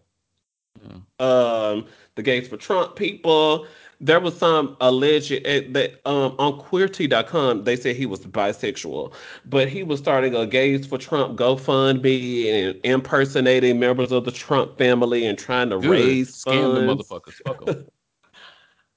Um, 1.20 1.86
the 2.16 2.24
gays 2.24 2.48
for 2.48 2.58
Trump 2.58 2.96
people. 2.96 3.68
There 4.02 4.20
was 4.20 4.38
some 4.38 4.76
alleged 4.82 5.32
eh, 5.32 5.62
that 5.70 6.02
um 6.06 6.36
on 6.38 6.60
queerty.com 6.60 7.64
they 7.64 7.76
said 7.76 7.96
he 7.96 8.06
was 8.06 8.20
bisexual, 8.22 9.14
but 9.46 9.70
he 9.70 9.84
was 9.84 10.00
starting 10.00 10.36
a 10.36 10.46
gays 10.46 10.86
for 10.86 10.98
Trump 10.98 11.38
GoFundMe 11.38 12.48
and 12.48 12.80
impersonating 12.84 13.80
members 13.80 14.12
of 14.12 14.26
the 14.26 14.32
Trump 14.32 14.78
family 14.78 15.26
and 15.26 15.38
trying 15.38 15.70
to 15.70 15.80
Good. 15.80 15.90
raise 15.90 16.44
Scam 16.44 16.76
the 16.76 16.82
motherfuckers. 16.82 17.86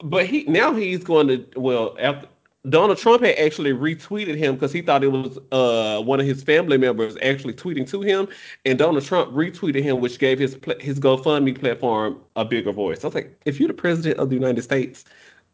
But 0.05 0.27
he 0.27 0.45
now 0.45 0.75
he's 0.75 1.03
going 1.03 1.27
to 1.27 1.45
well 1.57 1.97
after 1.99 2.29
Donald 2.68 2.98
Trump 2.98 3.22
had 3.22 3.36
actually 3.36 3.72
retweeted 3.72 4.36
him 4.36 4.55
because 4.55 4.72
he 4.72 4.82
thought 4.82 5.05
it 5.05 5.09
was 5.12 5.39
uh 5.52 6.02
one 6.02 6.18
of 6.20 6.26
his 6.26 6.43
family 6.43 6.76
members 6.76 7.16
actually 7.22 7.55
tweeting 7.55 7.89
to 7.89 8.02
him, 8.02 8.28
and 8.64 8.78
Donald 8.78 9.05
Trump 9.05 9.32
retweeted 9.32 9.82
him, 9.82 10.01
which 10.01 10.18
gave 10.18 10.39
his 10.39 10.59
his 10.80 10.98
GoFundMe 10.98 11.59
platform 11.59 12.20
a 12.36 12.44
bigger 12.44 12.72
voice. 12.72 13.05
I 13.05 13.09
was 13.09 13.14
like, 13.14 13.40
if 13.44 13.60
you're 13.60 13.68
the 13.68 13.74
president 13.74 14.18
of 14.18 14.28
the 14.28 14.35
United 14.35 14.62
States, 14.62 15.05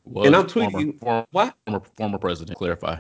Was 0.05 0.27
and 0.27 0.35
I'm 0.35 0.47
tweeting 0.47 0.99
former, 0.99 1.27
what? 1.31 1.55
former 1.67 1.83
former 1.97 2.19
president. 2.19 2.57
Clarify. 2.57 2.97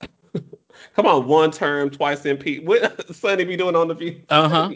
Come 0.94 1.06
on, 1.06 1.26
one 1.26 1.50
term, 1.50 1.90
twice 1.90 2.24
impeached. 2.24 2.64
What 2.64 3.14
Sunny 3.14 3.44
be 3.44 3.56
doing 3.56 3.74
on 3.74 3.88
the 3.88 3.94
view? 3.94 4.22
Uh-huh. 4.28 4.72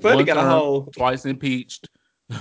Sonny 0.00 0.16
One 0.16 0.24
got 0.24 0.38
a 0.38 0.40
term, 0.40 0.48
whole 0.50 0.86
twice 0.86 1.26
impeached. 1.26 1.88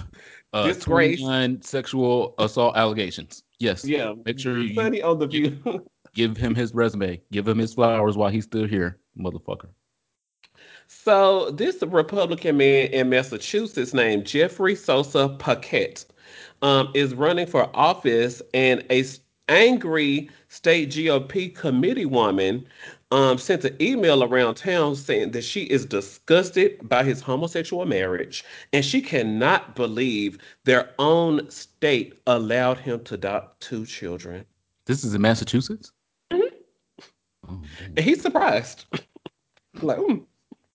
Uh, 0.53 0.65
Disgrace. 0.65 1.21
sexual 1.61 2.33
assault 2.39 2.77
allegations. 2.77 3.43
Yes. 3.59 3.85
yeah. 3.85 4.13
Make 4.25 4.39
sure 4.39 4.59
you 4.59 4.79
on 5.03 5.19
the 5.19 5.27
view. 5.27 5.85
give 6.13 6.37
him 6.37 6.55
his 6.55 6.73
resume. 6.73 7.21
Give 7.31 7.47
him 7.47 7.57
his 7.57 7.73
flowers 7.73 8.17
while 8.17 8.29
he's 8.29 8.45
still 8.45 8.67
here, 8.67 8.99
motherfucker. 9.19 9.69
So 10.87 11.51
this 11.51 11.81
Republican 11.81 12.57
man 12.57 12.87
in 12.87 13.09
Massachusetts 13.09 13.93
named 13.93 14.25
Jeffrey 14.25 14.75
Sossa 14.75 15.37
Paquette 15.37 16.05
um, 16.61 16.91
is 16.93 17.13
running 17.13 17.47
for 17.47 17.69
office, 17.75 18.41
and 18.53 18.83
a 18.89 19.03
angry 19.49 20.29
state 20.49 20.89
GOP 20.89 21.53
committee 21.53 22.05
woman 22.05 22.65
um, 23.11 23.37
sent 23.37 23.63
an 23.63 23.75
email 23.81 24.23
around 24.23 24.55
town 24.55 24.95
saying 24.95 25.31
that 25.31 25.43
she 25.43 25.63
is 25.63 25.85
disgusted 25.85 26.77
by 26.89 27.03
his 27.03 27.21
homosexual 27.21 27.85
marriage, 27.85 28.43
and 28.73 28.83
she 28.83 29.01
cannot 29.01 29.75
believe 29.75 30.37
their 30.65 30.91
own 30.99 31.49
state 31.49 32.19
allowed 32.27 32.77
him 32.77 33.03
to 33.05 33.15
adopt 33.15 33.61
two 33.61 33.85
children. 33.85 34.45
This 34.85 35.03
is 35.03 35.13
in 35.13 35.21
Massachusetts? 35.21 35.91
Mhm. 36.31 36.49
Oh. 37.47 37.61
And 37.95 37.99
he's 37.99 38.21
surprised. 38.21 38.85
like, 39.81 39.97
"Hmm, 39.97 40.17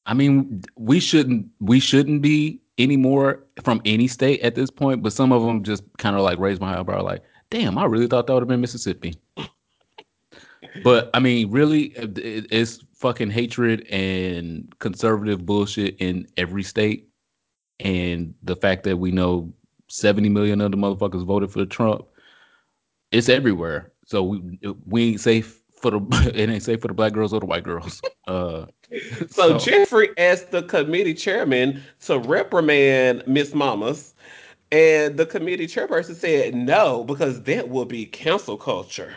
I 0.06 0.14
mean, 0.14 0.62
we 0.76 1.00
shouldn't 1.00 1.46
we 1.60 1.80
shouldn't 1.80 2.22
be 2.22 2.60
anymore 2.78 3.44
from 3.62 3.82
any 3.84 4.08
state 4.08 4.40
at 4.40 4.54
this 4.54 4.70
point, 4.70 5.02
but 5.02 5.12
some 5.12 5.32
of 5.32 5.42
them 5.42 5.62
just 5.62 5.84
kind 5.98 6.16
of 6.16 6.22
like 6.22 6.38
raise 6.38 6.60
my 6.60 6.78
eyebrow, 6.78 7.02
like, 7.02 7.22
damn, 7.50 7.76
I 7.78 7.84
really 7.84 8.06
thought 8.06 8.26
that 8.26 8.32
would 8.32 8.42
have 8.42 8.48
been 8.48 8.60
Mississippi. 8.60 9.14
But 10.82 11.10
I 11.14 11.20
mean, 11.20 11.50
really, 11.50 11.84
it- 11.96 12.18
it- 12.18 12.46
it's 12.50 12.84
fucking 12.94 13.30
hatred 13.30 13.86
and 13.90 14.72
conservative 14.78 15.44
bullshit 15.44 15.96
in 15.98 16.26
every 16.36 16.62
state, 16.62 17.08
and 17.80 18.34
the 18.42 18.56
fact 18.56 18.84
that 18.84 18.96
we 18.98 19.10
know 19.10 19.52
seventy 19.88 20.28
million 20.28 20.60
of 20.60 20.70
the 20.70 20.76
motherfuckers 20.78 21.24
voted 21.24 21.50
for 21.50 21.64
Trump, 21.66 22.06
it's 23.10 23.28
everywhere. 23.28 23.92
So 24.06 24.22
we 24.22 24.58
we 24.86 25.10
ain't 25.10 25.20
safe 25.20 25.60
for 25.80 25.90
the 25.90 26.00
it 26.34 26.48
ain't 26.48 26.62
safe 26.62 26.80
for 26.80 26.88
the 26.88 26.94
black 26.94 27.12
girls 27.12 27.32
or 27.32 27.40
the 27.40 27.46
white 27.46 27.64
girls. 27.64 28.00
Uh, 28.28 28.66
So, 29.30 29.58
Jeffrey 29.58 30.10
asked 30.16 30.52
the 30.52 30.62
committee 30.62 31.14
chairman 31.14 31.82
to 32.02 32.18
reprimand 32.20 33.24
Miss 33.26 33.52
Mamas, 33.52 34.14
and 34.70 35.16
the 35.16 35.26
committee 35.26 35.66
chairperson 35.66 36.14
said 36.14 36.54
no 36.54 37.02
because 37.02 37.42
that 37.42 37.68
will 37.68 37.84
be 37.84 38.06
cancel 38.06 38.56
culture. 38.56 39.14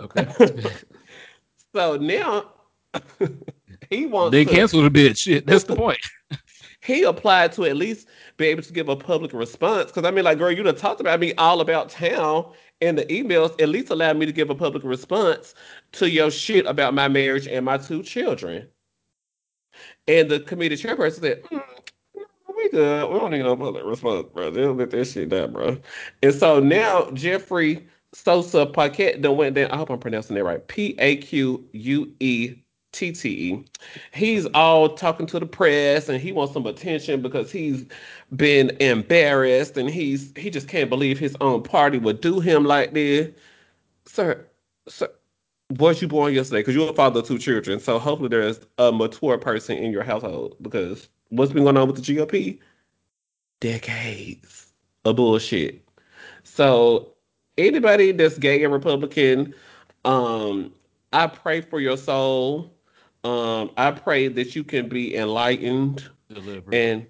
Okay. 0.00 0.62
So 1.74 1.96
now 1.96 2.46
he 3.90 4.06
wants 4.06 4.32
They 4.32 4.44
to. 4.44 4.50
canceled 4.50 4.84
a 4.86 4.90
bitch. 4.90 5.18
Shit, 5.18 5.46
that's 5.46 5.64
the 5.64 5.76
point. 5.76 5.98
He 6.82 7.02
applied 7.02 7.52
to 7.52 7.66
at 7.66 7.76
least 7.76 8.08
be 8.38 8.46
able 8.46 8.62
to 8.62 8.72
give 8.72 8.88
a 8.88 8.96
public 8.96 9.34
response 9.34 9.90
because 9.92 10.06
I 10.06 10.10
mean, 10.10 10.24
like, 10.24 10.38
girl, 10.38 10.50
you 10.50 10.62
done 10.62 10.74
talked 10.74 10.98
about 10.98 11.20
me 11.20 11.34
all 11.34 11.60
about 11.60 11.90
town 11.90 12.52
in 12.80 12.96
the 12.96 13.04
emails. 13.04 13.60
At 13.60 13.68
least 13.68 13.90
allow 13.90 14.14
me 14.14 14.24
to 14.24 14.32
give 14.32 14.48
a 14.48 14.54
public 14.54 14.82
response 14.82 15.54
to 15.92 16.08
your 16.10 16.30
shit 16.30 16.64
about 16.64 16.94
my 16.94 17.06
marriage 17.06 17.46
and 17.46 17.66
my 17.66 17.76
two 17.76 18.02
children. 18.02 18.66
And 20.08 20.30
the 20.30 20.40
committee 20.40 20.74
chairperson 20.76 21.20
said, 21.20 21.42
"Mm, 21.44 21.62
we 22.56 22.70
good. 22.70 23.10
We 23.12 23.18
don't 23.18 23.30
need 23.32 23.42
no 23.42 23.56
public 23.56 23.84
response, 23.84 24.28
bro. 24.32 24.50
They'll 24.50 24.72
let 24.72 24.90
that 24.90 25.04
shit 25.04 25.28
down, 25.28 25.52
bro. 25.52 25.76
And 26.22 26.34
so 26.34 26.60
now 26.60 27.10
Jeffrey 27.10 27.86
Sossa 28.14 28.72
Paquette 28.72 29.22
done 29.22 29.36
went 29.36 29.54
down. 29.54 29.70
I 29.70 29.76
hope 29.76 29.90
I'm 29.90 29.98
pronouncing 29.98 30.36
that 30.36 30.44
right. 30.44 30.66
P 30.66 30.96
A 30.98 31.16
Q 31.16 31.64
U 31.72 32.12
E 32.20 32.56
T 32.92 33.12
T 33.12 33.28
E. 33.28 33.64
He's 34.12 34.46
all 34.46 34.94
talking 34.94 35.26
to 35.26 35.38
the 35.38 35.46
press 35.46 36.08
and 36.08 36.20
he 36.20 36.32
wants 36.32 36.52
some 36.52 36.66
attention 36.66 37.22
because 37.22 37.52
he's 37.52 37.86
been 38.34 38.70
embarrassed 38.80 39.76
and 39.76 39.88
he's 39.88 40.32
he 40.36 40.50
just 40.50 40.68
can't 40.68 40.90
believe 40.90 41.18
his 41.18 41.36
own 41.40 41.62
party 41.62 41.98
would 41.98 42.20
do 42.20 42.40
him 42.40 42.64
like 42.64 42.94
this. 42.94 43.32
Sir, 44.06 44.44
sir, 44.88 45.08
was 45.78 46.02
you 46.02 46.08
born 46.08 46.34
yesterday? 46.34 46.60
Because 46.60 46.74
you're 46.74 46.90
a 46.90 46.94
father 46.94 47.20
of 47.20 47.26
two 47.26 47.38
children. 47.38 47.78
So 47.78 47.98
hopefully 48.00 48.28
there's 48.28 48.58
a 48.78 48.90
mature 48.90 49.38
person 49.38 49.78
in 49.78 49.92
your 49.92 50.02
household 50.02 50.56
because 50.62 51.08
what's 51.28 51.52
been 51.52 51.62
going 51.62 51.76
on 51.76 51.86
with 51.86 52.04
the 52.04 52.16
GOP? 52.16 52.58
Decades 53.60 54.72
of 55.04 55.14
bullshit. 55.14 55.86
So 56.42 57.09
anybody 57.66 58.12
that's 58.12 58.38
gay 58.38 58.62
and 58.64 58.72
Republican, 58.72 59.54
um, 60.04 60.72
I 61.12 61.26
pray 61.26 61.60
for 61.60 61.80
your 61.80 61.96
soul. 61.96 62.74
Um, 63.24 63.70
I 63.76 63.90
pray 63.90 64.28
that 64.28 64.56
you 64.56 64.64
can 64.64 64.88
be 64.88 65.14
enlightened 65.16 66.08
Delivered. 66.32 66.74
and 66.74 67.06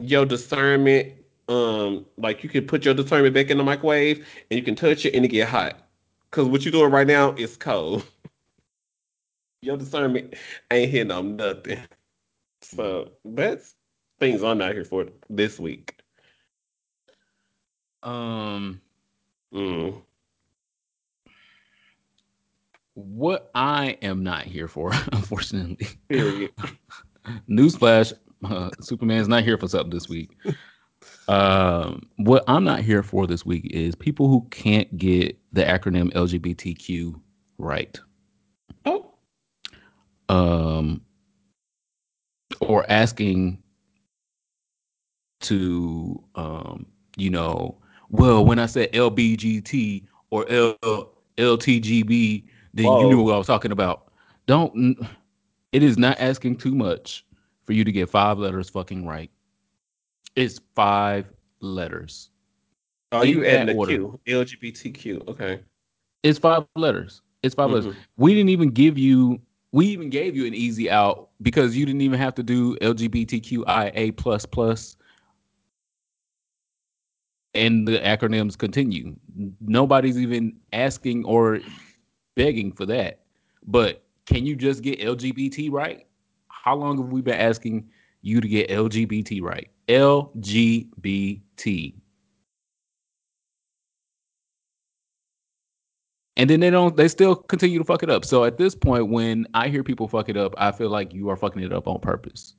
your 0.00 0.26
discernment, 0.26 1.14
um, 1.48 2.04
like 2.18 2.42
you 2.42 2.50
can 2.50 2.66
put 2.66 2.84
your 2.84 2.94
discernment 2.94 3.34
back 3.34 3.50
in 3.50 3.58
the 3.58 3.64
microwave 3.64 4.26
and 4.50 4.58
you 4.58 4.64
can 4.64 4.74
touch 4.74 5.06
it 5.06 5.14
and 5.14 5.24
it 5.24 5.28
get 5.28 5.48
hot. 5.48 5.88
Cause 6.30 6.46
what 6.46 6.64
you're 6.64 6.72
doing 6.72 6.92
right 6.92 7.06
now 7.06 7.32
is 7.32 7.56
cold. 7.56 8.04
your 9.62 9.76
discernment 9.76 10.34
ain't 10.70 10.90
hitting 10.90 11.10
on 11.10 11.36
nothing. 11.36 11.78
So 12.60 13.12
that's 13.24 13.74
things 14.18 14.42
I'm 14.42 14.58
not 14.58 14.72
here 14.72 14.84
for 14.84 15.06
this 15.30 15.58
week. 15.58 15.96
Um, 18.02 18.80
Mm. 19.56 20.02
what 22.92 23.50
I 23.54 23.96
am 24.02 24.22
not 24.22 24.42
here 24.42 24.68
for, 24.68 24.92
unfortunately. 25.12 25.88
Period. 26.08 26.50
Newsflash: 27.48 28.12
uh, 28.44 28.70
Superman's 28.80 29.28
not 29.28 29.44
here 29.44 29.56
for 29.56 29.68
something 29.68 29.90
this 29.90 30.08
week. 30.08 30.36
Um, 31.28 32.02
what 32.16 32.44
I'm 32.48 32.64
not 32.64 32.80
here 32.80 33.02
for 33.02 33.26
this 33.26 33.46
week 33.46 33.66
is 33.70 33.94
people 33.94 34.28
who 34.28 34.46
can't 34.50 34.94
get 34.98 35.38
the 35.52 35.62
acronym 35.62 36.12
LGBTQ 36.12 37.18
right. 37.58 37.98
Oh, 38.84 39.10
um, 40.28 41.00
or 42.60 42.84
asking 42.90 43.62
to, 45.40 46.22
um, 46.34 46.86
you 47.16 47.30
know, 47.30 47.78
well, 48.10 48.44
when 48.44 48.58
I 48.58 48.66
said 48.66 48.92
LBGT 48.92 50.04
or 50.30 50.48
L- 50.48 51.12
LTGB, 51.36 52.44
then 52.74 52.86
Whoa. 52.86 53.00
you 53.00 53.08
knew 53.08 53.22
what 53.22 53.34
I 53.34 53.38
was 53.38 53.46
talking 53.46 53.72
about. 53.72 54.12
Don't. 54.46 54.98
It 55.72 55.82
is 55.82 55.98
not 55.98 56.18
asking 56.20 56.56
too 56.56 56.74
much 56.74 57.26
for 57.64 57.72
you 57.72 57.84
to 57.84 57.92
get 57.92 58.08
five 58.08 58.38
letters 58.38 58.70
fucking 58.70 59.04
right. 59.06 59.30
It's 60.36 60.60
five 60.74 61.26
letters. 61.60 62.30
Oh, 63.12 63.22
you 63.22 63.44
adding 63.44 63.66
the 63.66 63.74
order. 63.74 63.92
Q, 63.92 64.20
LGBTQ. 64.26 65.28
Okay. 65.28 65.60
It's 66.22 66.38
five 66.38 66.64
letters. 66.76 67.22
It's 67.42 67.54
5 67.54 67.66
mm-hmm. 67.66 67.74
letters. 67.74 67.96
We 68.16 68.34
didn't 68.34 68.50
even 68.50 68.70
give 68.70 68.98
you. 68.98 69.40
We 69.72 69.86
even 69.86 70.10
gave 70.10 70.34
you 70.34 70.46
an 70.46 70.54
easy 70.54 70.90
out 70.90 71.28
because 71.42 71.76
you 71.76 71.84
didn't 71.84 72.00
even 72.00 72.18
have 72.18 72.34
to 72.36 72.42
do 72.42 72.76
LGBTQIA 72.78 74.16
plus 74.16 74.46
plus. 74.46 74.96
And 77.56 77.88
the 77.88 77.98
acronyms 77.98 78.58
continue. 78.58 79.16
Nobody's 79.60 80.18
even 80.18 80.56
asking 80.72 81.24
or 81.24 81.60
begging 82.34 82.72
for 82.72 82.86
that. 82.86 83.20
But 83.66 84.02
can 84.26 84.44
you 84.44 84.56
just 84.56 84.82
get 84.82 85.00
LGBT 85.00 85.70
right? 85.70 86.06
How 86.48 86.76
long 86.76 86.98
have 86.98 87.08
we 87.08 87.22
been 87.22 87.38
asking 87.38 87.88
you 88.22 88.40
to 88.40 88.48
get 88.48 88.68
LGBT 88.68 89.42
right? 89.42 89.70
LGBT. 89.88 91.94
And 96.38 96.50
then 96.50 96.60
they 96.60 96.68
don't 96.68 96.96
they 96.96 97.08
still 97.08 97.34
continue 97.34 97.78
to 97.78 97.84
fuck 97.84 98.02
it 98.02 98.10
up. 98.10 98.24
So 98.24 98.44
at 98.44 98.58
this 98.58 98.74
point, 98.74 99.08
when 99.08 99.46
I 99.54 99.68
hear 99.68 99.82
people 99.82 100.06
fuck 100.06 100.28
it 100.28 100.36
up, 100.36 100.54
I 100.58 100.70
feel 100.70 100.90
like 100.90 101.14
you 101.14 101.30
are 101.30 101.36
fucking 101.36 101.62
it 101.62 101.72
up 101.72 101.88
on 101.88 101.98
purpose. 102.00 102.54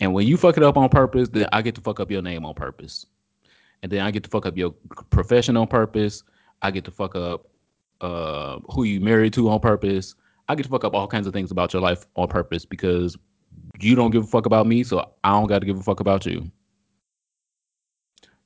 And 0.00 0.12
when 0.12 0.26
you 0.26 0.36
fuck 0.36 0.56
it 0.56 0.62
up 0.62 0.76
on 0.76 0.88
purpose, 0.88 1.28
then 1.28 1.46
I 1.52 1.62
get 1.62 1.74
to 1.76 1.80
fuck 1.80 2.00
up 2.00 2.10
your 2.10 2.22
name 2.22 2.44
on 2.44 2.54
purpose. 2.54 3.06
And 3.82 3.90
then 3.90 4.00
I 4.00 4.10
get 4.10 4.24
to 4.24 4.30
fuck 4.30 4.46
up 4.46 4.56
your 4.56 4.72
profession 5.10 5.56
on 5.56 5.66
purpose. 5.66 6.22
I 6.62 6.70
get 6.70 6.84
to 6.84 6.90
fuck 6.90 7.16
up 7.16 7.46
uh, 8.00 8.58
who 8.70 8.84
you 8.84 9.00
married 9.00 9.32
to 9.34 9.48
on 9.48 9.60
purpose. 9.60 10.14
I 10.48 10.54
get 10.54 10.64
to 10.64 10.68
fuck 10.68 10.84
up 10.84 10.94
all 10.94 11.06
kinds 11.06 11.26
of 11.26 11.32
things 11.32 11.50
about 11.50 11.72
your 11.72 11.82
life 11.82 12.06
on 12.16 12.28
purpose 12.28 12.64
because 12.64 13.16
you 13.80 13.94
don't 13.94 14.10
give 14.10 14.24
a 14.24 14.26
fuck 14.26 14.46
about 14.46 14.66
me, 14.66 14.82
so 14.82 15.10
I 15.24 15.30
don't 15.30 15.46
got 15.46 15.60
to 15.60 15.66
give 15.66 15.78
a 15.78 15.82
fuck 15.82 16.00
about 16.00 16.26
you. 16.26 16.50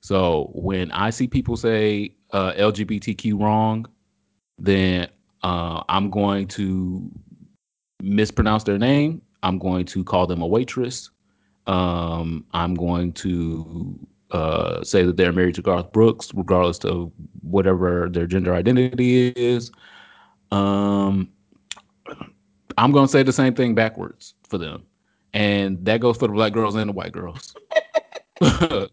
So 0.01 0.51
when 0.53 0.91
I 0.93 1.11
see 1.11 1.27
people 1.27 1.57
say 1.57 2.15
uh, 2.33 2.53
LGBTQ 2.53 3.41
wrong, 3.41 3.87
then 4.59 5.09
uh, 5.43 5.83
I'm 5.89 6.11
going 6.11 6.47
to 6.49 7.11
mispronounce 8.03 8.65
their 8.65 8.79
name. 8.79 9.23
I'm 9.43 9.59
going 9.59 9.87
to 9.87 10.05
call 10.05 10.27
them 10.27 10.43
a 10.43 10.47
waitress. 10.47 11.11
Um, 11.67 12.45
I'm 12.53 12.75
going 12.75 13.13
to 13.15 13.99
uh, 14.35 14.83
say 14.83 15.05
that 15.05 15.17
they're 15.17 15.33
married 15.33 15.55
to 15.55 15.63
Garth 15.63 15.93
Brooks, 15.93 16.33
regardless 16.35 16.79
of 16.85 17.13
whatever 17.43 18.09
their 18.11 18.27
gender 18.27 18.53
identity 18.53 19.29
is. 19.37 19.71
Um, 20.51 21.31
I'm 22.77 22.91
going 22.91 23.07
to 23.07 23.13
say 23.13 23.23
the 23.23 23.33
same 23.33 23.55
thing 23.55 23.77
backwards 23.77 24.35
for 24.49 24.59
them, 24.59 24.85
and 25.33 25.83
that 25.85 26.01
goes 26.01 26.17
for 26.17 26.27
the 26.27 26.35
black 26.35 26.53
girls 26.53 26.75
and 26.75 26.89
the 26.89 26.93
white 26.93 27.13
girls. 27.13 27.55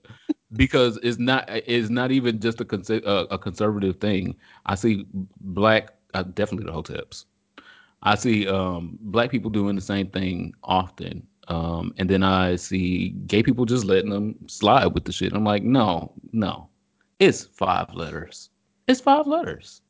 because 0.53 0.99
it's 1.01 1.17
not 1.17 1.45
it's 1.49 1.89
not 1.89 2.11
even 2.11 2.39
just 2.39 2.61
a, 2.61 2.65
cons- 2.65 2.91
a 2.91 3.39
conservative 3.41 3.97
thing. 3.97 4.35
I 4.67 4.75
see 4.75 5.07
black, 5.39 5.95
uh, 6.13 6.23
definitely 6.23 6.71
the 6.71 6.77
hoteps. 6.77 7.25
I 8.03 8.13
see 8.13 8.47
um, 8.47 8.99
black 9.01 9.31
people 9.31 9.49
doing 9.49 9.75
the 9.75 9.81
same 9.81 10.07
thing 10.07 10.53
often, 10.63 11.25
um, 11.51 11.93
and 11.97 12.09
then 12.09 12.23
I 12.23 12.55
see 12.55 13.09
gay 13.27 13.43
people 13.43 13.65
just 13.65 13.83
letting 13.83 14.09
them 14.09 14.35
slide 14.47 14.93
with 14.93 15.03
the 15.03 15.11
shit. 15.11 15.33
I'm 15.33 15.43
like, 15.43 15.63
no, 15.63 16.13
no, 16.31 16.69
it's 17.19 17.43
five 17.43 17.93
letters. 17.93 18.49
It's 18.87 19.01
five 19.01 19.27
letters. 19.27 19.81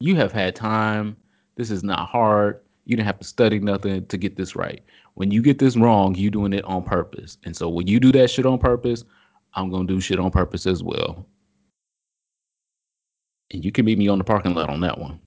You 0.00 0.16
have 0.16 0.32
had 0.32 0.56
time. 0.56 1.14
This 1.56 1.70
is 1.70 1.84
not 1.84 2.08
hard. 2.08 2.62
You 2.86 2.96
didn't 2.96 3.06
have 3.06 3.18
to 3.18 3.26
study 3.26 3.58
nothing 3.58 4.06
to 4.06 4.16
get 4.16 4.36
this 4.36 4.56
right. 4.56 4.82
When 5.12 5.30
you 5.30 5.42
get 5.42 5.58
this 5.58 5.76
wrong, 5.76 6.14
you're 6.14 6.30
doing 6.30 6.54
it 6.54 6.64
on 6.64 6.84
purpose. 6.84 7.36
And 7.44 7.54
so 7.54 7.68
when 7.68 7.86
you 7.86 8.00
do 8.00 8.10
that 8.12 8.30
shit 8.30 8.46
on 8.46 8.58
purpose, 8.58 9.04
I'm 9.52 9.70
gonna 9.70 9.86
do 9.86 10.00
shit 10.00 10.18
on 10.18 10.30
purpose 10.30 10.66
as 10.66 10.82
well. 10.82 11.26
And 13.50 13.62
you 13.62 13.72
can 13.72 13.84
meet 13.84 13.98
me 13.98 14.08
on 14.08 14.16
the 14.16 14.24
parking 14.24 14.54
lot 14.54 14.70
on 14.70 14.80
that 14.80 14.98
one. 14.98 15.20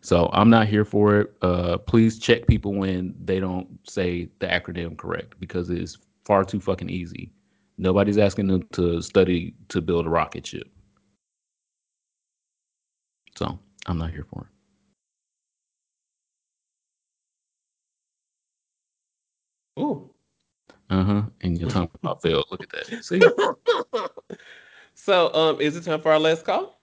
So 0.00 0.30
I'm 0.32 0.50
not 0.50 0.68
here 0.68 0.84
for 0.84 1.20
it. 1.20 1.34
Uh, 1.42 1.78
please 1.78 2.18
check 2.18 2.46
people 2.46 2.74
when 2.74 3.14
they 3.24 3.40
don't 3.40 3.68
say 3.88 4.28
the 4.38 4.46
acronym 4.46 4.96
correct 4.96 5.38
because 5.40 5.70
it's 5.70 5.98
far 6.24 6.44
too 6.44 6.60
fucking 6.60 6.90
easy. 6.90 7.32
Nobody's 7.78 8.18
asking 8.18 8.48
them 8.48 8.62
to 8.72 9.00
study 9.02 9.54
to 9.68 9.80
build 9.80 10.06
a 10.06 10.10
rocket 10.10 10.46
ship. 10.46 10.68
So 13.36 13.58
I'm 13.86 13.98
not 13.98 14.10
here 14.10 14.26
for 14.30 14.48
it. 19.76 19.82
Ooh. 19.82 20.10
Uh 20.90 21.04
huh. 21.04 21.22
And 21.40 21.58
your 21.58 21.70
tongue 21.70 21.90
about 22.02 22.22
failed. 22.22 22.46
Look 22.50 22.62
at 22.62 22.70
that. 22.70 23.04
See. 23.04 23.20
so, 24.94 25.34
um, 25.34 25.60
is 25.60 25.76
it 25.76 25.84
time 25.84 26.00
for 26.02 26.12
our 26.12 26.20
last 26.20 26.44
call? 26.44 26.81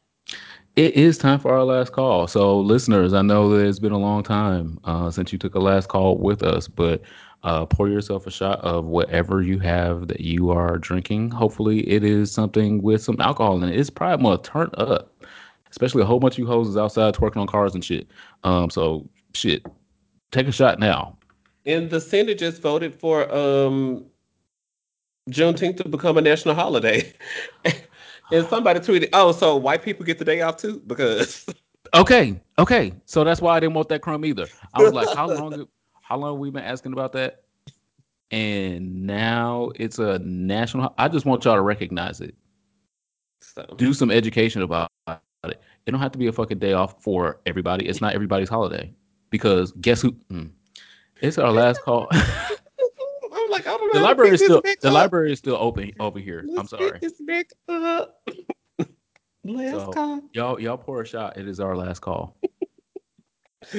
It 0.80 0.93
is 0.93 1.18
time 1.18 1.41
for 1.41 1.51
our 1.51 1.65
last 1.65 1.91
call. 1.91 2.26
So, 2.27 2.57
listeners, 2.57 3.14
I 3.14 3.22
know 3.22 3.49
that 3.49 3.68
it's 3.68 3.80
been 3.80 3.91
a 3.91 3.97
long 3.97 4.23
time 4.23 4.80
uh, 4.85 5.11
since 5.11 5.34
you 5.34 5.38
took 5.38 5.53
a 5.56 5.60
last 5.60 5.89
call 5.89 6.18
with 6.18 6.41
us, 6.41 6.69
but 6.69 7.01
uh, 7.43 7.65
pour 7.65 7.89
yourself 7.89 8.26
a 8.26 8.31
shot 8.31 8.61
of 8.61 8.85
whatever 8.85 9.41
you 9.41 9.60
have 9.60 10.07
that 10.07 10.22
you 10.22 10.51
are 10.51 10.77
drinking. 10.77 11.31
Hopefully, 11.31 11.81
it 11.85 12.06
is 12.06 12.31
something 12.31 12.81
with 12.81 13.03
some 13.03 13.19
alcohol 13.19 13.61
in 13.61 13.68
it. 13.68 13.77
It's 13.77 13.89
probably 13.89 14.23
gonna 14.23 14.41
turn 14.41 14.69
up, 14.77 15.22
especially 15.69 16.01
a 16.01 16.06
whole 16.06 16.22
bunch 16.22 16.35
of 16.35 16.39
you 16.39 16.47
hoses 16.47 16.77
outside 16.77 17.14
twerking 17.14 17.41
on 17.41 17.47
cars 17.47 17.73
and 17.73 17.84
shit. 17.84 18.07
Um, 18.45 18.69
so 18.69 19.06
shit, 19.34 19.65
take 20.31 20.47
a 20.47 20.51
shot 20.53 20.80
now 20.80 21.18
and 21.65 21.89
the 21.89 21.99
Senate 21.99 22.39
just 22.39 22.61
voted 22.61 22.95
for 22.95 23.30
um, 23.35 24.06
Juneteenth 25.30 25.76
to 25.84 25.89
become 25.89 26.18
a 26.18 26.22
national 26.22 26.56
holiday. 26.56 27.14
and 28.31 28.47
somebody 28.47 28.80
tweeted, 28.80 29.10
"Oh, 29.14 29.31
so 29.31 29.56
white 29.56 29.84
people 29.84 30.06
get 30.06 30.19
the 30.19 30.26
day 30.26 30.41
off 30.41 30.57
too?" 30.57 30.81
Because 30.88 31.45
okay, 31.93 32.39
okay, 32.57 32.93
so 33.06 33.23
that's 33.23 33.41
why 33.41 33.56
I 33.56 33.60
didn't 33.60 33.73
want 33.73 33.89
that 33.89 34.01
crumb 34.01 34.26
either. 34.26 34.47
I 34.73 34.81
was 34.81 34.93
like, 34.93 35.15
how 35.15 35.27
long? 35.34 35.68
How 36.01 36.18
long 36.18 36.39
we 36.39 36.49
been 36.49 36.64
asking 36.64 36.93
about 36.93 37.14
that? 37.14 37.43
And 38.31 39.06
now 39.06 39.72
it's 39.76 39.99
a 39.99 40.19
national. 40.19 40.93
I 40.97 41.07
just 41.07 41.26
want 41.26 41.45
y'all 41.45 41.56
to 41.56 41.61
recognize 41.61 42.22
it. 42.22 42.35
So. 43.41 43.65
Do 43.77 43.93
some 43.93 44.11
education 44.11 44.61
about 44.61 44.91
it. 45.07 45.61
It 45.85 45.91
don't 45.91 45.99
have 45.99 46.11
to 46.11 46.19
be 46.19 46.27
a 46.27 46.31
fucking 46.31 46.60
day 46.60 46.73
off 46.73 47.01
for 47.01 47.39
everybody. 47.45 47.88
It's 47.88 48.01
not 48.01 48.14
everybody's 48.14 48.49
holiday 48.49 48.93
because 49.30 49.72
guess 49.81 50.01
who? 50.01 50.11
Mm, 50.31 50.51
it's 51.22 51.38
our 51.38 51.51
last 51.51 51.81
call. 51.81 52.10
I'm 53.60 53.65
like, 53.65 53.76
I 53.76 53.77
don't 53.77 53.94
know. 53.94 53.99
The 53.99 54.06
library 54.06 54.31
is 54.31 54.44
still 54.44 54.61
the 54.61 54.88
up. 54.88 54.94
library 54.94 55.31
is 55.31 55.40
still 55.40 55.57
open 55.57 55.91
over 55.99 56.19
here. 56.19 56.44
Let's 56.48 56.60
I'm 56.60 56.68
sorry. 56.68 56.99
It's 57.02 57.22
back 57.22 57.48
up. 57.68 58.22
last 59.44 59.72
so, 59.72 59.91
call. 59.91 60.22
Y'all, 60.34 60.60
y'all 60.60 60.77
pour 60.77 61.02
a 61.02 61.06
shot. 61.06 61.38
It 61.38 61.48
is 61.48 61.60
our 61.60 61.76
last 61.76 61.99
call. 61.99 62.38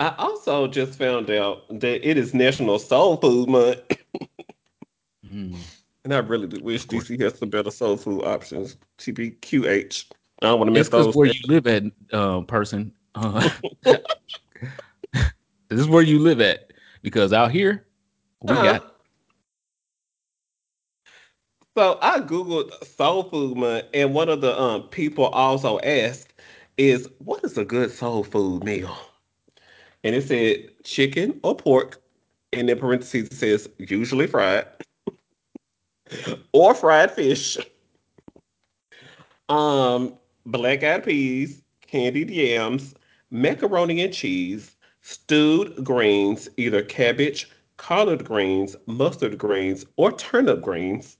I 0.00 0.14
also 0.16 0.68
just 0.68 0.96
found 0.96 1.28
out 1.28 1.68
that 1.80 2.08
it 2.08 2.16
is 2.16 2.32
National 2.32 2.78
Soul 2.78 3.16
Food 3.16 3.48
Month. 3.48 3.80
mm. 5.26 5.56
And 6.04 6.14
I 6.14 6.18
really 6.18 6.46
do 6.46 6.62
wish 6.62 6.86
DC 6.86 7.20
has 7.20 7.38
some 7.38 7.50
better 7.50 7.70
soul 7.70 7.98
food 7.98 8.22
options. 8.22 8.78
TBQH. 8.98 10.06
I 10.40 10.46
don't 10.46 10.58
want 10.58 10.68
to 10.68 10.72
miss 10.72 10.88
those. 10.88 11.14
where 11.14 11.26
you 11.26 11.40
live 11.48 11.66
at, 11.66 11.82
uh, 12.12 12.40
person. 12.42 12.94
Uh, 13.20 13.50
this 15.68 15.80
is 15.80 15.88
where 15.88 16.02
you 16.02 16.18
live 16.20 16.40
at 16.40 16.72
because 17.02 17.32
out 17.32 17.50
here 17.50 17.86
we 18.42 18.52
uh-huh. 18.52 18.62
got. 18.64 18.94
So 21.76 21.98
I 22.00 22.20
googled 22.20 22.72
soul 22.84 23.24
food 23.24 23.56
month, 23.56 23.86
and 23.94 24.14
one 24.14 24.28
of 24.28 24.40
the 24.40 24.60
um, 24.60 24.88
people 24.88 25.26
also 25.26 25.78
asked, 25.80 26.32
"Is 26.76 27.08
what 27.18 27.44
is 27.44 27.58
a 27.58 27.64
good 27.64 27.90
soul 27.90 28.22
food 28.22 28.62
meal?" 28.64 28.96
And 30.04 30.14
it 30.14 30.26
said 30.26 30.84
chicken 30.84 31.40
or 31.42 31.56
pork, 31.56 32.00
and 32.52 32.70
in 32.70 32.78
parentheses 32.78 33.28
it 33.28 33.34
says 33.34 33.68
usually 33.78 34.28
fried 34.28 34.66
or 36.52 36.74
fried 36.74 37.10
fish. 37.10 37.58
Um, 39.48 40.14
black 40.46 40.84
eyed 40.84 41.04
peas, 41.04 41.62
candied 41.80 42.30
yams, 42.30 42.94
macaroni 43.30 44.02
and 44.02 44.12
cheese, 44.12 44.76
stewed 45.00 45.84
greens, 45.84 46.48
either 46.56 46.82
cabbage, 46.82 47.50
collard 47.76 48.24
greens, 48.24 48.76
mustard 48.86 49.38
greens, 49.38 49.84
or 49.96 50.12
turnip 50.12 50.62
greens, 50.62 51.16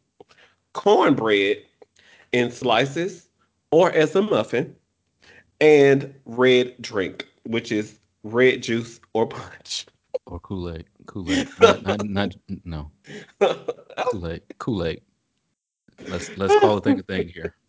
cornbread 0.73 1.59
in 2.33 2.51
slices 2.51 3.29
or 3.71 3.93
as 3.93 4.15
a 4.17 4.23
muffin, 4.23 4.75
and 5.61 6.15
red 6.25 6.75
drink, 6.81 7.27
which 7.45 7.73
is 7.73 7.99
red 8.23 8.63
juice, 8.63 9.01
or 9.13 9.27
punch. 9.27 9.87
Or 10.27 10.39
Kool 10.41 10.71
Aid. 10.75 10.87
Kool 11.07 11.31
Aid. 11.31 11.49
Not, 11.61 11.83
not, 11.83 12.05
not, 12.09 12.35
no. 12.65 12.91
Kool 13.41 14.29
Aid. 14.29 14.43
Kool 14.59 14.85
Aid. 14.85 15.03
Let's 16.07 16.37
let's 16.37 16.59
call 16.61 16.79
a 16.79 16.81
thing 16.81 17.01
a 17.01 17.03
thing 17.03 17.29
here. 17.29 17.55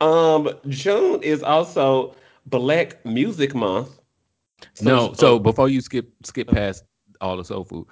Um, 0.00 0.50
June 0.68 1.20
is 1.22 1.42
also 1.42 2.14
Black 2.50 3.04
Music 3.04 3.54
Month. 3.54 4.00
no, 4.82 5.12
so 5.14 5.38
before 5.38 5.68
you 5.68 5.80
skip 5.80 6.10
skip 6.24 6.48
past 6.48 6.84
all 7.20 7.36
the 7.36 7.44
soul 7.44 7.64
food, 7.64 7.86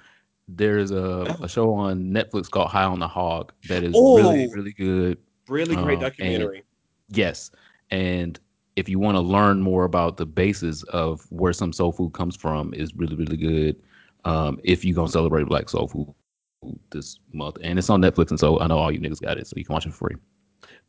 there's 0.47 0.91
a, 0.91 1.37
a 1.41 1.47
show 1.47 1.73
on 1.73 2.05
Netflix 2.11 2.49
called 2.49 2.69
High 2.69 2.83
on 2.83 2.99
the 2.99 3.07
Hog 3.07 3.53
that 3.67 3.83
is 3.83 3.93
really 3.93 4.45
Ooh. 4.45 4.51
really 4.53 4.73
good. 4.73 5.17
really 5.47 5.75
great 5.75 5.97
Um, 5.97 6.03
documentary. 6.03 6.63
Yes, 7.09 7.51
and 7.91 8.39
if 8.75 8.87
you 8.89 8.99
want 8.99 9.15
to 9.15 9.21
learn 9.21 9.61
more 9.61 9.85
about 9.85 10.17
the 10.17 10.25
basis 10.25 10.83
of 10.83 11.25
where 11.31 11.53
some 11.53 11.73
soul 11.73 11.91
food 11.91 12.13
comes 12.13 12.35
from, 12.35 12.73
is 12.73 12.93
really 12.95 13.15
really 13.15 13.37
good. 13.37 13.75
Um, 14.25 14.59
if 14.63 14.83
you're 14.83 14.95
gonna 14.95 15.07
celebrate 15.09 15.47
Black 15.47 15.69
Soul 15.69 15.87
Food 15.87 16.13
this 16.91 17.19
month, 17.33 17.57
and 17.63 17.79
it's 17.79 17.89
on 17.89 18.01
Netflix, 18.01 18.29
and 18.31 18.39
so 18.39 18.59
I 18.59 18.67
know 18.67 18.77
all 18.77 18.91
you 18.91 18.99
niggas 18.99 19.21
got 19.21 19.37
it, 19.37 19.47
so 19.47 19.53
you 19.55 19.63
can 19.63 19.73
watch 19.73 19.85
it 19.85 19.93
for 19.93 20.09
free. 20.09 20.15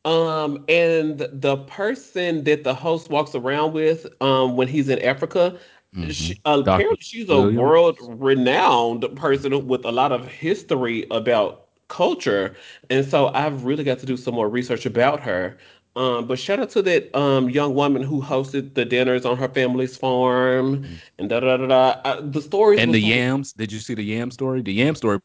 Um, 0.05 0.65
and 0.69 1.19
the 1.33 1.59
person 1.67 2.45
that 2.45 2.65
the 2.65 2.75
host 2.75 3.11
walks 3.11 3.35
around 3.35 3.73
with, 3.75 4.07
um, 4.23 4.57
when 4.57 4.69
he's 4.69 4.89
in 4.89 4.99
Africa, 5.03 5.59
Mhm. 5.95 6.13
she, 6.13 6.35
Dr. 6.45 6.61
apparently 6.71 6.99
she's 7.01 7.29
a 7.29 7.41
world-renowned 7.51 9.05
person 9.17 9.67
with 9.67 9.85
a 9.85 9.91
lot 9.93 10.13
of 10.13 10.27
history 10.29 11.07
about 11.11 11.67
culture, 11.89 12.55
and 12.91 13.05
so 13.07 13.29
I've 13.29 13.65
really 13.65 13.85
got 13.85 13.99
to 14.01 14.07
do 14.07 14.17
some 14.17 14.35
more 14.35 14.49
research 14.49 14.87
about 14.87 15.21
her. 15.21 15.57
Um, 15.97 16.27
but 16.27 16.39
shout 16.39 16.61
out 16.61 16.71
to 16.71 16.83
that 16.83 17.15
um 17.19 17.51
young 17.51 17.75
woman 17.75 18.03
who 18.03 18.23
hosted 18.23 18.75
the 18.75 18.85
dinners 18.85 19.25
on 19.25 19.37
her 19.39 19.49
family's 19.49 19.97
farm, 19.97 20.83
Mhm. 20.85 20.89
and 21.19 21.29
da 21.31 21.41
da 21.41 21.57
da 21.57 21.67
da. 21.67 22.01
Uh, 22.05 22.21
the 22.23 22.41
stories 22.43 22.79
And 22.81 22.95
the 22.95 23.01
so- 23.01 23.07
yams, 23.09 23.53
did 23.55 23.73
you 23.73 23.81
see 23.81 23.95
the 23.95 24.05
yam 24.05 24.31
story? 24.31 24.63
The 24.63 24.73
yam 24.73 24.95
story 24.95 25.19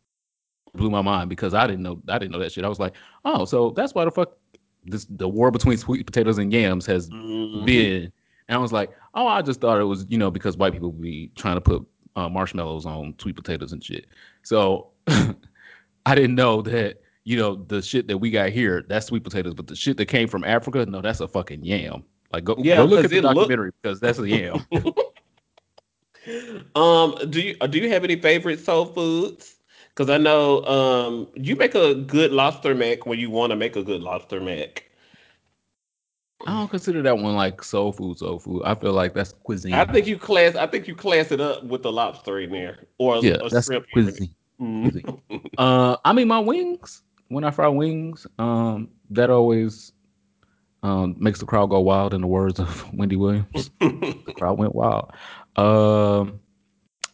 blew 0.76 0.90
my 0.90 1.02
mind 1.02 1.30
because 1.30 1.54
I 1.54 1.68
didn't 1.68 1.84
know 1.84 2.02
I 2.10 2.18
didn't 2.18 2.32
know 2.32 2.40
that 2.40 2.52
shit. 2.52 2.66
I 2.66 2.70
was 2.70 2.80
like, 2.80 2.94
oh, 3.26 3.46
so 3.46 3.72
that's 3.72 3.94
why 3.94 4.06
the 4.06 4.12
fuck 4.12 4.34
this 4.86 5.06
the 5.10 5.28
war 5.28 5.52
between 5.52 5.78
sweet 5.78 6.06
potatoes 6.06 6.38
and 6.38 6.52
yams 6.52 6.86
has 6.88 7.10
Mhm. 7.10 7.66
been. 7.66 8.12
And 8.50 8.56
I 8.56 8.58
was 8.58 8.74
like, 8.74 8.92
oh, 9.14 9.28
I 9.28 9.42
just 9.42 9.62
thought 9.62 9.80
it 9.80 9.84
was 9.86 10.06
you 10.10 10.18
know 10.18 10.32
because 10.32 10.58
white 10.58 10.74
people 10.74 10.92
be 10.92 11.32
trying 11.36 11.56
to 11.56 11.62
put 11.62 11.86
uh, 12.16 12.30
marshmallows 12.30 12.86
on 12.86 13.16
sweet 13.20 13.36
potatoes 13.36 13.72
and 13.72 13.84
shit. 13.84 14.06
So 14.44 14.90
I 16.06 16.16
didn't 16.16 16.36
know 16.36 16.62
that 16.64 17.02
you 17.24 17.38
know 17.38 17.56
the 17.68 17.82
shit 17.82 18.08
that 18.08 18.18
we 18.18 18.32
got 18.32 18.50
here 18.50 18.84
that's 18.90 19.06
sweet 19.08 19.24
potatoes, 19.24 19.54
but 19.54 19.68
the 19.68 19.76
shit 19.76 19.98
that 19.98 20.08
came 20.08 20.28
from 20.28 20.44
Africa, 20.44 20.86
no, 20.86 21.02
that's 21.02 21.22
a 21.22 21.28
fucking 21.28 21.64
yam. 21.64 22.04
Like 22.32 22.44
go 22.44 22.56
Yeah, 22.58 22.78
go 22.78 22.86
look 22.86 23.06
at 23.06 23.12
the 23.12 23.18
it 23.18 23.24
look- 23.24 23.36
documentary 23.36 23.72
because 23.82 24.00
that's 24.00 24.20
a 24.20 24.28
yam. 24.28 24.66
Um, 26.74 27.16
do 27.30 27.42
you 27.42 27.56
do 27.68 27.80
you 27.80 27.90
have 27.90 28.06
any 28.06 28.16
favorite 28.16 28.62
soul 28.62 28.86
foods? 28.86 29.56
Because 29.96 30.10
I 30.10 30.18
know 30.18 30.64
um 30.66 31.28
you 31.36 31.56
make 31.56 31.76
a 31.76 31.96
good 31.96 32.32
lobster 32.32 32.74
mac 32.76 33.06
when 33.06 33.20
you 33.20 33.30
want 33.30 33.52
to 33.52 33.56
make 33.56 33.76
a 33.76 33.84
good 33.84 34.02
lobster 34.02 34.40
mac. 34.40 34.86
I 36.46 36.52
don't 36.52 36.70
consider 36.70 37.02
that 37.04 37.18
one 37.18 37.36
like 37.36 37.64
soul 37.64 37.92
food, 37.94 38.18
soul 38.20 38.40
food. 38.40 38.64
I 38.66 38.76
feel 38.76 38.94
like 38.94 39.14
that's 39.14 39.34
cuisine. 39.34 39.74
I 39.74 39.86
think 39.86 40.08
you 40.08 40.18
class 40.18 40.56
I 40.56 40.68
think 40.68 40.88
you 40.88 40.96
class 40.96 41.32
it 41.32 41.40
up 41.40 41.64
with 41.64 41.84
the 41.84 41.92
lobster 41.92 42.40
in 42.40 42.52
there 42.52 42.88
or 42.98 43.18
yeah, 43.22 43.38
a 43.42 43.50
that's 43.50 43.70
shrimp. 43.70 43.86
cuisine. 43.92 44.36
Mm. 44.60 45.20
Uh, 45.58 45.98
I 46.04 46.14
mean, 46.14 46.28
my 46.28 46.40
wings 46.40 47.04
when 47.30 47.44
I 47.44 47.52
fry 47.52 47.68
wings, 47.68 48.28
um, 48.38 48.90
that 49.10 49.30
always 49.30 49.92
um 50.84 51.16
makes 51.20 51.40
the 51.40 51.46
crowd 51.46 51.70
go 51.70 51.80
wild. 51.80 52.14
In 52.14 52.22
the 52.22 52.28
words 52.28 52.60
of 52.60 52.94
Wendy 52.94 53.16
Williams, 53.16 53.72
the 54.26 54.32
crowd 54.34 54.58
went 54.58 54.76
wild. 54.76 55.12
Um, 55.56 56.40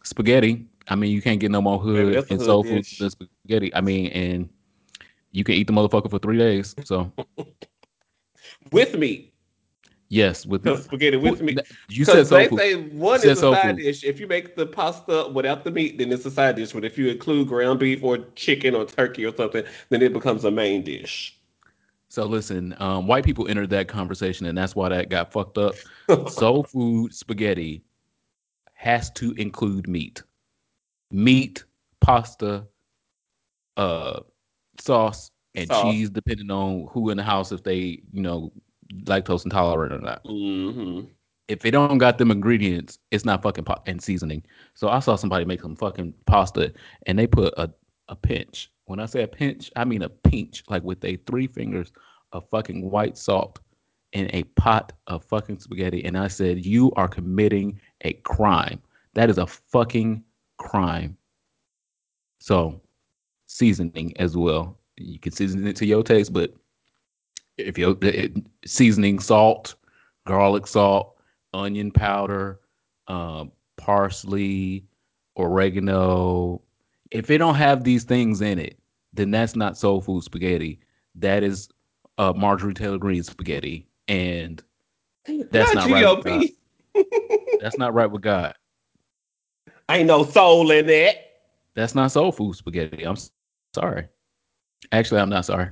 spaghetti. 0.03 0.67
I 0.89 0.95
mean, 0.95 1.11
you 1.11 1.21
can't 1.21 1.39
get 1.39 1.51
no 1.51 1.61
more 1.61 1.79
hood 1.79 2.25
and 2.29 2.41
soul 2.41 2.63
food 2.63 2.85
than 2.97 3.09
spaghetti. 3.09 3.73
I 3.75 3.81
mean, 3.81 4.07
and 4.11 4.49
you 5.31 5.43
can 5.43 5.55
eat 5.55 5.67
the 5.67 5.73
motherfucker 5.73 6.09
for 6.09 6.19
three 6.19 6.37
days. 6.37 6.75
So 6.83 7.11
with 8.71 8.95
me. 8.97 9.31
yes, 10.09 10.45
with 10.45 10.63
Because 10.63 10.83
spaghetti 10.85 11.17
with 11.17 11.41
me. 11.41 11.57
You 11.89 12.05
said 12.05 12.25
soul 12.27 12.39
they 12.39 12.47
food. 12.47 12.59
say 12.59 12.75
one 12.75 13.23
is 13.23 13.37
a 13.37 13.43
side 13.43 13.75
food. 13.75 13.77
dish. 13.77 14.03
If 14.03 14.19
you 14.19 14.27
make 14.27 14.55
the 14.55 14.65
pasta 14.65 15.29
without 15.33 15.63
the 15.63 15.71
meat, 15.71 15.97
then 15.97 16.11
it's 16.11 16.25
a 16.25 16.31
side 16.31 16.55
dish. 16.55 16.73
But 16.73 16.85
if 16.85 16.97
you 16.97 17.07
include 17.09 17.47
ground 17.47 17.79
beef 17.79 18.03
or 18.03 18.17
chicken 18.35 18.75
or 18.75 18.85
turkey 18.85 19.25
or 19.25 19.35
something, 19.35 19.63
then 19.89 20.01
it 20.01 20.13
becomes 20.13 20.43
a 20.45 20.51
main 20.51 20.83
dish. 20.83 21.39
So 22.09 22.25
listen, 22.25 22.75
um, 22.79 23.07
white 23.07 23.23
people 23.23 23.47
entered 23.47 23.69
that 23.69 23.87
conversation, 23.87 24.45
and 24.47 24.57
that's 24.57 24.75
why 24.75 24.89
that 24.89 25.09
got 25.09 25.31
fucked 25.31 25.57
up. 25.57 25.75
Soul 26.25 26.63
food 26.63 27.13
spaghetti 27.13 27.83
has 28.73 29.09
to 29.11 29.33
include 29.33 29.87
meat, 29.87 30.23
meat, 31.11 31.63
pasta, 32.01 32.65
uh, 33.77 34.19
sauce, 34.79 35.31
and 35.55 35.67
Sauce. 35.67 35.81
cheese, 35.81 36.09
depending 36.09 36.51
on 36.51 36.87
who 36.91 37.09
in 37.09 37.17
the 37.17 37.23
house 37.23 37.51
if 37.51 37.63
they, 37.63 38.01
you 38.11 38.21
know, 38.21 38.51
lactose 39.03 39.45
intolerant 39.45 39.93
or 39.93 39.99
not. 39.99 40.21
hmm 40.25 41.01
If 41.47 41.65
it 41.65 41.71
don't 41.71 41.97
got 41.97 42.17
them 42.17 42.31
ingredients, 42.31 42.99
it's 43.11 43.25
not 43.25 43.41
fucking 43.41 43.63
pa- 43.65 43.81
and 43.85 44.01
seasoning. 44.01 44.43
So 44.73 44.89
I 44.89 44.99
saw 44.99 45.15
somebody 45.15 45.45
make 45.45 45.61
some 45.61 45.75
fucking 45.75 46.13
pasta, 46.25 46.71
and 47.05 47.17
they 47.17 47.27
put 47.27 47.53
a 47.57 47.69
a 48.07 48.15
pinch. 48.15 48.71
When 48.85 48.99
I 48.99 49.05
say 49.05 49.23
a 49.23 49.27
pinch, 49.27 49.71
I 49.75 49.85
mean 49.85 50.01
a 50.01 50.09
pinch, 50.09 50.63
like 50.67 50.83
with 50.83 51.03
a 51.05 51.17
three 51.27 51.47
fingers 51.47 51.91
of 52.31 52.49
fucking 52.49 52.89
white 52.89 53.17
salt 53.17 53.59
in 54.13 54.29
a 54.33 54.43
pot 54.55 54.93
of 55.07 55.23
fucking 55.25 55.59
spaghetti. 55.59 56.03
And 56.05 56.17
I 56.17 56.27
said, 56.27 56.65
You 56.65 56.91
are 56.93 57.07
committing 57.07 57.79
a 58.01 58.13
crime. 58.13 58.81
That 59.13 59.29
is 59.29 59.37
a 59.37 59.45
fucking 59.47 60.23
crime. 60.59 61.17
So, 62.39 62.79
seasoning 63.47 64.13
as 64.17 64.37
well. 64.37 64.77
You 64.97 65.17
can 65.17 65.31
season 65.31 65.65
it 65.65 65.75
to 65.77 65.85
your 65.85 66.03
taste, 66.03 66.33
but 66.33 66.53
if 67.57 67.77
you're 67.77 67.97
seasoning 68.65 69.19
salt, 69.19 69.75
garlic 70.27 70.67
salt, 70.67 71.17
onion 71.53 71.91
powder, 71.91 72.59
um, 73.07 73.51
parsley, 73.77 74.85
oregano, 75.37 76.61
if 77.11 77.29
it 77.29 77.39
don't 77.39 77.55
have 77.55 77.83
these 77.83 78.03
things 78.03 78.41
in 78.41 78.59
it, 78.59 78.77
then 79.13 79.31
that's 79.31 79.55
not 79.55 79.77
soul 79.77 80.01
food 80.01 80.23
spaghetti. 80.23 80.79
That 81.15 81.43
is 81.43 81.69
uh, 82.17 82.33
Marjorie 82.35 82.73
Taylor 82.73 82.97
Greene 82.97 83.23
spaghetti, 83.23 83.87
and 84.07 84.61
That's 85.25 85.73
not 85.73 85.89
right 85.89 86.17
with 86.17 86.25
GOP. 86.25 87.59
that's 87.61 87.77
not 87.77 87.93
right 87.93 88.09
with 88.09 88.21
God. 88.21 88.53
Ain't 89.89 90.07
no 90.07 90.23
soul 90.23 90.69
in 90.71 90.85
that. 90.87 91.15
That's 91.75 91.95
not 91.95 92.11
soul 92.11 92.31
food 92.31 92.55
spaghetti. 92.55 93.03
I'm 93.05 93.17
sorry. 93.73 94.07
Actually, 94.91 95.21
I'm 95.21 95.29
not 95.29 95.45
sorry. 95.45 95.69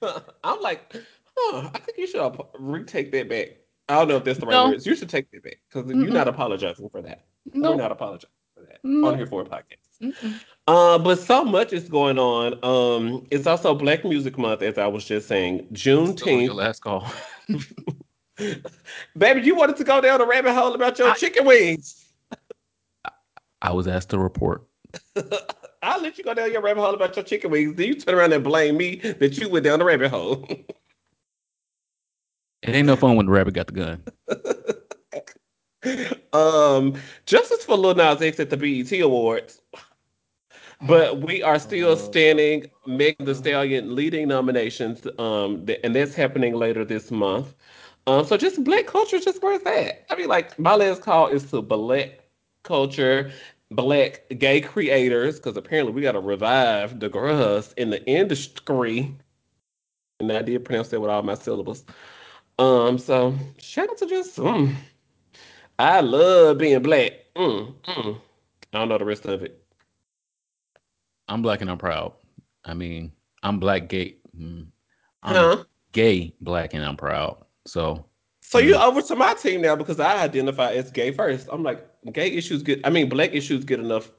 I'm 0.44 0.60
like, 0.60 0.94
huh, 1.36 1.70
I 1.74 1.78
think 1.78 1.98
you 1.98 2.06
should 2.06 2.36
retake 2.58 3.12
that 3.12 3.28
back. 3.28 3.48
I 3.88 3.96
don't 3.96 4.08
know 4.08 4.16
if 4.16 4.24
that's 4.24 4.38
the 4.38 4.46
right 4.46 4.52
No. 4.52 4.68
words. 4.70 4.86
You 4.86 4.96
should 4.96 5.08
take 5.10 5.30
that 5.32 5.42
back 5.42 5.58
because 5.68 5.88
you're 5.90 6.08
not 6.10 6.26
apologizing 6.28 6.88
for 6.88 7.02
that. 7.02 7.24
No. 7.52 7.72
We're 7.72 7.76
not 7.76 7.92
apologizing 7.92 8.30
for 8.54 8.62
that 8.64 8.78
No. 8.82 9.08
on 9.08 9.16
here 9.18 9.26
for 9.26 9.42
a 9.42 9.44
podcast. 9.44 9.78
Mm-mm. 10.02 10.40
Uh, 10.66 10.98
but 10.98 11.18
so 11.18 11.44
much 11.44 11.72
is 11.72 11.88
going 11.88 12.18
on. 12.18 12.58
Um, 12.64 13.26
it's 13.30 13.46
also 13.46 13.74
Black 13.74 14.04
Music 14.04 14.36
Month, 14.38 14.62
as 14.62 14.78
I 14.78 14.86
was 14.86 15.04
just 15.04 15.28
saying. 15.28 15.66
Still 15.74 16.00
on 16.00 16.06
your 16.06 16.14
Juneteenth. 16.16 16.54
last 16.54 16.80
call. 16.80 17.06
Baby, 19.16 19.42
you 19.42 19.54
wanted 19.54 19.76
to 19.76 19.84
go 19.84 20.00
down 20.00 20.20
a 20.20 20.26
rabbit 20.26 20.54
hole 20.54 20.74
about 20.74 20.98
your 20.98 21.10
I- 21.10 21.14
chicken 21.14 21.46
wings. 21.46 22.03
I 23.64 23.72
was 23.72 23.88
asked 23.88 24.10
to 24.10 24.18
report. 24.18 24.62
I'll 25.82 26.02
let 26.02 26.18
you 26.18 26.24
go 26.24 26.34
down 26.34 26.52
your 26.52 26.60
rabbit 26.60 26.82
hole 26.82 26.94
about 26.94 27.16
your 27.16 27.24
chicken 27.24 27.50
wings. 27.50 27.74
Then 27.76 27.88
you 27.88 27.94
turn 27.94 28.14
around 28.14 28.34
and 28.34 28.44
blame 28.44 28.76
me 28.76 28.96
that 28.96 29.38
you 29.38 29.48
went 29.48 29.64
down 29.64 29.78
the 29.78 29.86
rabbit 29.86 30.10
hole. 30.10 30.46
It 32.62 32.74
ain't 32.74 32.86
no 32.86 32.96
fun 32.96 33.16
when 33.16 33.26
the 33.26 33.32
rabbit 33.32 33.52
got 33.52 33.66
the 33.66 33.74
gun. 33.74 34.02
um, 36.32 36.94
justice 37.26 37.62
for 37.62 37.76
Lil 37.76 37.94
Nas 37.94 38.22
X 38.22 38.40
at 38.40 38.48
the 38.48 38.56
BET 38.56 38.90
Awards. 39.02 39.60
But 40.80 41.20
we 41.20 41.42
are 41.42 41.58
still 41.58 41.94
standing 41.94 42.70
Megan 42.86 43.26
Thee 43.26 43.34
Stallion 43.34 43.94
leading 43.94 44.28
nominations, 44.28 45.06
um, 45.18 45.66
and 45.84 45.94
that's 45.94 46.14
happening 46.14 46.54
later 46.54 46.86
this 46.86 47.10
month. 47.10 47.54
Um, 48.06 48.24
so 48.24 48.38
just 48.38 48.64
black 48.64 48.86
culture, 48.86 49.16
is 49.16 49.26
just 49.26 49.42
where 49.42 49.52
it's 49.52 49.66
at. 49.66 50.06
I 50.08 50.16
mean, 50.16 50.28
like 50.28 50.58
my 50.58 50.74
last 50.74 51.02
call 51.02 51.26
is 51.26 51.50
to 51.50 51.60
black 51.60 52.24
culture, 52.64 53.30
black 53.70 54.22
gay 54.38 54.60
creators, 54.60 55.36
because 55.38 55.56
apparently 55.56 55.92
we 55.92 56.02
got 56.02 56.12
to 56.12 56.20
revive 56.20 57.00
the 57.00 57.08
girls 57.08 57.72
in 57.74 57.90
the 57.90 58.04
industry. 58.06 59.16
And 60.20 60.32
I 60.32 60.42
did 60.42 60.64
pronounce 60.64 60.88
that 60.88 61.00
with 61.00 61.10
all 61.10 61.22
my 61.22 61.34
syllables. 61.34 61.84
Um, 62.58 62.98
so 62.98 63.34
shout 63.58 63.90
out 63.90 63.98
to 63.98 64.06
just 64.06 64.36
mm, 64.38 64.74
I 65.78 66.00
love 66.00 66.58
being 66.58 66.82
black. 66.82 67.12
Mm, 67.36 67.74
mm. 67.84 68.20
I 68.72 68.78
don't 68.78 68.88
know 68.88 68.98
the 68.98 69.04
rest 69.04 69.24
of 69.26 69.42
it. 69.42 69.62
I'm 71.28 71.42
black 71.42 71.60
and 71.60 71.70
I'm 71.70 71.78
proud. 71.78 72.12
I 72.64 72.74
mean, 72.74 73.12
I'm 73.42 73.58
black 73.58 73.88
gay. 73.88 74.16
mm, 74.36 74.66
I'm 75.22 75.34
Huh? 75.34 75.64
gay, 75.92 76.34
black, 76.40 76.74
and 76.74 76.84
I'm 76.84 76.96
proud. 76.96 77.44
So 77.66 78.06
So 78.42 78.60
mm. 78.60 78.66
you're 78.66 78.80
over 78.80 79.02
to 79.02 79.16
my 79.16 79.34
team 79.34 79.60
now 79.62 79.76
because 79.76 80.00
I 80.00 80.22
identify 80.22 80.72
as 80.72 80.90
gay 80.90 81.10
first. 81.12 81.48
I'm 81.52 81.62
like, 81.62 81.86
gay 82.12 82.28
issues 82.28 82.62
get, 82.62 82.86
I 82.86 82.90
mean, 82.90 83.08
black 83.08 83.34
issues 83.34 83.64
get 83.64 83.80
enough 83.80 84.10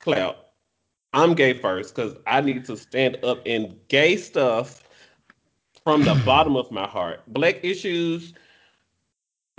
clout. 0.00 0.36
I'm 1.12 1.34
gay 1.34 1.52
first 1.52 1.94
because 1.94 2.16
I 2.26 2.40
need 2.40 2.64
to 2.66 2.76
stand 2.76 3.18
up 3.22 3.40
in 3.44 3.78
gay 3.88 4.16
stuff 4.16 4.82
from 5.84 6.04
the 6.04 6.14
bottom 6.26 6.56
of 6.56 6.70
my 6.70 6.86
heart. 6.86 7.20
Black 7.28 7.62
issues, 7.62 8.32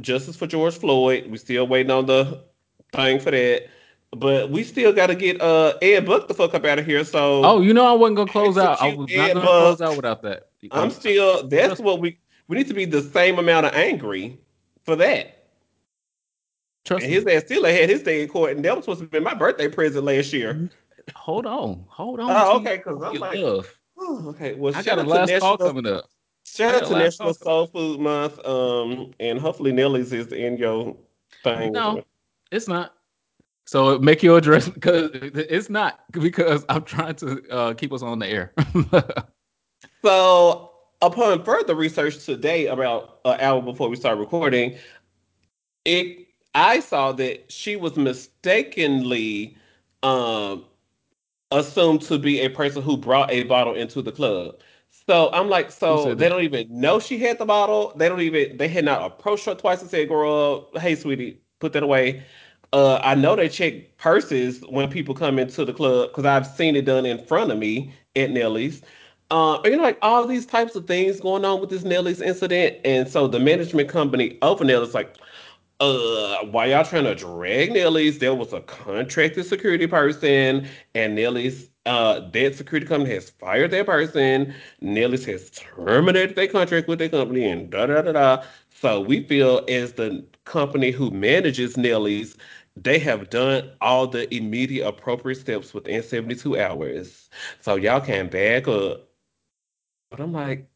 justice 0.01 0.35
for 0.35 0.47
George 0.47 0.75
Floyd. 0.75 1.27
We 1.29 1.37
still 1.37 1.67
waiting 1.67 1.91
on 1.91 2.05
the 2.05 2.43
thing 2.91 3.19
for 3.19 3.31
that. 3.31 3.67
But 4.15 4.51
we 4.51 4.63
still 4.63 4.93
got 4.93 5.07
to 5.07 5.15
get 5.15 5.41
uh 5.41 5.73
Ed 5.81 6.05
Buck 6.05 6.27
the 6.27 6.35
fuck 6.35 6.53
up 6.53 6.65
out 6.65 6.77
of 6.77 6.85
here. 6.85 7.03
So 7.03 7.43
oh, 7.43 7.61
you 7.61 7.73
know 7.73 7.85
I 7.85 7.93
wasn't 7.93 8.17
gonna 8.17 8.31
close 8.31 8.57
out. 8.59 8.79
I 8.79 8.93
was 8.93 9.09
not 9.11 9.33
gonna 9.33 9.41
close 9.41 9.81
out 9.81 9.95
without 9.95 10.21
that. 10.21 10.49
I'm 10.71 10.91
still. 10.91 11.47
That's 11.47 11.79
what 11.79 11.99
we 11.99 12.19
we 12.47 12.57
need 12.57 12.67
to 12.67 12.75
be 12.75 12.85
the 12.85 13.01
same 13.01 13.39
amount 13.39 13.65
of 13.65 13.73
angry 13.73 14.39
for 14.83 14.95
that. 14.97 15.42
Trust 16.85 17.05
and 17.05 17.13
his 17.13 17.25
ass 17.25 17.43
still 17.43 17.63
had 17.63 17.89
his 17.89 18.03
day 18.03 18.23
in 18.23 18.27
court, 18.27 18.55
and 18.55 18.65
that 18.65 18.75
was 18.75 18.85
supposed 18.85 19.01
to 19.01 19.07
be 19.07 19.19
my 19.19 19.33
birthday 19.33 19.69
present 19.69 20.03
last 20.03 20.33
year. 20.33 20.69
Hold 21.15 21.45
on, 21.45 21.85
hold 21.87 22.19
on. 22.19 22.29
Oh, 22.29 22.57
okay, 22.57 22.77
because 22.77 23.01
I'm 23.01 23.15
like, 23.15 23.37
oh, 23.39 23.63
okay. 24.27 24.53
Well, 24.55 24.75
I 24.75 24.81
got 24.81 24.99
a 24.99 25.03
last 25.03 25.39
call 25.39 25.57
coming 25.57 25.87
up. 25.87 26.09
Shout 26.45 26.75
out 26.75 26.87
to 26.87 26.93
National 26.93 27.33
Soul 27.33 27.67
Food 27.67 27.99
Month, 28.01 28.45
um, 28.45 29.11
and 29.19 29.39
hopefully 29.39 29.71
Nellie's 29.71 30.11
is 30.11 30.31
in 30.33 30.57
your 30.57 30.95
thing. 31.41 31.71
No, 31.71 32.03
it's 32.51 32.67
not. 32.67 32.95
So 33.65 33.97
make 33.99 34.21
your 34.21 34.37
address 34.37 34.67
because 34.67 35.09
it's 35.13 35.69
not 35.69 36.01
because 36.11 36.65
I'm 36.67 36.83
trying 36.83 37.15
to 37.15 37.49
uh, 37.49 37.73
keep 37.73 37.93
us 37.93 38.01
on 38.01 38.19
the 38.19 38.27
air. 38.27 38.53
so 40.03 40.71
upon 41.01 41.43
further 41.43 41.75
research 41.75 42.25
today, 42.25 42.67
about 42.67 43.19
an 43.23 43.39
hour 43.39 43.61
before 43.61 43.87
we 43.87 43.95
start 43.95 44.17
recording, 44.17 44.77
it 45.85 46.22
I 46.55 46.79
saw 46.79 47.11
that 47.13 47.51
she 47.51 47.75
was 47.75 47.95
mistakenly 47.95 49.57
um, 50.03 50.65
assumed 51.51 52.01
to 52.03 52.19
be 52.19 52.41
a 52.41 52.49
person 52.49 52.81
who 52.81 52.97
brought 52.97 53.31
a 53.31 53.43
bottle 53.43 53.73
into 53.73 54.01
the 54.01 54.11
club. 54.11 54.55
So 55.07 55.29
I'm 55.33 55.49
like, 55.49 55.71
so 55.71 56.15
they 56.15 56.29
don't 56.29 56.43
even 56.43 56.67
know 56.69 56.99
she 56.99 57.17
had 57.17 57.37
the 57.37 57.45
bottle. 57.45 57.93
They 57.95 58.07
don't 58.07 58.21
even 58.21 58.57
they 58.57 58.67
had 58.67 58.85
not 58.85 59.01
approached 59.01 59.45
her 59.45 59.55
twice 59.55 59.81
and 59.81 59.89
said, 59.89 60.07
"Girl, 60.07 60.69
hey, 60.79 60.95
sweetie, 60.95 61.41
put 61.59 61.73
that 61.73 61.83
away." 61.83 62.23
Uh, 62.71 62.99
I 63.03 63.13
know 63.15 63.35
they 63.35 63.49
check 63.49 63.97
purses 63.97 64.61
when 64.69 64.89
people 64.89 65.13
come 65.13 65.37
into 65.39 65.65
the 65.65 65.73
club 65.73 66.09
because 66.09 66.25
I've 66.25 66.47
seen 66.47 66.75
it 66.75 66.85
done 66.85 67.05
in 67.05 67.23
front 67.25 67.51
of 67.51 67.57
me 67.57 67.93
at 68.15 68.31
Nellie's. 68.31 68.81
Uh, 69.29 69.59
you 69.65 69.75
know, 69.75 69.83
like 69.83 69.97
all 70.01 70.25
these 70.25 70.45
types 70.45 70.75
of 70.75 70.87
things 70.87 71.19
going 71.19 71.43
on 71.43 71.59
with 71.59 71.69
this 71.69 71.83
Nellie's 71.83 72.21
incident, 72.21 72.77
and 72.85 73.07
so 73.07 73.27
the 73.27 73.39
management 73.39 73.89
company 73.89 74.37
of 74.41 74.61
Nelly's 74.61 74.93
like, 74.93 75.17
uh, 75.91 76.45
why 76.45 76.67
y'all 76.67 76.83
trying 76.85 77.05
to 77.05 77.15
drag 77.15 77.73
Nellie's? 77.73 78.19
There 78.19 78.35
was 78.35 78.53
a 78.53 78.61
contracted 78.61 79.45
security 79.45 79.87
person, 79.87 80.67
and 80.95 81.15
Nellie's 81.15 81.69
uh 81.85 82.21
that 82.31 82.55
security 82.55 82.87
company 82.87 83.13
has 83.13 83.29
fired 83.29 83.71
that 83.71 83.85
person. 83.85 84.53
Nellie's 84.81 85.25
has 85.25 85.49
terminated 85.51 86.35
their 86.35 86.47
contract 86.47 86.87
with 86.87 86.99
their 86.99 87.09
company, 87.09 87.45
and 87.45 87.69
da 87.69 87.87
da 87.87 88.01
da 88.01 88.11
da. 88.13 88.43
So 88.71 89.01
we 89.01 89.23
feel 89.27 89.65
as 89.69 89.93
the 89.93 90.25
company 90.45 90.91
who 90.91 91.11
manages 91.11 91.77
Nellie's, 91.77 92.37
they 92.75 92.99
have 92.99 93.29
done 93.29 93.71
all 93.81 94.07
the 94.07 94.33
immediate 94.33 94.87
appropriate 94.87 95.37
steps 95.39 95.73
within 95.73 96.03
72 96.03 96.59
hours. 96.59 97.29
So 97.61 97.75
y'all 97.75 98.01
can 98.01 98.27
back 98.29 98.67
up. 98.67 99.09
But 100.11 100.19
I'm 100.19 100.33
like, 100.33 100.69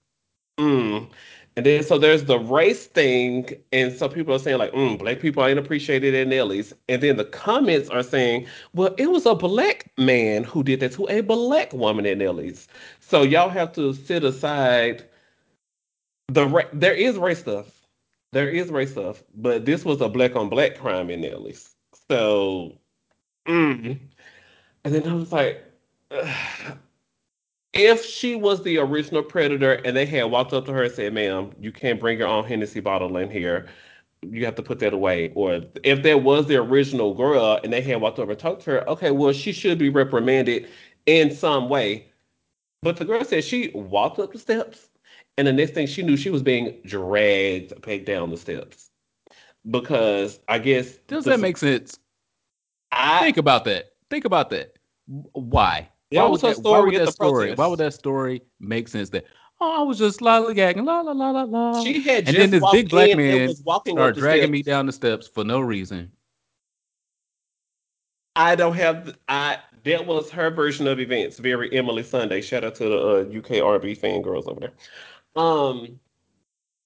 mm. 0.59 1.09
And 1.57 1.65
then 1.65 1.81
so 1.81 1.97
there's 1.97 2.25
the 2.25 2.38
race 2.38 2.85
thing, 2.85 3.49
and 3.71 3.91
some 3.91 4.11
people 4.11 4.31
are 4.31 4.39
saying 4.39 4.59
like, 4.59 4.71
mm, 4.73 4.99
black 4.99 5.19
people 5.19 5.43
ain't 5.43 5.57
appreciated 5.57 6.13
at 6.13 6.27
Nellie's. 6.27 6.71
And 6.88 7.01
then 7.01 7.17
the 7.17 7.25
comments 7.25 7.89
are 7.89 8.03
saying, 8.03 8.45
well, 8.73 8.93
it 8.99 9.09
was 9.09 9.25
a 9.25 9.34
black 9.34 9.91
man 9.97 10.43
who 10.43 10.61
did 10.61 10.81
that 10.81 10.91
to 10.93 11.09
a 11.09 11.21
black 11.21 11.73
woman 11.73 12.05
at 12.05 12.19
Nellie's. 12.19 12.67
So 12.99 13.23
y'all 13.23 13.49
have 13.49 13.73
to 13.73 13.93
sit 13.93 14.23
aside 14.23 15.03
the 16.27 16.45
ra- 16.45 16.69
there 16.73 16.93
is 16.93 17.17
race 17.17 17.39
stuff. 17.39 17.65
There 18.34 18.49
is 18.49 18.69
race 18.69 18.91
stuff, 18.91 19.23
but 19.34 19.65
this 19.65 19.84
was 19.84 19.99
a 19.99 20.09
black 20.09 20.35
on 20.35 20.49
black 20.49 20.77
crime 20.77 21.09
in 21.09 21.21
Nellie's. 21.21 21.73
So, 22.07 22.77
mm. 23.47 23.99
and 24.84 24.93
then 24.93 25.07
I 25.07 25.13
was 25.13 25.31
like, 25.31 25.63
if 27.77 28.03
she 28.03 28.35
was 28.35 28.63
the 28.63 28.77
original 28.77 29.23
predator 29.23 29.73
and 29.85 29.95
they 29.95 30.05
had 30.05 30.23
walked 30.25 30.53
up 30.53 30.65
to 30.65 30.73
her 30.73 30.83
and 30.83 30.93
said, 30.93 31.13
ma'am, 31.13 31.51
you 31.59 31.71
can't 31.71 31.99
bring 31.99 32.17
your 32.19 32.27
own 32.27 32.45
Hennessy 32.45 32.79
bottle 32.79 33.17
in 33.17 33.29
here. 33.29 33.67
You 34.23 34.45
have 34.45 34.55
to 34.55 34.63
put 34.63 34.79
that 34.79 34.93
away. 34.93 35.31
Or 35.35 35.61
if 35.83 36.03
there 36.03 36.17
was 36.17 36.47
the 36.47 36.55
original 36.57 37.13
girl 37.13 37.59
and 37.63 37.71
they 37.71 37.81
had 37.81 38.01
walked 38.01 38.19
over 38.19 38.31
and 38.31 38.39
talked 38.39 38.63
to 38.63 38.71
her, 38.71 38.89
okay, 38.89 39.11
well, 39.11 39.31
she 39.31 39.51
should 39.51 39.77
be 39.77 39.89
reprimanded 39.89 40.67
in 41.05 41.33
some 41.33 41.69
way. 41.69 42.11
But 42.81 42.97
the 42.97 43.05
girl 43.05 43.23
said 43.23 43.43
she 43.43 43.71
walked 43.73 44.19
up 44.19 44.33
the 44.33 44.39
steps 44.39 44.89
and 45.37 45.47
the 45.47 45.53
next 45.53 45.73
thing 45.73 45.85
she 45.85 46.01
knew, 46.01 46.17
she 46.17 46.31
was 46.31 46.41
being 46.41 46.81
dragged 46.85 47.79
back 47.81 48.05
down 48.05 48.31
the 48.31 48.37
steps. 48.37 48.89
Because 49.69 50.39
I 50.47 50.59
guess. 50.59 50.97
Does 51.07 51.25
that 51.25 51.39
make 51.39 51.57
sense? 51.57 51.99
I 52.91 53.19
think 53.19 53.37
about 53.37 53.65
that. 53.65 53.93
Think 54.09 54.25
about 54.25 54.49
that. 54.51 54.77
Why? 55.05 55.89
That 56.11 56.23
why 56.23 56.29
was 56.29 56.41
her 56.41 56.49
that, 56.49 56.57
story. 56.57 56.79
Why 56.79 56.85
would 56.85 56.95
that 56.95 57.13
story? 57.13 57.39
Protest. 57.39 57.57
Why 57.57 57.67
would 57.67 57.79
that 57.79 57.93
story 57.93 58.41
make 58.59 58.88
sense? 58.88 59.09
That 59.09 59.25
oh, 59.59 59.81
I 59.81 59.84
was 59.84 59.97
just 59.97 60.21
lollygagging, 60.21 60.85
la 60.85 61.01
la 61.01 61.11
la 61.11 61.31
la 61.31 61.43
la. 61.43 61.84
She 61.84 62.01
had 62.01 62.27
and 62.27 62.38
then 62.38 62.49
this 62.49 62.63
big 62.71 62.89
black 62.89 63.15
man 63.17 63.53
started 63.53 64.19
dragging 64.19 64.43
steps. 64.43 64.51
me 64.51 64.63
down 64.63 64.85
the 64.85 64.93
steps 64.93 65.27
for 65.27 65.43
no 65.43 65.59
reason. 65.59 66.11
I 68.38 68.55
don't 68.55 68.75
have. 68.75 69.17
I 69.27 69.57
that 69.84 70.05
was 70.05 70.29
her 70.31 70.49
version 70.49 70.88
of 70.88 70.99
events. 70.99 71.39
Very 71.39 71.69
Emeli 71.71 72.03
Sandé. 72.03 72.41
Shout 72.41 72.63
out 72.63 72.75
to 72.75 72.84
the 72.85 72.97
uh, 72.97 73.38
UK 73.39 73.63
RB 73.63 73.97
fan 73.97 74.21
girls 74.21 74.47
over 74.47 74.59
there. 74.59 74.73
Um, 75.35 75.99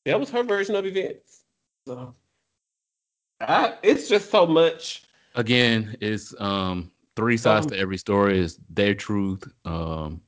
that 0.05 0.19
was 0.19 0.29
her 0.31 0.43
version 0.43 0.75
of 0.75 0.85
events. 0.85 1.41
So, 1.87 2.15
I, 3.39 3.75
it's 3.83 4.07
just 4.07 4.31
so 4.31 4.45
much. 4.45 5.03
Again, 5.35 5.95
it's 6.01 6.33
um 6.39 6.91
three 7.15 7.37
sides 7.37 7.65
um, 7.65 7.71
to 7.71 7.77
every 7.77 7.97
story 7.97 8.39
is 8.39 8.59
their 8.69 8.95
truth, 8.95 9.43
um, 9.65 10.21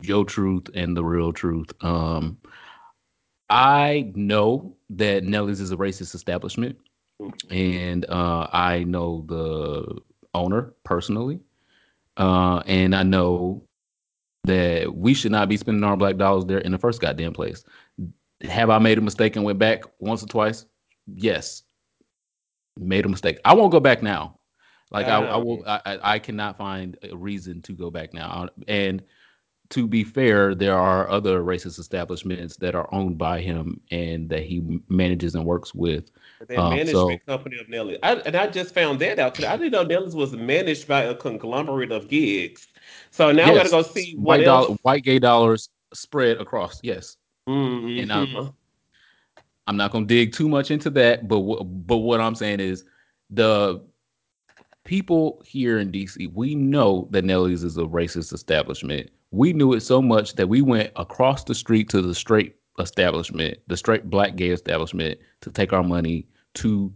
your 0.00 0.24
truth, 0.24 0.68
and 0.74 0.96
the 0.96 1.04
real 1.04 1.32
truth. 1.32 1.70
Um, 1.82 2.38
I 3.50 4.10
know 4.14 4.76
that 4.90 5.24
Nellie's 5.24 5.60
is 5.60 5.72
a 5.72 5.76
racist 5.76 6.14
establishment, 6.14 6.78
and 7.50 8.08
uh, 8.08 8.48
I 8.52 8.84
know 8.84 9.24
the 9.28 10.00
owner 10.34 10.72
personally, 10.84 11.40
uh, 12.16 12.62
and 12.66 12.94
I 12.94 13.02
know 13.02 13.62
that 14.44 14.94
we 14.94 15.14
should 15.14 15.32
not 15.32 15.48
be 15.48 15.56
spending 15.56 15.84
our 15.84 15.96
black 15.96 16.16
dollars 16.16 16.46
there 16.46 16.58
in 16.58 16.72
the 16.72 16.78
first 16.78 17.00
goddamn 17.00 17.32
place. 17.32 17.64
Have 18.42 18.70
I 18.70 18.78
made 18.78 18.98
a 18.98 19.02
mistake 19.02 19.36
and 19.36 19.44
went 19.44 19.58
back 19.58 19.84
once 20.00 20.22
or 20.22 20.26
twice? 20.26 20.66
Yes, 21.14 21.62
made 22.76 23.04
a 23.04 23.08
mistake. 23.08 23.38
I 23.44 23.54
won't 23.54 23.70
go 23.70 23.80
back 23.80 24.02
now. 24.02 24.38
Like 24.92 25.06
I, 25.06 25.24
I 25.24 25.36
will, 25.36 25.62
I, 25.66 25.98
I 26.02 26.18
cannot 26.18 26.58
find 26.58 26.98
a 27.02 27.16
reason 27.16 27.62
to 27.62 27.72
go 27.72 27.90
back 27.90 28.12
now. 28.12 28.48
And 28.68 29.02
to 29.70 29.86
be 29.86 30.04
fair, 30.04 30.54
there 30.54 30.78
are 30.78 31.08
other 31.08 31.42
racist 31.42 31.78
establishments 31.78 32.58
that 32.58 32.74
are 32.74 32.92
owned 32.92 33.16
by 33.16 33.40
him 33.40 33.80
and 33.90 34.28
that 34.28 34.42
he 34.42 34.80
manages 34.90 35.34
and 35.34 35.46
works 35.46 35.74
with. 35.74 36.10
The 36.46 36.58
um, 36.60 36.74
management 36.74 37.22
so, 37.26 37.32
company 37.32 37.58
of 37.58 37.70
Nellie, 37.70 37.98
I, 38.02 38.16
and 38.16 38.36
I 38.36 38.48
just 38.48 38.74
found 38.74 39.00
that 39.00 39.18
out 39.18 39.34
today. 39.34 39.48
I 39.48 39.56
didn't 39.56 39.72
know 39.72 39.82
Nellie's 39.82 40.14
was 40.14 40.34
managed 40.34 40.86
by 40.86 41.04
a 41.04 41.14
conglomerate 41.14 41.90
of 41.90 42.08
gigs. 42.08 42.68
So 43.10 43.32
now 43.32 43.46
yes, 43.46 43.50
we 43.50 43.56
got 43.56 43.64
to 43.64 43.70
go 43.70 43.82
see 43.82 44.14
what 44.16 44.40
white, 44.40 44.44
dollar, 44.44 44.76
white 44.82 45.04
gay 45.04 45.18
dollars 45.18 45.70
spread 45.94 46.36
across. 46.36 46.78
Yes, 46.82 47.16
mm-hmm. 47.48 47.98
and 48.02 48.12
I'm, 48.12 48.52
I'm 49.66 49.76
not 49.78 49.90
going 49.90 50.06
to 50.06 50.14
dig 50.14 50.34
too 50.34 50.50
much 50.50 50.70
into 50.70 50.90
that, 50.90 51.28
but 51.28 51.40
but 51.64 51.98
what 51.98 52.20
I'm 52.20 52.34
saying 52.34 52.60
is 52.60 52.84
the 53.30 53.82
people 54.84 55.42
here 55.44 55.78
in 55.78 55.92
DC, 55.92 56.32
we 56.34 56.54
know 56.54 57.08
that 57.10 57.24
Nellie's 57.24 57.64
is 57.64 57.76
a 57.76 57.82
racist 57.82 58.32
establishment. 58.32 59.10
We 59.30 59.52
knew 59.52 59.72
it 59.72 59.80
so 59.80 60.02
much 60.02 60.34
that 60.34 60.48
we 60.48 60.62
went 60.62 60.90
across 60.96 61.44
the 61.44 61.54
street 61.54 61.88
to 61.90 62.02
the 62.02 62.14
straight 62.14 62.56
establishment, 62.78 63.58
the 63.66 63.76
straight 63.76 64.10
black 64.10 64.36
gay 64.36 64.50
establishment, 64.50 65.18
to 65.40 65.50
take 65.50 65.72
our 65.72 65.82
money 65.82 66.26
to 66.54 66.92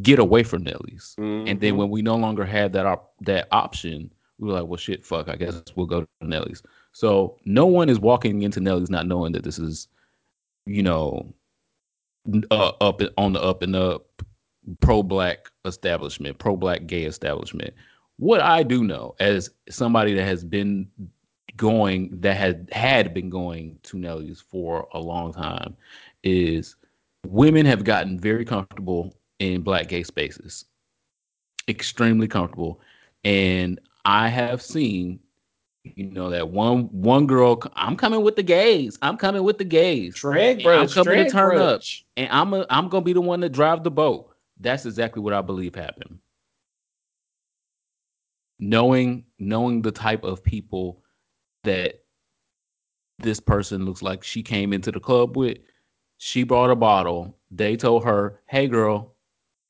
get 0.00 0.18
away 0.18 0.42
from 0.42 0.62
Nellie's. 0.62 1.16
Mm-hmm. 1.18 1.48
And 1.48 1.60
then 1.60 1.70
mm-hmm. 1.70 1.78
when 1.78 1.90
we 1.90 2.02
no 2.02 2.16
longer 2.16 2.44
had 2.44 2.72
that 2.74 2.86
op- 2.86 3.14
that 3.22 3.48
option, 3.50 4.12
we 4.38 4.48
were 4.48 4.54
like, 4.54 4.66
well, 4.66 4.76
shit, 4.76 5.04
fuck, 5.04 5.28
I 5.28 5.36
guess 5.36 5.62
we'll 5.76 5.86
go 5.86 6.02
to 6.02 6.08
Nellie's. 6.20 6.62
So 6.92 7.38
no 7.44 7.66
one 7.66 7.88
is 7.88 7.98
walking 7.98 8.42
into 8.42 8.60
Nellie's 8.60 8.90
not 8.90 9.06
knowing 9.06 9.32
that 9.32 9.44
this 9.44 9.58
is, 9.58 9.88
you 10.66 10.82
know, 10.82 11.32
uh, 12.50 12.72
up 12.80 13.00
on 13.16 13.32
the 13.32 13.42
up 13.42 13.62
and 13.62 13.74
up 13.74 14.22
pro 14.80 15.02
black 15.02 15.50
establishment, 15.64 16.38
pro 16.38 16.56
black 16.56 16.86
gay 16.86 17.04
establishment. 17.04 17.74
What 18.18 18.40
I 18.40 18.62
do 18.62 18.84
know 18.84 19.14
as 19.20 19.50
somebody 19.68 20.14
that 20.14 20.24
has 20.24 20.44
been 20.44 20.88
going, 21.56 22.20
that 22.20 22.36
had 22.36 22.68
had 22.72 23.14
been 23.14 23.30
going 23.30 23.78
to 23.84 23.98
Nellie's 23.98 24.40
for 24.40 24.88
a 24.92 25.00
long 25.00 25.32
time, 25.32 25.76
is 26.22 26.76
women 27.26 27.66
have 27.66 27.84
gotten 27.84 28.18
very 28.18 28.44
comfortable 28.44 29.14
in 29.38 29.62
black 29.62 29.88
gay 29.88 30.02
spaces, 30.02 30.64
extremely 31.68 32.28
comfortable, 32.28 32.80
and 33.24 33.80
I 34.04 34.28
have 34.28 34.62
seen, 34.62 35.20
you 35.82 36.06
know, 36.10 36.30
that 36.30 36.48
one 36.48 36.84
one 36.92 37.26
girl. 37.26 37.60
I'm 37.74 37.96
coming 37.96 38.22
with 38.22 38.36
the 38.36 38.42
gays. 38.42 38.98
I'm 39.02 39.16
coming 39.16 39.42
with 39.42 39.58
the 39.58 39.64
gays. 39.64 40.14
Drag 40.14 40.60
And 40.60 40.68
I'm 40.68 40.88
coming 40.88 41.24
to 41.24 41.30
turn 41.30 41.58
up, 41.58 41.82
and 42.16 42.28
I'm 42.30 42.54
a, 42.54 42.66
I'm 42.70 42.88
gonna 42.88 43.04
be 43.04 43.12
the 43.12 43.20
one 43.20 43.40
to 43.40 43.48
drive 43.48 43.82
the 43.82 43.90
boat. 43.90 44.31
That's 44.62 44.86
exactly 44.86 45.22
what 45.22 45.34
I 45.34 45.42
believe 45.42 45.74
happened. 45.74 46.18
Knowing 48.58 49.24
knowing 49.38 49.82
the 49.82 49.90
type 49.90 50.22
of 50.22 50.42
people 50.44 51.02
that 51.64 52.04
this 53.18 53.40
person 53.40 53.84
looks 53.84 54.02
like 54.02 54.22
she 54.22 54.42
came 54.42 54.72
into 54.72 54.92
the 54.92 55.00
club 55.00 55.36
with, 55.36 55.58
she 56.18 56.44
brought 56.44 56.70
a 56.70 56.76
bottle. 56.76 57.36
They 57.50 57.76
told 57.76 58.04
her, 58.04 58.40
"Hey, 58.46 58.68
girl, 58.68 59.14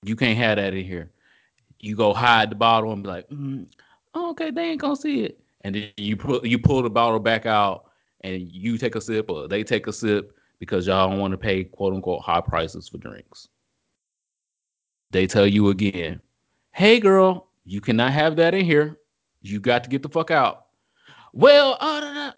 you 0.03 0.15
can't 0.17 0.39
have 0.39 0.57
that 0.57 0.75
in 0.75 0.85
here." 0.85 1.11
You 1.81 1.97
go 1.97 2.13
hide 2.13 2.51
the 2.51 2.55
bottle 2.57 2.93
and 2.93 3.03
be 3.03 3.09
like, 3.09 3.29
mm, 3.31 3.67
oh, 4.15 4.31
"Okay, 4.31 4.51
they 4.51 4.71
ain't 4.71 4.81
gonna 4.81 4.97
see 4.97 5.25
it." 5.25 5.41
And 5.63 5.75
then 5.75 5.91
you 5.97 6.17
put 6.17 6.45
you 6.45 6.59
pull 6.59 6.83
the 6.83 6.91
bottle 6.91 7.19
back 7.21 7.47
out, 7.47 7.91
and 8.23 8.43
you 8.43 8.77
take 8.79 8.95
a 8.95 9.01
sip, 9.01 9.31
or 9.31 9.49
they 9.49 9.65
take 9.65 9.87
a 9.87 9.93
sip 9.93 10.37
because 10.59 10.87
y'all 10.87 11.09
don't 11.09 11.19
want 11.19 11.33
to 11.33 11.39
pay 11.39 11.65
quote 11.65 11.95
unquote 11.95 12.23
high 12.23 12.41
prices 12.43 12.89
for 12.89 12.99
drinks. 12.99 13.49
They 15.13 15.27
tell 15.27 15.47
you 15.47 15.69
again, 15.69 16.21
"Hey, 16.73 16.99
girl, 16.99 17.49
you 17.65 17.81
cannot 17.81 18.13
have 18.13 18.37
that 18.37 18.55
in 18.55 18.65
here. 18.65 18.99
You 19.43 19.61
got 19.61 19.85
to 19.85 19.91
get 19.91 20.03
the 20.03 20.09
fuck 20.09 20.31
out." 20.31 20.67
Well, 21.33 21.77
uh, 21.81 22.33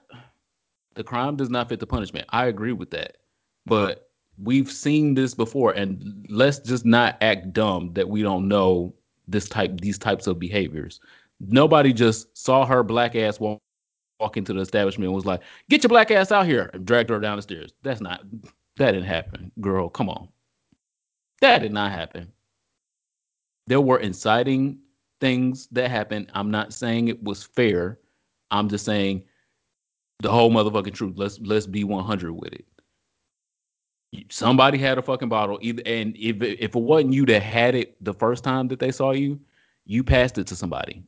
the 0.95 1.05
crime 1.05 1.37
does 1.37 1.51
not 1.51 1.69
fit 1.69 1.81
the 1.81 1.87
punishment. 1.87 2.27
I 2.31 2.47
agree 2.47 2.73
with 2.73 2.91
that, 2.91 3.19
but 3.67 4.11
we've 4.43 4.71
seen 4.71 5.15
this 5.15 5.35
before, 5.35 5.73
and 5.73 6.27
let's 6.29 6.59
just 6.59 6.85
not 6.85 7.17
act 7.21 7.53
dumb 7.53 7.93
that 7.95 8.09
we 8.09 8.23
don't 8.23 8.49
know 8.49 8.93
this 9.29 9.49
type 9.49 9.81
these 9.81 9.99
types 9.99 10.27
of 10.27 10.39
behaviors. 10.39 11.01
Nobody 11.41 11.93
just 11.93 12.37
saw 12.37 12.67
her 12.67 12.83
black 12.83 13.15
ass 13.17 13.41
walk, 13.41 13.61
walk 14.21 14.37
into 14.37 14.53
the 14.53 14.61
establishment 14.61 15.07
and 15.07 15.15
was 15.15 15.27
like, 15.27 15.43
"Get 15.71 15.83
your 15.85 15.89
black 15.89 16.11
ass 16.11 16.33
out 16.33 16.47
here!" 16.47 16.71
and 16.75 16.85
dragged 16.85 17.11
her 17.11 17.21
down 17.21 17.37
the 17.37 17.43
stairs. 17.43 17.73
That's 17.83 18.01
not 18.01 18.25
that 18.77 18.93
didn't 18.93 19.07
happen, 19.07 19.53
girl. 19.61 19.89
Come 19.89 20.09
on, 20.09 20.29
that 21.41 21.61
did 21.61 21.73
not 21.73 21.93
happen. 21.93 22.33
There 23.67 23.81
were 23.81 23.99
inciting 23.99 24.79
things 25.21 25.69
that 25.73 25.91
happened. 25.91 26.31
I'm 26.35 26.51
not 26.51 26.73
saying 26.73 27.09
it 27.09 27.23
was 27.23 27.43
fair. 27.45 27.99
I'm 28.51 28.69
just 28.69 28.85
saying 28.85 29.25
the 30.21 30.31
whole 30.31 30.51
motherfucking 30.51 30.95
truth. 30.95 31.15
Let's 31.17 31.39
let's 31.41 31.67
be 31.67 31.85
100 31.85 32.33
with 32.33 32.53
it. 32.53 32.65
Somebody 34.31 34.79
had 34.79 34.99
a 34.99 35.03
fucking 35.03 35.29
bottle, 35.29 35.59
either, 35.61 35.83
and 35.87 36.17
if 36.17 36.41
if 36.43 36.77
it 36.77 36.81
wasn't 36.81 37.15
you 37.15 37.27
that 37.27 37.43
had 37.43 37.75
it 37.75 38.03
the 38.05 38.15
first 38.15 38.45
time 38.45 38.69
that 38.69 38.79
they 38.79 38.93
saw 38.93 39.11
you, 39.11 39.41
you 39.87 40.05
passed 40.05 40.39
it 40.39 40.47
to 40.49 40.57
somebody. 40.57 41.03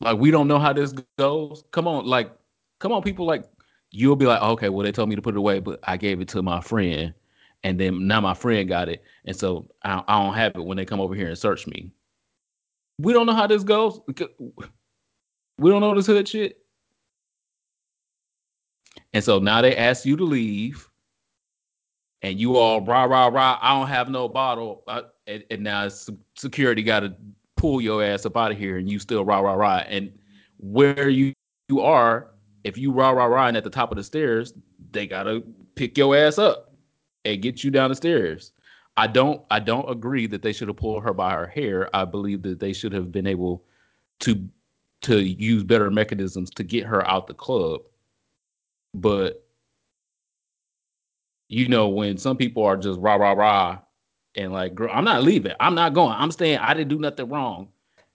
Like 0.00 0.18
we 0.18 0.30
don't 0.30 0.48
know 0.48 0.58
how 0.58 0.72
this 0.72 0.94
goes. 1.18 1.64
Come 1.72 1.86
on, 1.86 2.06
like 2.06 2.32
come 2.80 2.92
on, 2.92 3.02
people. 3.02 3.26
Like 3.26 3.44
you'll 3.90 4.16
be 4.16 4.26
like, 4.26 4.42
okay, 4.42 4.68
well 4.70 4.84
they 4.84 4.92
told 4.92 5.08
me 5.08 5.16
to 5.16 5.22
put 5.22 5.34
it 5.34 5.38
away, 5.38 5.60
but 5.60 5.78
I 5.84 5.96
gave 5.96 6.20
it 6.20 6.28
to 6.28 6.42
my 6.42 6.60
friend, 6.60 7.12
and 7.64 7.78
then 7.78 8.06
now 8.06 8.20
my 8.20 8.34
friend 8.34 8.68
got 8.68 8.88
it, 8.88 9.02
and 9.24 9.36
so 9.36 9.70
I, 9.84 10.02
I 10.08 10.22
don't 10.22 10.34
have 10.34 10.56
it 10.56 10.64
when 10.64 10.76
they 10.76 10.84
come 10.84 11.00
over 11.00 11.14
here 11.14 11.28
and 11.28 11.38
search 11.38 11.66
me. 11.66 11.90
We 12.98 13.12
don't 13.12 13.26
know 13.26 13.34
how 13.34 13.46
this 13.46 13.62
goes. 13.62 14.00
We 15.58 15.70
don't 15.70 15.80
know 15.80 15.94
this 15.94 16.06
hood 16.06 16.28
shit. 16.28 16.58
And 19.12 19.22
so 19.22 19.38
now 19.38 19.60
they 19.62 19.76
ask 19.76 20.04
you 20.04 20.16
to 20.16 20.24
leave, 20.24 20.88
and 22.22 22.38
you 22.38 22.56
all 22.56 22.80
rah 22.80 23.04
rah 23.04 23.28
rah. 23.28 23.58
I 23.60 23.78
don't 23.78 23.88
have 23.88 24.08
no 24.08 24.28
bottle, 24.28 24.82
uh, 24.88 25.02
and, 25.26 25.44
and 25.50 25.62
now 25.62 25.88
security 26.36 26.82
got 26.82 27.00
to 27.00 27.14
pull 27.56 27.80
your 27.80 28.02
ass 28.02 28.26
up 28.26 28.36
out 28.36 28.50
of 28.50 28.58
here, 28.58 28.78
and 28.78 28.90
you 28.90 28.98
still 28.98 29.24
rah 29.24 29.40
rah 29.40 29.54
rah. 29.54 29.84
And 29.86 30.12
where 30.58 31.08
you 31.08 31.32
you 31.68 31.80
are, 31.80 32.30
if 32.64 32.76
you 32.76 32.92
rah 32.92 33.10
rah 33.10 33.26
rah 33.26 33.46
and 33.46 33.56
at 33.56 33.64
the 33.64 33.70
top 33.70 33.92
of 33.92 33.96
the 33.96 34.04
stairs, 34.04 34.52
they 34.90 35.06
gotta 35.06 35.42
pick 35.74 35.96
your 35.96 36.16
ass 36.16 36.38
up 36.38 36.71
and 37.24 37.42
get 37.42 37.62
you 37.62 37.70
down 37.70 37.90
the 37.90 37.96
stairs. 37.96 38.52
I 38.96 39.06
don't 39.06 39.42
I 39.50 39.58
don't 39.60 39.88
agree 39.90 40.26
that 40.26 40.42
they 40.42 40.52
should 40.52 40.68
have 40.68 40.76
pulled 40.76 41.02
her 41.04 41.14
by 41.14 41.32
her 41.32 41.46
hair. 41.46 41.88
I 41.94 42.04
believe 42.04 42.42
that 42.42 42.60
they 42.60 42.72
should 42.72 42.92
have 42.92 43.10
been 43.10 43.26
able 43.26 43.64
to 44.20 44.48
to 45.02 45.20
use 45.20 45.64
better 45.64 45.90
mechanisms 45.90 46.50
to 46.50 46.62
get 46.62 46.84
her 46.86 47.08
out 47.08 47.26
the 47.26 47.34
club. 47.34 47.80
But 48.94 49.44
you 51.48 51.68
know, 51.68 51.88
when 51.88 52.18
some 52.18 52.36
people 52.36 52.64
are 52.64 52.76
just 52.76 53.00
rah 53.00 53.16
rah 53.16 53.32
rah 53.32 53.78
and 54.34 54.52
like, 54.52 54.74
girl, 54.74 54.90
I'm 54.92 55.04
not 55.04 55.22
leaving. 55.22 55.52
I'm 55.60 55.74
not 55.74 55.92
going. 55.94 56.14
I'm 56.16 56.30
staying. 56.30 56.58
I 56.58 56.72
didn't 56.74 56.88
do 56.88 56.98
nothing 56.98 57.28
wrong. 57.28 57.68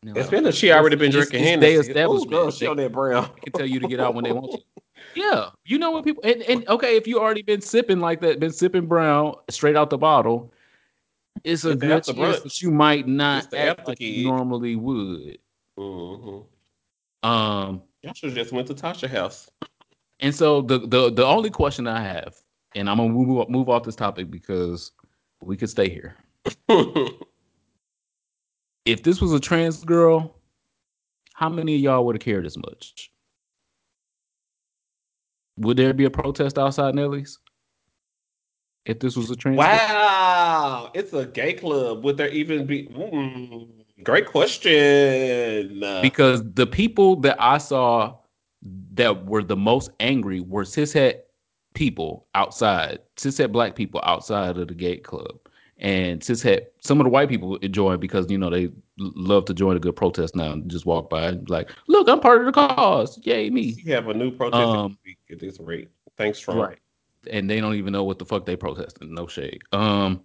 They're 0.03 0.17
It's 0.19 0.29
been 0.29 0.45
a, 0.45 0.51
she 0.51 0.71
already 0.71 0.95
been 0.95 1.11
drinking 1.11 1.41
it's 1.41 1.49
Hennessy. 1.49 1.75
Oh, 1.75 1.81
establishment. 1.81 2.31
girl, 2.31 2.51
she 2.51 2.65
They- 2.65 2.71
on 2.71 2.77
that 2.77 2.91
brown. 2.91 3.29
They 3.35 3.41
can 3.41 3.53
tell 3.53 3.65
you 3.65 3.79
to 3.79 3.87
get 3.87 3.99
out 3.99 4.15
when 4.15 4.23
they 4.23 4.31
want 4.31 4.51
to. 4.51 4.59
Yeah, 5.17 5.49
you 5.65 5.79
know 5.79 5.89
what 5.91 6.05
people 6.05 6.23
and, 6.23 6.43
and 6.43 6.67
okay, 6.69 6.95
if 6.95 7.07
you 7.07 7.19
already 7.19 7.41
been 7.41 7.61
sipping 7.61 7.99
like 7.99 8.21
that, 8.21 8.39
been 8.39 8.51
sipping 8.51 8.85
brown 8.85 9.33
straight 9.49 9.75
out 9.75 9.89
the 9.89 9.97
bottle, 9.97 10.53
it's 11.43 11.65
a 11.65 11.71
It's 11.71 11.81
good 11.81 12.03
chance 12.03 12.41
that 12.41 12.61
you 12.61 12.71
might 12.71 13.07
not 13.07 13.51
act 13.55 13.87
like 13.87 13.99
you 13.99 14.23
normally 14.23 14.75
would. 14.75 15.39
hmm 15.75 16.39
Um, 17.23 17.81
Y'all 18.03 18.13
should 18.13 18.35
just 18.35 18.51
went 18.51 18.67
to 18.67 18.75
Tasha 18.75 19.09
house. 19.09 19.49
and 20.19 20.33
so 20.35 20.61
the 20.61 20.79
the 20.79 21.09
the 21.11 21.25
only 21.25 21.49
question 21.49 21.87
I 21.87 22.01
have, 22.01 22.35
and 22.75 22.89
I'm 22.89 22.97
gonna 22.97 23.09
move 23.09 23.49
move 23.49 23.69
off 23.69 23.83
this 23.83 23.95
topic 23.95 24.29
because 24.29 24.91
we 25.41 25.57
could 25.57 25.69
stay 25.69 25.89
here. 25.89 26.15
If 28.85 29.03
this 29.03 29.21
was 29.21 29.33
a 29.33 29.39
trans 29.39 29.83
girl, 29.83 30.35
how 31.33 31.49
many 31.49 31.75
of 31.75 31.81
y'all 31.81 32.05
would 32.05 32.15
have 32.15 32.21
cared 32.23 32.45
as 32.45 32.57
much? 32.57 33.11
Would 35.57 35.77
there 35.77 35.93
be 35.93 36.05
a 36.05 36.09
protest 36.09 36.57
outside 36.57 36.95
Nellie's? 36.95 37.39
If 38.85 38.99
this 38.99 39.17
was 39.17 39.29
a 39.29 39.35
trans 39.35 39.57
wow, 39.57 40.91
it's 40.93 41.11
a 41.11 41.25
gay 41.25 41.53
club. 41.53 42.03
Would 42.03 42.15
there 42.15 42.29
even 42.29 42.65
be? 42.65 42.87
Mm, 42.87 43.67
great 44.03 44.27
question. 44.27 45.79
because 46.01 46.41
the 46.53 46.65
people 46.65 47.17
that 47.17 47.35
I 47.39 47.57
saw 47.57 48.15
that 48.93 49.25
were 49.25 49.43
the 49.43 49.57
most 49.57 49.91
angry 49.99 50.39
were 50.39 50.63
cishet 50.63 51.21
people 51.73 52.27
outside, 52.33 52.99
cishet 53.17 53.51
black 53.51 53.75
people 53.75 53.99
outside 54.03 54.57
of 54.57 54.69
the 54.69 54.73
gay 54.73 54.97
club, 54.97 55.37
and 55.79 56.21
cishet 56.21 56.67
some 56.81 56.99
of 56.99 57.05
the 57.05 57.09
white 57.09 57.29
people 57.29 57.55
enjoy 57.57 57.95
because 57.97 58.29
you 58.31 58.37
know 58.37 58.49
they 58.49 58.69
love 58.97 59.45
to 59.45 59.53
join 59.53 59.77
a 59.77 59.79
good 59.79 59.95
protest 59.95 60.35
now 60.35 60.51
and 60.51 60.69
just 60.71 60.85
walk 60.87 61.09
by 61.09 61.27
and 61.27 61.45
be 61.45 61.51
like, 61.53 61.69
look, 61.87 62.09
I'm 62.09 62.19
part 62.19 62.39
of 62.39 62.45
the 62.45 62.51
cause, 62.51 63.19
yay 63.23 63.49
me, 63.49 63.75
you 63.83 63.93
have 63.93 64.07
a 64.07 64.13
new 64.13 64.31
protest 64.31 64.61
Um, 64.63 64.97
at 65.31 65.39
this 65.39 65.59
rate. 65.59 65.89
Thanks, 66.17 66.39
Trump. 66.39 66.59
right? 66.61 66.79
And 67.29 67.47
they 67.49 67.59
don't 67.59 67.75
even 67.75 67.93
know 67.93 68.03
what 68.03 68.17
the 68.17 68.25
fuck 68.25 68.45
they 68.45 68.55
protesting. 68.55 69.13
No 69.13 69.27
shade. 69.27 69.61
Um, 69.71 70.23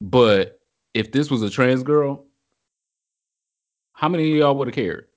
but 0.00 0.60
if 0.94 1.12
this 1.12 1.30
was 1.30 1.42
a 1.42 1.50
trans 1.50 1.82
girl, 1.82 2.24
how 3.92 4.08
many 4.08 4.30
of 4.32 4.36
y'all 4.38 4.56
would 4.56 4.68
have 4.68 4.74
cared? 4.74 5.08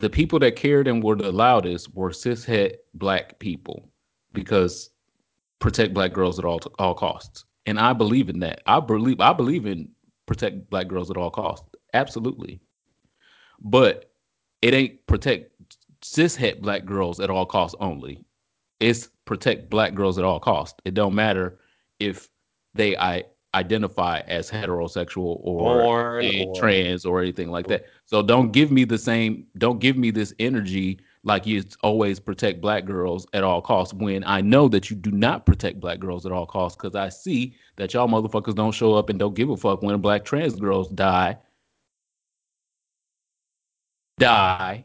the 0.00 0.10
people 0.10 0.40
that 0.40 0.56
cared 0.56 0.88
and 0.88 1.00
were 1.00 1.14
the 1.14 1.30
loudest 1.30 1.94
were 1.94 2.10
cishet 2.10 2.78
black 2.94 3.38
people 3.38 3.88
because 4.32 4.90
protect 5.62 5.94
black 5.94 6.12
girls 6.12 6.38
at 6.38 6.44
all 6.44 6.60
all 6.78 6.94
costs. 6.94 7.44
And 7.64 7.78
I 7.78 7.92
believe 7.92 8.28
in 8.28 8.40
that. 8.40 8.60
I 8.66 8.80
believe 8.80 9.20
I 9.20 9.32
believe 9.32 9.64
in 9.64 9.88
protect 10.26 10.68
black 10.68 10.88
girls 10.88 11.10
at 11.10 11.16
all 11.16 11.30
costs. 11.30 11.66
Absolutely. 11.94 12.60
But 13.60 14.10
it 14.60 14.74
ain't 14.74 15.06
protect 15.06 15.52
cishet 16.02 16.60
black 16.60 16.84
girls 16.84 17.20
at 17.20 17.30
all 17.30 17.46
costs 17.46 17.76
only. 17.80 18.24
It's 18.80 19.08
protect 19.24 19.70
black 19.70 19.94
girls 19.94 20.18
at 20.18 20.24
all 20.24 20.40
costs. 20.40 20.78
It 20.84 20.94
don't 20.94 21.14
matter 21.14 21.60
if 22.00 22.28
they 22.74 22.96
I 22.96 23.24
identify 23.54 24.20
as 24.26 24.50
heterosexual 24.50 25.38
or 25.42 26.20
or 26.20 26.54
trans 26.56 27.04
or 27.06 27.20
anything 27.20 27.50
like 27.50 27.68
that. 27.68 27.86
So 28.06 28.20
don't 28.20 28.50
give 28.50 28.72
me 28.72 28.84
the 28.84 28.98
same. 28.98 29.46
Don't 29.58 29.78
give 29.78 29.96
me 29.96 30.10
this 30.10 30.34
energy 30.40 30.98
like 31.24 31.46
you 31.46 31.62
always 31.82 32.18
protect 32.18 32.60
black 32.60 32.84
girls 32.84 33.26
at 33.32 33.44
all 33.44 33.62
costs. 33.62 33.94
When 33.94 34.24
I 34.24 34.40
know 34.40 34.68
that 34.68 34.90
you 34.90 34.96
do 34.96 35.10
not 35.12 35.46
protect 35.46 35.78
black 35.80 35.98
girls 36.00 36.26
at 36.26 36.32
all 36.32 36.46
costs, 36.46 36.76
because 36.76 36.96
I 36.96 37.08
see 37.08 37.54
that 37.76 37.94
y'all 37.94 38.08
motherfuckers 38.08 38.54
don't 38.54 38.72
show 38.72 38.94
up 38.94 39.08
and 39.08 39.18
don't 39.18 39.34
give 39.34 39.50
a 39.50 39.56
fuck 39.56 39.82
when 39.82 40.00
black 40.00 40.24
trans 40.24 40.56
girls 40.56 40.88
die, 40.88 41.38
die, 44.18 44.84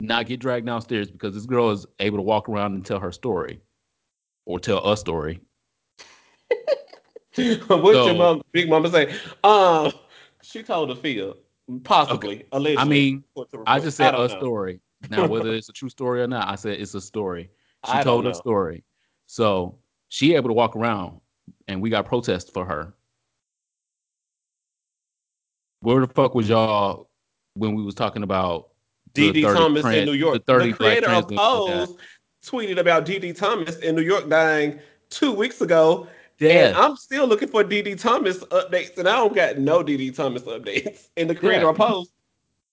not 0.00 0.26
get 0.26 0.40
dragged 0.40 0.66
downstairs 0.66 1.10
because 1.10 1.34
this 1.34 1.46
girl 1.46 1.70
is 1.70 1.86
able 2.00 2.18
to 2.18 2.22
walk 2.22 2.48
around 2.48 2.74
and 2.74 2.84
tell 2.84 3.00
her 3.00 3.12
story 3.12 3.60
or 4.46 4.60
tell 4.60 4.90
a 4.90 4.96
story. 4.96 5.40
What's 7.34 7.66
So- 7.68 8.06
your 8.06 8.14
mom, 8.14 8.42
big 8.52 8.68
mama 8.68 8.88
say? 8.90 9.12
Um, 9.42 9.92
she 10.42 10.62
told 10.62 10.90
a 10.90 10.96
field, 10.96 11.38
possibly, 11.82 12.44
allegedly. 12.52 12.82
I 12.82 12.84
mean, 12.84 13.24
I 13.66 13.80
just 13.80 13.96
said 13.96 14.12
don't 14.12 14.30
a 14.30 14.34
know. 14.34 14.38
story. 14.40 14.80
Now, 15.10 15.26
whether 15.28 15.52
it's 15.52 15.68
a 15.68 15.72
true 15.72 15.88
story 15.88 16.22
or 16.22 16.26
not, 16.26 16.48
I 16.48 16.54
said 16.54 16.80
it's 16.80 16.94
a 16.94 17.00
story. 17.00 17.50
She 17.86 17.92
I 17.92 18.02
told 18.02 18.24
her 18.24 18.34
story. 18.34 18.84
So 19.26 19.78
she 20.08 20.34
able 20.34 20.48
to 20.48 20.54
walk 20.54 20.76
around 20.76 21.20
and 21.68 21.80
we 21.80 21.90
got 21.90 22.06
protests 22.06 22.50
for 22.50 22.64
her. 22.64 22.94
Where 25.80 26.00
the 26.00 26.12
fuck 26.12 26.34
was 26.34 26.48
y'all 26.48 27.10
when 27.54 27.74
we 27.74 27.82
was 27.82 27.94
talking 27.94 28.22
about 28.22 28.70
DD 29.12 29.42
Thomas 29.42 29.82
trans, 29.82 29.98
in 29.98 30.04
New 30.06 30.12
York. 30.12 30.34
the 30.34 30.52
30 30.52 30.70
The 30.70 30.76
creator 30.76 31.10
of? 31.10 31.28
Pose 31.28 31.96
tweeted 32.44 32.78
about 32.78 33.06
DD 33.06 33.36
Thomas 33.36 33.76
in 33.78 33.94
New 33.94 34.02
York 34.02 34.28
dying 34.28 34.80
two 35.10 35.32
weeks 35.32 35.60
ago. 35.60 36.08
And 36.40 36.76
I'm 36.76 36.96
still 36.96 37.26
looking 37.26 37.48
for 37.48 37.62
DD 37.62 37.98
Thomas 37.98 38.38
updates, 38.44 38.98
and 38.98 39.08
I 39.08 39.16
don't 39.16 39.34
got 39.34 39.58
no 39.58 39.82
DD 39.82 40.14
Thomas 40.14 40.42
updates. 40.42 41.08
in 41.16 41.28
the 41.28 41.34
creator 41.34 41.64
Yeah. 41.64 41.70
of 41.70 41.76
Pose, 41.76 42.10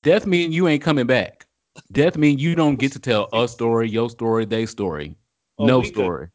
Death 0.04 0.26
mean 0.26 0.52
you 0.52 0.68
ain't 0.68 0.82
coming 0.82 1.06
back. 1.06 1.46
Death 1.92 2.18
mean 2.18 2.38
you 2.40 2.56
don't 2.56 2.76
get 2.76 2.92
to 2.94 3.00
tell 3.00 3.28
a 3.34 3.48
story, 3.48 3.90
your 3.90 4.10
story, 4.10 4.46
they 4.46 4.66
story. 4.66 5.16
A 5.60 5.66
No 5.66 5.80
week 5.80 5.90
of- 5.90 5.94
story. 5.96 6.28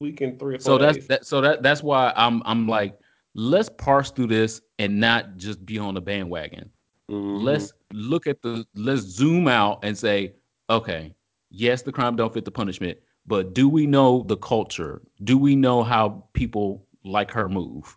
in 0.00 0.16
three 0.16 0.28
or 0.30 0.38
four 0.38 0.60
So 0.60 0.78
that's 0.78 0.98
days. 0.98 1.06
that. 1.08 1.26
So 1.26 1.40
that 1.40 1.62
that's 1.62 1.82
why 1.82 2.12
I'm 2.16 2.42
I'm 2.44 2.68
like, 2.68 2.98
let's 3.34 3.68
parse 3.68 4.10
through 4.10 4.28
this 4.28 4.60
and 4.78 5.00
not 5.00 5.36
just 5.36 5.64
be 5.66 5.78
on 5.78 5.94
the 5.94 6.00
bandwagon. 6.00 6.70
Mhm. 7.10 7.42
Let's 7.42 7.72
look 7.92 8.26
at 8.26 8.40
the 8.42 8.64
let's 8.74 9.02
zoom 9.02 9.48
out 9.48 9.80
and 9.82 9.96
say, 9.98 10.34
okay, 10.70 11.14
yes, 11.50 11.82
the 11.82 11.90
crime 11.92 12.14
don't 12.16 12.32
fit 12.32 12.44
the 12.44 12.50
punishment, 12.50 12.98
but 13.26 13.54
do 13.54 13.68
we 13.68 13.86
know 13.86 14.22
the 14.28 14.36
culture? 14.36 15.02
Do 15.24 15.36
we 15.38 15.56
know 15.56 15.82
how 15.82 16.24
people 16.34 16.86
like 17.04 17.30
her 17.32 17.48
move? 17.48 17.96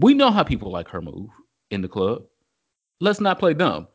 We 0.00 0.14
know 0.14 0.30
how 0.30 0.44
people 0.44 0.70
like 0.70 0.88
her 0.88 1.02
move 1.02 1.28
in 1.70 1.82
the 1.82 1.88
club. 1.88 2.22
Let's 3.00 3.20
not 3.20 3.38
play 3.38 3.52
dumb. 3.52 3.88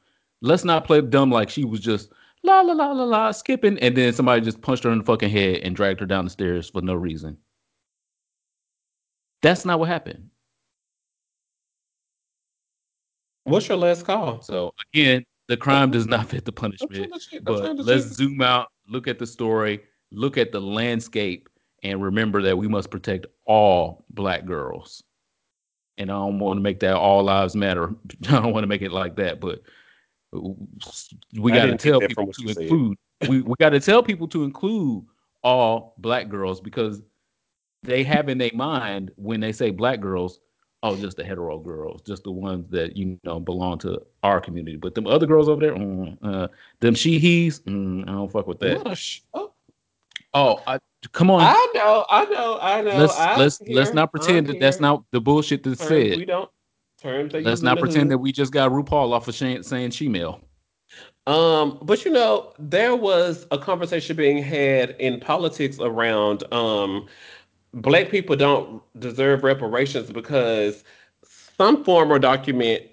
Let's 0.43 0.65
not 0.65 0.85
play 0.85 0.99
dumb 0.99 1.31
like 1.31 1.49
she 1.49 1.63
was 1.63 1.79
just 1.79 2.11
la 2.43 2.59
la 2.59 2.73
la 2.73 2.91
la 2.91 3.05
la 3.05 3.31
skipping, 3.31 3.79
and 3.79 3.95
then 3.95 4.11
somebody 4.11 4.41
just 4.41 4.61
punched 4.61 4.83
her 4.83 4.91
in 4.91 4.99
the 4.99 5.05
fucking 5.05 5.29
head 5.29 5.61
and 5.63 5.73
dragged 5.73 6.01
her 6.01 6.05
down 6.05 6.25
the 6.25 6.29
stairs 6.29 6.69
for 6.69 6.81
no 6.81 6.93
reason. 6.95 7.37
That's 9.41 9.63
not 9.63 9.79
what 9.79 9.87
happened. 9.87 10.29
What's 13.45 13.69
your 13.69 13.77
last 13.77 14.05
call? 14.05 14.41
So 14.41 14.73
again, 14.93 15.23
the 15.47 15.55
crime 15.55 15.91
does 15.91 16.07
not 16.07 16.27
fit 16.27 16.43
the 16.43 16.51
punishment. 16.51 17.13
to 17.13 17.19
check- 17.19 17.39
I'm 17.39 17.43
But 17.45 17.77
let's 17.79 18.05
zoom 18.05 18.41
out, 18.41 18.67
look 18.89 19.07
at 19.07 19.19
the 19.19 19.27
story, 19.27 19.81
look 20.11 20.37
at 20.37 20.51
the 20.51 20.59
landscape, 20.61 21.47
and 21.83 22.03
remember 22.03 22.41
that 22.41 22.57
we 22.57 22.67
must 22.67 22.91
protect 22.91 23.27
all 23.45 24.03
black 24.09 24.45
girls. 24.45 25.03
And 25.97 26.11
I 26.11 26.15
don't 26.15 26.39
want 26.39 26.57
to 26.57 26.61
make 26.61 26.81
that 26.81 26.95
all 26.95 27.23
lives 27.23 27.55
matter. 27.55 27.95
I 28.27 28.41
don't 28.41 28.51
want 28.51 28.63
to 28.63 28.67
make 28.67 28.81
it 28.81 28.91
like 28.91 29.15
that, 29.17 29.39
but 29.39 29.61
we 31.39 31.51
got 31.51 31.65
to 31.65 31.77
tell 31.77 31.99
people 32.01 32.31
to 32.31 32.49
include. 32.49 32.97
we 33.27 33.41
we 33.41 33.53
got 33.59 33.69
to 33.69 33.79
tell 33.79 34.03
people 34.03 34.27
to 34.29 34.43
include 34.43 35.05
all 35.43 35.93
black 35.97 36.29
girls 36.29 36.61
because 36.61 37.01
they 37.83 38.03
have 38.03 38.29
in 38.29 38.37
their 38.37 38.51
mind 38.53 39.11
when 39.15 39.39
they 39.39 39.51
say 39.51 39.69
black 39.69 39.99
girls, 39.99 40.39
oh, 40.83 40.95
just 40.95 41.17
the 41.17 41.23
hetero 41.23 41.59
girls, 41.59 42.01
just 42.01 42.23
the 42.23 42.31
ones 42.31 42.69
that 42.69 42.95
you 42.95 43.19
know 43.23 43.39
belong 43.39 43.77
to 43.79 44.01
our 44.23 44.39
community. 44.39 44.77
But 44.77 44.95
them 44.95 45.07
other 45.07 45.25
girls 45.27 45.49
over 45.49 45.61
there, 45.61 45.75
mm, 45.75 46.17
uh, 46.23 46.47
them 46.79 46.95
she 46.95 47.19
he's, 47.19 47.59
mm, 47.61 48.03
I 48.03 48.11
don't 48.11 48.31
fuck 48.31 48.47
with 48.47 48.59
that. 48.59 48.97
Sh- 48.97 49.19
oh, 49.33 49.53
Oh, 50.35 50.61
I, 50.65 50.79
come 51.11 51.29
on, 51.29 51.41
I 51.41 51.71
know, 51.75 52.05
I 52.09 52.25
know, 52.25 52.57
I 52.59 52.81
know. 52.81 52.97
let's 52.97 53.19
I'm 53.19 53.39
let's 53.39 53.61
let's 53.67 53.93
not 53.93 54.11
pretend 54.11 54.47
I'm 54.47 54.53
that 54.53 54.59
that's 54.59 54.79
not 54.79 55.03
the 55.11 55.21
bullshit 55.21 55.63
that's 55.63 55.79
terms 55.79 55.89
said. 55.89 56.17
we 56.17 56.25
don't 56.25 56.49
they 57.03 57.41
Let's 57.41 57.61
not 57.61 57.79
pretend 57.79 58.11
that 58.11 58.17
we 58.17 58.31
just 58.31 58.51
got 58.51 58.71
RuPaul 58.71 59.11
off 59.13 59.27
of 59.27 59.35
saying, 59.35 59.63
saying 59.63 59.91
she-mail. 59.91 60.41
Um, 61.25 61.79
but 61.81 62.03
you 62.03 62.11
know, 62.11 62.53
there 62.59 62.95
was 62.95 63.47
a 63.51 63.57
conversation 63.57 64.15
being 64.15 64.43
had 64.43 64.91
in 64.99 65.19
politics 65.19 65.79
around 65.79 66.43
um 66.53 67.07
black 67.73 68.09
people 68.09 68.35
don't 68.35 68.81
deserve 68.99 69.43
reparations 69.43 70.11
because 70.11 70.83
some 71.57 71.83
form 71.83 72.11
or 72.11 72.19
document 72.19 72.83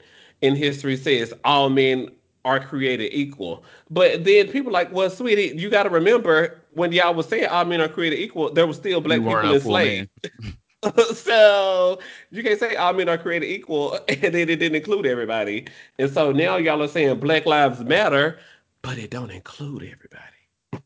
in 0.43 0.55
history 0.55 0.97
says 0.97 1.35
all 1.45 1.69
men 1.69 2.09
are 2.45 2.61
created 2.61 3.12
equal. 3.12 3.65
But 3.91 4.24
then 4.24 4.49
people 4.49 4.73
like, 4.73 4.93
well, 4.93 5.11
sweetie, 5.11 5.55
you 5.57 5.69
got 5.69 5.82
to 5.82 5.91
remember 5.91 6.61
when 6.73 6.93
y'all 6.93 7.15
was 7.15 7.27
saying 7.27 7.49
all 7.49 7.65
men 7.65 7.81
are 7.81 7.89
created 7.89 8.19
equal, 8.19 8.53
there 8.53 8.66
was 8.66 8.77
still 8.77 9.01
black 9.01 9.19
people 9.19 9.53
enslaved. 9.53 10.09
so 11.15 11.98
you 12.31 12.43
can't 12.43 12.59
say 12.59 12.74
all 12.77 12.93
men 12.94 13.09
are 13.09 13.19
created 13.19 13.47
equal 13.47 13.94
and 14.09 14.20
then 14.23 14.48
it 14.48 14.57
didn't 14.57 14.77
include 14.77 15.07
everybody. 15.07 15.66
And 15.98 16.11
so 16.11 16.32
now 16.32 16.57
y'all 16.57 16.82
are 16.82 16.89
saying 16.89 17.20
Black 17.20 17.47
Lives 17.47 17.81
Matter, 17.81 18.39
but 18.82 18.98
it 18.98 19.11
don't 19.11 19.31
include 19.31 19.82
everybody. 19.82 20.85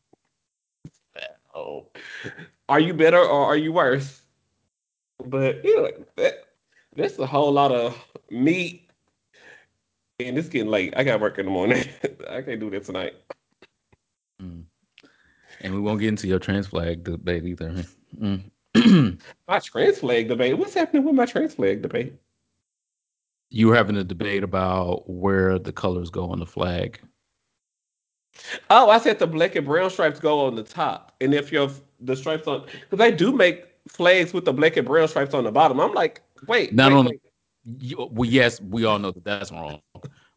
So, 1.53 1.87
are 2.67 2.81
you 2.81 2.93
better 2.93 3.19
or 3.19 3.45
are 3.45 3.55
you 3.55 3.71
worse? 3.71 4.21
But 5.25 5.63
you 5.63 5.81
know, 5.81 5.89
that, 6.17 6.43
that's 6.95 7.17
a 7.17 7.25
whole 7.25 7.51
lot 7.51 7.71
of 7.71 7.97
meat. 8.29 8.89
And 10.19 10.37
it's 10.37 10.49
getting 10.49 10.69
late. 10.69 10.93
I 10.97 11.03
got 11.03 11.21
work 11.21 11.39
in 11.39 11.45
the 11.45 11.51
morning. 11.51 11.85
I 12.29 12.41
can't 12.41 12.59
do 12.59 12.69
that 12.71 12.85
tonight. 12.85 13.15
Mm. 14.41 14.63
And 15.61 15.73
we 15.73 15.79
won't 15.79 15.99
get 15.99 16.09
into 16.09 16.27
your 16.27 16.39
trans 16.39 16.67
flag 16.67 17.03
debate 17.03 17.45
either. 17.45 17.85
Mm. 18.19 18.49
My 19.47 19.59
trans 19.59 19.99
flag 19.99 20.27
debate. 20.27 20.57
What's 20.57 20.73
happening 20.73 21.03
with 21.03 21.15
my 21.15 21.25
trans 21.25 21.55
flag 21.55 21.81
debate? 21.81 22.13
you 23.51 23.67
were 23.67 23.75
having 23.75 23.95
a 23.95 24.03
debate 24.03 24.43
about 24.43 25.09
where 25.09 25.57
the 25.57 25.71
colors 25.71 26.09
go 26.09 26.29
on 26.29 26.39
the 26.39 26.45
flag. 26.45 26.99
Oh, 28.69 28.89
I 28.89 28.97
said 28.97 29.19
the 29.19 29.27
black 29.27 29.55
and 29.55 29.65
brown 29.65 29.89
stripes 29.89 30.19
go 30.19 30.45
on 30.45 30.55
the 30.55 30.63
top, 30.63 31.15
and 31.21 31.33
if 31.33 31.51
your 31.51 31.69
the 32.01 32.15
stripes 32.15 32.47
on 32.47 32.65
because 32.65 32.99
they 32.99 33.11
do 33.11 33.31
make 33.31 33.65
flags 33.87 34.33
with 34.33 34.45
the 34.45 34.51
black 34.51 34.75
and 34.75 34.85
brown 34.85 35.07
stripes 35.07 35.33
on 35.33 35.45
the 35.45 35.51
bottom. 35.51 35.79
I'm 35.79 35.93
like, 35.93 36.21
wait, 36.47 36.73
Not 36.73 37.05
wait. 37.05 37.21
You, 37.79 38.09
well, 38.11 38.29
yes, 38.29 38.59
we 38.61 38.85
all 38.85 38.99
know 38.99 39.11
that 39.11 39.23
that's 39.23 39.51
wrong, 39.51 39.81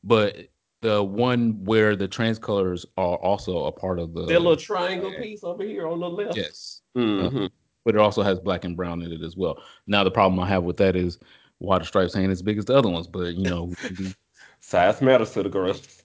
but 0.04 0.36
the 0.80 1.02
one 1.02 1.64
where 1.64 1.96
the 1.96 2.06
trans 2.06 2.38
colors 2.38 2.86
are 2.96 3.16
also 3.16 3.64
a 3.64 3.72
part 3.72 3.98
of 3.98 4.14
the 4.14 4.22
that 4.22 4.38
little 4.38 4.56
triangle 4.56 5.12
piece 5.20 5.42
over 5.42 5.64
here 5.64 5.88
on 5.88 6.00
the 6.00 6.08
left. 6.08 6.36
yes, 6.36 6.82
Mhm. 6.96 7.50
But 7.88 7.94
it 7.94 8.02
also 8.02 8.20
has 8.20 8.38
black 8.38 8.64
and 8.64 8.76
brown 8.76 9.00
in 9.00 9.10
it 9.10 9.22
as 9.22 9.34
well. 9.34 9.62
Now 9.86 10.04
the 10.04 10.10
problem 10.10 10.38
I 10.40 10.46
have 10.46 10.62
with 10.62 10.76
that 10.76 10.94
is 10.94 11.18
why 11.56 11.78
the 11.78 11.86
stripes 11.86 12.14
ain't 12.14 12.30
as 12.30 12.42
big 12.42 12.58
as 12.58 12.66
the 12.66 12.76
other 12.76 12.90
ones, 12.90 13.06
but 13.06 13.34
you 13.34 13.48
know 13.48 13.72
be 13.96 14.14
Size 14.60 15.00
matters 15.00 15.30
to 15.30 15.42
the 15.42 15.48
girls. 15.48 16.02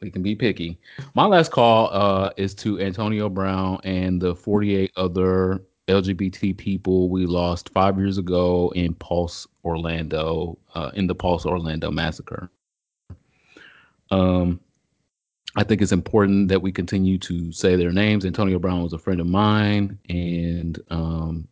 we 0.00 0.12
can 0.12 0.22
be 0.22 0.36
picky. 0.36 0.78
My 1.16 1.26
last 1.26 1.50
call 1.50 1.90
uh, 1.92 2.30
is 2.36 2.54
to 2.54 2.80
Antonio 2.80 3.28
Brown 3.28 3.80
and 3.82 4.22
the 4.22 4.36
48 4.36 4.92
other 4.96 5.60
LGBT 5.88 6.56
people 6.56 7.08
we 7.08 7.26
lost 7.26 7.70
five 7.70 7.98
years 7.98 8.16
ago 8.16 8.72
in 8.76 8.94
Pulse, 8.94 9.44
Orlando, 9.64 10.56
uh, 10.76 10.92
in 10.94 11.08
the 11.08 11.16
Pulse, 11.16 11.46
Orlando 11.46 11.90
massacre. 11.90 12.48
Um, 14.12 14.60
I 15.56 15.62
think 15.62 15.82
it's 15.82 15.92
important 15.92 16.48
that 16.48 16.62
we 16.62 16.72
continue 16.72 17.18
to 17.18 17.52
say 17.52 17.76
their 17.76 17.92
names. 17.92 18.24
Antonio 18.24 18.58
Brown 18.58 18.82
was 18.82 18.92
a 18.92 18.98
friend 18.98 19.20
of 19.20 19.26
mine, 19.26 19.98
and 20.08 20.78
um, 20.90 21.48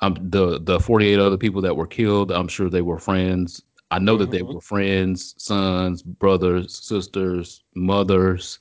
um, 0.00 0.16
the 0.20 0.58
the 0.60 0.78
48 0.80 1.18
other 1.18 1.38
people 1.38 1.62
that 1.62 1.76
were 1.76 1.86
killed, 1.86 2.30
I'm 2.30 2.48
sure 2.48 2.68
they 2.68 2.82
were 2.82 2.98
friends. 2.98 3.62
I 3.90 3.98
know 3.98 4.16
that 4.16 4.30
they 4.30 4.42
Mhm. 4.42 4.54
were 4.54 4.60
friends, 4.60 5.34
sons, 5.38 6.02
brothers, 6.02 6.74
sisters, 6.74 7.62
mothers, 7.74 8.58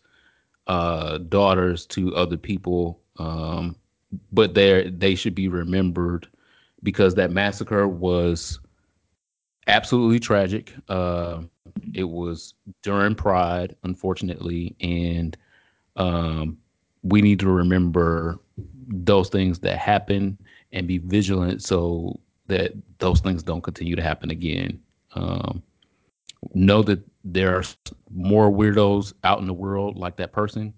uh, 0.68 1.18
daughters 1.20 1.86
to 1.88 2.16
other 2.16 2.38
people. 2.38 3.00
Um, 3.18 3.76
but 4.32 4.54
they 4.54 4.90
they 4.90 5.16
should 5.16 5.36
be 5.36 5.48
remembered 5.48 6.28
because 6.84 7.16
that 7.16 7.32
massacre 7.32 7.88
was 7.88 8.60
absolutely 9.68 10.20
tragic. 10.20 10.74
Uh, 10.90 11.42
it 11.94 12.06
was 12.06 12.54
during 12.82 13.16
Pride, 13.16 13.76
unfortunately, 13.84 14.76
and 14.80 15.38
um, 15.96 16.58
we 17.04 17.22
need 17.22 17.40
to 17.40 17.50
remember 17.50 18.40
those 18.88 19.30
things 19.30 19.60
that 19.60 19.78
happen 19.78 20.38
and 20.72 20.88
be 20.88 20.98
vigilant 21.00 21.64
so 21.64 22.20
that 22.48 22.74
those 23.00 23.20
things 23.22 23.44
don't 23.44 23.62
continue 23.62 23.96
to 23.96 24.02
happen 24.02 24.30
again. 24.30 24.80
Um, 25.14 25.62
know 26.54 26.82
that 26.84 27.00
there 27.24 27.56
are 27.56 27.64
more 28.14 28.50
weirdos 28.50 29.14
out 29.24 29.40
in 29.40 29.48
the 29.48 29.54
world 29.54 29.98
like 29.98 30.16
that 30.18 30.32
person. 30.32 30.74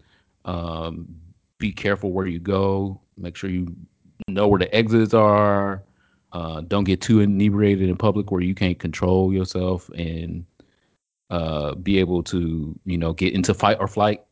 Um, 0.46 1.08
be 1.58 1.72
careful 1.72 2.12
where 2.12 2.28
you 2.28 2.40
go. 2.40 3.00
Make 3.18 3.36
sure 3.36 3.50
you 3.50 3.74
know 4.28 4.48
where 4.48 4.60
the 4.60 4.74
exits 4.76 5.14
are. 5.14 5.84
Uh, 6.34 6.62
don't 6.62 6.84
get 6.84 7.00
too 7.00 7.20
inebriated 7.20 7.88
in 7.88 7.96
public 7.96 8.32
where 8.32 8.42
you 8.42 8.56
can't 8.56 8.80
control 8.80 9.32
yourself 9.32 9.90
and 9.90 10.46
uh, 11.34 11.74
be 11.76 11.98
able 11.98 12.22
to, 12.22 12.78
you 12.86 12.98
know, 12.98 13.14
get 13.14 13.34
into 13.34 13.54
fight 13.54 13.78
or 13.80 13.88
flight. 13.88 14.24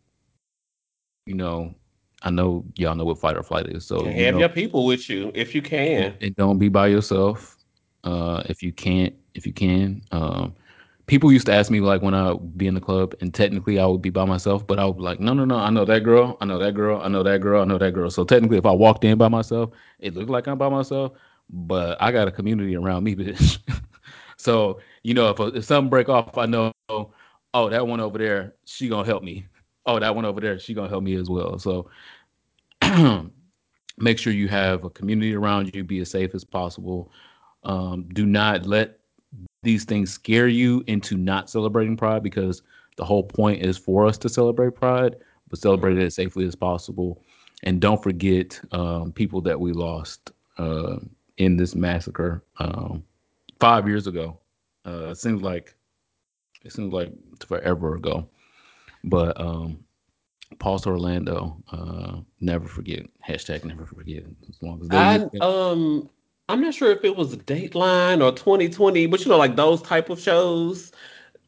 You 1.26 1.34
know, 1.34 1.74
I 2.22 2.30
know 2.30 2.64
y'all 2.76 2.96
know 2.96 3.06
what 3.06 3.20
fight 3.20 3.38
or 3.38 3.44
flight 3.44 3.68
is. 3.68 3.86
So 3.86 4.06
you 4.06 4.26
have 4.26 4.36
know, 4.36 4.40
your 4.40 4.50
people 4.50 4.86
with 4.86 5.10
you 5.10 5.32
if 5.34 5.56
you 5.56 5.62
can. 5.62 6.16
and, 6.22 6.36
don't 6.36 6.60
be 6.60 6.70
by 6.70 6.88
yourself 6.88 7.58
uh, 8.04 8.44
if 8.46 8.62
you 8.62 8.72
can't 8.72 9.16
if 9.34 9.48
you 9.48 9.54
can 9.54 10.02
um, 10.12 10.54
people 11.08 11.32
used 11.32 11.46
to 11.48 11.54
ask 11.54 11.72
me 11.72 11.80
like 11.82 12.02
when 12.02 12.14
I 12.14 12.36
be 12.56 12.68
in 12.68 12.74
the 12.74 12.80
club, 12.80 13.16
and 13.20 13.34
technically 13.34 13.80
I 13.80 13.86
would 13.86 14.02
be 14.02 14.10
by 14.10 14.26
myself, 14.26 14.66
but 14.66 14.80
I 14.80 14.86
would 14.86 14.98
be 14.98 15.04
like, 15.04 15.20
no, 15.20 15.34
no, 15.34 15.44
no, 15.44 15.58
I 15.58 15.70
know 15.70 15.84
that 15.84 16.04
girl, 16.04 16.38
I 16.40 16.46
know 16.46 16.58
that 16.60 16.74
girl, 16.74 17.02
I 17.02 17.10
know 17.10 17.24
that 17.24 17.42
girl, 17.42 17.62
I 17.62 17.66
know 17.66 17.78
that 17.78 17.94
girl. 17.94 18.10
So 18.10 18.24
technically, 18.24 18.58
if 18.58 18.66
I 18.66 18.72
walked 18.72 19.04
in 19.04 19.18
by 19.18 19.28
myself, 19.28 19.72
it 20.00 20.16
looked 20.16 20.30
like 20.30 20.48
I'm 20.48 20.58
by 20.58 20.70
myself, 20.70 21.14
but 21.50 22.02
I 22.02 22.14
got 22.14 22.30
a 22.30 22.32
community 22.32 22.78
around 22.78 23.04
me, 23.04 23.16
bitch. 23.22 23.60
so 24.38 24.80
you 25.04 25.14
know, 25.14 25.30
if 25.30 25.40
if 25.56 25.66
something 25.66 25.90
break 25.90 26.10
off, 26.10 26.38
I 26.38 26.46
know, 26.46 26.72
oh, 26.90 27.70
that 27.70 27.86
one 27.86 28.00
over 28.00 28.18
there, 28.18 28.56
she 28.66 28.90
gonna 28.90 29.06
help 29.06 29.24
me. 29.24 29.48
Oh, 29.86 30.00
that 30.00 30.16
one 30.16 30.26
over 30.26 30.40
there, 30.40 30.60
she 30.60 30.74
gonna 30.74 30.90
help 30.90 31.04
me 31.04 31.16
as 31.16 31.30
well. 31.30 31.58
So 31.58 31.90
make 33.98 34.20
sure 34.20 34.34
you 34.34 34.48
have 34.48 34.84
a 34.84 34.90
community 34.90 35.36
around 35.36 35.74
you, 35.74 35.84
be 35.84 36.00
as 36.00 36.12
safe 36.12 36.36
as 36.36 36.44
possible. 36.44 37.12
Um, 37.64 38.08
do 38.14 38.26
not 38.26 38.66
let 38.66 39.00
these 39.64 39.86
things 39.86 40.12
scare 40.12 40.48
you 40.48 40.84
into 40.88 41.18
not 41.18 41.50
celebrating 41.50 41.96
Pride 41.96 42.24
because 42.24 42.64
the 42.98 43.06
whole 43.06 43.24
point 43.24 43.64
is 43.64 43.78
for 43.78 44.06
us 44.06 44.18
to 44.20 44.30
celebrate 44.30 44.76
Pride, 44.76 45.16
but 45.50 45.60
celebrate 45.60 45.98
it 45.98 46.04
as 46.04 46.16
safely 46.16 46.46
as 46.46 46.56
possible. 46.56 47.24
And 47.64 47.80
don't 47.80 48.02
forget 48.02 48.60
um, 48.72 49.12
people 49.12 49.42
that 49.42 49.60
we 49.60 49.72
lost 49.72 50.32
uh, 50.58 50.98
in 51.38 51.58
this 51.58 51.76
massacre 51.76 52.44
um, 52.58 53.04
five 53.60 53.88
years 53.88 54.08
ago. 54.08 54.41
Uh, 54.86 55.10
it 55.10 55.18
seems 55.18 55.42
like 55.42 55.76
it 56.64 56.72
seems 56.72 56.94
like 56.94 57.12
forever 57.46 57.96
ago, 57.96 58.28
but 59.04 59.40
um, 59.40 59.84
Pulse 60.60 60.86
Orlando, 60.86 61.58
uh, 61.72 62.18
never 62.40 62.68
forget. 62.68 63.06
Hashtag 63.28 63.64
never 63.64 63.86
forget. 63.86 64.24
As 64.50 64.62
long 64.62 64.82
as 64.82 64.88
I 64.92 65.18
they, 65.32 65.40
um 65.40 66.10
I'm 66.50 66.62
not 66.62 66.74
sure 66.74 66.92
if 66.92 67.04
it 67.06 67.16
was 67.16 67.36
Dateline 67.36 68.22
or 68.22 68.32
2020, 68.36 69.06
but 69.08 69.22
you 69.24 69.30
know, 69.30 69.38
like 69.38 69.56
those 69.56 69.82
type 69.82 70.10
of 70.10 70.20
shows. 70.20 70.92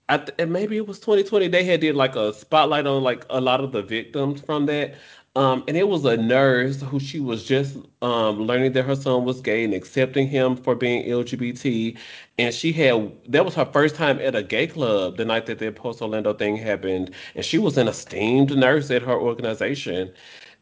I 0.09 0.17
th- 0.17 0.35
and 0.39 0.51
maybe 0.51 0.77
it 0.77 0.87
was 0.87 0.99
2020. 0.99 1.47
They 1.47 1.63
had 1.63 1.81
did 1.81 1.95
like 1.95 2.15
a 2.15 2.33
spotlight 2.33 2.87
on 2.87 3.03
like 3.03 3.25
a 3.29 3.41
lot 3.41 3.61
of 3.61 3.71
the 3.71 3.81
victims 3.81 4.41
from 4.41 4.65
that. 4.67 4.95
Um, 5.35 5.63
and 5.67 5.75
it 5.75 5.87
was 5.87 6.05
a 6.05 6.15
nurse 6.15 6.81
who 6.81 6.99
she 6.99 7.19
was 7.19 7.43
just 7.43 7.77
um 8.03 8.41
learning 8.41 8.73
that 8.73 8.83
her 8.83 8.95
son 8.95 9.25
was 9.25 9.41
gay 9.41 9.63
and 9.63 9.73
accepting 9.73 10.27
him 10.27 10.55
for 10.55 10.75
being 10.75 11.07
LGBT. 11.07 11.97
And 12.37 12.53
she 12.53 12.71
had 12.71 13.11
that 13.29 13.43
was 13.43 13.55
her 13.55 13.65
first 13.65 13.95
time 13.95 14.19
at 14.19 14.35
a 14.35 14.43
gay 14.43 14.67
club 14.67 15.17
the 15.17 15.25
night 15.25 15.47
that 15.47 15.57
the 15.59 15.71
Pulse 15.71 16.01
Orlando 16.03 16.33
thing 16.33 16.55
happened. 16.57 17.11
And 17.35 17.43
she 17.43 17.57
was 17.57 17.77
an 17.79 17.87
esteemed 17.87 18.55
nurse 18.55 18.91
at 18.91 19.01
her 19.01 19.19
organization. 19.19 20.13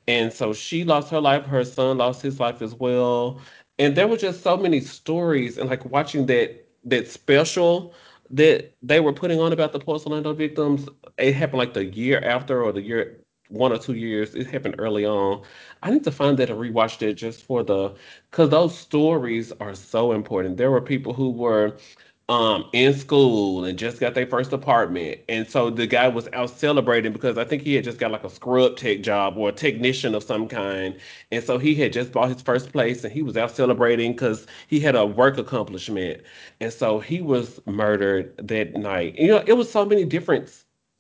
And 0.08 0.34
so 0.34 0.54
she 0.54 0.84
lost 0.86 1.12
her 1.12 1.22
life, 1.22 1.46
her 1.48 1.66
son 1.66 1.98
lost 2.00 2.22
his 2.22 2.40
life 2.40 2.62
as 2.62 2.76
well. 2.76 3.42
And 3.80 3.96
there 3.98 4.08
were 4.08 4.18
just 4.18 4.44
so 4.44 4.58
many 4.58 4.82
stories 4.82 5.58
and 5.58 5.70
like 5.70 5.86
watching 5.86 6.28
that 6.28 6.68
that 6.86 7.08
special 7.10 7.94
that 8.32 8.76
they 8.84 9.00
were 9.02 9.14
putting 9.14 9.42
on 9.42 9.54
about 9.54 9.74
the 9.74 9.80
Pulse 9.80 10.06
Orlando 10.06 10.34
victims, 10.34 10.88
it 11.18 11.34
happened 11.36 11.60
like 11.60 11.74
the 11.74 11.86
year 11.86 12.22
after 12.22 12.64
or 12.64 12.72
the 12.74 12.82
year 12.82 13.21
one 13.52 13.72
or 13.72 13.78
two 13.78 13.94
years. 13.94 14.36
It 14.36 14.48
happened 14.48 14.76
early 14.80 15.06
on. 15.06 15.44
I 15.84 15.92
need 15.92 16.04
to 16.06 16.12
find 16.12 16.38
that 16.40 16.50
and 16.50 16.60
rewatch 16.60 17.02
it 17.02 17.14
just 17.16 17.44
for 17.44 17.64
the 17.64 17.94
because 18.30 18.50
those 18.50 18.78
stories 18.78 19.52
are 19.60 19.76
so 19.76 20.12
important. 20.14 20.58
There 20.58 20.72
were 20.72 20.82
people 20.82 21.14
who 21.14 21.32
were 21.32 21.78
um 22.30 22.66
in 22.72 22.94
school 22.94 23.66
and 23.66 23.78
just 23.78 24.00
got 24.00 24.14
their 24.16 24.26
first 24.28 24.54
apartment. 24.54 25.20
And 25.28 25.50
so 25.50 25.70
the 25.70 25.86
guy 25.88 26.08
was 26.08 26.30
out 26.34 26.50
celebrating 26.50 27.12
because 27.12 27.38
I 27.38 27.44
think 27.44 27.64
he 27.64 27.76
had 27.76 27.84
just 27.84 27.98
got 28.00 28.12
like 28.12 28.24
a 28.24 28.30
scrub 28.30 28.78
tech 28.78 29.02
job 29.02 29.38
or 29.38 29.50
a 29.50 29.52
technician 29.52 30.16
of 30.16 30.24
some 30.24 30.48
kind. 30.48 30.98
And 31.32 31.44
so 31.44 31.58
he 31.58 31.76
had 31.76 31.92
just 31.94 32.12
bought 32.14 32.30
his 32.30 32.42
first 32.42 32.72
place 32.72 33.04
and 33.04 33.12
he 33.14 33.22
was 33.22 33.36
out 33.38 33.52
celebrating 33.52 34.14
because 34.14 34.48
he 34.68 34.80
had 34.80 34.96
a 34.96 35.06
work 35.06 35.38
accomplishment. 35.38 36.22
And 36.62 36.72
so 36.72 37.00
he 37.00 37.22
was 37.22 37.60
murdered 37.66 38.34
that 38.38 38.74
night. 38.76 39.16
You 39.18 39.28
know, 39.30 39.44
it 39.46 39.54
was 39.54 39.70
so 39.72 39.86
many 39.86 40.06
different 40.06 40.50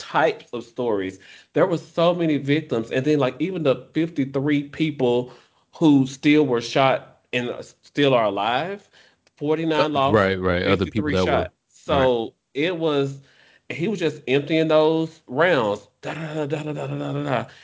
types 0.01 0.51
of 0.51 0.63
stories. 0.63 1.19
There 1.53 1.67
were 1.67 1.77
so 1.77 2.15
many 2.15 2.37
victims, 2.37 2.91
and 2.91 3.05
then 3.05 3.19
like 3.19 3.35
even 3.39 3.63
the 3.63 3.87
53 3.93 4.63
people 4.69 5.31
who 5.73 6.07
still 6.07 6.45
were 6.45 6.61
shot 6.61 7.19
and 7.31 7.53
still 7.81 8.13
are 8.13 8.25
alive, 8.25 8.89
49 9.37 9.79
uh, 9.79 9.89
lost. 9.89 10.15
Right, 10.15 10.39
right. 10.39 10.63
Other 10.63 10.85
people 10.85 11.11
that 11.11 11.25
shot. 11.25 11.27
were. 11.27 11.49
So 11.69 12.23
right. 12.23 12.31
it 12.53 12.77
was. 12.77 13.21
He 13.69 13.87
was 13.87 13.99
just 13.99 14.21
emptying 14.27 14.67
those 14.67 15.21
rounds. 15.27 15.87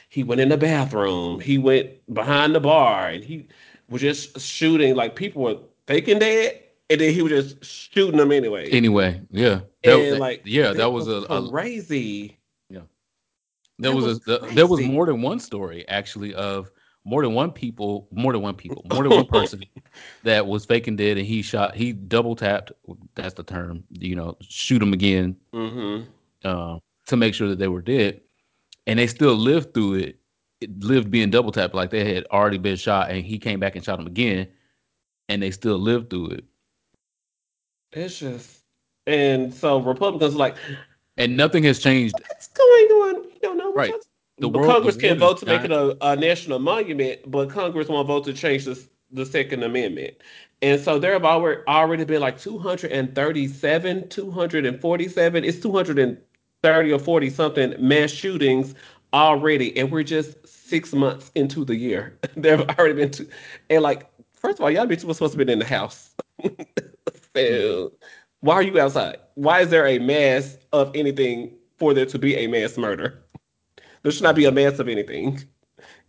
He 0.10 0.24
went 0.24 0.40
in 0.40 0.48
the 0.48 0.58
bathroom. 0.58 1.42
He 1.42 1.58
went 1.58 2.14
behind 2.14 2.56
the 2.56 2.62
bar, 2.62 3.10
and 3.10 3.24
he 3.24 3.48
was 3.90 4.02
just 4.02 4.40
shooting. 4.40 4.96
Like 4.96 5.18
people 5.18 5.42
were 5.42 5.58
thinking 5.86 6.20
dead, 6.20 6.64
and 6.90 7.00
then 7.02 7.14
he 7.14 7.22
was 7.22 7.32
just 7.32 7.66
shooting 7.66 8.18
them 8.18 8.32
anyway. 8.32 8.80
Anyway, 8.80 9.22
yeah, 9.32 9.62
that, 9.84 10.08
And 10.08 10.20
like, 10.20 10.46
yeah, 10.46 10.74
that 10.74 10.90
that 10.92 10.92
was 10.92 11.08
was 11.08 11.08
a, 11.08 11.26
a 11.30 11.52
crazy. 11.52 12.38
yeah. 12.70 12.82
There 13.80 13.92
That 13.92 13.94
was 13.94 14.06
was 14.06 14.08
a 14.08 14.20
the, 14.26 14.50
there 14.52 14.68
was 14.68 14.82
more 14.82 15.06
than 15.06 15.22
one 15.22 15.40
story 15.40 15.88
actually 15.88 16.34
of 16.34 16.72
more 17.06 17.22
than 17.24 17.34
one 17.34 17.52
people, 17.52 18.08
more 18.12 18.32
than 18.34 18.42
one 18.42 18.56
people, 18.56 18.84
more 18.86 19.04
than 19.04 19.14
one 19.14 19.26
person 19.26 19.64
that 20.24 20.46
was 20.48 20.66
faking 20.66 20.96
dead, 20.98 21.18
and 21.18 21.26
he 21.26 21.42
shot, 21.42 21.76
he 21.76 21.94
double 21.94 22.36
tapped. 22.36 22.72
That's 23.16 23.34
the 23.34 23.44
term, 23.44 23.84
you 23.92 24.16
know, 24.16 24.38
shoot 24.42 24.80
them 24.80 24.94
again 24.94 25.38
hmm 25.54 26.04
uh, 26.44 26.80
to 27.08 27.18
make 27.18 27.34
sure 27.34 27.50
that 27.50 27.60
they 27.60 27.68
were 27.68 27.82
dead, 27.82 28.22
and 28.88 29.00
they 29.00 29.08
still 29.08 29.36
lived 29.36 29.74
through 29.74 29.96
it. 29.96 30.20
it. 30.62 30.84
Lived 30.84 31.12
being 31.12 31.30
double 31.30 31.52
tapped, 31.52 31.74
like 31.76 31.90
they 31.92 32.14
had 32.14 32.26
already 32.32 32.58
been 32.58 32.76
shot, 32.76 33.10
and 33.12 33.24
he 33.26 33.38
came 33.40 33.60
back 33.60 33.76
and 33.76 33.84
shot 33.84 33.98
them 33.98 34.08
again, 34.08 34.48
and 35.30 35.42
they 35.42 35.52
still 35.52 35.78
lived 35.78 36.10
through 36.10 36.30
it, 36.30 36.46
It's 37.94 38.20
just, 38.20 38.64
and 39.06 39.54
so 39.54 39.80
Republicans 39.80 40.36
are 40.36 40.38
like, 40.38 40.58
and 41.18 41.36
nothing 41.36 41.64
has 41.64 41.80
changed. 41.80 42.16
what's 42.28 42.48
going 42.50 42.86
on? 42.86 43.24
We 43.24 43.40
don't 43.42 43.58
know 43.58 43.72
what 43.72 43.78
Right, 43.78 43.90
y'all. 43.90 44.00
the 44.38 44.50
world, 44.50 44.68
Congress 44.68 44.96
world 44.96 45.02
can't 45.02 45.20
vote 45.20 45.38
to 45.40 45.46
make 45.46 45.64
it 45.64 45.72
a, 45.72 45.98
a 46.02 46.16
national 46.16 46.60
monument, 46.60 47.20
but 47.30 47.50
Congress 47.50 47.88
won't 47.88 48.08
vote 48.08 48.26
to 48.26 48.34
change 48.34 48.66
this, 48.66 48.88
the 49.12 49.26
Second 49.26 49.64
Amendment. 49.64 50.16
And 50.62 50.82
so 50.82 51.00
there 51.00 51.14
have 51.14 51.26
already, 51.26 51.62
already 51.68 52.04
been 52.04 52.22
like 52.22 52.40
237, 52.40 54.10
247, 54.10 55.44
it's 55.44 55.60
230 55.60 56.92
or 56.92 57.00
40 57.00 57.30
something 57.30 57.76
mass 57.80 58.12
shootings 58.12 58.76
already. 59.14 59.78
And 59.78 59.92
we're 59.92 60.04
just 60.04 60.46
six 60.48 60.94
months 60.94 61.32
into 61.36 61.64
the 61.64 61.76
year. 61.76 62.18
there 62.36 62.58
have 62.58 62.78
already 62.78 62.96
been 62.96 63.12
two. 63.12 63.28
And 63.70 63.82
like, 63.82 64.10
first 64.34 64.60
of 64.60 64.64
all, 64.64 64.72
y'all 64.72 64.86
bitches 64.86 65.06
were 65.06 65.14
supposed 65.14 65.38
to 65.38 65.44
be 65.44 65.52
in 65.52 65.60
the 65.60 65.66
house. 65.66 66.16
Why 68.40 68.56
are 68.56 68.62
you 68.62 68.80
outside? 68.80 69.18
Why 69.36 69.62
is 69.62 69.70
there 69.70 69.88
a 69.88 70.00
mass 70.00 70.58
of 70.72 70.96
anything 70.96 71.56
for 71.78 71.94
there 71.94 72.06
to 72.06 72.20
be 72.20 72.36
a 72.36 72.48
mass 72.48 72.78
murder? 72.78 73.24
There 74.04 74.12
should 74.12 74.24
not 74.24 74.36
be 74.36 74.46
a 74.46 74.52
mass 74.52 74.80
of 74.80 74.88
anything. 74.88 75.44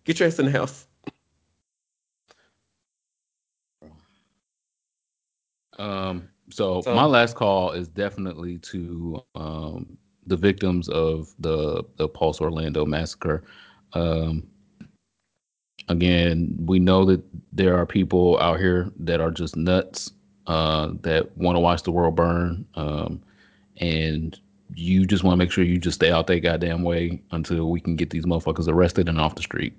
Get 0.04 0.20
your 0.20 0.28
ass 0.28 0.38
in 0.38 0.46
the 0.46 0.52
house. 0.52 0.86
Um, 5.78 6.28
so 6.50 6.82
my 6.86 7.04
last 7.04 7.36
call 7.36 7.72
is 7.72 7.88
definitely 7.88 8.58
to 8.58 9.22
um, 9.34 9.98
the 10.26 10.36
victims 10.36 10.88
of 10.88 11.34
the 11.38 11.84
the 11.96 12.08
Pulse 12.08 12.40
Orlando 12.40 12.84
massacre. 12.84 13.44
Um, 13.92 14.46
again, 15.88 16.56
we 16.58 16.78
know 16.78 17.04
that 17.04 17.22
there 17.52 17.76
are 17.76 17.86
people 17.86 18.38
out 18.40 18.58
here 18.58 18.90
that 18.98 19.20
are 19.20 19.30
just 19.30 19.56
nuts 19.56 20.10
uh, 20.48 20.92
that 21.02 21.36
want 21.36 21.56
to 21.56 21.60
watch 21.60 21.82
the 21.82 21.92
world 21.92 22.16
burn, 22.16 22.66
um, 22.74 23.22
and 23.76 24.38
you 24.74 25.06
just 25.06 25.22
want 25.22 25.34
to 25.34 25.36
make 25.36 25.52
sure 25.52 25.64
you 25.64 25.78
just 25.78 25.96
stay 25.96 26.10
out 26.10 26.26
that 26.26 26.40
goddamn 26.40 26.82
way 26.82 27.22
until 27.30 27.70
we 27.70 27.80
can 27.80 27.96
get 27.96 28.10
these 28.10 28.24
motherfuckers 28.24 28.68
arrested 28.68 29.08
and 29.08 29.20
off 29.20 29.34
the 29.34 29.42
street. 29.42 29.74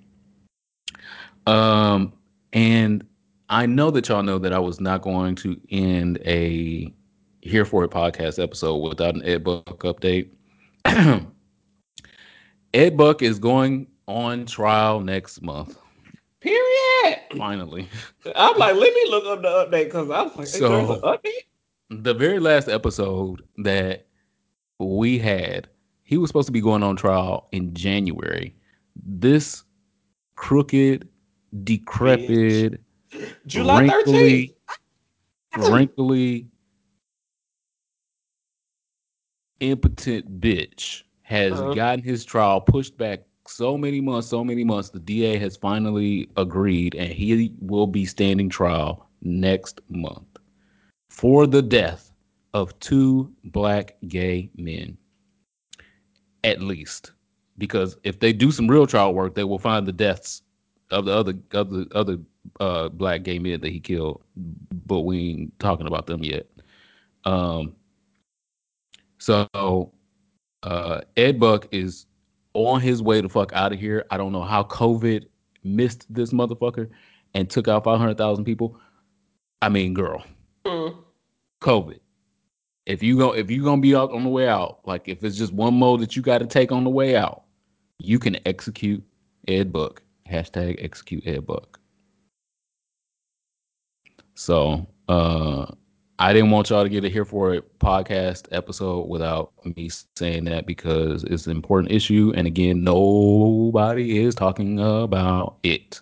Um, 1.48 2.14
and 2.54 3.06
I 3.50 3.66
know 3.66 3.92
that 3.92 4.08
y'all 4.08 4.24
know 4.24 4.38
that 4.40 4.54
I 4.54 4.60
was 4.60 4.80
not 4.80 5.02
going 5.02 5.36
to 5.36 5.60
end 5.72 6.20
a 6.26 6.94
Here 7.42 7.66
for 7.66 7.84
It 7.84 7.92
podcast 7.92 8.42
episode 8.42 8.78
without 8.78 9.16
an 9.16 9.24
Ed 9.26 9.44
Buck 9.44 9.66
update. 9.66 10.30
Ed 12.74 12.96
Buck 12.98 13.22
is 13.24 13.40
going 13.40 13.88
on 14.08 14.46
trial 14.46 15.00
next 15.00 15.42
month. 15.42 15.78
Period. 16.42 17.20
Finally. 17.38 17.88
I'm 18.36 18.58
like, 18.58 18.76
let 18.76 18.94
me 18.94 19.06
look 19.10 19.26
up 19.26 19.42
the 19.42 19.48
update 19.78 19.86
because 19.86 20.10
I 20.10 20.22
was 20.24 20.36
like, 20.36 20.50
hey, 20.50 20.60
there's 20.60 20.90
an 20.90 21.00
So 21.00 21.02
update. 21.02 22.02
the 22.04 22.14
very 22.14 22.40
last 22.40 22.68
episode 22.70 23.44
that 23.58 24.06
we 24.80 25.20
had, 25.20 25.68
he 26.04 26.18
was 26.18 26.30
supposed 26.30 26.48
to 26.48 26.52
be 26.52 26.62
going 26.62 26.84
on 26.84 26.96
trial 26.96 27.48
in 27.52 27.74
January. 27.74 28.56
This 28.96 29.64
crooked, 30.36 31.08
decrepit, 31.64 32.82
July 33.46 33.88
13th. 33.88 34.06
wrinkly, 34.06 34.56
wrinkly, 35.58 36.48
impotent 39.60 40.40
bitch 40.40 41.04
has 41.22 41.60
Uh, 41.60 41.74
gotten 41.74 42.04
his 42.04 42.24
trial 42.26 42.62
pushed 42.62 42.98
back 42.98 43.22
so 43.50 43.78
many 43.78 44.00
months, 44.00 44.28
so 44.28 44.44
many 44.44 44.64
months. 44.64 44.90
The 44.90 45.00
DA 45.00 45.38
has 45.38 45.58
finally 45.58 46.30
agreed, 46.38 46.96
and 46.96 47.12
he 47.12 47.54
will 47.60 47.88
be 47.88 48.06
standing 48.06 48.50
trial 48.50 49.10
next 49.22 49.82
month 49.90 50.38
for 51.10 51.48
the 51.48 51.62
death 51.62 52.12
of 52.54 52.78
two 52.80 53.32
black 53.46 53.96
gay 54.08 54.50
men. 54.56 54.98
At 56.44 56.62
least. 56.62 57.12
Because 57.58 57.98
if 58.04 58.20
they 58.20 58.32
do 58.32 58.52
some 58.52 58.70
real 58.70 58.88
trial 58.88 59.14
work, 59.14 59.36
they 59.36 59.44
will 59.44 59.60
find 59.60 59.86
the 59.86 59.92
deaths 59.92 60.44
of 60.92 61.06
the 61.06 61.12
other 61.12 61.34
of 61.52 61.70
the 61.70 61.88
other 61.94 62.18
uh, 62.60 62.90
black 62.90 63.24
gay 63.24 63.38
men 63.38 63.60
that 63.62 63.72
he 63.72 63.80
killed, 63.80 64.22
but 64.88 65.02
we 65.02 65.32
ain't 65.32 65.60
talking 65.60 65.88
about 65.88 66.08
them 66.08 66.24
yet. 66.24 66.48
Um, 67.26 67.76
so 69.18 69.92
uh, 70.64 71.02
Ed 71.18 71.40
Buck 71.40 71.68
is 71.72 72.06
on 72.54 72.82
his 72.82 73.02
way 73.02 73.22
to 73.22 73.30
fuck 73.30 73.54
out 73.54 73.74
of 73.74 73.80
here. 73.80 74.06
I 74.12 74.18
don't 74.18 74.32
know 74.32 74.44
how 74.44 74.64
COVID 74.64 75.26
missed 75.64 76.12
this 76.14 76.32
motherfucker 76.32 76.90
and 77.34 77.50
took 77.50 77.68
out 77.68 77.84
500,000 77.84 78.44
people. 78.44 78.80
I 79.62 79.70
mean, 79.70 79.94
girl, 79.94 80.24
mm. 80.66 80.96
COVID. 81.62 82.00
If 82.86 83.04
you 83.04 83.18
go, 83.18 83.34
if 83.34 83.52
you 83.52 83.64
gonna 83.64 83.82
be 83.82 83.96
out 83.96 84.12
on 84.12 84.24
the 84.24 84.30
way 84.30 84.48
out, 84.48 84.80
like 84.86 85.08
if 85.08 85.24
it's 85.24 85.38
just 85.38 85.54
one 85.54 85.76
mode 85.76 86.00
that 86.00 86.16
you 86.16 86.24
got 86.24 86.40
to 86.40 86.48
take 86.48 86.72
on 86.72 86.84
the 86.84 86.90
way 86.90 87.16
out, 87.16 87.44
you 88.00 88.18
can 88.18 88.38
execute 88.48 89.04
Ed 89.48 89.72
Buck. 89.72 90.02
Hashtag 90.28 90.84
execute 90.84 91.28
Ed 91.28 91.46
Buck. 91.46 91.80
So 94.34 94.88
uh 95.08 95.68
I 96.22 96.34
didn't 96.34 96.52
want 96.52 96.70
y'all 96.70 96.84
to 96.84 96.90
get 96.90 97.06
a 97.06 97.10
here 97.10 97.24
for 97.24 97.54
it 97.54 97.80
podcast 97.80 98.50
episode 98.52 99.08
without 99.08 99.54
me 99.64 99.90
saying 100.18 100.44
that 100.44 100.66
because 100.66 101.24
it's 101.24 101.46
an 101.46 101.54
important 101.54 101.94
issue. 101.94 102.34
And 102.36 102.46
again, 102.46 102.84
nobody 102.84 104.20
is 104.20 104.36
talking 104.36 104.82
about 104.82 105.60
it. 105.64 106.02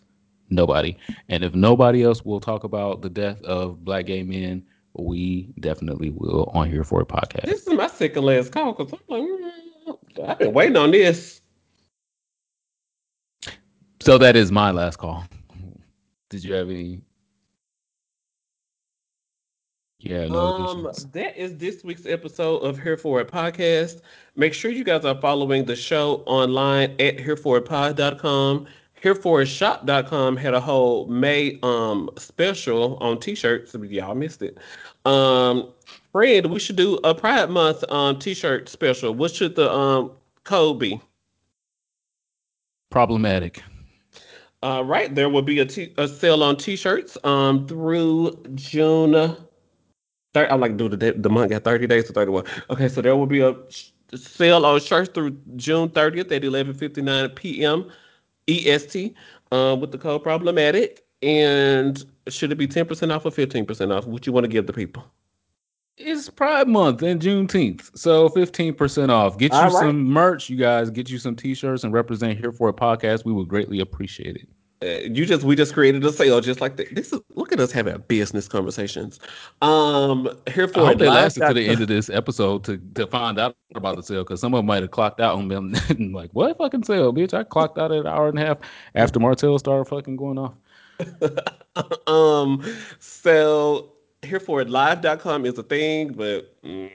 Nobody. 0.49 0.97
And 1.29 1.43
if 1.43 1.53
nobody 1.53 2.03
else 2.03 2.25
will 2.25 2.39
talk 2.39 2.63
about 2.63 3.03
the 3.03 3.11
death 3.11 3.39
of 3.43 3.85
black 3.85 4.07
gay 4.07 4.23
men, 4.23 4.65
we 4.97 5.53
definitely 5.59 6.09
will 6.09 6.45
on 6.55 6.71
here 6.71 6.83
for 6.83 6.99
it 7.01 7.07
podcast. 7.07 7.45
This 7.45 7.67
is 7.67 7.73
my 7.75 7.85
second 7.85 8.23
last 8.23 8.51
call 8.51 8.73
because 8.73 8.93
I'm 8.93 8.99
like, 9.07 9.21
mm, 9.21 10.27
I've 10.27 10.39
been 10.39 10.51
waiting 10.51 10.77
on 10.77 10.89
this. 10.89 11.41
So 14.01 14.17
that 14.17 14.35
is 14.35 14.51
my 14.51 14.71
last 14.71 14.97
call. 14.97 15.25
Did 16.29 16.43
you 16.43 16.55
have 16.55 16.71
any 16.71 17.01
yeah, 20.07 20.27
no 20.27 20.39
um, 20.39 20.91
that 21.11 21.37
is 21.37 21.57
this 21.57 21.83
week's 21.83 22.05
episode 22.05 22.59
of 22.59 22.79
Here 22.79 22.95
For 22.95 23.19
It 23.19 23.29
podcast. 23.29 24.01
Make 24.35 24.53
sure 24.53 24.71
you 24.71 24.85
guys 24.85 25.03
are 25.03 25.19
following 25.19 25.65
the 25.65 25.75
show 25.75 26.23
online 26.25 26.91
at 26.91 27.17
hereforitpod.com. 27.17 28.67
Hereforitshop.com 29.03 30.37
had 30.37 30.53
a 30.53 30.61
whole 30.61 31.07
May 31.07 31.59
um 31.61 32.09
special 32.17 32.95
on 32.97 33.19
t-shirts. 33.19 33.75
Y'all 33.75 34.15
missed 34.15 34.41
it. 34.41 34.57
Um, 35.05 35.73
Fred, 36.13 36.45
we 36.45 36.59
should 36.59 36.77
do 36.77 36.95
a 37.03 37.13
Pride 37.13 37.49
Month 37.49 37.83
um 37.91 38.17
t-shirt 38.17 38.69
special. 38.69 39.13
What 39.13 39.33
should 39.33 39.55
the 39.55 39.69
um 39.69 40.11
code 40.45 40.79
be? 40.79 41.01
Problematic. 42.89 43.61
All 44.63 44.85
right, 44.85 45.13
there 45.13 45.29
will 45.29 45.41
be 45.41 45.59
a, 45.59 45.65
t- 45.65 45.93
a 45.97 46.07
sale 46.07 46.43
on 46.43 46.55
t-shirts 46.55 47.17
um 47.25 47.67
through 47.67 48.41
June 48.55 49.35
i 50.37 50.53
I'm 50.53 50.59
like, 50.61 50.77
do 50.77 50.89
the 50.89 51.13
the 51.13 51.29
month 51.29 51.51
got 51.51 51.63
30 51.63 51.87
days 51.87 52.05
to 52.05 52.13
31. 52.13 52.45
Okay, 52.69 52.87
so 52.87 53.01
there 53.01 53.15
will 53.15 53.25
be 53.27 53.41
a 53.41 53.55
sale 54.15 54.65
on 54.65 54.79
shirts 54.79 55.09
through 55.13 55.37
June 55.55 55.89
30th 55.89 56.31
at 56.31 56.41
11:59 56.41 57.35
p.m. 57.35 57.91
EST 58.47 59.13
uh, 59.51 59.75
with 59.79 59.91
the 59.91 59.97
code 59.97 60.23
problematic. 60.23 61.03
And 61.21 62.03
should 62.29 62.51
it 62.51 62.55
be 62.55 62.67
10% 62.67 63.13
off 63.13 63.25
or 63.25 63.31
15% 63.31 63.95
off? 63.95 64.05
What 64.05 64.27
you 64.27 64.33
want 64.33 64.43
to 64.43 64.49
give 64.49 64.67
the 64.67 64.73
people? 64.73 65.03
It's 65.97 66.29
Pride 66.29 66.67
Month 66.67 67.01
and 67.01 67.19
Juneteenth, 67.19 67.97
so 67.97 68.29
15% 68.29 69.09
off. 69.09 69.39
Get 69.39 69.51
you 69.51 69.57
right. 69.57 69.71
some 69.71 70.03
merch, 70.03 70.47
you 70.47 70.55
guys. 70.55 70.91
Get 70.91 71.09
you 71.09 71.17
some 71.17 71.35
t-shirts 71.35 71.83
and 71.83 71.91
represent 71.91 72.37
here 72.37 72.51
for 72.51 72.69
it 72.69 72.75
podcast. 72.75 73.25
We 73.25 73.33
would 73.33 73.47
greatly 73.47 73.79
appreciate 73.79 74.35
it. 74.35 74.47
Uh, 74.83 74.99
you 75.11 75.25
just 75.25 75.43
we 75.43 75.55
just 75.55 75.73
created 75.73 76.03
a 76.05 76.13
sale 76.13 76.39
just 76.39 76.61
like 76.61 76.77
this. 76.77 76.87
this 76.91 77.11
is 77.11 77.19
look 77.33 77.51
at 77.51 77.59
us 77.59 77.71
having 77.71 77.97
business 78.07 78.47
conversations. 78.47 79.19
Um, 79.63 80.29
here 80.53 80.67
for 80.67 80.81
I 80.81 80.85
hope 80.87 80.99
they 80.99 81.07
lasted 81.07 81.47
to 81.47 81.53
the 81.53 81.67
end 81.67 81.81
of 81.81 81.87
this 81.87 82.09
episode 82.11 82.63
to 82.65 82.77
to 82.93 83.07
find 83.07 83.39
out 83.39 83.55
about 83.73 83.95
the 83.95 84.03
sale 84.03 84.23
because 84.23 84.39
some 84.39 84.53
of 84.53 84.59
them 84.59 84.67
might 84.67 84.83
have 84.83 84.91
clocked 84.91 85.19
out 85.19 85.35
on 85.35 85.47
them 85.47 85.73
like 86.13 86.29
what 86.33 86.55
fucking 86.59 86.83
sale, 86.83 87.11
bitch. 87.11 87.33
I 87.33 87.43
clocked 87.43 87.79
out 87.79 87.91
at 87.91 88.01
an 88.01 88.07
hour 88.07 88.29
and 88.29 88.37
a 88.37 88.45
half 88.45 88.59
after 88.93 89.19
Martell 89.19 89.57
started 89.57 89.85
fucking 89.85 90.15
going 90.15 90.37
off. 90.37 90.53
um, 92.07 92.63
so 92.99 93.93
here 94.21 94.39
for 94.39 94.61
it 94.61 94.69
live.com 94.69 95.45
is 95.45 95.57
a 95.57 95.63
thing, 95.63 96.13
but 96.13 96.61
mm, 96.63 96.91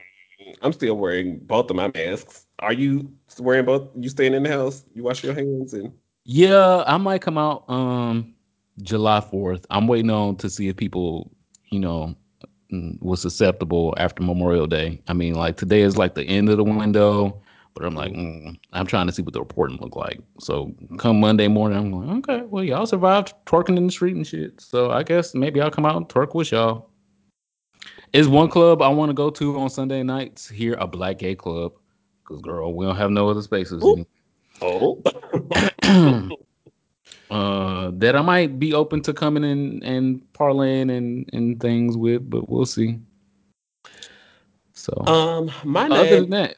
I'm 0.61 0.71
still 0.71 0.95
wearing 0.95 1.39
both 1.39 1.69
of 1.69 1.75
my 1.75 1.91
masks. 1.93 2.45
Are 2.59 2.73
you 2.73 3.11
wearing 3.39 3.65
both? 3.65 3.89
You 3.97 4.07
staying 4.07 4.33
in 4.33 4.43
the 4.43 4.49
house? 4.49 4.85
You 4.93 5.03
wash 5.03 5.21
your 5.21 5.33
hands 5.33 5.73
and 5.73 5.91
yeah, 6.25 6.83
I 6.87 6.97
might 6.97 7.21
come 7.21 7.37
out 7.37 7.69
um 7.69 8.33
July 8.81 9.19
4th. 9.19 9.65
I'm 9.69 9.87
waiting 9.87 10.09
on 10.09 10.35
to 10.37 10.49
see 10.49 10.67
if 10.67 10.75
people, 10.77 11.31
you 11.69 11.79
know, 11.79 12.15
mm, 12.71 13.01
was 13.01 13.25
acceptable 13.25 13.93
after 13.97 14.23
Memorial 14.23 14.67
Day. 14.67 15.01
I 15.07 15.13
mean, 15.13 15.35
like 15.35 15.57
today 15.57 15.81
is 15.81 15.97
like 15.97 16.15
the 16.15 16.23
end 16.23 16.49
of 16.49 16.57
the 16.57 16.63
window, 16.63 17.41
but 17.73 17.85
I'm 17.85 17.95
like, 17.95 18.13
mm, 18.13 18.57
I'm 18.71 18.87
trying 18.87 19.07
to 19.07 19.13
see 19.13 19.21
what 19.21 19.33
the 19.33 19.39
reporting 19.39 19.77
look 19.81 19.95
like. 19.95 20.21
So 20.39 20.73
come 20.97 21.19
Monday 21.19 21.47
morning, 21.47 21.77
I'm 21.77 21.91
like, 21.91 22.29
okay, 22.29 22.45
well, 22.45 22.63
y'all 22.63 22.85
survived 22.85 23.33
twerking 23.45 23.77
in 23.77 23.87
the 23.87 23.91
street 23.91 24.15
and 24.15 24.25
shit. 24.25 24.59
So 24.61 24.91
I 24.91 25.03
guess 25.03 25.35
maybe 25.35 25.61
I'll 25.61 25.71
come 25.71 25.85
out 25.85 25.97
and 25.97 26.07
twerk 26.07 26.33
with 26.35 26.51
y'all. 26.51 26.89
Is 28.13 28.27
one 28.27 28.49
club 28.49 28.81
I 28.81 28.89
want 28.89 29.09
to 29.09 29.13
go 29.13 29.29
to 29.31 29.59
on 29.59 29.69
Sunday 29.69 30.03
nights 30.03 30.47
here 30.47 30.75
a 30.79 30.87
black 30.87 31.17
gay 31.17 31.35
club? 31.35 31.73
Cause 32.25 32.41
girl, 32.41 32.73
we 32.73 32.85
don't 32.85 32.95
have 32.95 33.11
no 33.11 33.27
other 33.27 33.41
spaces. 33.41 33.83
Oh. 34.61 35.01
uh, 37.31 37.91
that 37.93 38.15
I 38.15 38.21
might 38.21 38.59
be 38.59 38.73
open 38.73 39.01
to 39.01 39.13
coming 39.13 39.43
in 39.43 39.83
and 39.83 40.21
parlaying 40.33 40.95
and, 40.95 41.29
and 41.33 41.59
things 41.59 41.97
with, 41.97 42.29
but 42.29 42.49
we'll 42.49 42.65
see. 42.65 42.99
So, 44.73 44.93
um, 45.05 45.51
my 45.63 45.85
other 45.85 46.03
name, 46.03 46.21
than 46.21 46.29
that, 46.31 46.57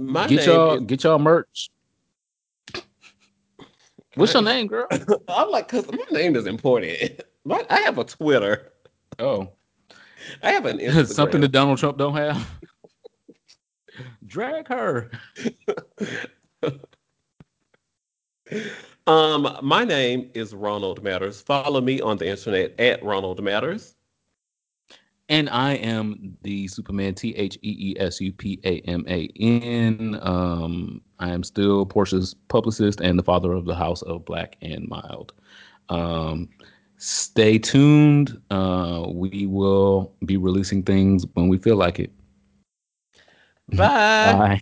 my 0.00 0.26
get 0.26 0.46
y'all 0.46 0.74
is, 0.74 0.82
get 0.82 1.04
y'all 1.04 1.18
merch. 1.18 1.70
What's 4.14 4.34
your 4.34 4.42
name, 4.42 4.66
girl? 4.66 4.88
I'm 5.28 5.50
like, 5.50 5.68
cause 5.68 5.86
my 5.90 6.04
name 6.10 6.36
is 6.36 6.46
important. 6.46 7.20
My, 7.44 7.64
I 7.70 7.80
have 7.80 7.96
a 7.96 8.04
Twitter. 8.04 8.70
Oh, 9.18 9.48
I 10.42 10.52
have 10.52 10.66
an 10.66 10.78
Instagram. 10.78 11.06
something 11.14 11.40
that 11.40 11.52
Donald 11.52 11.78
Trump 11.78 11.96
don't 11.96 12.14
have. 12.14 12.46
Drag 14.26 14.68
her. 14.68 15.10
Um, 19.06 19.56
my 19.62 19.84
name 19.84 20.30
is 20.34 20.54
Ronald 20.54 21.02
Matters. 21.02 21.40
Follow 21.40 21.80
me 21.80 22.00
on 22.00 22.18
the 22.18 22.28
internet 22.28 22.78
at 22.78 23.02
Ronald 23.02 23.42
Matters. 23.42 23.96
And 25.28 25.48
I 25.48 25.74
am 25.74 26.36
the 26.42 26.68
Superman, 26.68 27.14
T 27.14 27.34
H 27.36 27.56
E 27.62 27.76
E 27.78 27.96
S 27.98 28.20
U 28.20 28.32
P 28.32 28.60
A 28.64 28.80
M 28.80 29.04
A 29.08 29.28
N. 29.38 30.18
Um, 30.22 31.00
I 31.18 31.30
am 31.30 31.42
still 31.42 31.86
Porsha's 31.86 32.34
publicist 32.48 33.00
and 33.00 33.18
the 33.18 33.22
father 33.22 33.52
of 33.52 33.64
the 33.64 33.74
house 33.74 34.02
of 34.02 34.24
Black 34.24 34.56
and 34.60 34.88
Mild. 34.88 35.32
Um, 35.88 36.48
stay 36.96 37.58
tuned. 37.58 38.40
Uh, 38.50 39.06
we 39.08 39.46
will 39.46 40.12
be 40.26 40.36
releasing 40.36 40.82
things 40.82 41.24
when 41.34 41.48
we 41.48 41.58
feel 41.58 41.76
like 41.76 42.00
it. 42.00 42.12
Bye. 43.68 44.32
Bye. 44.32 44.60